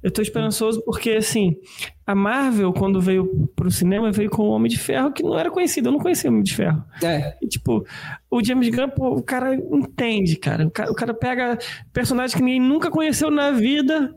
[0.02, 1.56] Eu tô esperançoso porque, assim,
[2.06, 5.50] a Marvel, quando veio pro cinema, veio com o Homem de Ferro, que não era
[5.50, 5.88] conhecido.
[5.88, 6.82] Eu não conhecia o Homem de Ferro.
[7.02, 7.36] É.
[7.42, 7.84] E, tipo,
[8.30, 10.66] o James Gunn, pô, o cara entende, cara.
[10.66, 11.58] O cara, o cara pega
[11.92, 14.10] personagens que ninguém nunca conheceu na vida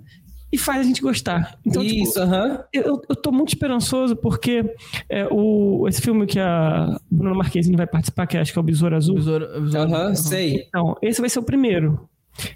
[0.53, 1.57] e faz a gente gostar.
[1.65, 2.63] Então, tipo, Isso, tipo, uh -huh.
[2.71, 4.63] eu, eu tô muito esperançoso porque
[5.09, 8.63] é, o, esse filme que a Bruna Marquezine vai participar, que acho que é o
[8.63, 9.15] Besouro Azul.
[9.15, 10.65] Besouro, Besouro uh -huh, sei.
[10.67, 12.07] Então, esse vai ser o primeiro.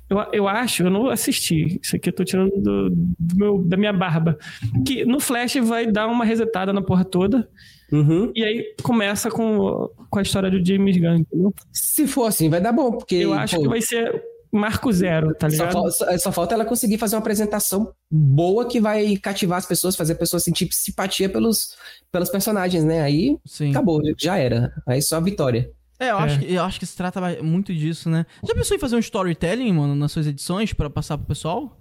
[0.07, 3.77] Eu, eu acho, eu não assisti, isso aqui eu tô tirando do, do meu, da
[3.77, 4.37] minha barba,
[4.85, 7.49] que no Flash vai dar uma resetada na porra toda.
[7.91, 8.31] Uhum.
[8.35, 11.17] E aí começa com, com a história do James Gunn.
[11.17, 11.53] Entendeu?
[11.71, 13.15] Se for assim, vai dar bom, porque.
[13.15, 15.91] Eu acho pô, que vai ser marco zero, tá ligado?
[15.91, 20.13] Só, só, falta ela conseguir fazer uma apresentação boa que vai cativar as pessoas, fazer
[20.13, 21.75] a pessoa sentir simpatia pelos,
[22.11, 23.01] pelos personagens, né?
[23.01, 23.71] Aí Sim.
[23.71, 24.73] acabou, já era.
[24.87, 25.71] Aí só a vitória.
[25.99, 26.21] É, eu, é.
[26.21, 28.25] Acho que, eu acho que se trata muito disso, né?
[28.45, 31.77] Já pensou em fazer um storytelling, mano, nas suas edições para passar pro pessoal?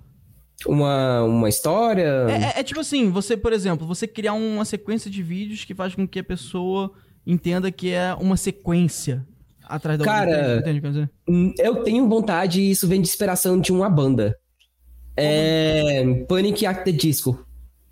[0.67, 2.27] Uma, uma história?
[2.29, 5.75] É, é, é, tipo assim, você, por exemplo, você criar uma sequência de vídeos que
[5.75, 6.93] faz com que a pessoa
[7.27, 9.27] entenda que é uma sequência
[9.67, 10.63] atrás da Cara,
[11.29, 14.39] hum, eu tenho vontade e isso vem de inspiração de uma banda.
[15.17, 16.05] É.
[16.29, 17.45] Panic at the Disco.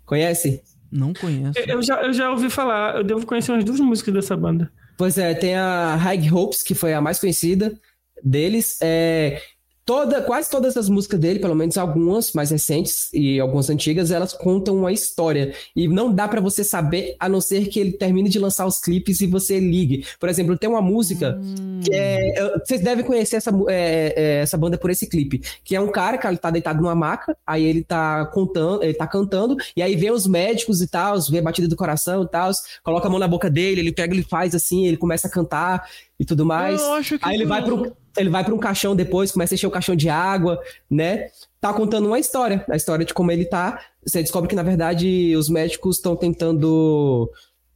[0.05, 0.61] Conhece?
[0.91, 1.59] Não conheço.
[1.59, 4.71] Eu já, eu já ouvi falar, eu devo conhecer umas duas músicas dessa banda.
[4.97, 7.77] Pois é, tem a High Hopes, que foi a mais conhecida
[8.23, 8.77] deles.
[8.81, 9.41] É,
[9.85, 14.33] Toda, quase todas as músicas dele, pelo menos algumas mais recentes e algumas antigas, elas
[14.33, 15.53] contam uma história.
[15.75, 18.79] E não dá para você saber, a não ser que ele termine de lançar os
[18.79, 20.03] clipes e você ligue.
[20.19, 21.81] Por exemplo, tem uma música hum.
[21.83, 22.33] que é.
[22.65, 25.43] Vocês devem conhecer essa, é, é, essa banda por esse clipe.
[25.63, 28.95] Que é um cara que ele tá deitado numa maca, aí ele tá contando, ele
[28.95, 32.27] tá cantando, e aí vê os médicos e tal, vê a batida do coração e
[32.27, 32.51] tal,
[32.83, 35.87] coloca a mão na boca dele, ele pega, ele faz assim, ele começa a cantar.
[36.19, 36.81] E tudo mais.
[36.81, 39.55] Eu acho que Aí ele vai, pro, ele vai para um caixão depois, começa a
[39.55, 41.27] encher o caixão de água, né?
[41.59, 43.79] Tá contando uma história, a história de como ele tá.
[44.05, 47.29] Você descobre que, na verdade, os médicos estão tentando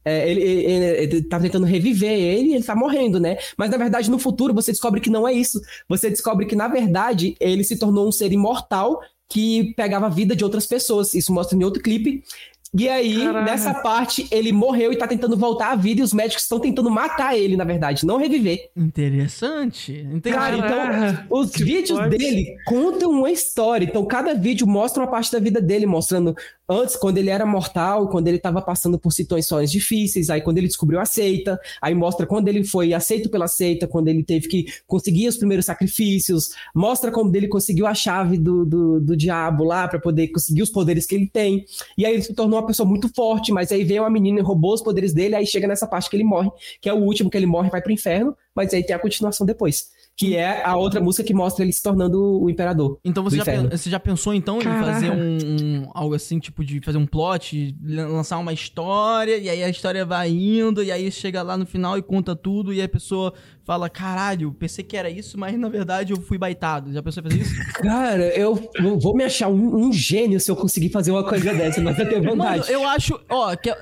[0.04, 3.36] é, ele, ele, ele tá tentando reviver ele, ele tá morrendo, né?
[3.56, 5.60] Mas na verdade, no futuro, você descobre que não é isso.
[5.88, 10.34] Você descobre que, na verdade, ele se tornou um ser imortal que pegava a vida
[10.34, 11.14] de outras pessoas.
[11.14, 12.24] Isso mostra em outro clipe.
[12.72, 13.44] E aí, Caraca.
[13.44, 16.88] nessa parte, ele morreu e tá tentando voltar à vida e os médicos estão tentando
[16.88, 18.70] matar ele, na verdade, não reviver.
[18.76, 19.92] Interessante.
[19.92, 20.36] Entendi.
[20.36, 22.16] Cara, então, os que vídeos pode...
[22.16, 23.84] dele contam uma história.
[23.84, 26.36] Então, cada vídeo mostra uma parte da vida dele, mostrando
[26.70, 30.68] antes, quando ele era mortal, quando ele estava passando por situações difíceis, aí quando ele
[30.68, 34.66] descobriu a seita, aí mostra quando ele foi aceito pela seita, quando ele teve que
[34.86, 39.88] conseguir os primeiros sacrifícios, mostra como ele conseguiu a chave do, do, do diabo lá
[39.88, 41.64] para poder conseguir os poderes que ele tem.
[41.98, 44.42] E aí ele se tornou uma pessoa muito forte, mas aí veio uma menina e
[44.42, 46.50] roubou os poderes dele, aí chega nessa parte que ele morre,
[46.80, 49.44] que é o último que ele morre vai pro inferno, mas aí tem a continuação
[49.44, 49.90] depois
[50.20, 53.00] que é a outra música que mostra ele se tornando o imperador.
[53.02, 54.82] Então você, já, você já, pensou então Caraca.
[54.82, 55.38] em fazer um,
[55.86, 60.04] um, algo assim, tipo de fazer um plot, lançar uma história, e aí a história
[60.04, 63.32] vai indo, e aí chega lá no final e conta tudo, e a pessoa
[63.64, 66.92] fala, caralho, pensei que era isso, mas na verdade eu fui baitado.
[66.92, 67.54] Já pensou em fazer isso?
[67.80, 71.54] Cara, eu, eu vou me achar um, um, gênio se eu conseguir fazer uma coisa
[71.54, 72.58] dessa, mas eu tenho vontade.
[72.58, 73.74] Mano, eu acho, ó, que...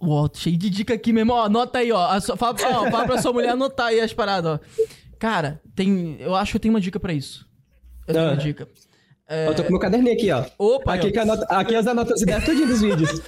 [0.00, 2.18] Ó, cheio de dica aqui mesmo, ó, anota aí, ó.
[2.18, 4.60] Sua, fala, ó, fala pra sua mulher anotar aí as paradas, ó.
[5.20, 6.16] Cara, tem.
[6.18, 7.46] Eu acho que eu tenho uma dica para isso.
[8.08, 8.30] Eu tenho ah.
[8.30, 8.66] uma dica.
[9.28, 9.46] É...
[9.46, 10.44] Eu tô com meu caderninho aqui, ó.
[10.58, 13.22] Opa, aqui, que anota, aqui as anotas ideias tudinho dos vídeos.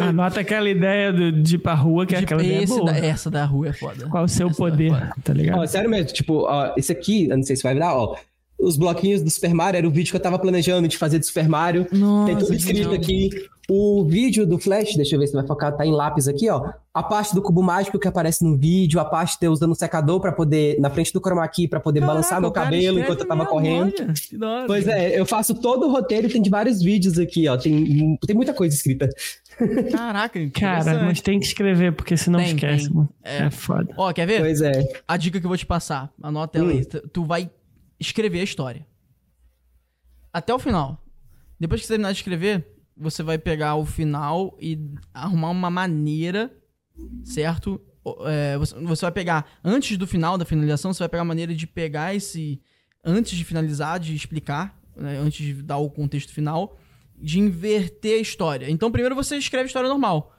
[0.00, 2.92] Anota aquela ideia do, de ir pra rua, que é aquela ideia boa.
[2.92, 4.08] Da, essa da rua é foda.
[4.08, 5.58] Qual o seu essa é poder, é tá ligado?
[5.58, 8.16] Ó, sério mesmo, tipo, ó, esse aqui, eu não sei se vai virar, ó.
[8.62, 11.26] Os bloquinhos do Super Mario era o vídeo que eu tava planejando de fazer do
[11.26, 11.86] Super Mario.
[11.90, 12.94] Nossa, Tem tudo escrito não.
[12.94, 13.30] aqui.
[13.68, 16.72] O vídeo do Flash, deixa eu ver se vai focar, tá em lápis aqui, ó.
[16.92, 19.74] A parte do cubo mágico que aparece no vídeo, a parte de eu usando um
[19.74, 23.20] secador para poder, na frente do chroma key, pra poder Caraca, balançar meu cabelo enquanto
[23.20, 23.94] eu tava correndo.
[24.42, 27.56] Olha, pois é, eu faço todo o roteiro e tem de vários vídeos aqui, ó.
[27.56, 29.08] Tem, tem muita coisa escrita.
[29.92, 32.94] Caraca, Cara, mas tem que escrever, porque senão tem, esquece, tem.
[32.94, 33.08] mano.
[33.22, 33.44] É.
[33.44, 33.94] é foda.
[33.96, 34.40] Ó, quer ver?
[34.40, 34.86] Pois é.
[35.06, 36.70] A dica que eu vou te passar, anota ela hum.
[36.70, 36.84] aí.
[36.84, 37.48] Tu vai
[38.02, 38.86] escrever a história.
[40.32, 41.04] Até o final.
[41.58, 42.66] Depois que você terminar de escrever,
[42.96, 44.78] você vai pegar o final e
[45.12, 46.52] arrumar uma maneira,
[47.24, 47.80] certo?
[48.26, 51.66] É, você, vai pegar, antes do final da finalização, você vai pegar a maneira de
[51.66, 52.60] pegar esse.
[53.04, 56.78] Antes de finalizar, de explicar, né, antes de dar o contexto final,
[57.16, 58.70] de inverter a história.
[58.70, 60.32] Então, primeiro você escreve a história normal,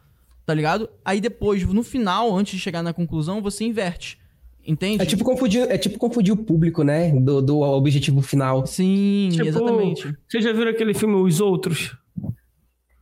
[0.46, 0.90] tá ligado?
[1.04, 4.18] Aí depois, no final, antes de chegar na conclusão, você inverte.
[4.66, 5.02] Entende?
[5.02, 7.12] É tipo confundir, é tipo confundir o público, né?
[7.12, 8.66] Do, do objetivo final.
[8.66, 10.16] Sim, tipo, exatamente.
[10.28, 11.96] Vocês já viram aquele filme Os Outros?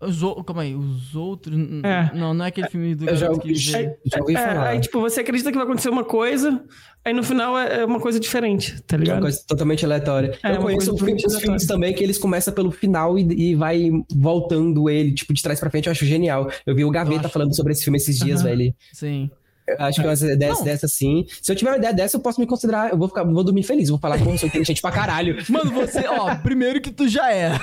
[0.01, 0.43] Os o...
[0.43, 1.55] Calma aí, os outros.
[1.83, 2.11] É.
[2.15, 4.69] Não, não é aquele filme do garoto que já, já ouvi é, falar.
[4.69, 6.63] Aí, tipo, você acredita que vai acontecer uma coisa,
[7.05, 9.17] aí no final é, é uma coisa diferente, tá ligado?
[9.17, 10.39] É uma coisa totalmente aleatória.
[10.41, 13.91] É, eu conheço filme, os filmes também que eles começam pelo final e, e, vai
[14.11, 16.49] voltando ele, tipo, de trás pra frente, eu acho genial.
[16.65, 17.29] Eu vi o Gaveta acho...
[17.29, 18.47] falando sobre esse filme esses dias, uhum.
[18.47, 18.73] velho.
[18.91, 19.29] Sim.
[19.77, 21.25] Acho que umas ideias dessas assim.
[21.41, 22.91] Se eu tiver uma ideia dessa, eu posso me considerar.
[22.91, 23.89] Eu vou ficar, vou dormir feliz.
[23.89, 25.37] Vou falar, pô, eu sou inteligente pra caralho.
[25.49, 27.51] Mano, você, ó, primeiro que tu já é.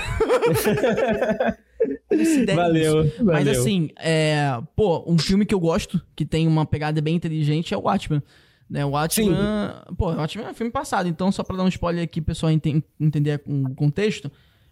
[2.54, 3.24] valeu, valeu.
[3.24, 7.74] Mas assim, é, pô, um filme que eu gosto, que tem uma pegada bem inteligente,
[7.74, 8.22] é o Watchmen.
[8.68, 9.94] Né, o Watchmen, Sim.
[9.96, 12.52] pô, o Watchmen é um filme passado, então só pra dar um spoiler aqui, pessoal
[12.52, 12.66] ent
[13.00, 14.30] entender o contexto,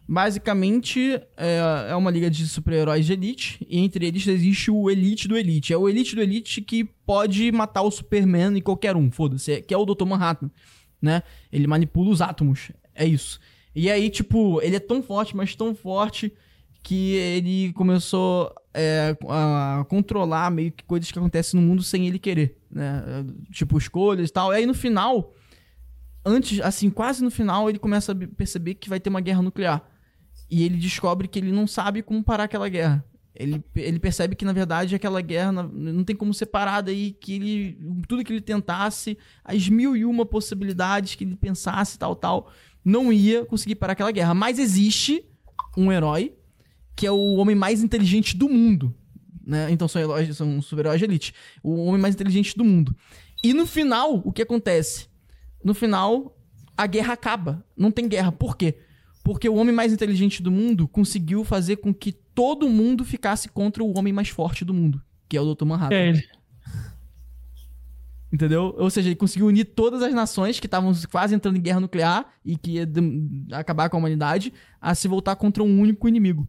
[0.09, 5.27] basicamente é, é uma liga de super-heróis de elite, e entre eles existe o Elite
[5.27, 5.73] do Elite.
[5.73, 9.75] É o Elite do Elite que pode matar o Superman e qualquer um, foda-se, que
[9.75, 10.05] é o Dr.
[10.05, 10.51] Manhattan,
[11.03, 11.23] né?
[11.53, 13.41] Ele manipula os átomos, é isso.
[13.75, 16.33] E aí, tipo, ele é tão forte, mas tão forte
[16.83, 22.19] que ele começou é, a controlar meio que coisas que acontecem no mundo sem ele
[22.19, 23.25] querer, né?
[23.51, 24.53] Tipo, escolhas e tal.
[24.53, 25.35] E aí no final,
[26.25, 29.85] antes, assim, quase no final, ele começa a perceber que vai ter uma guerra nuclear.
[30.51, 33.05] E ele descobre que ele não sabe como parar aquela guerra.
[33.39, 37.35] Ele, ele percebe que, na verdade, aquela guerra não tem como ser parada e que
[37.35, 37.79] ele.
[38.09, 42.51] Tudo que ele tentasse, as mil e uma possibilidades que ele pensasse, tal, tal,
[42.85, 44.33] não ia conseguir parar aquela guerra.
[44.33, 45.25] Mas existe
[45.77, 46.35] um herói
[46.95, 48.95] que é o homem mais inteligente do mundo.
[49.47, 49.71] Né?
[49.71, 51.35] Então são, heróis, são super-heróis de elite.
[51.63, 52.97] O homem mais inteligente do mundo.
[53.45, 55.09] E no final, o que acontece?
[55.63, 56.37] No final,
[56.75, 57.65] a guerra acaba.
[57.77, 58.33] Não tem guerra.
[58.33, 58.79] Por quê?
[59.27, 63.83] Porque o homem mais inteligente do mundo conseguiu fazer com que todo mundo ficasse contra
[63.83, 65.65] o homem mais forte do mundo, que é o Dr.
[65.65, 65.97] Manhattan.
[65.97, 66.23] É ele.
[68.33, 68.73] Entendeu?
[68.79, 72.25] Ou seja, ele conseguiu unir todas as nações que estavam quase entrando em guerra nuclear
[72.45, 72.89] e que ia
[73.51, 76.49] acabar com a humanidade a se voltar contra um único inimigo.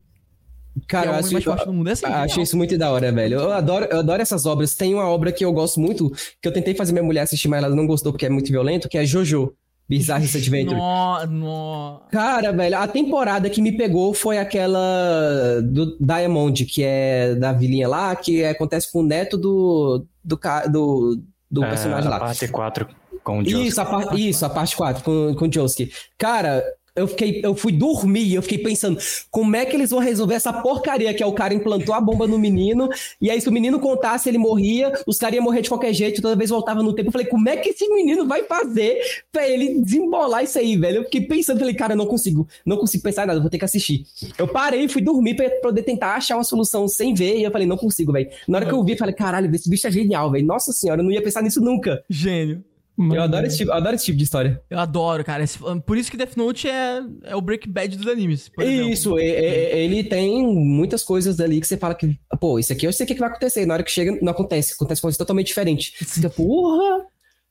[0.88, 1.90] Cara, eu acho, mais forte do mundo.
[1.90, 3.40] É assim, acho isso muito da hora, velho.
[3.40, 4.76] Eu adoro, eu adoro essas obras.
[4.76, 7.64] Tem uma obra que eu gosto muito, que eu tentei fazer minha mulher assistir, mas
[7.64, 9.56] ela não gostou porque é muito violento, que é Jojo.
[9.88, 10.76] Bizarre Adventure.
[10.76, 12.02] No, no.
[12.12, 17.88] Cara, velho, a temporada que me pegou foi aquela do Diamond, que é da vilinha
[17.88, 20.38] lá, que acontece com o neto do, do,
[20.70, 22.18] do, do é, personagem lá.
[22.18, 22.88] A parte 4
[23.24, 23.68] com o Josuke.
[23.68, 25.92] Isso, a, par, isso, a parte 4 com, com o Josuke.
[26.18, 26.64] Cara,
[26.98, 28.98] eu fiquei, eu fui dormir, eu fiquei pensando,
[29.30, 32.28] como é que eles vão resolver essa porcaria que é o cara implantou a bomba
[32.28, 32.90] no menino,
[33.22, 36.22] e aí se o menino contasse, ele morria, os caras iam morrer de qualquer jeito,
[36.22, 37.10] toda vez voltava no tempo.
[37.10, 39.00] Eu falei, como é que esse menino vai fazer
[39.32, 40.98] pra ele desembolar isso aí, velho?
[40.98, 43.60] Eu fiquei pensando, falei, cara, eu não consigo, não consigo pensar em nada, vou ter
[43.60, 44.06] que assistir.
[44.38, 47.68] Eu parei, fui dormir pra poder tentar achar uma solução sem ver, e eu falei,
[47.68, 48.30] não consigo, velho.
[48.48, 50.46] Na hora que eu vi, eu falei, caralho, esse bicho é genial, velho.
[50.46, 52.04] Nossa senhora, eu não ia pensar nisso nunca.
[52.10, 52.64] Gênio.
[52.98, 53.16] Mano.
[53.16, 54.60] Eu adoro, esse tipo, adoro esse tipo de história.
[54.68, 55.46] Eu adoro, cara.
[55.86, 58.50] Por isso que Death Note é, é o Break Bad dos animes.
[58.60, 62.88] isso, é, é, ele tem muitas coisas ali que você fala que, pô, isso aqui
[62.88, 63.68] eu sei o que vai acontecer.
[63.68, 64.74] Na hora que chega, não acontece.
[64.74, 65.94] Acontece coisa totalmente diferente.
[66.00, 67.06] Você fica, porra!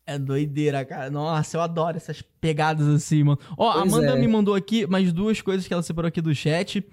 [0.05, 1.11] É doideira, cara.
[1.11, 3.39] Nossa, eu adoro essas pegadas assim, mano.
[3.57, 4.19] Ó, a Amanda é.
[4.19, 6.85] me mandou aqui mais duas coisas que ela separou aqui do chat.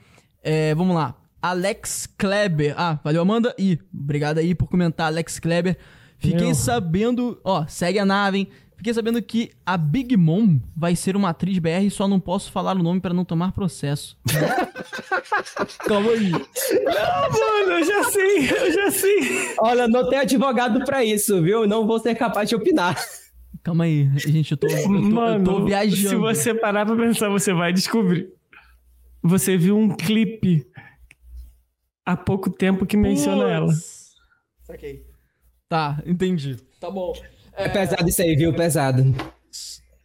[0.44, 1.16] É, vamos lá.
[1.42, 2.76] Alex Kleber.
[2.78, 3.54] Ah, valeu, Amanda.
[3.58, 5.78] E obrigado aí por comentar, Alex Kleber.
[6.24, 6.56] Fiquei Meu.
[6.56, 8.48] sabendo, ó, segue a nave, hein?
[8.78, 12.50] Fiquei sabendo que a Big Mom vai ser uma atriz BR e só não posso
[12.50, 14.18] falar o nome para não tomar processo.
[15.86, 16.32] Calma aí.
[16.32, 19.56] Não, mano, eu já sei, eu já sei.
[19.60, 21.68] Olha, não tem advogado para isso, viu?
[21.68, 22.98] Não vou ser capaz de opinar.
[23.62, 26.10] Calma aí, gente, eu tô, eu tô, mano, eu tô viajando.
[26.10, 28.30] Se você parar pra pensar, você vai descobrir.
[29.22, 30.66] Você viu um clipe
[32.06, 33.74] há pouco tempo que menciona ela.
[34.64, 35.13] Saquei.
[35.74, 36.58] Tá, entendi.
[36.80, 37.14] Tá bom.
[37.58, 38.54] É, é pesado isso aí, viu?
[38.54, 39.04] Pesado.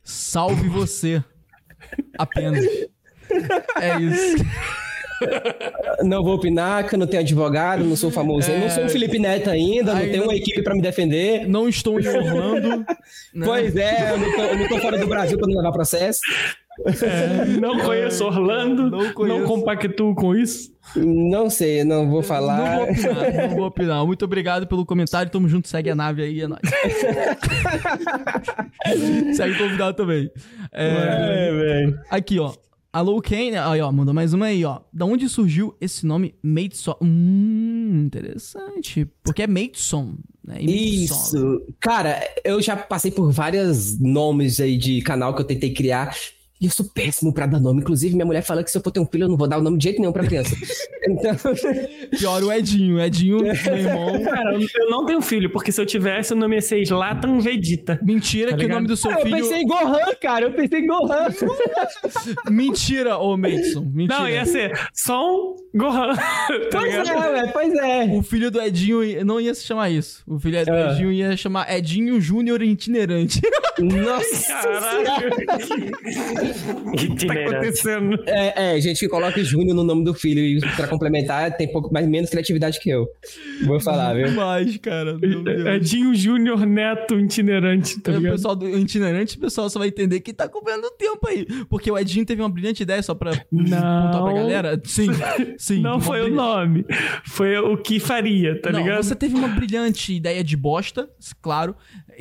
[0.03, 1.23] Salve você.
[2.19, 2.65] Apenas.
[3.79, 4.43] É isso.
[6.03, 8.49] Não vou opinar, que eu não tenho advogado, não sou famoso.
[8.53, 8.61] É...
[8.61, 11.49] Não sou o Felipe Neto ainda, não tenho uma equipe para me defender.
[11.49, 12.87] Não estou em Orlando.
[13.35, 13.45] Né?
[13.45, 16.21] Pois é, eu não, tô, eu não tô fora do Brasil para não levar processo.
[17.03, 19.39] É, não conheço Orlando, não, conheço.
[19.39, 20.73] não compactuo com isso.
[20.97, 22.59] Não sei, não vou falar.
[22.59, 24.07] Não vou opinar, não vou opinar.
[24.07, 26.61] Muito obrigado pelo comentário, tamo junto, segue a nave aí, é nóis.
[29.37, 30.31] segue o convidado também.
[30.73, 32.55] É, é aqui, ó.
[32.91, 34.81] Alô, Kane, aí, ó, mandou mais uma aí, ó.
[34.91, 36.97] Da onde surgiu esse nome Mateson?
[37.03, 39.07] Hum, interessante.
[39.23, 40.57] Porque é Mateson, né?
[40.63, 41.61] Isso.
[41.79, 46.17] Cara, eu já passei por vários nomes aí de canal que eu tentei criar.
[46.61, 47.81] E eu sou péssimo pra dar nome.
[47.81, 49.59] Inclusive, minha mulher fala que se eu for ter um filho, eu não vou dar
[49.59, 50.57] o nome de jeito nenhum pra criança.
[51.07, 51.37] então...
[52.19, 53.01] Pior o Edinho.
[53.01, 54.23] Edinho, meu irmão.
[54.25, 58.01] Cara, eu não tenho filho, porque se eu tivesse, o nome ia ser Slatan Vegeta.
[58.03, 58.77] Mentira tá que ligado?
[58.77, 59.37] o nome do seu ah, filho.
[59.37, 60.45] Eu pensei em Gohan, cara.
[60.47, 61.29] Eu pensei em Gohan.
[62.51, 63.83] Mentira, ô Mason.
[63.93, 64.19] Mentira.
[64.19, 66.15] Não, ia ser só um Gohan.
[66.17, 67.25] tá pois ligado?
[67.25, 67.53] é, velho.
[67.53, 68.05] Pois é.
[68.07, 70.25] O filho do Edinho não ia se chamar isso.
[70.27, 70.93] O filho do ah.
[70.93, 73.41] Edinho ia chamar Edinho Júnior Itinerante.
[73.79, 74.53] Nossa!
[74.55, 75.31] Caralho!
[76.89, 78.23] O que tá acontecendo?
[78.27, 81.93] É, é, gente que coloca Júnior no nome do filho e pra complementar tem pouco
[81.93, 83.07] mais menos criatividade que eu.
[83.65, 84.31] Vou falar, viu?
[84.33, 85.19] Mais, cara.
[85.75, 88.33] Edinho Júnior Neto itinerante, tá é, ligado?
[88.33, 91.47] O pessoal do itinerante, o pessoal só vai entender que tá acompanhando tempo aí.
[91.69, 93.65] Porque o Edinho teve uma brilhante ideia só pra não.
[93.65, 94.81] contar pra galera.
[94.85, 95.09] Sim,
[95.59, 95.81] sim.
[95.81, 96.85] Não foi o nome.
[97.25, 99.03] Foi o que faria, tá não, ligado?
[99.03, 101.09] Você teve uma brilhante ideia de bosta,
[101.41, 101.75] claro,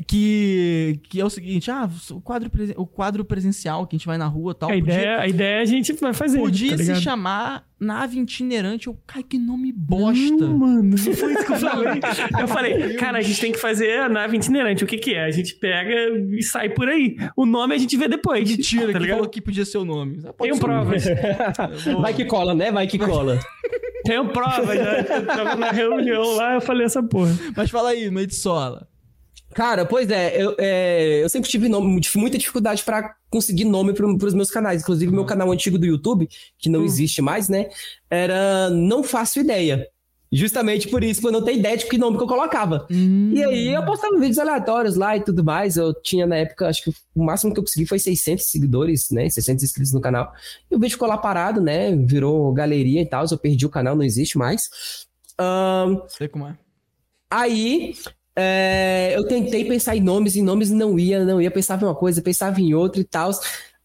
[0.06, 4.17] que, que é o seguinte, ah, o quadro, o quadro presencial que a gente vai
[4.17, 4.69] na rua tal.
[4.69, 6.40] A, podia, ideia, a ideia a gente vai fazer.
[6.40, 8.88] Podia tá se chamar Nave Itinerante.
[8.88, 10.35] Eu, cara, que nome bosta.
[10.35, 12.01] Não, mano, não foi isso que eu falei.
[12.40, 14.84] eu falei, cara, a gente tem que fazer a nave itinerante.
[14.84, 15.26] O que que é?
[15.26, 15.93] A gente pega
[16.32, 17.16] e sai por aí.
[17.35, 18.50] O nome a gente vê depois.
[18.50, 20.19] Mentira, tá que falou que podia ser o nome.
[20.40, 21.06] Tenho provas.
[22.01, 22.72] Vai que cola, né?
[22.72, 23.40] Vai que cola.
[24.03, 24.77] Tenho provas.
[24.77, 25.00] Já.
[25.00, 27.32] Eu tava na reunião lá, eu falei essa porra.
[27.56, 28.88] Mas fala aí, no Edsola.
[29.58, 34.06] Cara, pois é, eu, é, eu sempre tive nome, muita dificuldade para conseguir nome para
[34.06, 34.84] os meus canais.
[34.84, 36.30] Inclusive, meu canal antigo do YouTube,
[36.60, 36.86] que não hum.
[36.86, 37.68] existe mais, né?
[38.08, 39.88] Era Não Faço Ideia.
[40.32, 42.86] Justamente por isso, eu não tenho ideia de que nome que eu colocava.
[42.92, 43.32] Hum.
[43.34, 45.76] E aí eu postava vídeos aleatórios lá e tudo mais.
[45.76, 49.27] Eu tinha na época, acho que o máximo que eu consegui foi 600 seguidores, né?
[49.27, 50.32] 600 inscritos no canal.
[50.69, 51.95] E o vídeo ficou lá parado, né?
[51.95, 53.26] Virou galeria e tal.
[53.26, 54.69] Eu perdi o canal, não existe mais.
[55.42, 56.56] Um, Sei como é.
[57.27, 57.95] Aí
[58.38, 61.50] é, eu tentei pensar em nomes, e nomes não ia, não ia.
[61.50, 63.32] Pensava em uma coisa, pensava em outra e tal.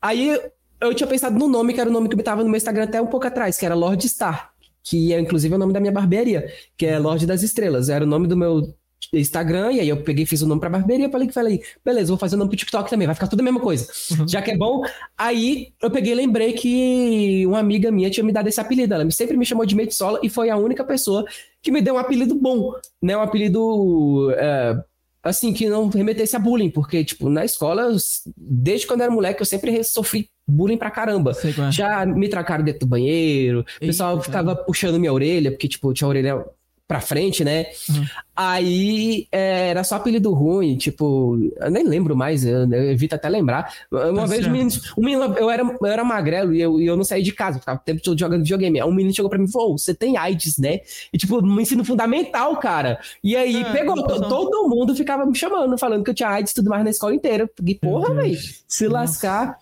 [0.00, 0.38] Aí
[0.78, 2.84] eu tinha pensado no nome, que era o nome que eu tava no meu Instagram
[2.84, 4.52] até um pouco atrás, que era Lord Star.
[4.82, 7.88] Que é inclusive o nome da minha barbearia, que é Lorde das Estrelas.
[7.88, 8.74] Era o nome do meu
[9.12, 12.16] Instagram, e aí eu peguei fiz o nome pra barbearia, falei que falei, beleza, vou
[12.16, 13.86] fazer o nome pro TikTok também, vai ficar tudo a mesma coisa.
[14.12, 14.26] Uhum.
[14.26, 14.82] Já que é bom.
[15.16, 18.94] Aí eu peguei lembrei que uma amiga minha tinha me dado esse apelido.
[18.94, 21.24] Ela sempre me chamou de Meitsola e foi a única pessoa
[21.60, 23.16] que me deu um apelido bom, né?
[23.16, 24.32] Um apelido.
[24.36, 24.76] É,
[25.22, 27.96] assim, que não remetesse a bullying, porque, tipo, na escola,
[28.36, 31.32] desde quando eu era moleque, eu sempre sofri bullying pra caramba.
[31.32, 31.70] É.
[31.70, 36.06] Já me trancaram dentro do banheiro, o pessoal ficava puxando minha orelha, porque, tipo, tinha
[36.06, 36.44] a orelha
[36.92, 37.66] pra frente, né?
[37.88, 38.04] Uhum.
[38.36, 43.30] Aí é, era só apelido ruim, tipo, eu nem lembro mais, eu, eu evito até
[43.30, 43.72] lembrar.
[43.90, 46.96] Uma tá vez um menino, um menino, eu, era, eu era magrelo e eu, eu
[46.96, 48.82] não saí de casa, ficava o tempo todo jogando videogame.
[48.82, 50.80] um menino chegou pra mim e falou: você tem AIDS, né?
[51.12, 53.00] E tipo, no ensino fundamental, cara.
[53.24, 56.54] E aí é, pegou, todo mundo ficava me chamando, falando que eu tinha AIDS e
[56.56, 57.48] tudo mais na escola inteira.
[57.64, 58.38] E porra, velho,
[58.68, 58.96] se Nossa.
[58.96, 59.58] lascar.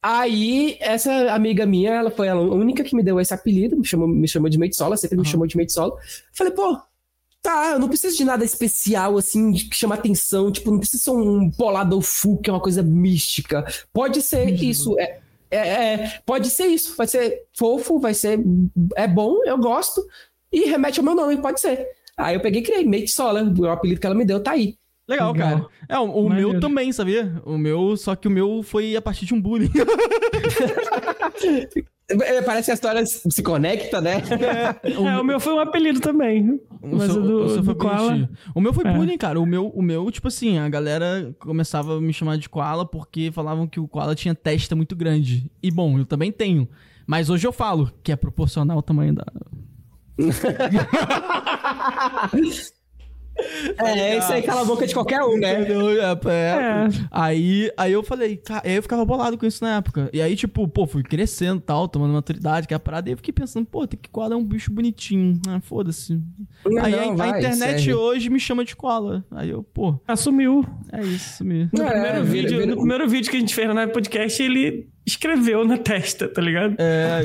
[0.00, 4.06] Aí, essa amiga minha, ela foi a única que me deu esse apelido, me chamou,
[4.06, 5.96] me chamou de Meitsola, sempre me chamou de Meitsola.
[6.32, 6.78] Falei, pô,
[7.42, 11.10] tá, eu não preciso de nada especial, assim, que chama atenção, tipo, não precisa ser
[11.10, 13.64] um polado full, que é uma coisa mística.
[13.92, 14.54] Pode ser uhum.
[14.54, 15.18] isso, é,
[15.50, 18.38] é, é, pode ser isso, vai ser fofo, vai ser,
[18.94, 20.06] é bom, eu gosto,
[20.52, 21.88] e remete ao meu nome, pode ser.
[22.16, 24.76] Aí eu peguei e criei, Meitsola, o apelido que ela me deu tá aí.
[25.08, 25.66] Legal, Legal, cara.
[25.88, 27.40] É, o, o meu também, sabia?
[27.44, 29.72] O meu, só que o meu foi a partir de um bullying.
[32.10, 34.22] É, parece que a história se conecta, né?
[34.82, 36.58] É, o, é, o meu foi um apelido também.
[36.80, 38.30] O mas seu, o do, o seu do koala...
[38.54, 38.94] O meu foi é.
[38.94, 39.38] bullying, cara.
[39.38, 43.30] O meu, o meu, tipo assim, a galera começava a me chamar de koala porque
[43.30, 45.50] falavam que o koala tinha testa muito grande.
[45.62, 46.66] E bom, eu também tenho.
[47.06, 49.26] Mas hoje eu falo que é proporcional ao tamanho da.
[53.78, 55.62] É, isso aí cala a boca de qualquer um, né?
[55.62, 56.32] É, é.
[56.32, 56.88] é.
[57.10, 60.10] Aí, aí eu falei, aí eu ficava bolado com isso na época.
[60.12, 63.16] E aí, tipo, pô, fui crescendo tal, tomando maturidade, que é a parada, e eu
[63.16, 65.40] fiquei pensando, pô, tem que koala é um bicho bonitinho.
[65.48, 66.20] Ah, foda-se.
[66.82, 67.94] Aí não, a, vai, a, internet serve.
[67.94, 69.24] hoje me chama de koala.
[69.30, 70.00] Aí eu, pô.
[70.06, 70.64] Assumiu.
[70.92, 71.68] É isso, sumiu.
[71.72, 72.66] No, é, primeiro, vídeo, vira, vira...
[72.66, 76.76] no primeiro vídeo que a gente fez na podcast, ele escreveu na testa, tá ligado?
[76.78, 77.24] É,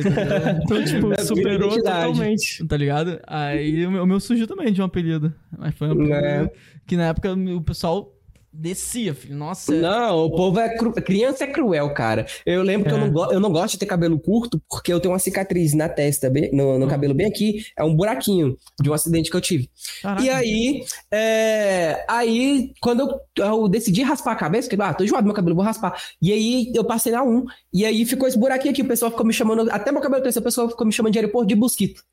[0.64, 2.66] então, tipo, superou totalmente.
[2.66, 3.20] Tá ligado?
[3.28, 5.34] Aí o meu, o meu surgiu também de um apelido.
[5.58, 6.52] Mas foi um apelido é.
[6.88, 8.13] que na época o pessoal
[8.54, 9.36] descia, filho.
[9.36, 9.74] Nossa.
[9.74, 10.94] Não, o povo é cru...
[10.94, 12.26] criança é cruel, cara.
[12.46, 12.90] Eu lembro é.
[12.90, 13.32] que eu não, go...
[13.32, 16.52] eu não gosto de ter cabelo curto porque eu tenho uma cicatriz na testa, bem...
[16.54, 16.90] no, no hum.
[16.90, 19.70] cabelo bem aqui, é um buraquinho de um acidente que eu tive.
[20.02, 20.24] Caraca.
[20.24, 22.06] E aí, é...
[22.08, 25.66] aí quando eu, eu, decidi raspar a cabeça, que ah, tô enjoado meu cabelo, vou
[25.66, 26.00] raspar.
[26.22, 29.26] E aí eu passei na 1 e aí ficou esse buraquinho aqui, o pessoal ficou
[29.26, 32.04] me chamando, até meu cabelo cresceu, o pessoal ficou me chamando de aeroporto de mosquito.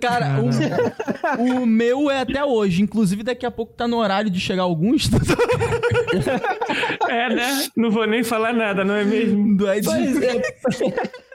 [0.00, 0.48] Cara, o,
[1.62, 2.82] o, meu é até hoje.
[2.82, 5.10] Inclusive, daqui a pouco tá no horário de chegar alguns.
[7.08, 7.66] é, né?
[7.76, 9.56] Não vou nem falar nada, não é mesmo?
[9.56, 9.84] Do Ed...
[9.84, 10.40] Pois é.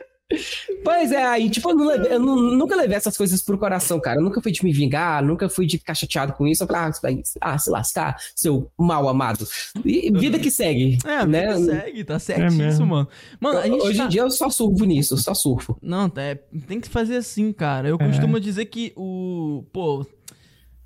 [0.84, 4.00] Pois é, aí, tipo, eu, não levei, eu não, nunca levei essas coisas pro coração,
[4.00, 4.20] cara.
[4.20, 6.64] Eu nunca fui de me vingar, nunca fui de ficar chateado com isso.
[6.64, 9.48] Eu falei, ah, ah, se lascar, seu mal amado.
[9.84, 11.00] E vida que segue.
[11.04, 11.58] É, né?
[11.58, 13.08] segue, tá certíssimo, é mano.
[13.40, 14.06] Mano, Hoje tá...
[14.06, 15.78] em dia eu só surfo nisso, só surfo.
[15.82, 16.36] Não, é,
[16.68, 17.90] tem que fazer assim, cara.
[17.90, 18.08] Eu é.
[18.08, 19.64] costumo dizer que o.
[19.74, 20.06] Pô,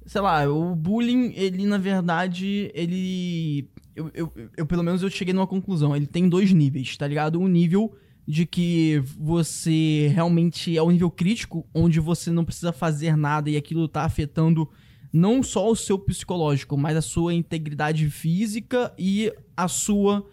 [0.06, 3.70] sei lá, o bullying, ele, na verdade, ele.
[3.96, 5.96] Eu, eu, eu, pelo menos, eu cheguei numa conclusão.
[5.96, 7.40] Ele tem dois níveis, tá ligado?
[7.40, 7.94] Um nível
[8.28, 13.58] de que você realmente é um nível crítico, onde você não precisa fazer nada e
[13.58, 14.70] aquilo tá afetando
[15.14, 20.28] não só o seu psicológico, mas a sua integridade física e a sua.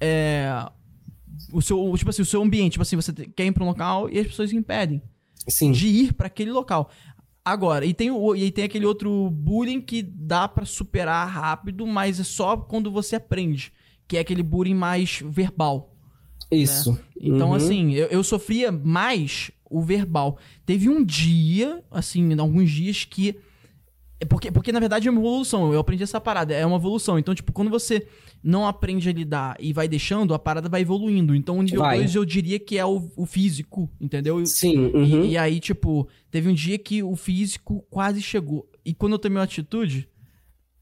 [0.00, 0.68] É,
[1.52, 2.72] o seu, tipo assim, o seu ambiente.
[2.72, 5.00] Tipo assim, você quer ir pra um local e as pessoas impedem
[5.48, 5.70] Sim.
[5.70, 6.90] de ir para aquele local.
[7.44, 12.18] Agora, e tem, o, e tem aquele outro bullying que dá para superar rápido, mas
[12.18, 13.72] é só quando você aprende.
[14.08, 15.93] Que é aquele bullying mais verbal.
[16.50, 16.92] Isso.
[16.92, 16.98] Né?
[17.20, 17.54] Então, uhum.
[17.54, 20.38] assim, eu, eu sofria mais o verbal.
[20.64, 23.36] Teve um dia, assim, alguns dias que.
[24.28, 25.72] Porque, porque, na verdade, é uma evolução.
[25.72, 26.54] Eu aprendi essa parada.
[26.54, 27.18] É uma evolução.
[27.18, 28.06] Então, tipo, quando você
[28.42, 31.34] não aprende a lidar e vai deixando, a parada vai evoluindo.
[31.34, 34.44] Então, o nível 2 eu diria que é o, o físico, entendeu?
[34.46, 34.86] Sim.
[34.86, 35.24] Uhum.
[35.24, 38.68] E, e, aí, tipo, teve um dia que o físico quase chegou.
[38.84, 40.08] E quando eu tomei uma atitude,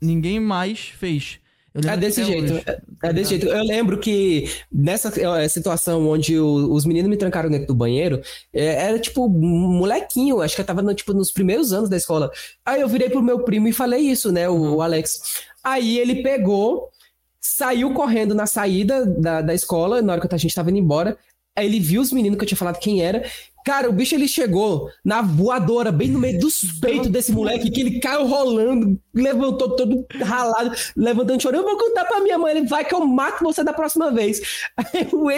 [0.01, 1.39] ninguém mais fez.
[1.75, 2.53] É desse jeito.
[2.69, 3.47] É, é, desse jeito.
[3.47, 8.21] Eu lembro que nessa é, situação onde o, os meninos me trancaram dentro do banheiro,
[8.53, 12.31] é, era tipo molequinho, acho que eu tava no, tipo, nos primeiros anos da escola.
[12.65, 15.45] Aí eu virei pro meu primo e falei isso, né, o, o Alex.
[15.65, 16.91] Aí ele pegou,
[17.41, 21.17] saiu correndo na saída da, da escola, na hora que a gente tava indo embora.
[21.57, 23.25] Aí ele viu os meninos que eu tinha falado quem era,
[23.65, 27.81] Cara, o bicho ele chegou na voadora, bem no meio dos peitos desse moleque, que
[27.81, 31.63] ele caiu rolando, levantou todo ralado, levantando chorando.
[31.63, 34.41] Eu vou contar pra minha mãe, ele vai que eu mato você da próxima vez.
[34.77, 35.31] Aí eu,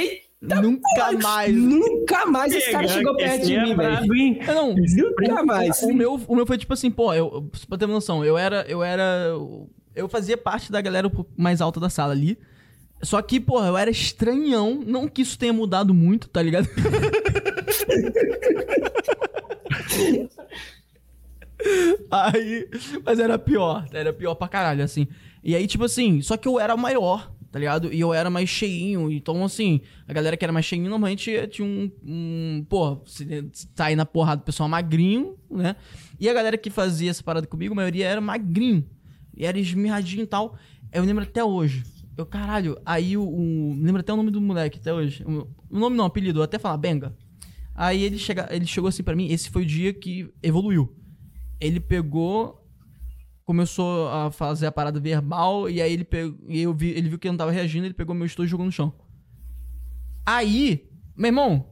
[0.48, 1.54] Tá nunca mais.
[1.54, 4.06] Nunca mais esse cara chegou perto de mim, velho.
[4.46, 5.82] Não, nunca mais.
[5.82, 8.64] O meu, o meu foi tipo assim, pô, eu, pra ter uma noção, eu era,
[8.68, 9.32] eu era,
[9.94, 12.38] eu fazia parte da galera mais alta da sala ali.
[13.02, 14.82] Só que, porra, eu era estranhão.
[14.86, 16.68] Não que isso tenha mudado muito, tá ligado?
[22.10, 22.68] aí,
[23.04, 25.06] mas era pior, era pior pra caralho, assim.
[25.42, 27.92] E aí, tipo assim, só que eu era maior, tá ligado?
[27.92, 29.10] E eu era mais cheinho.
[29.12, 31.90] Então, assim, a galera que era mais cheinho normalmente tinha um.
[32.02, 33.02] um pô,
[33.74, 35.76] sair na porrada do pessoal magrinho, né?
[36.18, 38.84] E a galera que fazia essa parada comigo, a maioria era magrinho.
[39.36, 40.56] E era esmirradinho e tal.
[40.92, 41.82] Eu lembro até hoje.
[42.16, 43.22] Eu, caralho, aí o.
[43.22, 45.24] o lembro até o nome do moleque até hoje.
[45.24, 47.14] O, o nome não, o apelido, eu até falar Benga.
[47.74, 50.94] Aí ele, chega, ele chegou assim para mim, esse foi o dia que evoluiu.
[51.60, 52.64] Ele pegou
[53.44, 57.18] começou a fazer a parada verbal e aí ele pegou, e eu vi, ele viu
[57.18, 58.92] que eu não tava reagindo, ele pegou meu estojo e jogou no chão.
[60.24, 61.66] Aí, meu irmão,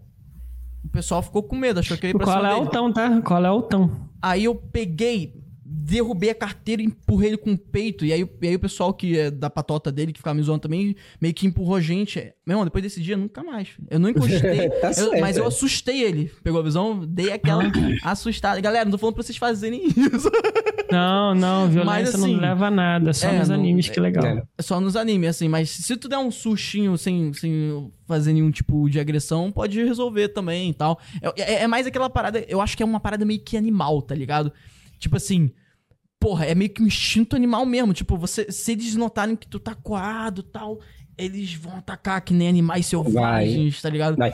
[0.85, 3.23] o pessoal ficou com medo, achou que eu ia pra Qual é o tão, tá?
[3.23, 4.11] Qual é o tão?
[4.21, 5.42] Aí eu peguei,
[5.75, 8.05] derrubei a carteira e empurrei ele com o peito.
[8.05, 10.61] E aí, e aí o pessoal que é da patota dele, que ficava me zoando
[10.61, 12.19] também, meio que empurrou a gente.
[12.47, 13.69] Meu irmão, depois desse dia, nunca mais.
[13.91, 14.69] Eu não encostei.
[14.81, 16.31] tá eu, mas eu assustei ele.
[16.45, 17.07] Pegou a visão?
[17.07, 17.65] Dei aquela
[18.03, 18.61] assustada.
[18.61, 20.31] Galera, não tô falando pra vocês fazerem isso.
[20.91, 23.13] Não, não, violência mas, assim, não leva a nada.
[23.15, 24.27] Só é, nos animes, que legal.
[24.27, 25.49] É, só nos animes, assim.
[25.49, 30.29] Mas se tu der um sustinho sem, sem fazer nenhum tipo de agressão, pode resolver
[30.29, 31.01] também e tal.
[31.23, 34.03] É, é, é mais aquela parada, eu acho que é uma parada meio que animal,
[34.03, 34.53] tá ligado?
[34.99, 35.51] Tipo assim,
[36.23, 37.93] porra, é meio que um instinto animal mesmo.
[37.93, 40.79] Tipo, você, se eles notarem que tu tá coado e tal,
[41.19, 43.83] eles vão atacar que nem animais selvagens, Vai.
[43.83, 44.17] tá ligado?
[44.17, 44.33] Vai.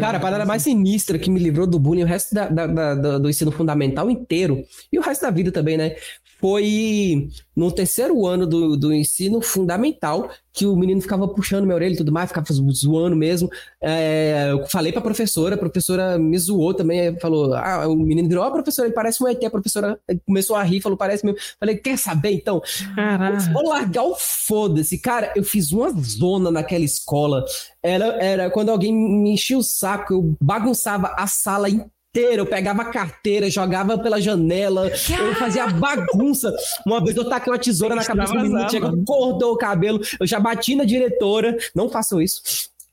[0.00, 3.18] Cara, a parada mais sinistra que me livrou do bullying o resto da, da, da,
[3.18, 5.96] do ensino fundamental inteiro, e o resto da vida também, né?
[6.42, 11.94] Foi no terceiro ano do, do ensino fundamental que o menino ficava puxando minha orelha
[11.94, 13.48] e tudo mais, ficava zoando mesmo.
[13.80, 18.44] É, eu falei pra professora, a professora me zoou também, falou: Ah, o menino virou,
[18.44, 19.42] ó, oh, professora, ele parece um ET.
[19.44, 21.38] A professora começou a rir, falou: Parece mesmo.
[21.60, 22.60] Falei: Quer saber então?
[22.96, 23.52] Caraca.
[23.52, 24.98] Vou largar o foda-se.
[24.98, 27.44] Cara, eu fiz uma zona naquela escola.
[27.80, 32.01] Era, era quando alguém me enchia o saco, eu bagunçava a sala inteira inteira.
[32.14, 36.54] Eu pegava a carteira, jogava pela janela, eu fazia bagunça.
[36.84, 39.98] Uma vez eu taquei uma tesoura na cabeça do menino, chega, cortou o cabelo.
[40.20, 41.56] Eu já bati na diretora.
[41.74, 42.42] Não façam isso.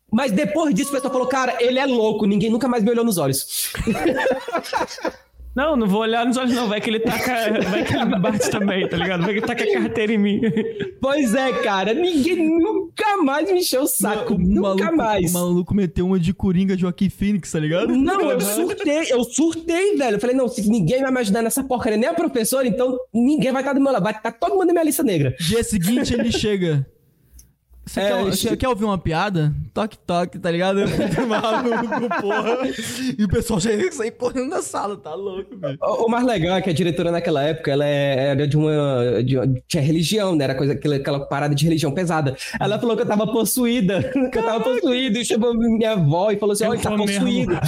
[0.10, 2.26] Mas depois disso, o pessoal falou, cara, ele é louco.
[2.26, 3.74] Ninguém nunca mais me olhou nos olhos.
[5.56, 6.68] Não, não vou olhar nos olhos, não.
[6.68, 7.60] Vai que ele taca.
[7.70, 9.22] Vai que ele bate também, tá ligado?
[9.22, 10.42] Vai que ele taca a carteira em mim.
[11.02, 11.94] Pois é, cara.
[11.94, 14.36] Ninguém nunca mais me encheu o saco.
[14.36, 15.32] O nunca maluco, mais.
[15.32, 17.96] O maluco meteu uma de Coringa de Joaquim Phoenix, tá ligado?
[17.96, 19.12] Não, eu surtei.
[19.12, 20.16] Eu surtei, velho.
[20.16, 23.52] Eu falei, não, se ninguém vai me ajudar nessa porcaria, nem a professora, então ninguém
[23.52, 24.04] vai estar do meu lado.
[24.04, 25.36] Vai estar todo mundo na minha lista negra.
[25.40, 26.86] Dia seguinte ele chega.
[27.90, 29.52] Você, é, quer, você quer, ouvir uma piada?
[29.74, 30.82] Toque, toque, tá ligado?
[31.28, 32.60] Maluco, porra.
[33.18, 35.76] E o pessoal já ia sair correndo da sala, tá louco, velho.
[35.82, 39.24] O, o mais legal é que a diretora naquela época, ela é, era de uma.
[39.24, 39.38] De,
[39.68, 40.44] tinha religião, né?
[40.44, 42.38] Era coisa, aquela, aquela parada de religião pesada.
[42.60, 44.12] Ela falou que eu tava possuída.
[44.30, 45.18] Que eu tava possuída.
[45.18, 47.58] E chamou minha avó e falou assim: olha, tá possuído.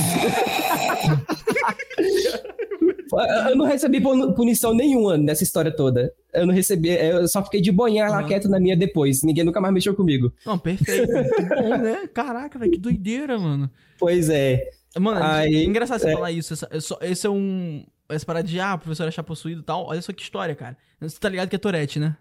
[3.50, 6.14] Eu não recebi punição nenhuma nessa história toda.
[6.34, 9.22] Eu não recebi, eu só fiquei de boinha lá quieto na minha depois.
[9.24, 10.32] Ninguém nunca mais mexeu comigo.
[10.46, 11.12] Não, perfeito.
[11.12, 12.08] Muito bom, né?
[12.14, 13.70] Caraca, velho, que doideira, mano.
[14.00, 14.70] Pois é.
[15.00, 16.14] Mano, Aí, é engraçado você é...
[16.14, 16.54] falar isso.
[17.02, 17.86] Esse é um.
[18.10, 19.86] Essa parada de, ah, o professor achar possuído e tal.
[19.86, 20.78] Olha só que história, cara.
[21.00, 22.18] Você tá ligado que é Torete, né?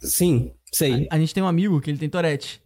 [0.00, 1.06] Sim, sei.
[1.10, 2.60] A, a, gente tem um amigo que ele tem Torete.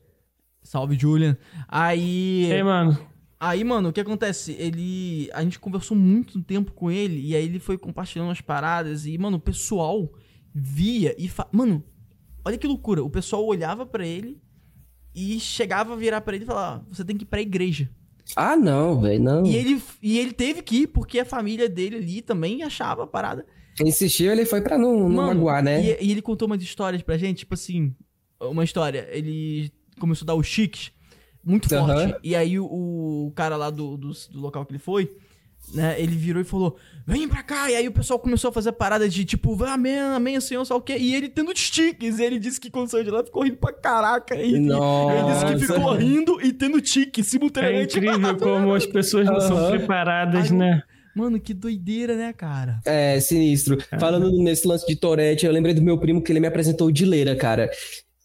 [0.62, 1.36] Salve, Julian.
[1.68, 2.51] Aí.
[2.51, 2.99] Ei, mano.
[3.41, 4.52] Aí, mano, o que acontece?
[4.58, 5.31] Ele.
[5.33, 9.17] A gente conversou muito tempo com ele e aí ele foi compartilhando as paradas e,
[9.17, 10.12] mano, o pessoal
[10.52, 11.28] via e.
[11.28, 11.47] Fa...
[11.52, 11.84] Mano,
[12.44, 13.02] olha que loucura.
[13.02, 14.41] O pessoal olhava para ele
[15.15, 17.89] e chegava a virar para ele e falar: você tem que ir pra igreja.
[18.34, 19.47] Ah, não, velho, não.
[19.47, 23.07] E ele, e ele teve que ir porque a família dele ali também achava a
[23.07, 23.47] parada.
[23.81, 25.81] Insistiu, ele foi pra não, não Mano, magoar, né?
[25.81, 27.94] E, e, ele contou umas histórias pra gente, tipo assim,
[28.41, 29.08] uma história.
[29.12, 30.91] Ele começou a dar os chiques
[31.44, 31.86] muito uhum.
[31.86, 32.17] forte.
[32.23, 35.10] E aí o, o cara lá do, do, do, local que ele foi,
[35.73, 36.76] né, ele virou e falou:
[37.07, 37.70] Vem pra cá!
[37.70, 40.76] E aí o pessoal começou a fazer a parada de tipo, amém, amém, senhor, só
[40.76, 40.97] o quê?
[40.99, 42.18] E ele tendo tiques.
[42.18, 44.34] E ele disse que quando saiu de lá ficou rindo pra caraca.
[44.36, 47.99] E, ele disse que ficou rindo e tendo tique simultaneamente.
[47.99, 49.41] É incrível como as pessoas não uhum.
[49.41, 50.83] são preparadas, né?
[51.18, 52.81] Mano, que doideira, né, cara?
[52.84, 53.76] É, sinistro.
[53.99, 56.92] Falando nesse lance de Torete, eu lembrei do meu primo que ele me apresentou o
[56.92, 57.68] Dileira, cara.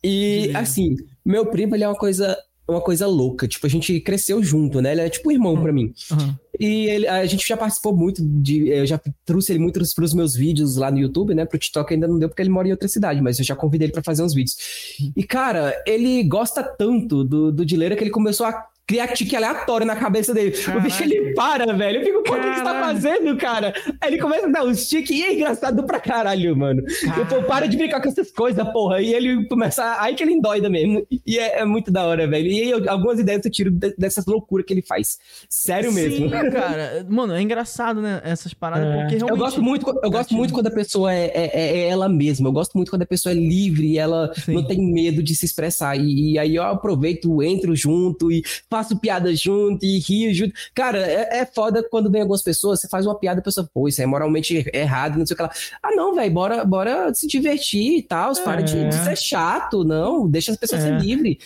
[0.04, 2.38] E, assim, meu primo, ele é uma coisa
[2.74, 3.48] uma coisa louca.
[3.48, 4.92] Tipo, a gente cresceu junto, né?
[4.92, 5.62] Ele é tipo um irmão uhum.
[5.62, 5.94] para mim.
[6.12, 6.36] Uhum.
[6.60, 8.70] E ele, a gente já participou muito de.
[8.70, 11.46] Eu já trouxe ele muito para os meus vídeos lá no YouTube, né?
[11.46, 13.88] Pro TikTok ainda não deu porque ele mora em outra cidade, mas eu já convidei
[13.88, 14.58] ele para fazer uns vídeos.
[15.00, 15.14] Uhum.
[15.16, 19.88] E, cara, ele gosta tanto do, do Dileira que ele começou a cria tique aleatório
[19.88, 20.54] na cabeça dele.
[20.76, 22.00] O bicho ele para, velho.
[22.00, 23.74] Eu fico, pô, o que você tá fazendo, cara?
[24.02, 26.84] Aí ele começa a dar uns tique e é engraçado pra caralho, mano.
[27.18, 29.02] Eu, pô, para de brincar com essas coisas, porra.
[29.02, 30.02] E ele começa.
[30.02, 31.06] Aí que ele endoida mesmo.
[31.26, 32.48] E é, é muito da hora, velho.
[32.48, 35.18] E eu, algumas ideias eu tiro dessas loucuras que ele faz.
[35.50, 36.30] Sério Sim, mesmo.
[36.52, 37.06] cara.
[37.10, 38.22] Mano, é engraçado, né?
[38.24, 39.02] Essas paradas, é.
[39.02, 39.32] porque realmente.
[39.32, 42.50] Eu gosto muito, eu gosto muito quando a pessoa é, é, é, ela mesma.
[42.50, 44.56] Eu gosto muito quando a pessoa é livre e ela Sim.
[44.56, 45.96] não tem medo de se expressar.
[45.96, 50.54] E, e aí eu aproveito, entro junto e faço piadas junto e rio junto.
[50.74, 53.70] Cara, é, é foda quando vem algumas pessoas, você faz uma piada e a pessoa,
[53.72, 55.52] pô, isso é moralmente errado, não sei o que lá.
[55.84, 58.42] Ah, não, velho, bora, bora se divertir e tal, é.
[58.42, 60.88] para de, de, ser chato, não, deixa as pessoas é.
[60.88, 61.38] ser livres.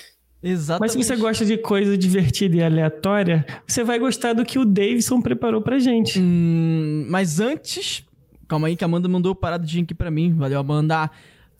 [0.41, 0.80] Exatamente.
[0.80, 4.64] Mas se você gosta de coisa divertida e aleatória, você vai gostar do que o
[4.64, 6.19] Davidson preparou pra gente.
[6.19, 8.06] Hum, mas antes,
[8.47, 10.33] calma aí que a Amanda mandou paradinha aqui pra mim.
[10.33, 11.11] Valeu, Amanda.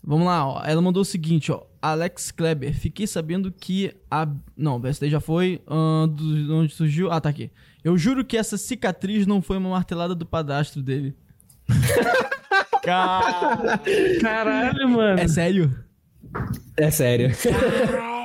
[0.02, 0.64] Vamos lá, ó.
[0.64, 1.64] Ela mandou o seguinte, ó.
[1.82, 4.28] Alex Kleber, fiquei sabendo que a.
[4.56, 5.62] Não, daí já foi.
[5.68, 7.12] Uh, do, onde surgiu.
[7.12, 7.52] Ah, tá aqui.
[7.84, 11.16] Eu juro que essa cicatriz não foi uma martelada do padastro dele.
[14.22, 15.20] Caralho, mano.
[15.20, 15.74] É sério?
[16.76, 17.32] É sério.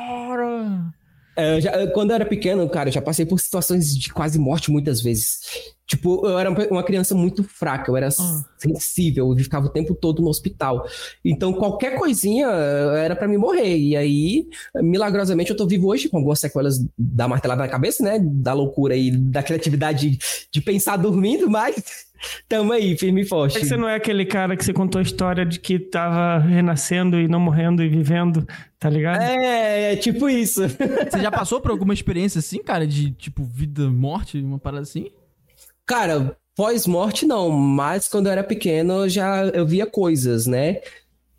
[1.34, 4.70] É, já, quando eu era pequeno, cara, eu já passei por situações de quase morte
[4.70, 5.40] muitas vezes.
[5.86, 8.44] Tipo, eu era uma criança muito fraca, eu era ah.
[8.56, 10.86] sensível, eu ficava o tempo todo no hospital.
[11.24, 13.76] Então, qualquer coisinha eh, era para me morrer.
[13.76, 14.46] E aí,
[14.76, 18.18] milagrosamente, eu tô vivo hoje com algumas sequelas da martelada na cabeça, né?
[18.22, 20.18] Da loucura e da criatividade
[20.50, 22.06] de pensar dormindo, mas
[22.48, 23.58] tamo aí, firme e forte.
[23.58, 27.28] Você não é aquele cara que você contou a história de que tava renascendo e
[27.28, 28.46] não morrendo e vivendo,
[28.82, 29.22] tá ligado?
[29.22, 30.62] É, é tipo isso.
[30.68, 35.06] Você já passou por alguma experiência assim, cara, de tipo vida, morte, uma parada assim?
[35.86, 40.80] Cara, pós-morte não, mas quando eu era pequeno já eu via coisas, né?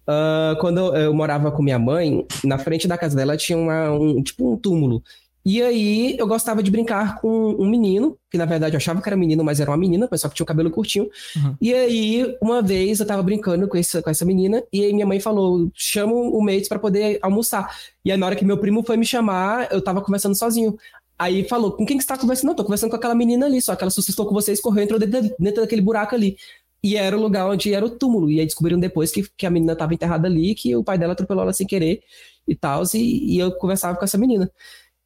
[0.07, 3.91] Uh, quando eu, eu, morava com minha mãe, na frente da casa dela tinha uma,
[3.91, 5.03] um, tipo um túmulo.
[5.45, 9.09] E aí eu gostava de brincar com um menino, que na verdade eu achava que
[9.09, 11.09] era menino, mas era uma menina, só que tinha o cabelo curtinho.
[11.35, 11.55] Uhum.
[11.59, 15.05] E aí, uma vez eu tava brincando com essa, com essa menina, e aí minha
[15.05, 17.75] mãe falou: chama o Mates para poder almoçar.
[18.05, 20.77] E aí, na hora que meu primo foi me chamar, eu tava conversando sozinho.
[21.19, 22.47] Aí falou, com quem que você tá conversando?
[22.47, 24.99] Não, tô conversando com aquela menina ali, só que ela assustou com vocês, correu, entrou
[24.99, 26.38] dentro, dentro daquele buraco ali.
[26.83, 28.30] E era o lugar onde era o túmulo.
[28.30, 31.13] E aí descobriram depois que, que a menina tava enterrada ali, que o pai dela
[31.13, 32.01] atropelou ela sem querer
[32.45, 32.83] e tal.
[32.93, 34.51] E, e eu conversava com essa menina.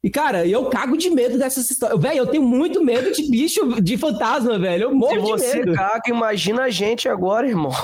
[0.02, 2.00] E, cara, eu cago de medo dessas histórias.
[2.00, 4.84] Velho, eu tenho muito medo de bicho, de fantasma, velho.
[4.84, 5.38] Eu morro de medo.
[5.38, 7.72] Se você caga, imagina a gente agora, irmão.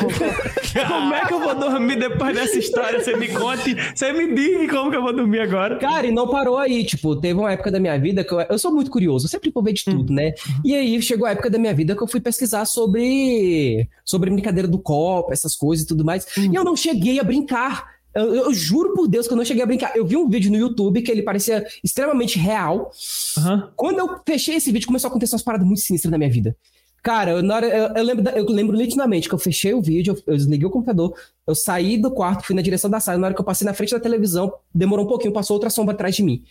[0.88, 3.02] como é que eu vou dormir depois dessa história?
[3.02, 5.76] Você me conte, você me diga como que eu vou dormir agora.
[5.80, 6.84] Cara, e não parou aí.
[6.84, 9.26] Tipo, teve uma época da minha vida que eu, eu sou muito curioso.
[9.26, 10.14] Eu sempre vou ver de tudo, hum.
[10.14, 10.34] né?
[10.64, 14.68] E aí chegou a época da minha vida que eu fui pesquisar sobre, sobre brincadeira
[14.68, 16.24] do copo, essas coisas e tudo mais.
[16.38, 16.52] Hum.
[16.52, 17.93] E eu não cheguei a brincar.
[18.14, 19.96] Eu, eu, juro por Deus que eu não cheguei a brincar.
[19.96, 22.90] Eu vi um vídeo no YouTube que ele parecia extremamente real.
[23.36, 23.68] Uhum.
[23.74, 26.56] Quando eu fechei esse vídeo, começou a acontecer umas paradas muito sinistras na minha vida.
[27.02, 30.32] Cara, eu, hora, eu, eu, lembro, eu lembro nitidamente que eu fechei o vídeo, eu,
[30.32, 31.14] eu, desliguei o computador,
[31.46, 33.18] eu saí do quarto, fui na direção da sala.
[33.18, 35.94] Na hora que eu passei na frente da televisão, demorou um pouquinho, passou outra sombra
[35.94, 36.42] atrás de mim.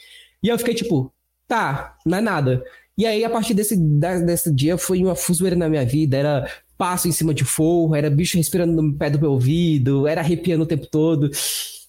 [0.44, 1.12] E eu fiquei tipo,
[1.48, 2.64] tá, não é nada.
[2.96, 6.16] E aí, a partir desse, desse dia, foi uma fuzoeira na minha vida.
[6.16, 10.22] Era passo em cima de forro, era bicho respirando no pé do meu ouvido, era
[10.22, 11.30] arrepiando o tempo todo.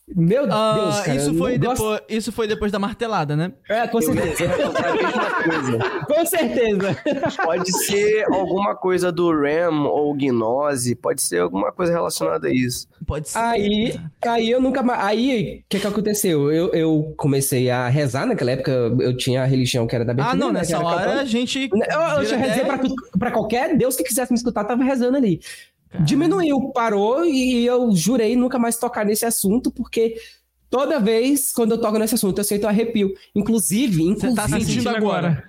[0.07, 1.16] Meu uh, Deus, cara.
[1.16, 2.05] Isso foi, depois, gosto...
[2.10, 3.52] isso foi depois da martelada, né?
[3.68, 4.52] É, com certeza.
[6.07, 6.97] com certeza.
[7.42, 12.86] Pode ser alguma coisa do RAM ou gnose, pode ser alguma coisa relacionada a isso.
[13.07, 13.39] Pode ser.
[13.39, 15.00] Aí, aí eu nunca mais.
[15.00, 16.52] Aí, o que que aconteceu?
[16.52, 20.34] Eu, eu comecei a rezar naquela época, eu tinha a religião que era da Betânia.
[20.34, 21.70] Ah, não, né, nessa hora a gente.
[21.73, 22.78] Eu, eu já rezei pra,
[23.18, 25.41] pra qualquer Deus que quisesse me escutar, tava rezando ali.
[26.00, 30.16] Diminuiu, parou e eu jurei nunca mais tocar nesse assunto, porque
[30.68, 33.12] toda vez quando eu toco nesse assunto eu sinto um arrepio.
[33.34, 34.34] Inclusive, inclusive.
[34.34, 35.44] Você tá sentindo agora.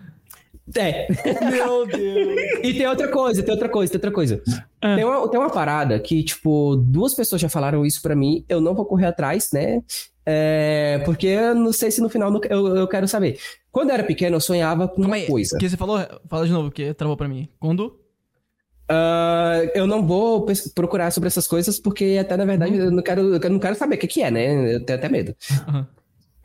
[0.75, 1.07] É.
[1.51, 2.39] Meu Deus.
[2.63, 4.41] e tem outra coisa, tem outra coisa, tem outra coisa.
[4.81, 4.95] É.
[4.95, 8.59] Tem, uma, tem uma parada que, tipo, duas pessoas já falaram isso para mim, eu
[8.59, 9.83] não vou correr atrás, né?
[10.25, 13.37] É, porque eu não sei se no final eu, eu quero saber.
[13.71, 15.55] Quando eu era pequeno, eu sonhava com uma coisa.
[15.55, 15.99] O que você falou?
[16.27, 17.47] Fala de novo, que travou para mim.
[17.59, 17.99] Quando?
[18.89, 23.35] Uh, eu não vou procurar sobre essas coisas porque até na verdade eu não quero,
[23.35, 24.75] eu não quero saber o que, que é, né?
[24.75, 25.35] Eu tenho até medo.
[25.67, 25.85] Uhum.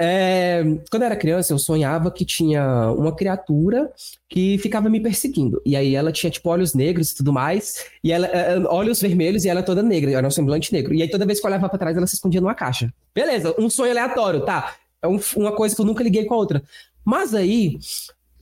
[0.03, 3.93] É, quando eu era criança, eu sonhava que tinha uma criatura
[4.31, 5.61] que ficava me perseguindo.
[5.63, 7.85] E aí ela tinha, tipo, olhos negros e tudo mais.
[8.03, 10.13] E ela, é, é, olhos vermelhos e ela toda negra.
[10.13, 10.95] Era um semblante negro.
[10.95, 12.91] E aí toda vez que eu olhava pra trás, ela se escondia numa caixa.
[13.15, 14.75] Beleza, um sonho aleatório, tá?
[15.03, 16.63] É um, uma coisa que eu nunca liguei com a outra.
[17.05, 17.79] Mas aí,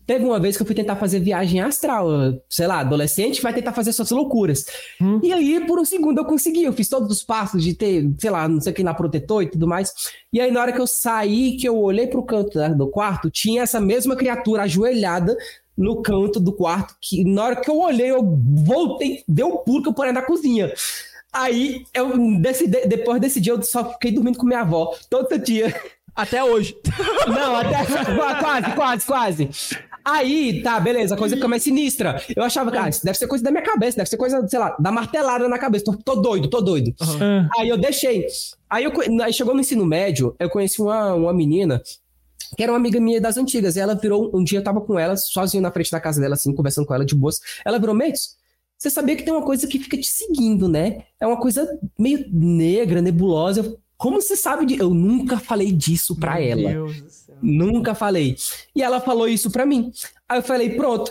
[0.09, 2.09] Teve uma vez que eu fui tentar fazer viagem astral.
[2.49, 4.65] Sei lá, adolescente vai tentar fazer suas loucuras.
[4.99, 5.21] Hum.
[5.23, 6.65] E aí, por um segundo, eu consegui.
[6.65, 9.43] Eu fiz todos os passos de ter, sei lá, não sei o que lá, protetor
[9.43, 9.93] e tudo mais.
[10.33, 13.61] E aí, na hora que eu saí, que eu olhei pro canto do quarto, tinha
[13.61, 15.37] essa mesma criatura ajoelhada
[15.77, 16.97] no canto do quarto.
[17.03, 18.23] Que na hora que eu olhei, eu
[18.65, 20.73] voltei, deu um pulo que eu parei na cozinha.
[21.31, 25.79] Aí, eu decidi, depois desse dia, eu só fiquei dormindo com minha avó todo dia.
[26.19, 26.77] Até hoje.
[27.29, 27.85] Não, até
[28.41, 29.51] quase, quase, quase.
[30.11, 32.23] Aí, tá, beleza, a coisa fica mais sinistra.
[32.35, 34.59] Eu achava que, ah, isso deve ser coisa da minha cabeça, deve ser coisa, sei
[34.59, 35.85] lá, da martelada na cabeça.
[35.85, 36.95] Tô, tô doido, tô doido.
[36.99, 37.49] Uhum.
[37.59, 38.25] Aí eu deixei.
[38.71, 41.83] Aí, eu, aí chegou no ensino médio, eu conheci uma, uma menina
[42.57, 43.77] que era uma amiga minha das antigas.
[43.77, 46.35] E ela virou, um dia eu tava com ela, sozinho na frente da casa dela,
[46.35, 47.41] assim, conversando com ela de boas.
[47.63, 48.37] Ela virou, Mendes,
[48.79, 51.03] você sabia que tem uma coisa que fica te seguindo, né?
[51.21, 53.77] É uma coisa meio negra, nebulosa.
[53.99, 54.79] Como você sabe de...
[54.79, 56.71] Eu nunca falei disso pra Meu ela.
[56.71, 58.37] Deus Nunca falei.
[58.75, 59.93] E ela falou isso pra mim.
[60.29, 61.11] Aí eu falei, pronto.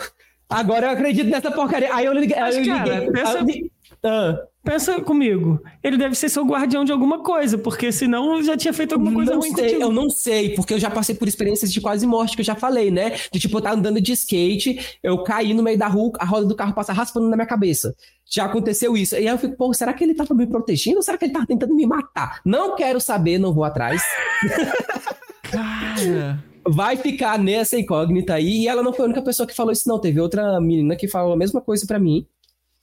[0.49, 1.93] Agora eu acredito nessa porcaria.
[1.93, 2.39] Aí eu liguei.
[2.39, 4.39] Mas, eu liguei cara, pensa, eu, ah.
[4.63, 5.61] pensa comigo.
[5.83, 9.31] Ele deve ser seu guardião de alguma coisa, porque senão já tinha feito alguma coisa
[9.33, 9.81] não ruim sei, contigo.
[9.81, 12.55] Eu não sei, porque eu já passei por experiências de quase morte, que eu já
[12.55, 13.17] falei, né?
[13.31, 16.45] De tipo, eu tava andando de skate, eu caí no meio da rua, a roda
[16.45, 17.93] do carro passa raspando na minha cabeça.
[18.29, 19.15] Já aconteceu isso.
[19.15, 21.33] E aí eu fico, pô, será que ele tava me protegendo ou será que ele
[21.33, 22.39] tava tentando me matar?
[22.45, 24.01] Não quero saber, não vou atrás.
[25.51, 26.43] Cara.
[26.69, 28.63] Vai ficar nessa incógnita aí.
[28.63, 29.99] E ela não foi a única pessoa que falou isso, não.
[29.99, 32.25] Teve outra menina que falou a mesma coisa para mim.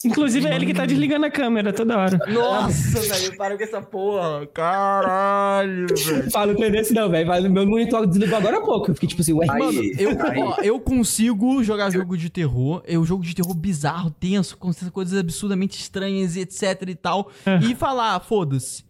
[0.04, 2.18] Inclusive é ele que tá desligando a câmera toda hora.
[2.28, 4.46] Nossa, velho, para com essa porra.
[4.48, 6.30] Caralho, velho.
[6.30, 7.50] Fala o desse não, velho.
[7.50, 8.90] Meu monitor desligou agora há pouco.
[8.90, 9.46] Eu fiquei tipo assim, ué.
[9.48, 10.10] Aí, Mano, eu,
[10.46, 12.82] Ó, eu consigo jogar jogo de terror.
[12.86, 17.30] Eu jogo de terror bizarro, tenso, com coisas absurdamente estranhas e etc e tal.
[17.46, 17.58] É.
[17.64, 18.83] E falar, foda-se.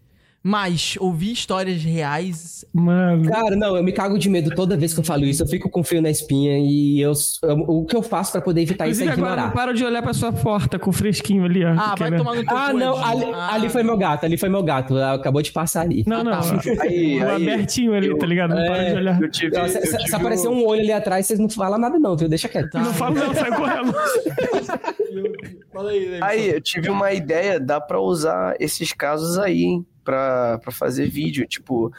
[0.47, 2.67] Mas ouvir histórias reais.
[2.71, 3.31] Mano.
[3.31, 5.43] Cara, não, eu me cago de medo toda vez que eu falo isso.
[5.43, 8.61] Eu fico com frio na espinha e eu, eu o que eu faço para poder
[8.61, 9.33] evitar Inclusive, isso é ignorar.
[9.33, 11.71] Agora não para de olhar pra sua porta com o fresquinho ali, ó.
[11.71, 13.55] Ah, vai tomar no teu Ah, não, ali, ah.
[13.55, 14.99] ali, foi meu gato, ali foi meu gato.
[14.99, 16.05] Acabou de passar ali.
[16.07, 16.35] Não, não.
[16.35, 16.83] Ah, tá.
[16.83, 18.51] aí, o aí, abertinho ali, eu, tá ligado?
[18.51, 19.23] Não é, para de olhar.
[19.23, 21.99] Eu tive, eu se, tive se aparecer um olho ali atrás, vocês não falam nada,
[21.99, 22.29] não, viu?
[22.29, 22.71] Deixa quieto.
[22.71, 22.81] Tá.
[22.81, 23.95] Não fala, não, sai correndo.
[25.75, 29.87] Fala aí, aí, eu tive uma ideia, dá pra usar esses casos aí, hein?
[30.05, 31.47] pra, pra fazer vídeo.
[31.47, 31.91] Tipo,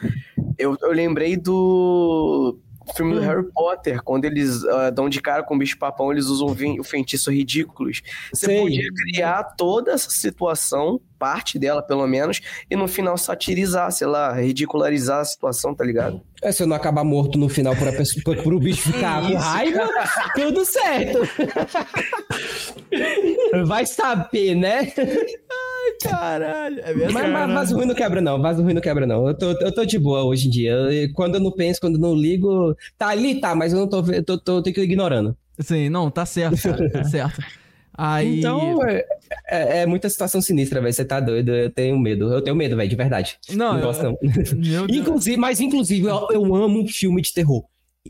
[0.56, 2.58] eu, eu lembrei do
[2.96, 3.24] filme do hum.
[3.24, 6.46] Harry Potter, quando eles uh, dão de cara com o bicho-papão, eles usam
[6.78, 8.00] o feitiço ridículos.
[8.32, 14.06] Você podia criar toda essa situação, parte dela pelo menos, e no final satirizar, sei
[14.06, 16.20] lá, ridicularizar a situação, tá ligado?
[16.42, 18.92] É, se eu não acabar morto no final por, a pessoa, por, por o bicho
[18.92, 19.88] ficar com raiva,
[20.34, 21.18] tudo certo.
[23.66, 24.92] Vai saber, né?
[26.02, 26.80] Caralho.
[26.80, 28.40] É mas, mas vaso ruim não quebra, não.
[28.40, 29.26] Vaso ruim não quebra, não.
[29.28, 30.72] Eu tô, eu tô de boa hoje em dia.
[30.72, 32.76] Eu, quando eu não penso, quando eu não ligo.
[32.98, 35.36] Tá ali, tá, mas eu não tô, tô, tô, tô, tô ignorando.
[35.58, 36.90] Sim, não, tá certo, cara.
[36.90, 37.42] Tá certo.
[37.96, 38.38] Aí...
[38.38, 39.04] Então, é,
[39.48, 40.92] é, é, muita situação sinistra, velho.
[40.92, 42.32] Você tá doido, eu tenho medo.
[42.32, 43.38] Eu tenho medo, velho, de verdade.
[43.50, 44.16] Não, não gosto, não.
[44.88, 47.64] inclusive, mas, inclusive, eu, eu amo filme de terror.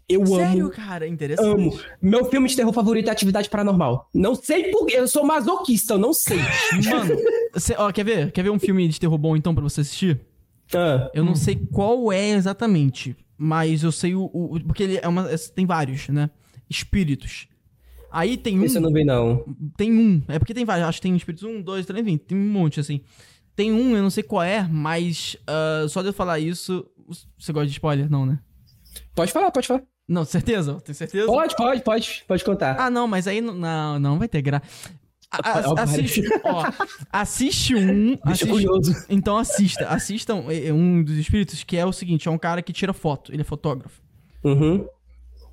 [0.08, 0.70] Eu Sério, amo.
[0.70, 1.06] cara?
[1.06, 1.48] Interessante.
[1.48, 1.78] Amo.
[2.02, 4.08] Meu filme de terror favorito é Atividade Paranormal.
[4.12, 6.38] Não sei por Eu sou masoquista, eu não sei.
[6.90, 7.16] Mano,
[7.56, 8.32] cê, ó, quer ver?
[8.32, 10.20] Quer ver um filme de terror bom, então, pra você assistir?
[10.74, 11.10] Ah.
[11.14, 14.24] Eu não sei qual é exatamente, mas eu sei o...
[14.32, 15.28] o porque ele é uma...
[15.54, 16.30] Tem vários, né?
[16.68, 17.48] Espíritos.
[18.16, 18.64] Aí tem um...
[18.64, 19.44] Eu não vi, não.
[19.76, 20.22] Tem um.
[20.26, 20.88] É porque tem vários.
[20.88, 22.16] Acho que tem espíritos um, dois, três, enfim.
[22.16, 23.02] Tem um monte, assim.
[23.54, 25.36] Tem um, eu não sei qual é, mas...
[25.42, 26.86] Uh, só de eu falar isso...
[27.38, 28.10] Você gosta de spoiler?
[28.10, 28.38] Não, né?
[29.14, 29.82] Pode falar, pode falar.
[30.08, 30.80] Não, certeza?
[30.80, 31.26] Tem certeza?
[31.26, 32.24] Pode, pode, pode.
[32.26, 32.76] Pode contar.
[32.78, 34.64] Ah, não, mas aí não, não vai ter graça.
[35.76, 36.64] Assiste, ó,
[37.12, 38.16] assiste um.
[38.24, 38.94] Assiste, curioso.
[39.10, 39.88] Então assista.
[39.88, 42.92] Assistam é, é um dos espíritos que é o seguinte: é um cara que tira
[42.92, 43.32] foto.
[43.32, 44.00] Ele é fotógrafo.
[44.44, 44.86] Uhum.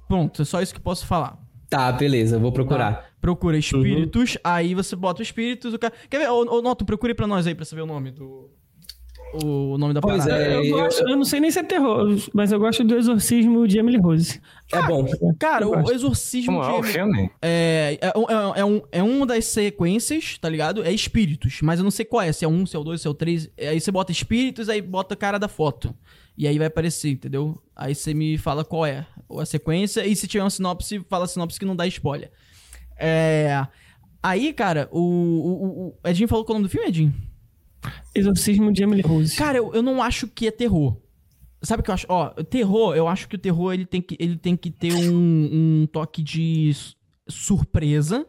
[0.08, 1.43] Pronto, é só isso que posso falar.
[1.74, 2.94] Tá, beleza, vou procurar.
[2.94, 3.06] Tá.
[3.20, 4.42] Procura espíritos, uhum.
[4.44, 5.74] aí você bota o espíritos.
[5.74, 5.92] O cara...
[6.08, 6.30] Quer ver?
[6.30, 8.52] Ô, ô Noto, procure pra nós aí pra saber o nome do
[9.44, 10.46] o nome da pois parada.
[10.46, 13.68] É, eu, gosto, eu, não sei nem se é terror, mas eu gosto do Exorcismo
[13.68, 14.40] de Emily Rose.
[14.72, 15.04] É bom.
[15.40, 17.32] Cara, o Exorcismo Como de é o filme?
[17.42, 20.84] É, é, é, é, um, é uma das sequências, tá ligado?
[20.84, 23.02] É espíritos, mas eu não sei qual é, se é um, se é o dois,
[23.02, 23.50] se é o três.
[23.58, 25.96] Aí você bota espíritos, aí bota a cara da foto.
[26.38, 27.62] E aí vai aparecer, entendeu?
[27.76, 29.06] Aí você me fala qual é
[29.40, 32.32] a sequência, e se tiver uma sinopse, fala a sinopse que não dá spoiler.
[32.98, 33.66] É...
[34.22, 37.14] Aí, cara, o, o, o Edinho falou qual é o nome do filme, Edinho?
[38.16, 39.36] Exorcismo de Emily Rose.
[39.36, 40.98] Cara, eu, eu não acho que é terror.
[41.62, 42.06] Sabe o que eu acho?
[42.10, 45.82] Ó, terror, eu acho que o terror ele tem que, ele tem que ter um,
[45.82, 46.72] um toque de
[47.28, 48.26] surpresa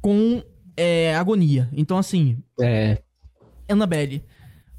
[0.00, 0.42] com
[0.76, 1.68] é, agonia.
[1.72, 2.42] Então, assim.
[2.60, 3.02] É.
[3.68, 4.22] Annabelle.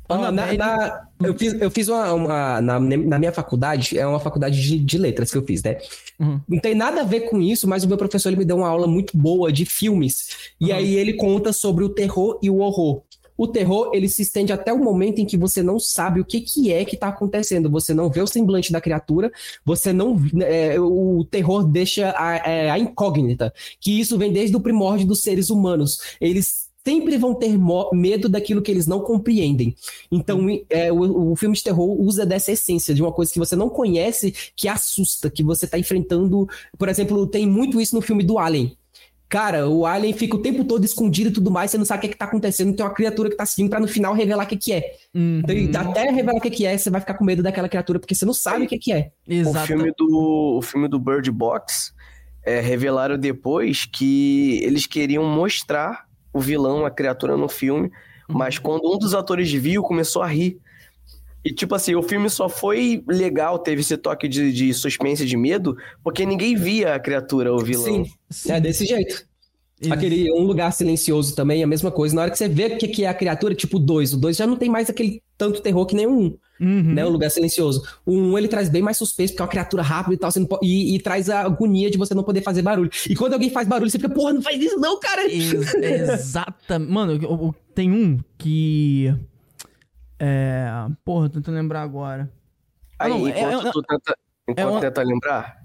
[0.08, 4.62] Na, na, eu fiz, eu fiz uma, uma na, na, minha faculdade, é uma faculdade
[4.62, 5.78] de, de letras que eu fiz, né?
[6.20, 6.40] Uhum.
[6.48, 8.68] Não tem nada a ver com isso, mas o meu professor ele me deu uma
[8.68, 10.54] aula muito boa de filmes.
[10.60, 10.76] E uhum.
[10.76, 13.02] aí ele conta sobre o terror e o horror.
[13.38, 16.40] O terror, ele se estende até o momento em que você não sabe o que,
[16.40, 17.70] que é que está acontecendo.
[17.70, 19.32] Você não vê o semblante da criatura,
[19.66, 20.18] você não.
[20.42, 23.54] É, o terror deixa a, é, a incógnita.
[23.80, 26.00] Que isso vem desde o primórdio dos seres humanos.
[26.22, 27.58] Eles sempre vão ter
[27.94, 29.76] medo daquilo que eles não compreendem.
[30.12, 33.56] Então, é, o, o, filme de terror usa dessa essência, de uma coisa que você
[33.56, 36.48] não conhece, que assusta, que você está enfrentando.
[36.78, 38.78] Por exemplo, tem muito isso no filme do Alien.
[39.28, 42.02] Cara, o Alien fica o tempo todo escondido e tudo mais, você não sabe o
[42.02, 44.46] que, é que tá acontecendo, tem uma criatura que tá seguindo pra no final revelar
[44.46, 44.96] o que, que é.
[45.16, 45.42] Uhum.
[45.50, 48.14] Então, até revelar o que, que é, você vai ficar com medo daquela criatura, porque
[48.14, 49.12] você não sabe o que, que é.
[49.28, 49.58] Exato.
[49.58, 51.92] O filme do, o filme do Bird Box
[52.46, 56.06] é, revelaram depois que eles queriam mostrar
[56.36, 57.88] o vilão, a criatura no filme,
[58.28, 58.38] uhum.
[58.38, 60.60] mas quando um dos atores viu, começou a rir.
[61.46, 65.38] E, tipo assim, o filme só foi legal, teve esse toque de, de suspense, de
[65.38, 67.86] medo, porque ninguém via a criatura, o vilão.
[67.86, 68.52] Sim, Sim.
[68.52, 69.26] é desse jeito.
[69.80, 69.94] Isso.
[69.94, 72.16] Aquele Um Lugar Silencioso também, a mesma coisa.
[72.16, 74.36] Na hora que você vê o que, que é a criatura, tipo dois, o dois
[74.36, 76.36] já não tem mais aquele tanto terror que nem um.
[76.60, 76.94] Uhum.
[76.94, 77.84] Né, o lugar silencioso.
[78.06, 80.66] O um, ele traz bem mais suspense, porque é uma criatura rápida e tal, pode,
[80.66, 82.90] e, e, traz a agonia de você não poder fazer barulho.
[83.10, 85.26] E quando alguém faz barulho, você fica, porra, não faz isso não, cara!
[85.32, 86.92] Exatamente.
[86.92, 89.14] Mano, tem um que...
[90.18, 90.68] É...
[91.04, 92.32] Porra, tô tentando lembrar agora.
[92.98, 94.18] Aí, ah, não, enquanto é, é tu tenta,
[94.48, 95.58] enquanto é, tenta lembrar,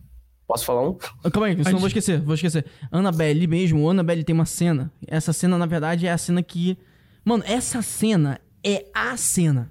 [0.47, 0.99] posso falar um?
[1.33, 2.67] Calma aí, senão vou esquecer, vou esquecer.
[2.91, 4.93] Annabelle mesmo, Annabelle tem uma cena.
[5.07, 6.77] Essa cena, na verdade, é a cena que...
[7.25, 9.71] Mano, essa cena é a cena.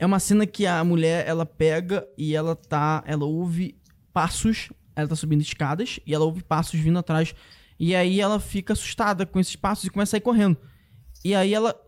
[0.00, 3.04] É uma cena que a mulher, ela pega e ela tá.
[3.06, 3.76] Ela ouve
[4.14, 4.70] passos.
[4.96, 7.34] Ela tá subindo escadas e ela ouve passos vindo atrás.
[7.78, 10.56] E aí ela fica assustada com esses passos e começa a ir correndo.
[11.22, 11.78] E aí ela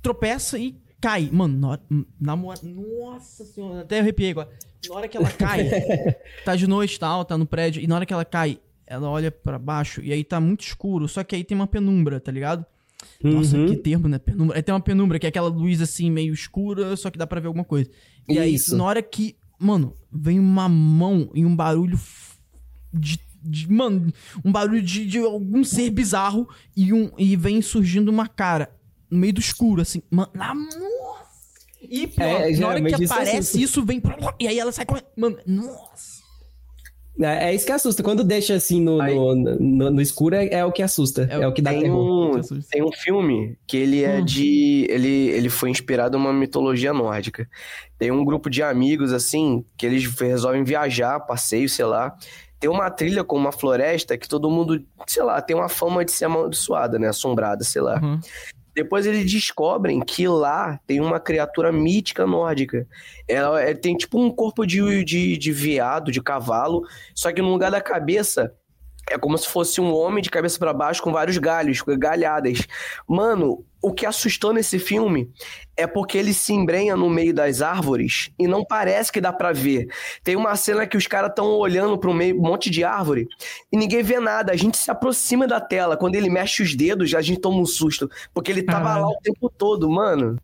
[0.00, 1.28] tropeça e cai.
[1.30, 1.78] Mano,
[2.18, 4.48] na na nossa senhora, até arrepiei agora.
[4.88, 5.68] Na hora que ela cai,
[6.46, 9.30] tá de noite, tal, tá no prédio, e na hora que ela cai, ela olha
[9.30, 12.66] para baixo e aí tá muito escuro, só que aí tem uma penumbra, tá ligado?
[13.22, 13.66] Nossa, uhum.
[13.66, 14.18] que termo, né?
[14.18, 14.56] Penumbra.
[14.56, 17.40] Aí tem uma penumbra, que é aquela luz assim, meio escura, só que dá pra
[17.40, 17.90] ver alguma coisa.
[18.28, 18.72] E Isso.
[18.72, 19.36] aí, na hora que.
[19.58, 21.98] Mano, vem uma mão e um barulho
[22.92, 23.20] de.
[23.40, 24.12] de mano,
[24.44, 28.74] um barulho de, de, algum ser bizarro e, um, e vem surgindo uma cara
[29.08, 30.02] no meio do escuro, assim.
[30.10, 30.78] Mano, nossa!
[31.80, 33.60] E pior, é, na hora que é aparece assim.
[33.60, 34.02] isso, vem.
[34.40, 35.06] E aí ela sai correndo.
[35.16, 36.11] Mano, nossa!
[37.20, 38.02] É, é, isso que assusta.
[38.02, 41.28] Quando deixa assim no, no, no, no, escuro, é, é, o que assusta.
[41.30, 42.36] É, é o que dá tem terror.
[42.36, 44.24] Um, tem um filme que ele é hum.
[44.24, 44.86] de.
[44.88, 47.48] Ele, ele foi inspirado numa mitologia nórdica.
[47.98, 52.16] Tem um grupo de amigos, assim, que eles resolvem viajar, passeio, sei lá.
[52.58, 56.12] Tem uma trilha com uma floresta que todo mundo, sei lá, tem uma fama de
[56.12, 57.08] ser amaldiçoada, né?
[57.08, 58.00] Assombrada, sei lá.
[58.00, 58.20] Uhum.
[58.74, 62.86] Depois eles descobrem que lá tem uma criatura mítica nórdica.
[63.28, 66.82] Ela, ela tem tipo um corpo de, de, de veado, de cavalo,
[67.14, 68.54] só que no lugar da cabeça
[69.10, 72.66] é como se fosse um homem de cabeça para baixo com vários galhos, galhadas.
[73.06, 75.28] Mano, o que assustou nesse filme
[75.76, 79.52] é porque ele se embrenha no meio das árvores e não parece que dá para
[79.52, 79.88] ver.
[80.22, 83.26] Tem uma cena que os caras estão olhando para um meio, um monte de árvore
[83.72, 84.52] e ninguém vê nada.
[84.52, 85.96] A gente se aproxima da tela.
[85.96, 88.08] Quando ele mexe os dedos, a gente toma um susto.
[88.32, 90.36] Porque ele tava lá o tempo todo, mano.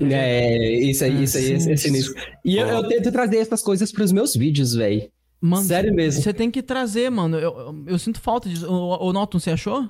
[0.00, 2.14] É, isso aí, isso aí, esse, esse nisso.
[2.44, 5.08] E eu, eu, tento trazer essas coisas pros meus vídeos, velho.
[5.46, 6.22] Mano, Sério mesmo.
[6.22, 7.36] Você tem que trazer, mano.
[7.36, 8.66] Eu, eu, eu sinto falta disso.
[8.66, 9.86] O, o Norton, você achou?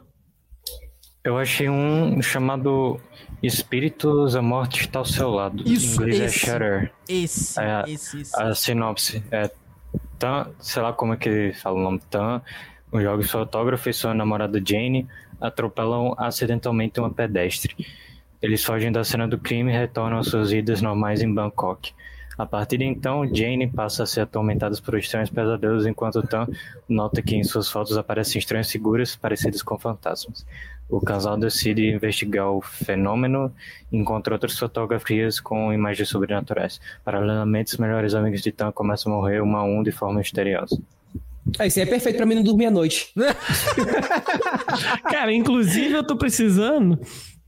[1.23, 3.01] Eu achei um chamado
[3.41, 5.63] Espíritos, a Morte está ao seu lado.
[5.65, 6.93] Isso, em inglês é esse, é Shatter.
[7.09, 8.43] Esse, é, esse, esse.
[8.43, 9.49] A sinopse é
[10.19, 12.43] Tan, sei lá como é que fala o nome, Tan,
[12.93, 15.07] um jovem fotógrafo e sua namorada Jane
[15.41, 17.77] atropelam acidentalmente uma pedestre.
[18.43, 21.95] Eles fogem da cena do crime e retornam às suas vidas normais em Bangkok.
[22.37, 26.47] A partir de então, Jane passa a ser atormentada por estranhos pesadelos, enquanto Tan
[26.89, 30.45] nota que em suas fotos aparecem estranhas figuras parecidas com fantasmas.
[30.89, 33.53] O casal decide investigar o fenômeno
[33.91, 36.81] e encontra outras fotografias com imagens sobrenaturais.
[37.05, 40.79] Paralelamente, os melhores amigos de Tan começam a morrer um a um de forma misteriosa.
[41.59, 43.13] Ah, isso aí é perfeito pra mim não dormir à noite.
[45.11, 46.99] Cara, inclusive eu tô precisando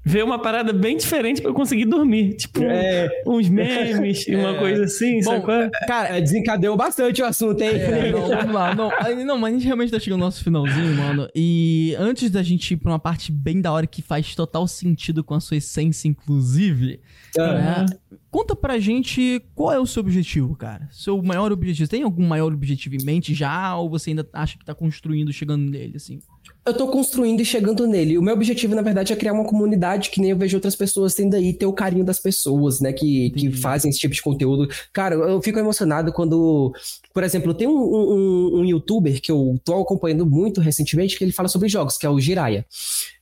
[0.06, 2.36] ver uma parada bem diferente para eu conseguir dormir.
[2.36, 3.08] Tipo, é.
[3.26, 4.58] uns memes e uma é.
[4.58, 5.70] coisa assim, Bom, sabe?
[5.88, 7.70] Cara, é, desencadeou bastante o assunto, hein?
[7.70, 8.72] É, não, vamos lá.
[8.72, 8.90] Não,
[9.24, 11.28] não, mas a gente realmente tá chegando no nosso finalzinho, mano.
[11.34, 15.24] E antes da gente ir pra uma parte bem da hora que faz total sentido
[15.24, 17.00] com a sua essência, inclusive,
[17.36, 17.86] né?
[18.30, 20.88] Conta pra gente qual é o seu objetivo, cara.
[20.92, 21.88] Seu maior objetivo.
[21.88, 23.76] Tem algum maior objetivo em mente já?
[23.76, 26.20] Ou você ainda acha que tá construindo, chegando nele, assim?
[26.66, 28.18] Eu tô construindo e chegando nele.
[28.18, 31.14] O meu objetivo, na verdade, é criar uma comunidade que nem eu vejo outras pessoas
[31.14, 34.68] tendo aí, ter o carinho das pessoas, né, que, que fazem esse tipo de conteúdo.
[34.92, 36.74] Cara, eu fico emocionado quando,
[37.14, 41.32] por exemplo, tem um, um, um youtuber que eu tô acompanhando muito recentemente, que ele
[41.32, 42.66] fala sobre jogos, que é o Jiraya.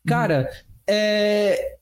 [0.06, 0.74] Cara, uhum.
[0.88, 1.76] é,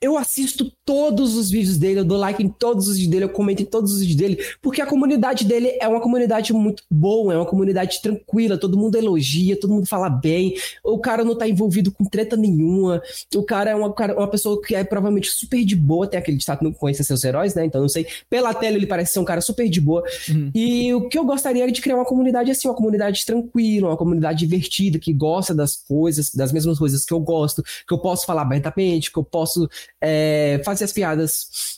[0.00, 3.28] eu assisto todos os vídeos dele, eu dou like em todos os vídeos dele, eu
[3.28, 7.32] comento em todos os vídeos dele, porque a comunidade dele é uma comunidade muito boa,
[7.32, 11.48] é uma comunidade tranquila, todo mundo elogia, todo mundo fala bem, o cara não tá
[11.48, 13.00] envolvido com treta nenhuma,
[13.34, 16.64] o cara é uma, uma pessoa que é provavelmente super de boa, tem aquele destaque,
[16.64, 19.40] não conhece seus heróis, né, então não sei, pela tela ele parece ser um cara
[19.40, 20.50] super de boa, uhum.
[20.54, 23.96] e o que eu gostaria é de criar uma comunidade assim, uma comunidade tranquila, uma
[23.96, 28.26] comunidade divertida, que gosta das coisas, das mesmas coisas que eu gosto, que eu posso
[28.26, 29.68] falar abertamente, que eu posso
[30.00, 31.76] é, fazer as piadas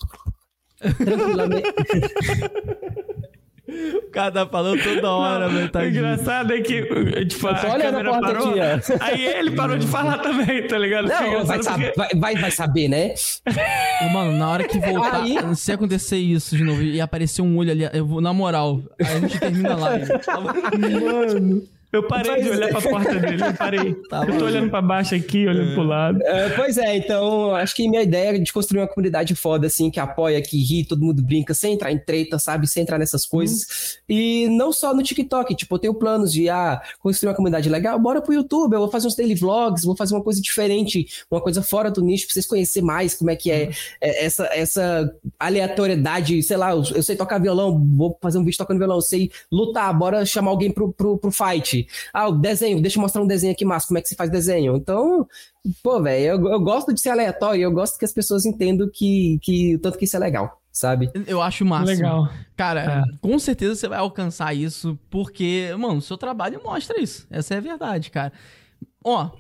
[0.80, 1.68] tranquilamente.
[3.70, 5.70] O cara tá falando toda hora, velho.
[5.70, 6.82] Tá o engraçado é que,
[7.26, 11.06] tipo, a câmera parou, aqui, aí ele parou de falar também, tá ligado?
[11.06, 13.14] Não, vai, saber, vai, vai, vai, saber, né?
[14.10, 15.36] Mano, na hora que voltar, aí...
[15.54, 19.16] se acontecer isso de novo e aparecer um olho ali, eu vou, na moral, aí
[19.16, 20.12] a gente termina a live.
[21.04, 21.77] Mano...
[21.90, 22.44] Eu parei Mas...
[22.44, 23.96] de olhar pra porta dele, eu parei.
[24.08, 25.74] Tá eu tô olhando pra baixo aqui, olhando é.
[25.74, 26.22] pro lado.
[26.22, 29.90] É, pois é, então acho que minha ideia é de construir uma comunidade foda, assim,
[29.90, 32.66] que apoia, que ri, todo mundo brinca, sem entrar em treta, sabe?
[32.66, 33.98] Sem entrar nessas coisas.
[34.08, 34.14] Hum.
[34.14, 37.98] E não só no TikTok, tipo, eu tenho planos de, ah, construir uma comunidade legal,
[37.98, 41.40] bora pro YouTube, eu vou fazer uns daily vlogs, vou fazer uma coisa diferente, uma
[41.40, 43.72] coisa fora do nicho, pra vocês conhecerem mais como é que é, hum.
[44.00, 48.58] é essa, essa aleatoriedade, sei lá, eu, eu, sei tocar violão, vou fazer um vídeo
[48.58, 51.77] tocando violão, eu sei lutar, bora chamar alguém pro, pro, pro fight.
[52.12, 54.30] Ah, o desenho, deixa eu mostrar um desenho aqui, massa, como é que se faz
[54.30, 54.76] desenho.
[54.76, 55.26] Então,
[55.82, 59.38] pô, velho, eu, eu, gosto de ser aleatório, eu gosto que as pessoas entendam que,
[59.42, 61.10] que tanto que isso é legal, sabe?
[61.26, 61.92] Eu acho massa.
[61.92, 62.28] Legal.
[62.56, 63.16] Cara, é.
[63.20, 67.26] com certeza você vai alcançar isso, porque, mano, o seu trabalho mostra isso.
[67.30, 68.32] Essa é a verdade, cara.
[69.04, 69.30] Ó,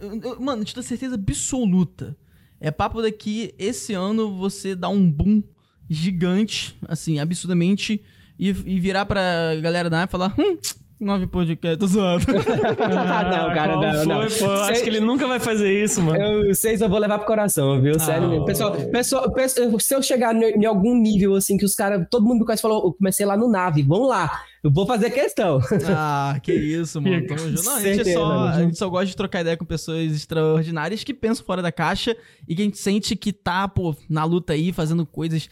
[0.00, 2.16] eu, mano, te dou certeza absoluta.
[2.60, 5.42] É papo daqui, esse ano você dá um boom
[5.90, 8.02] gigante, assim, absurdamente,
[8.38, 10.58] e, e virar pra galera da área e falar, hum,
[11.02, 12.24] Nove podcasts, tô zoando.
[12.78, 14.30] ah, não, cara, não, não.
[14.30, 16.22] Foi, pô, acho que ele nunca vai fazer isso, mano.
[16.22, 17.98] Eu, vocês eu vou levar pro coração, viu?
[17.98, 18.44] Sério mesmo.
[18.44, 22.38] Pessoal, pessoal, pessoal, se eu chegar em algum nível, assim, que os caras, todo mundo
[22.38, 24.30] me conhece, falou, eu comecei lá no nave, vamos lá.
[24.62, 25.60] Eu vou fazer questão.
[25.88, 27.26] Ah, que isso, mano.
[27.26, 27.64] Tamo junto.
[27.64, 31.12] Não, a gente, só, a gente só gosta de trocar ideia com pessoas extraordinárias que
[31.12, 32.16] pensam fora da caixa
[32.46, 35.50] e que a gente sente que tá, pô, na luta aí, fazendo coisas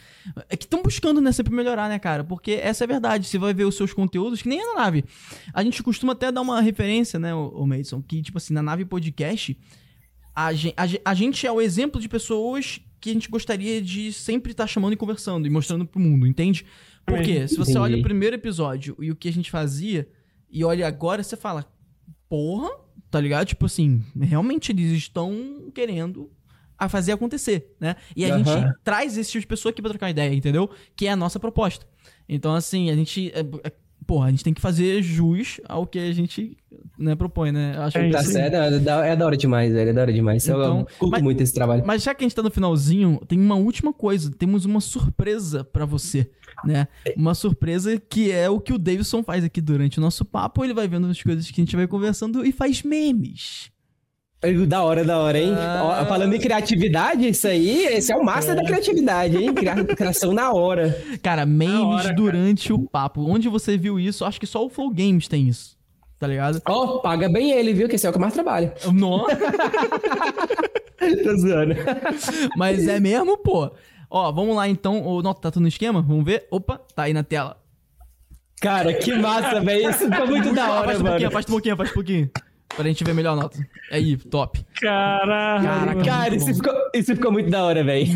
[0.49, 2.23] é que estão buscando, né, sempre melhorar, né, cara?
[2.23, 3.27] Porque essa é a verdade.
[3.27, 5.05] Você vai ver os seus conteúdos, que nem é na nave.
[5.53, 8.85] A gente costuma até dar uma referência, né, o Madison, que, tipo assim, na nave
[8.85, 9.59] podcast,
[10.35, 14.13] a gente, a, a gente é o exemplo de pessoas que a gente gostaria de
[14.13, 16.67] sempre estar tá chamando e conversando e mostrando pro mundo, entende?
[17.17, 20.09] Porque se você olha o primeiro episódio e o que a gente fazia,
[20.51, 21.65] e olha agora, você fala,
[22.29, 22.71] porra,
[23.11, 23.47] tá ligado?
[23.47, 26.31] Tipo assim, realmente eles estão querendo
[26.79, 27.95] a fazer acontecer, né?
[28.17, 28.45] E a uhum.
[28.45, 30.71] gente traz esse tipo de pessoa aqui pra trocar ideia, entendeu?
[30.97, 31.87] Que é a nossa proposta.
[32.27, 33.31] Então, assim, a gente.
[33.35, 33.73] É, é,
[34.07, 36.57] porra, a gente tem que fazer jus ao que a gente
[36.99, 37.77] né, propõe, né?
[37.79, 40.13] Acho é, que tá certo, é, da, é da hora demais, velho, é da hora
[40.13, 40.47] demais.
[40.47, 41.83] Então, eu curto mas, muito esse trabalho.
[41.87, 44.31] Mas já que a gente tá no finalzinho, tem uma última coisa.
[44.31, 46.31] Temos uma surpresa para você
[46.65, 46.89] né?
[47.17, 50.65] Uma surpresa que é o que o Davidson faz aqui durante o nosso papo.
[50.65, 53.71] Ele vai vendo as coisas que a gente vai conversando e faz memes.
[54.67, 55.55] Da hora, da hora, hein?
[55.55, 56.07] Ah.
[56.09, 58.57] Falando em criatividade, isso aí, esse é o master é.
[58.57, 59.53] da criatividade, hein?
[59.95, 60.99] Criação na hora.
[61.23, 62.81] Cara, memes hora, durante cara.
[62.81, 63.21] o papo.
[63.23, 64.25] Onde você viu isso?
[64.25, 65.77] Acho que só o Flow Games tem isso.
[66.19, 66.61] Tá ligado?
[66.67, 67.87] Ó, oh, paga bem ele, viu?
[67.87, 68.75] Que esse é o que mais trabalha.
[68.91, 69.37] Nossa!
[71.23, 71.75] Tô zoando.
[72.57, 73.71] Mas é mesmo, pô.
[74.11, 75.07] Ó, vamos lá então.
[75.07, 76.01] O Nota tá tudo no esquema?
[76.01, 76.47] Vamos ver.
[76.51, 77.59] Opa, tá aí na tela.
[78.61, 79.91] Cara, que massa, velho.
[79.91, 81.11] Isso ficou muito da hora, faz mano.
[81.11, 82.31] Pouquinho, faz um pouquinho, faz um pouquinho.
[82.77, 83.59] Pra gente ver melhor a nota.
[83.91, 84.65] Aí, top.
[84.81, 85.63] Caraca.
[85.63, 88.07] Caraca, cara, isso ficou, isso ficou muito da hora, velho.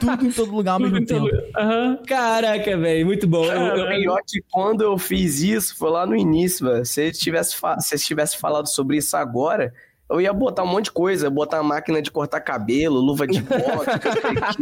[0.00, 1.26] Tudo em todo lugar ao mesmo tempo.
[1.26, 1.98] Uhum.
[2.06, 3.44] Caraca, velho, muito bom.
[3.44, 4.16] Eu,
[4.50, 6.84] quando eu fiz isso, foi lá no início, velho.
[6.84, 9.72] Se tivesse, se tivesse falado sobre isso agora,
[10.10, 14.58] eu ia botar um monte de coisa, botar máquina de cortar cabelo, luva de boxe.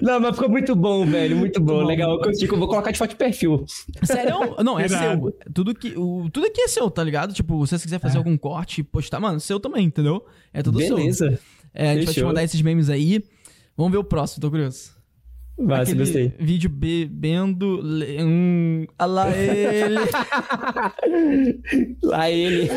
[0.00, 1.36] não, mas ficou muito bom, velho.
[1.36, 1.74] Muito bom.
[1.76, 2.12] Muito Legal.
[2.12, 3.64] Eu consigo, vou colocar de foto de perfil.
[4.02, 4.56] Sério?
[4.64, 5.36] Não, é seu.
[5.52, 7.34] Tudo, que, o, tudo aqui é seu, tá ligado?
[7.34, 8.18] Tipo, se você quiser fazer é.
[8.18, 10.24] algum corte e postar, mano, seu também, entendeu?
[10.52, 11.30] É tudo Beleza.
[11.30, 11.38] seu.
[11.74, 12.14] É, a gente Fechou.
[12.14, 13.22] vai te mandar esses memes aí.
[13.76, 14.97] Vamos ver o próximo, tô curioso.
[15.58, 16.32] Massa, gostei.
[16.38, 17.80] Vídeo bebendo.
[18.20, 19.98] Um, lá ele.
[22.02, 22.68] lá ele.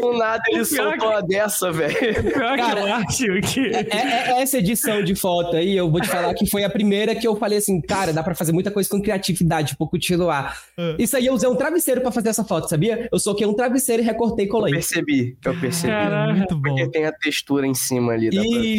[0.00, 2.32] Do nada ele soltou uma dessa, velho.
[2.34, 3.60] Cara, eu acho que.
[3.60, 6.70] É, é, é, essa edição de foto aí, eu vou te falar que foi a
[6.70, 10.58] primeira que eu falei assim, cara, dá pra fazer muita coisa com criatividade, pouco continuar.
[10.78, 10.96] Uh.
[10.98, 13.08] Isso aí eu usei um travesseiro pra fazer essa foto, sabia?
[13.12, 14.72] Eu soquei um travesseiro e recortei e colei.
[14.72, 15.92] Eu percebi, eu percebi.
[15.92, 16.62] Caraca, muito bom.
[16.62, 18.30] Porque tem a textura em cima ali.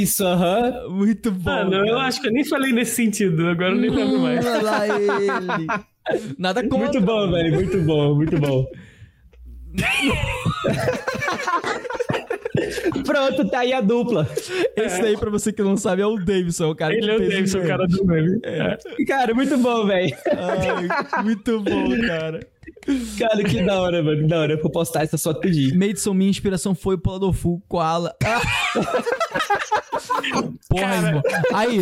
[0.01, 0.59] Isso, aham.
[0.59, 0.89] Uh -huh.
[0.89, 1.51] Muito bom.
[1.51, 4.45] Mano, eu acho que eu nem falei nesse sentido, agora eu nem lembro mais.
[4.45, 5.07] Lá ele.
[6.37, 6.77] Nada contra.
[6.77, 8.65] Muito bom, velho, muito bom, muito bom.
[13.05, 14.27] Pronto, tá aí a dupla.
[14.75, 15.01] Esse é.
[15.01, 17.59] daí, pra você que não sabe, é o Davidson, o cara Ele é o Davidson,
[17.59, 18.39] o cara do meme.
[18.43, 18.77] É.
[19.05, 20.15] Cara, muito bom, velho.
[21.23, 22.39] Muito bom, cara.
[23.17, 24.21] Cara, que da hora, mano.
[24.21, 24.53] Que da hora.
[24.53, 25.77] Eu vou postar essa foto pedir.
[25.77, 28.15] Madison, minha inspiração foi o Pladofu, Koala.
[30.69, 31.07] porra, cara...
[31.07, 31.21] irmão.
[31.53, 31.79] Aí,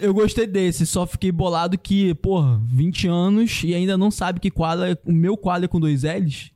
[0.00, 4.50] eu gostei desse, só fiquei bolado que, porra, 20 anos e ainda não sabe que
[4.50, 6.52] Koala, é, o meu Koala é com dois L's?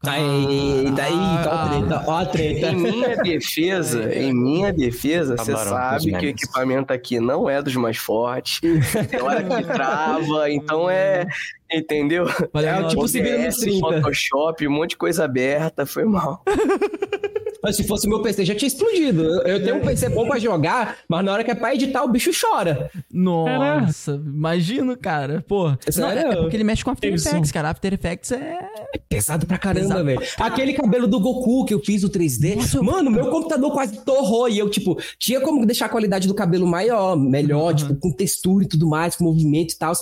[0.00, 2.70] Tá aí, tá aí, tá a treta, ó a treta.
[2.70, 7.74] Em minha defesa, em minha defesa, você sabe que o equipamento aqui não é dos
[7.74, 8.60] mais fortes.
[9.10, 11.26] Tem hora que trava, então é.
[11.70, 12.26] Entendeu?
[12.52, 13.80] Valeu, é, tipo, se vira no 30.
[13.80, 16.42] Photoshop, um monte de coisa aberta, foi mal.
[17.62, 19.24] Mas se fosse meu PC, já tinha explodido.
[19.42, 22.08] Eu tenho um PC bom pra jogar, mas na hora que é pra editar, o
[22.08, 22.90] bicho chora.
[23.12, 25.44] Nossa, imagino, cara.
[25.46, 27.70] Pô, não, é porque ele mexe com After Effects, cara.
[27.70, 28.58] After Effects é...
[28.94, 30.20] é pesado pra caramba, velho.
[30.38, 32.56] Aquele cabelo do Goku que eu fiz o 3D.
[32.56, 34.48] Nossa, mano, meu computador quase torrou.
[34.48, 37.74] E eu, tipo, tinha como deixar a qualidade do cabelo maior, melhor, uhum.
[37.74, 39.92] tipo, com textura e tudo mais, com movimento e tal,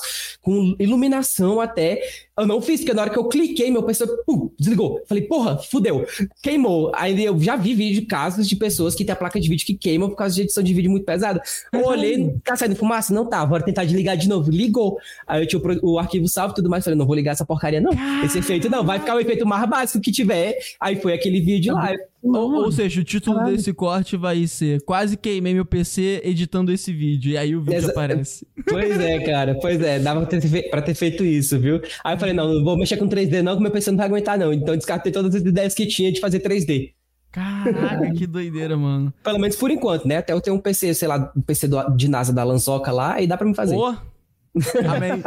[0.42, 2.25] com iluminação até.
[2.38, 5.02] Eu não fiz, porque na hora que eu cliquei, meu PC pum, desligou.
[5.08, 6.06] Falei, porra, fudeu.
[6.42, 6.92] Queimou.
[6.94, 9.64] Aí eu já vi vídeo de casos de pessoas que tem a placa de vídeo
[9.64, 11.40] que queima por causa de edição de vídeo muito pesada.
[11.72, 13.14] Eu olhei, tá saindo fumaça?
[13.14, 14.50] Não tá, bora tentar desligar de novo.
[14.50, 14.98] Ligou.
[15.26, 16.84] Aí eu tinha o, o arquivo salvo e tudo mais.
[16.84, 17.92] Falei, não vou ligar essa porcaria, não.
[18.22, 20.58] Esse efeito não, vai ficar o efeito mais básico que tiver.
[20.78, 21.94] Aí foi aquele vídeo lá.
[22.22, 23.56] Ou, ou, seja, o título Caralho.
[23.56, 27.32] desse corte vai ser Quase queimei meu PC editando esse vídeo.
[27.32, 28.46] E aí o vídeo Exa aparece.
[28.68, 29.54] Pois é, cara.
[29.54, 29.98] Pois é.
[29.98, 31.80] Dava pra ter, pra ter feito isso, viu?
[32.02, 34.06] Aí eu falei, não, não vou mexer com 3D não, que meu PC não vai
[34.06, 34.52] aguentar não.
[34.52, 36.92] Então descartei todas as ideias que tinha de fazer 3D.
[37.30, 39.12] Caraca, que doideira, mano.
[39.22, 40.16] Pelo menos por enquanto, né?
[40.16, 43.20] Até eu tenho um PC, sei lá, um PC do, de NASA da Lanzoca lá
[43.20, 43.74] e dá pra me fazer.
[43.74, 43.94] Pô,
[44.88, 45.22] Amém.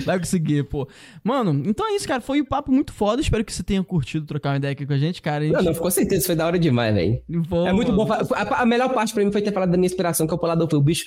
[0.04, 0.88] Vai conseguir, pô.
[1.22, 2.20] Mano, então é isso, cara.
[2.20, 3.20] Foi um papo muito foda.
[3.20, 5.44] Espero que você tenha curtido trocar uma ideia aqui com a gente, cara.
[5.44, 5.56] A gente...
[5.56, 6.26] Não, não, ficou certeza.
[6.26, 7.22] Foi da hora demais, velho.
[7.66, 8.06] É muito bom.
[8.12, 10.38] A, a, melhor parte pra mim foi ter falado da minha inspiração, que é o
[10.38, 10.68] Polador.
[10.72, 11.06] O bicho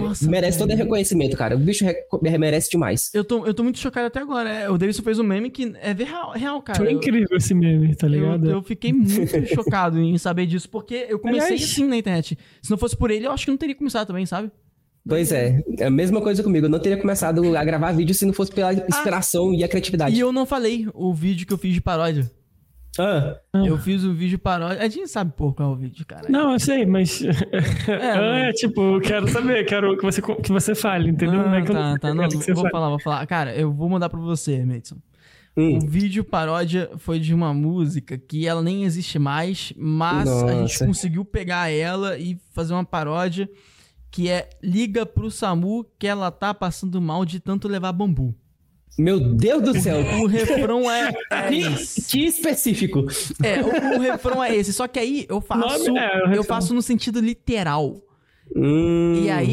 [0.00, 1.54] Nossa, merece todo reconhecimento, cara.
[1.56, 1.84] O bicho
[2.38, 3.10] merece demais.
[3.14, 4.50] Eu tô, eu tô muito chocado até agora.
[4.50, 6.78] É, o Davidson fez um meme que é real, real cara.
[6.78, 8.46] Foi incrível esse meme, tá ligado?
[8.46, 11.70] Eu, eu fiquei muito chocado em saber disso, porque eu comecei Aliás...
[11.70, 12.38] assim na internet.
[12.62, 14.50] Se não fosse por ele, eu acho que não teria começado também, sabe?
[15.08, 16.66] Pois é, é a mesma coisa comigo.
[16.66, 19.68] Eu não teria começado a gravar vídeo se não fosse pela inspiração ah, e a
[19.68, 20.14] criatividade.
[20.14, 22.30] E eu não falei o vídeo que eu fiz de paródia.
[22.98, 23.36] Ah.
[23.54, 24.82] Eu fiz um vídeo paródia.
[24.82, 26.28] A gente sabe por qual é o vídeo, cara.
[26.28, 27.22] Não, eu sei, mas.
[27.88, 31.40] É, é tipo, eu quero saber, quero que você, que você fale, entendeu?
[31.40, 32.14] Ah, é tá, tá.
[32.14, 32.70] Não, vou fale.
[32.70, 33.26] falar, vou falar.
[33.26, 34.96] Cara, eu vou mandar pra você, Madison.
[35.56, 35.78] Hum.
[35.78, 40.46] O vídeo paródia foi de uma música que ela nem existe mais, mas Nossa.
[40.46, 43.48] a gente conseguiu pegar ela e fazer uma paródia
[44.10, 48.34] que é liga pro SAMU que ela tá passando mal de tanto levar bambu.
[48.98, 50.00] Meu Deus do céu!
[50.20, 53.06] O, refrão é, é que, que, específico.
[53.42, 54.72] É, o, o, refrão é esse.
[54.72, 57.96] Só que aí eu faço, é, eu faço no sentido literal.
[58.56, 59.22] Hum.
[59.22, 59.52] E aí,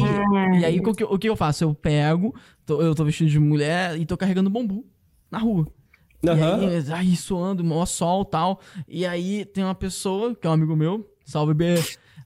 [0.60, 1.62] e aí o, que, o que eu faço?
[1.62, 4.84] Eu pego, tô, eu tô vestido de mulher e tô carregando bambu
[5.30, 5.68] na rua.
[6.24, 6.62] Uhum.
[6.62, 8.60] E aí, aí suando, mó sol tal.
[8.88, 11.74] E aí tem uma pessoa, que é um amigo meu, salve B.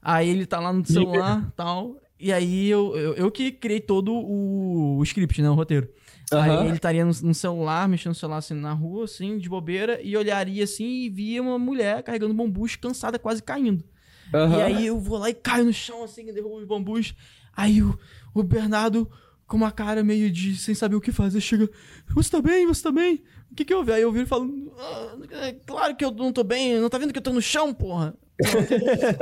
[0.01, 2.00] Aí ele tá lá no celular tal.
[2.21, 5.49] E aí eu, eu, eu, que criei todo o, o script, né?
[5.49, 5.89] O roteiro.
[6.31, 6.39] Uhum.
[6.39, 9.99] Aí ele estaria no, no, celular, mexendo no celular assim na rua, assim, de bobeira,
[10.03, 13.83] e olharia assim e via uma mulher carregando bambus, cansada, quase caindo.
[14.31, 14.53] Uhum.
[14.53, 17.15] E aí eu vou lá e caio no chão, assim, derrubo os bambus.
[17.57, 17.97] Aí o,
[18.35, 19.09] o Bernardo,
[19.47, 21.67] com uma cara meio de sem saber o que fazer, chega:
[22.13, 22.67] Você tá bem?
[22.67, 23.23] Você tá bem?
[23.51, 23.93] O que que eu vi?
[23.93, 27.11] Aí eu vi falando: ah, é Claro que eu não tô bem, não tá vendo
[27.11, 28.15] que eu tô no chão, porra?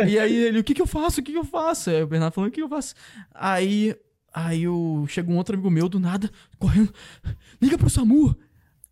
[0.07, 1.22] E aí ele, o que que eu faço?
[1.22, 1.89] O que que eu faço?
[1.89, 2.93] Aí o Bernardo falando, o que que eu faço?
[3.33, 3.95] Aí,
[4.33, 6.93] aí eu, chega um outro amigo meu do nada, correndo,
[7.61, 8.35] liga pro SAMU.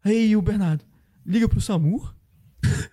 [0.03, 0.83] Aí o Bernardo,
[1.25, 2.16] liga pro SAMU?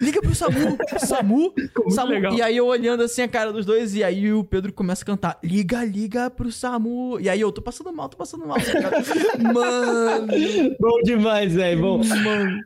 [0.01, 1.55] Liga pro Samu, Samu,
[1.91, 2.13] Samu.
[2.13, 2.35] Legal.
[2.35, 5.07] E aí eu olhando assim a cara dos dois, e aí o Pedro começa a
[5.07, 7.19] cantar: Liga, liga pro Samu.
[7.21, 8.59] E aí eu tô passando mal, tô passando mal.
[9.41, 10.27] Mano.
[10.79, 11.81] Bom demais, velho.
[11.81, 12.05] Bom.
[12.05, 12.61] Mano.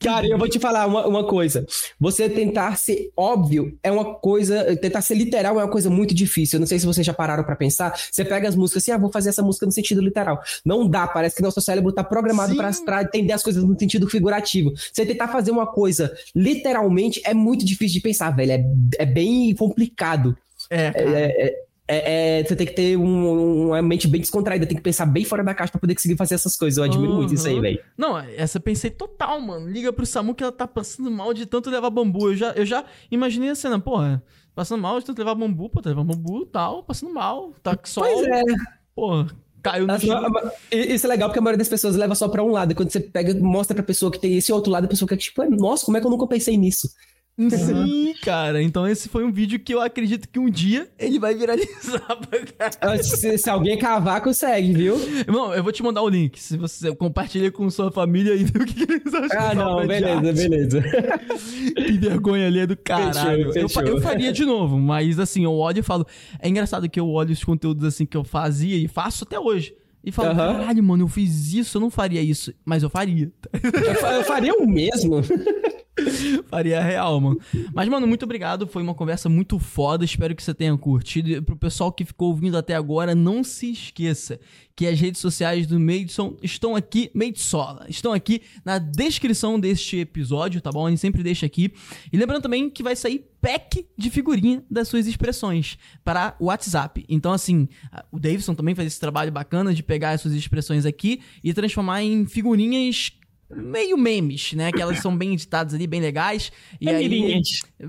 [0.00, 1.64] Cara, eu vou te falar uma, uma coisa.
[2.00, 4.76] Você tentar ser óbvio é uma coisa.
[4.76, 6.56] Tentar ser literal é uma coisa muito difícil.
[6.56, 7.96] Eu não sei se vocês já pararam para pensar.
[8.10, 10.42] Você pega as músicas assim, ah, vou fazer essa música no sentido literal.
[10.64, 14.72] Não dá, parece que nosso cérebro tá programado para entender as coisas no sentido figurativo.
[14.92, 18.52] Você tentar fazer uma coisa literalmente é muito difícil de pensar, velho.
[18.52, 18.64] É,
[18.98, 20.36] é bem complicado.
[20.70, 24.76] É, é, é, é, é, você tem que ter um, uma mente bem descontraída, tem
[24.76, 26.78] que pensar bem fora da caixa pra poder conseguir fazer essas coisas.
[26.78, 27.18] Eu admiro uhum.
[27.18, 27.80] muito isso aí, velho.
[27.98, 29.68] Não, essa eu pensei total, mano.
[29.68, 32.30] Liga pro Samu que ela tá passando mal de tanto levar bambu.
[32.30, 34.22] Eu já, eu já imaginei a cena, porra,
[34.54, 37.78] passando mal de tanto levar bambu, pô, tá levando bambu e tal, passando mal, tá
[37.84, 38.00] só.
[38.00, 38.42] Pois é.
[38.94, 39.26] Porra.
[39.62, 40.22] Caiu no chão.
[40.70, 42.72] Isso é legal porque a maioria das pessoas leva só pra um lado.
[42.72, 45.16] E quando você pega, mostra pra pessoa que tem esse outro lado, a pessoa fica
[45.16, 46.88] tipo, nossa, como é que eu nunca pensei nisso?
[47.48, 48.62] Sim, cara.
[48.62, 52.18] Então esse foi um vídeo que eu acredito que um dia ele vai viralizar
[52.78, 54.96] pra se, se, alguém cavar, consegue, viu?
[55.20, 56.38] Irmão, eu vou te mandar o link.
[56.38, 59.38] Se você compartilha com sua família e vê o que, eles acham.
[59.38, 60.84] Ah, não, beleza, beleza.
[61.74, 63.52] que vergonha ali é do caralho.
[63.52, 63.82] Fechou, fechou.
[63.82, 66.06] Eu, eu, faria de novo, mas assim, eu olho e falo.
[66.40, 69.74] É engraçado que eu olho os conteúdos assim que eu fazia e faço até hoje.
[70.02, 70.36] E falo, uhum.
[70.36, 72.52] caralho, mano, eu fiz isso, eu não faria isso.
[72.64, 73.30] Mas eu faria.
[73.52, 75.16] eu faria o mesmo.
[76.48, 77.40] Faria real, mano.
[77.74, 78.66] Mas, mano, muito obrigado.
[78.66, 80.04] Foi uma conversa muito foda.
[80.04, 81.28] Espero que você tenha curtido.
[81.28, 84.40] E pro pessoal que ficou ouvindo até agora, não se esqueça
[84.74, 90.58] que as redes sociais do Madison estão aqui, Madsola, estão aqui na descrição deste episódio,
[90.60, 90.86] tá bom?
[90.86, 91.70] A gente sempre deixa aqui.
[92.10, 97.04] E lembrando também que vai sair pack de figurinha das suas expressões para o WhatsApp.
[97.08, 97.68] Então, assim,
[98.10, 102.02] o Davidson também faz esse trabalho bacana de pegar as suas expressões aqui e transformar
[102.02, 103.12] em figurinhas
[103.50, 104.70] meio memes, né?
[104.72, 106.52] Que elas são bem editadas ali, bem legais.
[106.80, 107.42] E é aí...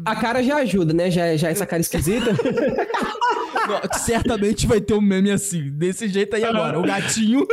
[0.03, 1.11] A cara já ajuda, né?
[1.11, 2.31] Já, já essa cara esquisita.
[3.99, 6.79] certamente vai ter um meme assim, desse jeito aí agora.
[6.79, 7.45] O gatinho.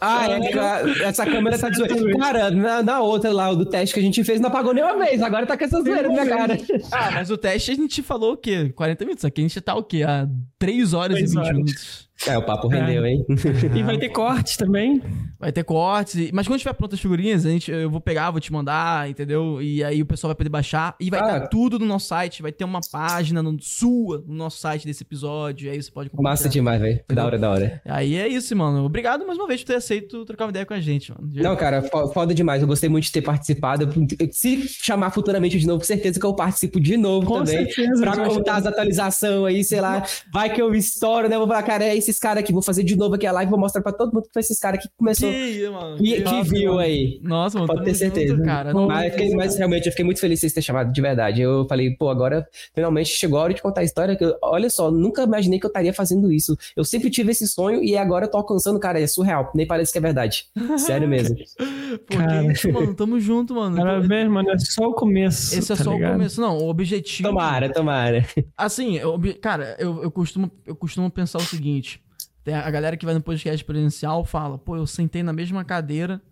[0.00, 2.18] Ah, é, essa câmera tá zoando.
[2.18, 4.96] Cara, na, na, outra lá, o do teste que a gente fez, não apagou nenhuma
[4.96, 5.20] vez.
[5.20, 6.58] Agora tá com essa zoeira na minha cara.
[6.90, 8.72] Ah, mas o teste a gente falou o quê?
[8.74, 9.24] 40 minutos.
[9.26, 10.02] Aqui a gente tá o quê?
[10.02, 10.26] Há
[10.58, 11.56] 3 horas 3 e 20 horas.
[11.56, 12.09] minutos.
[12.26, 13.12] É, o papo rendeu, é.
[13.12, 13.26] hein?
[13.74, 15.02] e vai ter cortes também.
[15.38, 16.30] Vai ter cortes.
[16.32, 19.62] Mas quando tiver prontas as figurinhas, a gente, eu vou pegar, vou te mandar, entendeu?
[19.62, 20.94] E aí o pessoal vai poder baixar.
[21.00, 21.46] E vai estar ah.
[21.46, 22.42] tudo no nosso site.
[22.42, 25.66] Vai ter uma página no, sua no nosso site desse episódio.
[25.66, 27.00] E aí você pode Massa demais, velho.
[27.08, 27.82] Da hora, da hora.
[27.86, 28.84] Aí é isso, mano.
[28.84, 31.30] Obrigado mais uma vez por ter aceito trocar uma ideia com a gente, mano.
[31.34, 31.82] Não, cara,
[32.12, 32.60] foda demais.
[32.60, 33.88] Eu gostei muito de ter participado.
[34.30, 37.64] Se chamar futuramente de novo, com certeza que eu participo de novo com também.
[37.64, 40.02] Certeza, pra contar as atualizações aí, sei lá.
[40.30, 41.36] Vai que eu estouro, né?
[41.36, 42.52] Eu vou falar, cara, é esses caras aqui.
[42.52, 44.58] Vou fazer de novo aqui a live, vou mostrar pra todo mundo que foi esses
[44.58, 45.30] caras que começou.
[45.30, 46.78] Que, mano, que, que viu mano.
[46.80, 47.20] aí.
[47.22, 48.34] Nossa, mano, pode ter certeza.
[48.34, 48.72] Junto, cara.
[48.72, 51.40] Não, mas, fiquei, mas, realmente eu fiquei muito feliz de vocês terem chamado, de verdade.
[51.40, 54.16] Eu falei, pô, agora finalmente chegou a hora de contar a história.
[54.16, 56.56] Que eu, olha só, nunca imaginei que eu estaria fazendo isso.
[56.76, 59.50] Eu sempre tive esse sonho e agora eu tô alcançando, cara, é surreal.
[59.54, 60.46] Nem parece que é verdade.
[60.78, 61.36] Sério mesmo.
[62.06, 62.52] Pô, cara.
[62.52, 63.76] isso, mano, tamo junto, mano.
[63.76, 65.56] Parabéns, mano, é só o começo.
[65.56, 66.10] Esse é tá só ligado?
[66.10, 66.40] o começo.
[66.40, 67.28] Não, o objetivo.
[67.28, 68.26] Tomara, tomara.
[68.56, 71.99] Assim, eu, cara, eu, eu, costumo, eu costumo pensar o seguinte.
[72.42, 76.22] Tem a galera que vai no podcast presencial fala, pô, eu sentei na mesma cadeira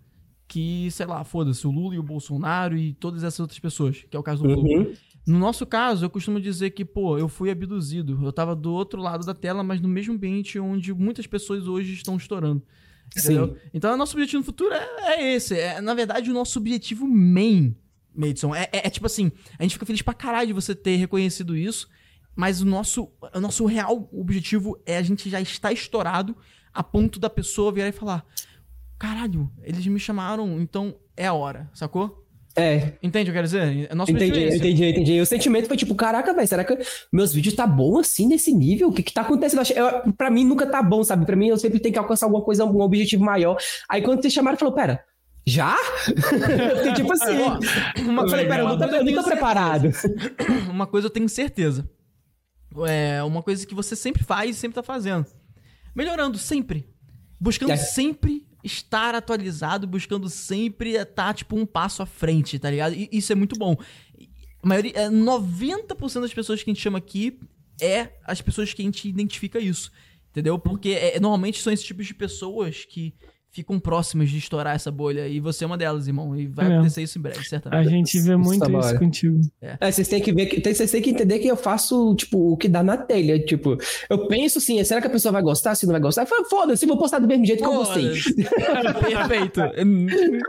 [0.46, 4.16] que, sei lá, foda-se, o Lula e o Bolsonaro e todas essas outras pessoas, que
[4.16, 4.62] é o caso do uhum.
[4.62, 4.92] Lula.
[5.26, 8.18] No nosso caso, eu costumo dizer que, pô, eu fui abduzido.
[8.22, 11.92] Eu tava do outro lado da tela, mas no mesmo ambiente onde muitas pessoas hoje
[11.92, 12.62] estão estourando.
[13.14, 13.48] Entendeu?
[13.48, 13.70] Sim.
[13.74, 15.54] Então, o nosso objetivo no futuro é, é esse.
[15.54, 17.76] É, na verdade, o nosso objetivo main,
[18.14, 20.96] Madison, é, é, é tipo assim: a gente fica feliz pra caralho de você ter
[20.96, 21.88] reconhecido isso.
[22.38, 26.36] Mas o nosso, o nosso real objetivo é a gente já estar estourado
[26.72, 28.24] a ponto da pessoa virar e falar:
[28.96, 32.24] caralho, eles me chamaram, então é a hora, sacou?
[32.54, 32.92] É.
[33.02, 33.88] Entende o que eu quero dizer?
[33.90, 35.20] É nosso entendi, é entendi, entendi.
[35.20, 36.78] O sentimento foi tipo, caraca, velho, será que
[37.12, 38.90] meus vídeos tá bom assim nesse nível?
[38.90, 39.62] O que que tá acontecendo?
[39.74, 41.26] Eu, pra mim nunca tá bom, sabe?
[41.26, 43.56] Pra mim eu sempre tenho que alcançar alguma coisa, um objetivo maior.
[43.88, 45.04] Aí quando vocês chamaram, falou, pera,
[45.44, 45.76] já?
[46.94, 48.06] tipo assim.
[48.08, 49.90] Uma, eu falei, pera, eu não tô, eu não tô preparado.
[50.70, 51.97] Uma coisa eu tenho certeza
[52.86, 55.26] é uma coisa que você sempre faz e sempre tá fazendo.
[55.94, 56.88] Melhorando sempre.
[57.40, 57.76] Buscando é.
[57.76, 62.94] sempre estar atualizado, buscando sempre estar, tá, tipo, um passo à frente, tá ligado?
[62.94, 63.76] E isso é muito bom.
[64.62, 67.38] A maioria, 90% é, das pessoas que a gente chama aqui
[67.80, 69.92] é as pessoas que a gente identifica isso.
[70.30, 70.58] Entendeu?
[70.58, 73.14] Porque é, normalmente são esses tipos de pessoas que
[73.50, 75.26] ficam próximas de estourar essa bolha.
[75.26, 76.36] E você é uma delas, irmão.
[76.36, 76.74] E vai é.
[76.74, 77.86] acontecer isso em breve, certamente.
[77.86, 79.40] A gente vê muito isso, isso contigo.
[79.60, 79.76] É.
[79.80, 79.92] é.
[79.92, 82.68] vocês têm que ver, que, vocês têm que entender que eu faço, tipo, o que
[82.68, 83.38] dá na telha.
[83.38, 83.76] Tipo,
[84.08, 85.74] eu penso assim, será que a pessoa vai gostar?
[85.74, 88.08] Se não vai gostar, foda-se, vou postar do mesmo jeito que eu gostei.
[88.08, 89.60] Perfeito.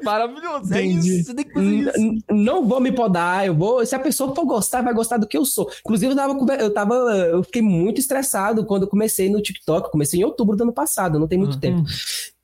[0.03, 0.73] Maravilhoso.
[0.73, 1.25] É isso.
[1.25, 2.23] Você tem que fazer isso.
[2.29, 3.85] Não vou me podar, eu vou.
[3.85, 5.69] Se a pessoa for gostar, vai gostar do que eu sou.
[5.79, 6.93] Inclusive, eu tava, eu tava.
[6.95, 9.91] Eu fiquei muito estressado quando eu comecei no TikTok.
[9.91, 11.59] Comecei em outubro do ano passado, não tem muito uhum.
[11.59, 11.83] tempo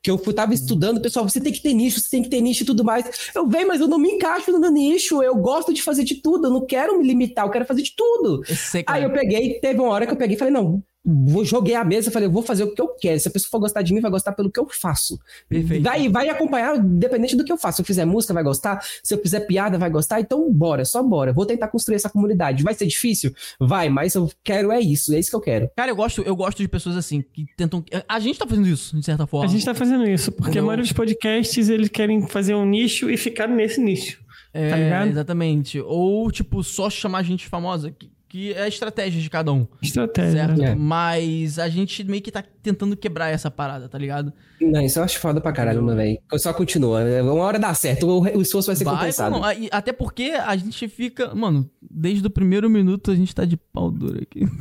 [0.05, 2.63] que eu tava estudando, pessoal, você tem que ter nicho, você tem que ter nicho
[2.63, 3.29] e tudo mais.
[3.33, 6.47] Eu venho, mas eu não me encaixo no nicho, eu gosto de fazer de tudo,
[6.47, 8.41] eu não quero me limitar, eu quero fazer de tudo.
[8.47, 8.55] Eu
[8.87, 11.83] Aí eu peguei, teve uma hora que eu peguei e falei, não, vou, joguei a
[11.83, 13.19] mesa, falei, vou fazer o que eu quero.
[13.19, 15.19] Se a pessoa for gostar de mim, vai gostar pelo que eu faço.
[15.47, 15.83] Perfeito.
[15.83, 17.77] Vai, vai acompanhar, independente do que eu faço.
[17.77, 18.83] Se eu fizer música, vai gostar.
[19.03, 20.19] Se eu fizer piada, vai gostar.
[20.19, 21.31] Então, bora, só bora.
[21.31, 22.63] Vou tentar construir essa comunidade.
[22.63, 23.33] Vai ser difícil?
[23.59, 25.13] Vai, mas eu quero é isso.
[25.13, 25.69] É isso que eu quero.
[25.75, 27.83] Cara, eu gosto, eu gosto de pessoas assim, que tentam.
[28.07, 29.45] A gente tá fazendo isso, de certa forma.
[29.45, 33.09] A gente tá fazendo isso, porque a maioria dos podcasts, eles querem fazer um nicho
[33.09, 34.23] e ficar nesse nicho.
[34.53, 35.09] É, tá ligado?
[35.09, 35.81] Exatamente.
[35.81, 37.91] Ou, tipo, só chamar gente famosa.
[37.91, 39.65] Que que é a estratégia de cada um.
[39.81, 40.47] Estratégia.
[40.47, 40.61] Certo?
[40.61, 40.75] É.
[40.75, 44.33] Mas a gente meio que tá tentando quebrar essa parada, tá ligado?
[44.59, 46.19] Não, isso eu acho foda pra caralho, meu velho.
[46.33, 47.01] Só continua.
[47.21, 49.39] Uma hora dá certo, o esforço vai ser vai, compensado.
[49.39, 49.41] Não,
[49.71, 51.33] até porque a gente fica.
[51.33, 54.41] Mano, desde o primeiro minuto a gente tá de pau duro aqui.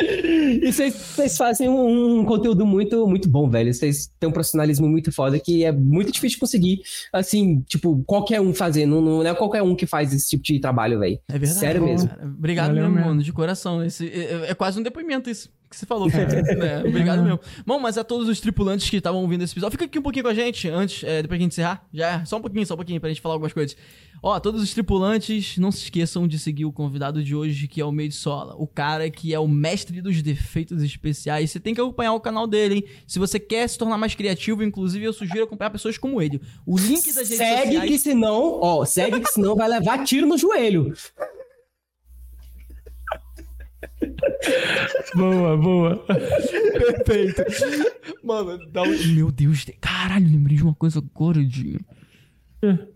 [0.00, 3.72] E vocês fazem um, um, conteúdo muito, muito bom, velho.
[3.72, 8.40] Vocês têm um profissionalismo muito foda que é muito difícil de conseguir, assim, tipo, qualquer
[8.40, 8.84] um fazer.
[8.86, 11.18] Não, não é qualquer um que faz esse tipo de trabalho, velho.
[11.28, 11.60] É verdade.
[11.60, 12.08] Sério mesmo.
[12.08, 12.26] Cara.
[12.26, 13.82] Obrigado Valeu mesmo, mano, de coração.
[13.82, 16.26] Esse, é, é, quase um depoimento isso que você falou, cara.
[16.66, 17.38] é, obrigado mesmo.
[17.64, 20.24] Bom, mas a todos os tripulantes que estavam ouvindo esse episódio, fica aqui um pouquinho
[20.24, 21.86] com a gente antes, é, depois que a gente encerrar.
[21.92, 23.76] Já, só um pouquinho, só um pouquinho, pra gente falar algumas coisas.
[24.22, 27.84] Ó, todos os tripulantes, não se esqueçam de seguir o convidado de hoje, que é
[27.84, 28.54] o Meio Sola.
[28.56, 31.50] O cara que é o mestre dos defeitos especiais.
[31.50, 32.84] Você tem que acompanhar o canal dele, hein?
[33.06, 36.40] Se você quer se tornar mais criativo, inclusive, eu sugiro acompanhar pessoas como ele.
[36.64, 37.90] O link das redes segue sociais...
[37.90, 40.94] que senão, ó, segue que senão vai levar tiro no joelho.
[45.14, 46.06] boa, boa.
[46.06, 47.42] Perfeito.
[48.22, 49.06] Mano, dá um...
[49.14, 51.80] Meu Deus, caralho, lembrei de uma coisa agora, Dinho.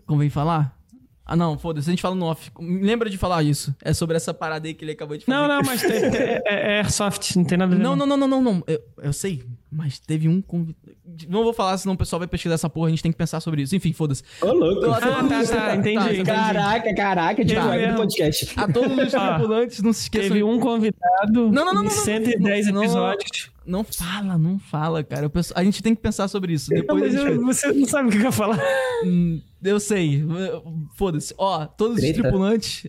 [0.05, 0.80] Convém falar?
[1.25, 2.51] Ah, não, foda-se, a gente fala no off.
[2.59, 3.73] Lembra de falar isso?
[3.81, 5.47] É sobre essa parada aí que ele acabou de falar.
[5.47, 7.83] Não, não, mas tem, é, é, é Airsoft, não tem nada a ver.
[7.83, 8.63] Não, não, não, não, não, não.
[8.67, 10.97] Eu, eu sei, mas teve um convidado.
[11.29, 13.39] Não vou falar, senão o pessoal vai pesquisar essa porra, a gente tem que pensar
[13.39, 13.75] sobre isso.
[13.75, 14.23] Enfim, foda-se.
[14.41, 14.85] Ô, louco.
[14.91, 16.23] Ah, tá, tá, tá, entendi.
[16.23, 17.95] Caraca, caraca, de tá.
[17.95, 18.53] podcast.
[18.57, 20.29] A todos os tripulantes, não se esqueçam.
[20.29, 23.51] Teve um convidado não, não, não, não, 110 não, episódios.
[23.65, 25.29] Não fala, não fala, cara.
[25.29, 26.69] Penso, a gente tem que pensar sobre isso.
[26.69, 27.37] Depois não, gente...
[27.37, 28.59] Você não sabe o que eu ia falar.
[29.63, 30.23] Eu sei.
[30.95, 31.33] Foda-se.
[31.37, 32.17] Ó, todos Treta.
[32.17, 32.87] os tripulantes,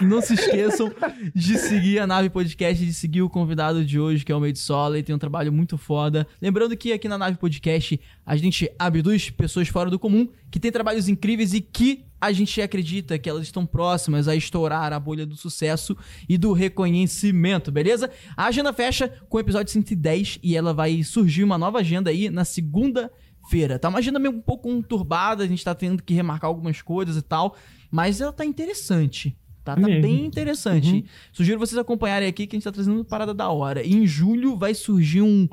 [0.00, 0.92] não se esqueçam
[1.34, 4.52] de seguir a Nave Podcast, de seguir o convidado de hoje, que é o Meio
[4.52, 4.96] de Sola.
[4.96, 6.26] Ele tem um trabalho muito foda.
[6.40, 10.70] Lembrando que aqui na Nave Podcast a gente abduz pessoas fora do comum, que tem
[10.70, 15.24] trabalhos incríveis e que a gente acredita que elas estão próximas a estourar a bolha
[15.24, 15.96] do sucesso
[16.28, 18.10] e do reconhecimento, beleza?
[18.36, 22.28] A agenda fecha com o episódio 110 e ela vai surgir uma nova agenda aí
[22.28, 23.10] na segunda
[23.50, 23.78] feira.
[23.78, 27.16] Tá uma agenda meio um pouco conturbada, a gente tá tendo que remarcar algumas coisas
[27.16, 27.56] e tal,
[27.90, 29.36] mas ela tá interessante.
[29.64, 30.90] Tá, tá bem interessante.
[30.90, 31.04] Uhum.
[31.32, 33.82] Sugiro vocês acompanharem aqui que a gente tá trazendo uma parada da hora.
[33.82, 35.48] E em julho vai surgir um,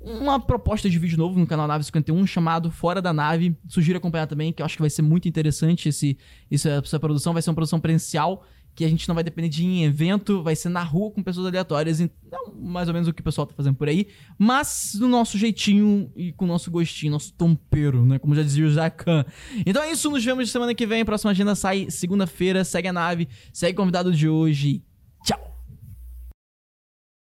[0.00, 3.56] uma proposta de vídeo novo no canal Nave 51 chamado Fora da Nave.
[3.68, 6.16] Sugiro acompanhar também, que eu acho que vai ser muito interessante esse,
[6.50, 7.32] essa produção.
[7.32, 10.56] Vai ser uma produção presencial que a gente não vai depender de em evento, vai
[10.56, 13.54] ser na rua com pessoas aleatórias, então mais ou menos o que o pessoal tá
[13.54, 14.06] fazendo por aí,
[14.38, 18.66] mas do nosso jeitinho e com o nosso gostinho, nosso tompeiro, né, como já dizia
[18.66, 19.24] o Jacan.
[19.66, 23.28] Então é isso, nos vemos semana que vem, próxima agenda sai segunda-feira, segue a nave,
[23.52, 24.82] segue o convidado de hoje!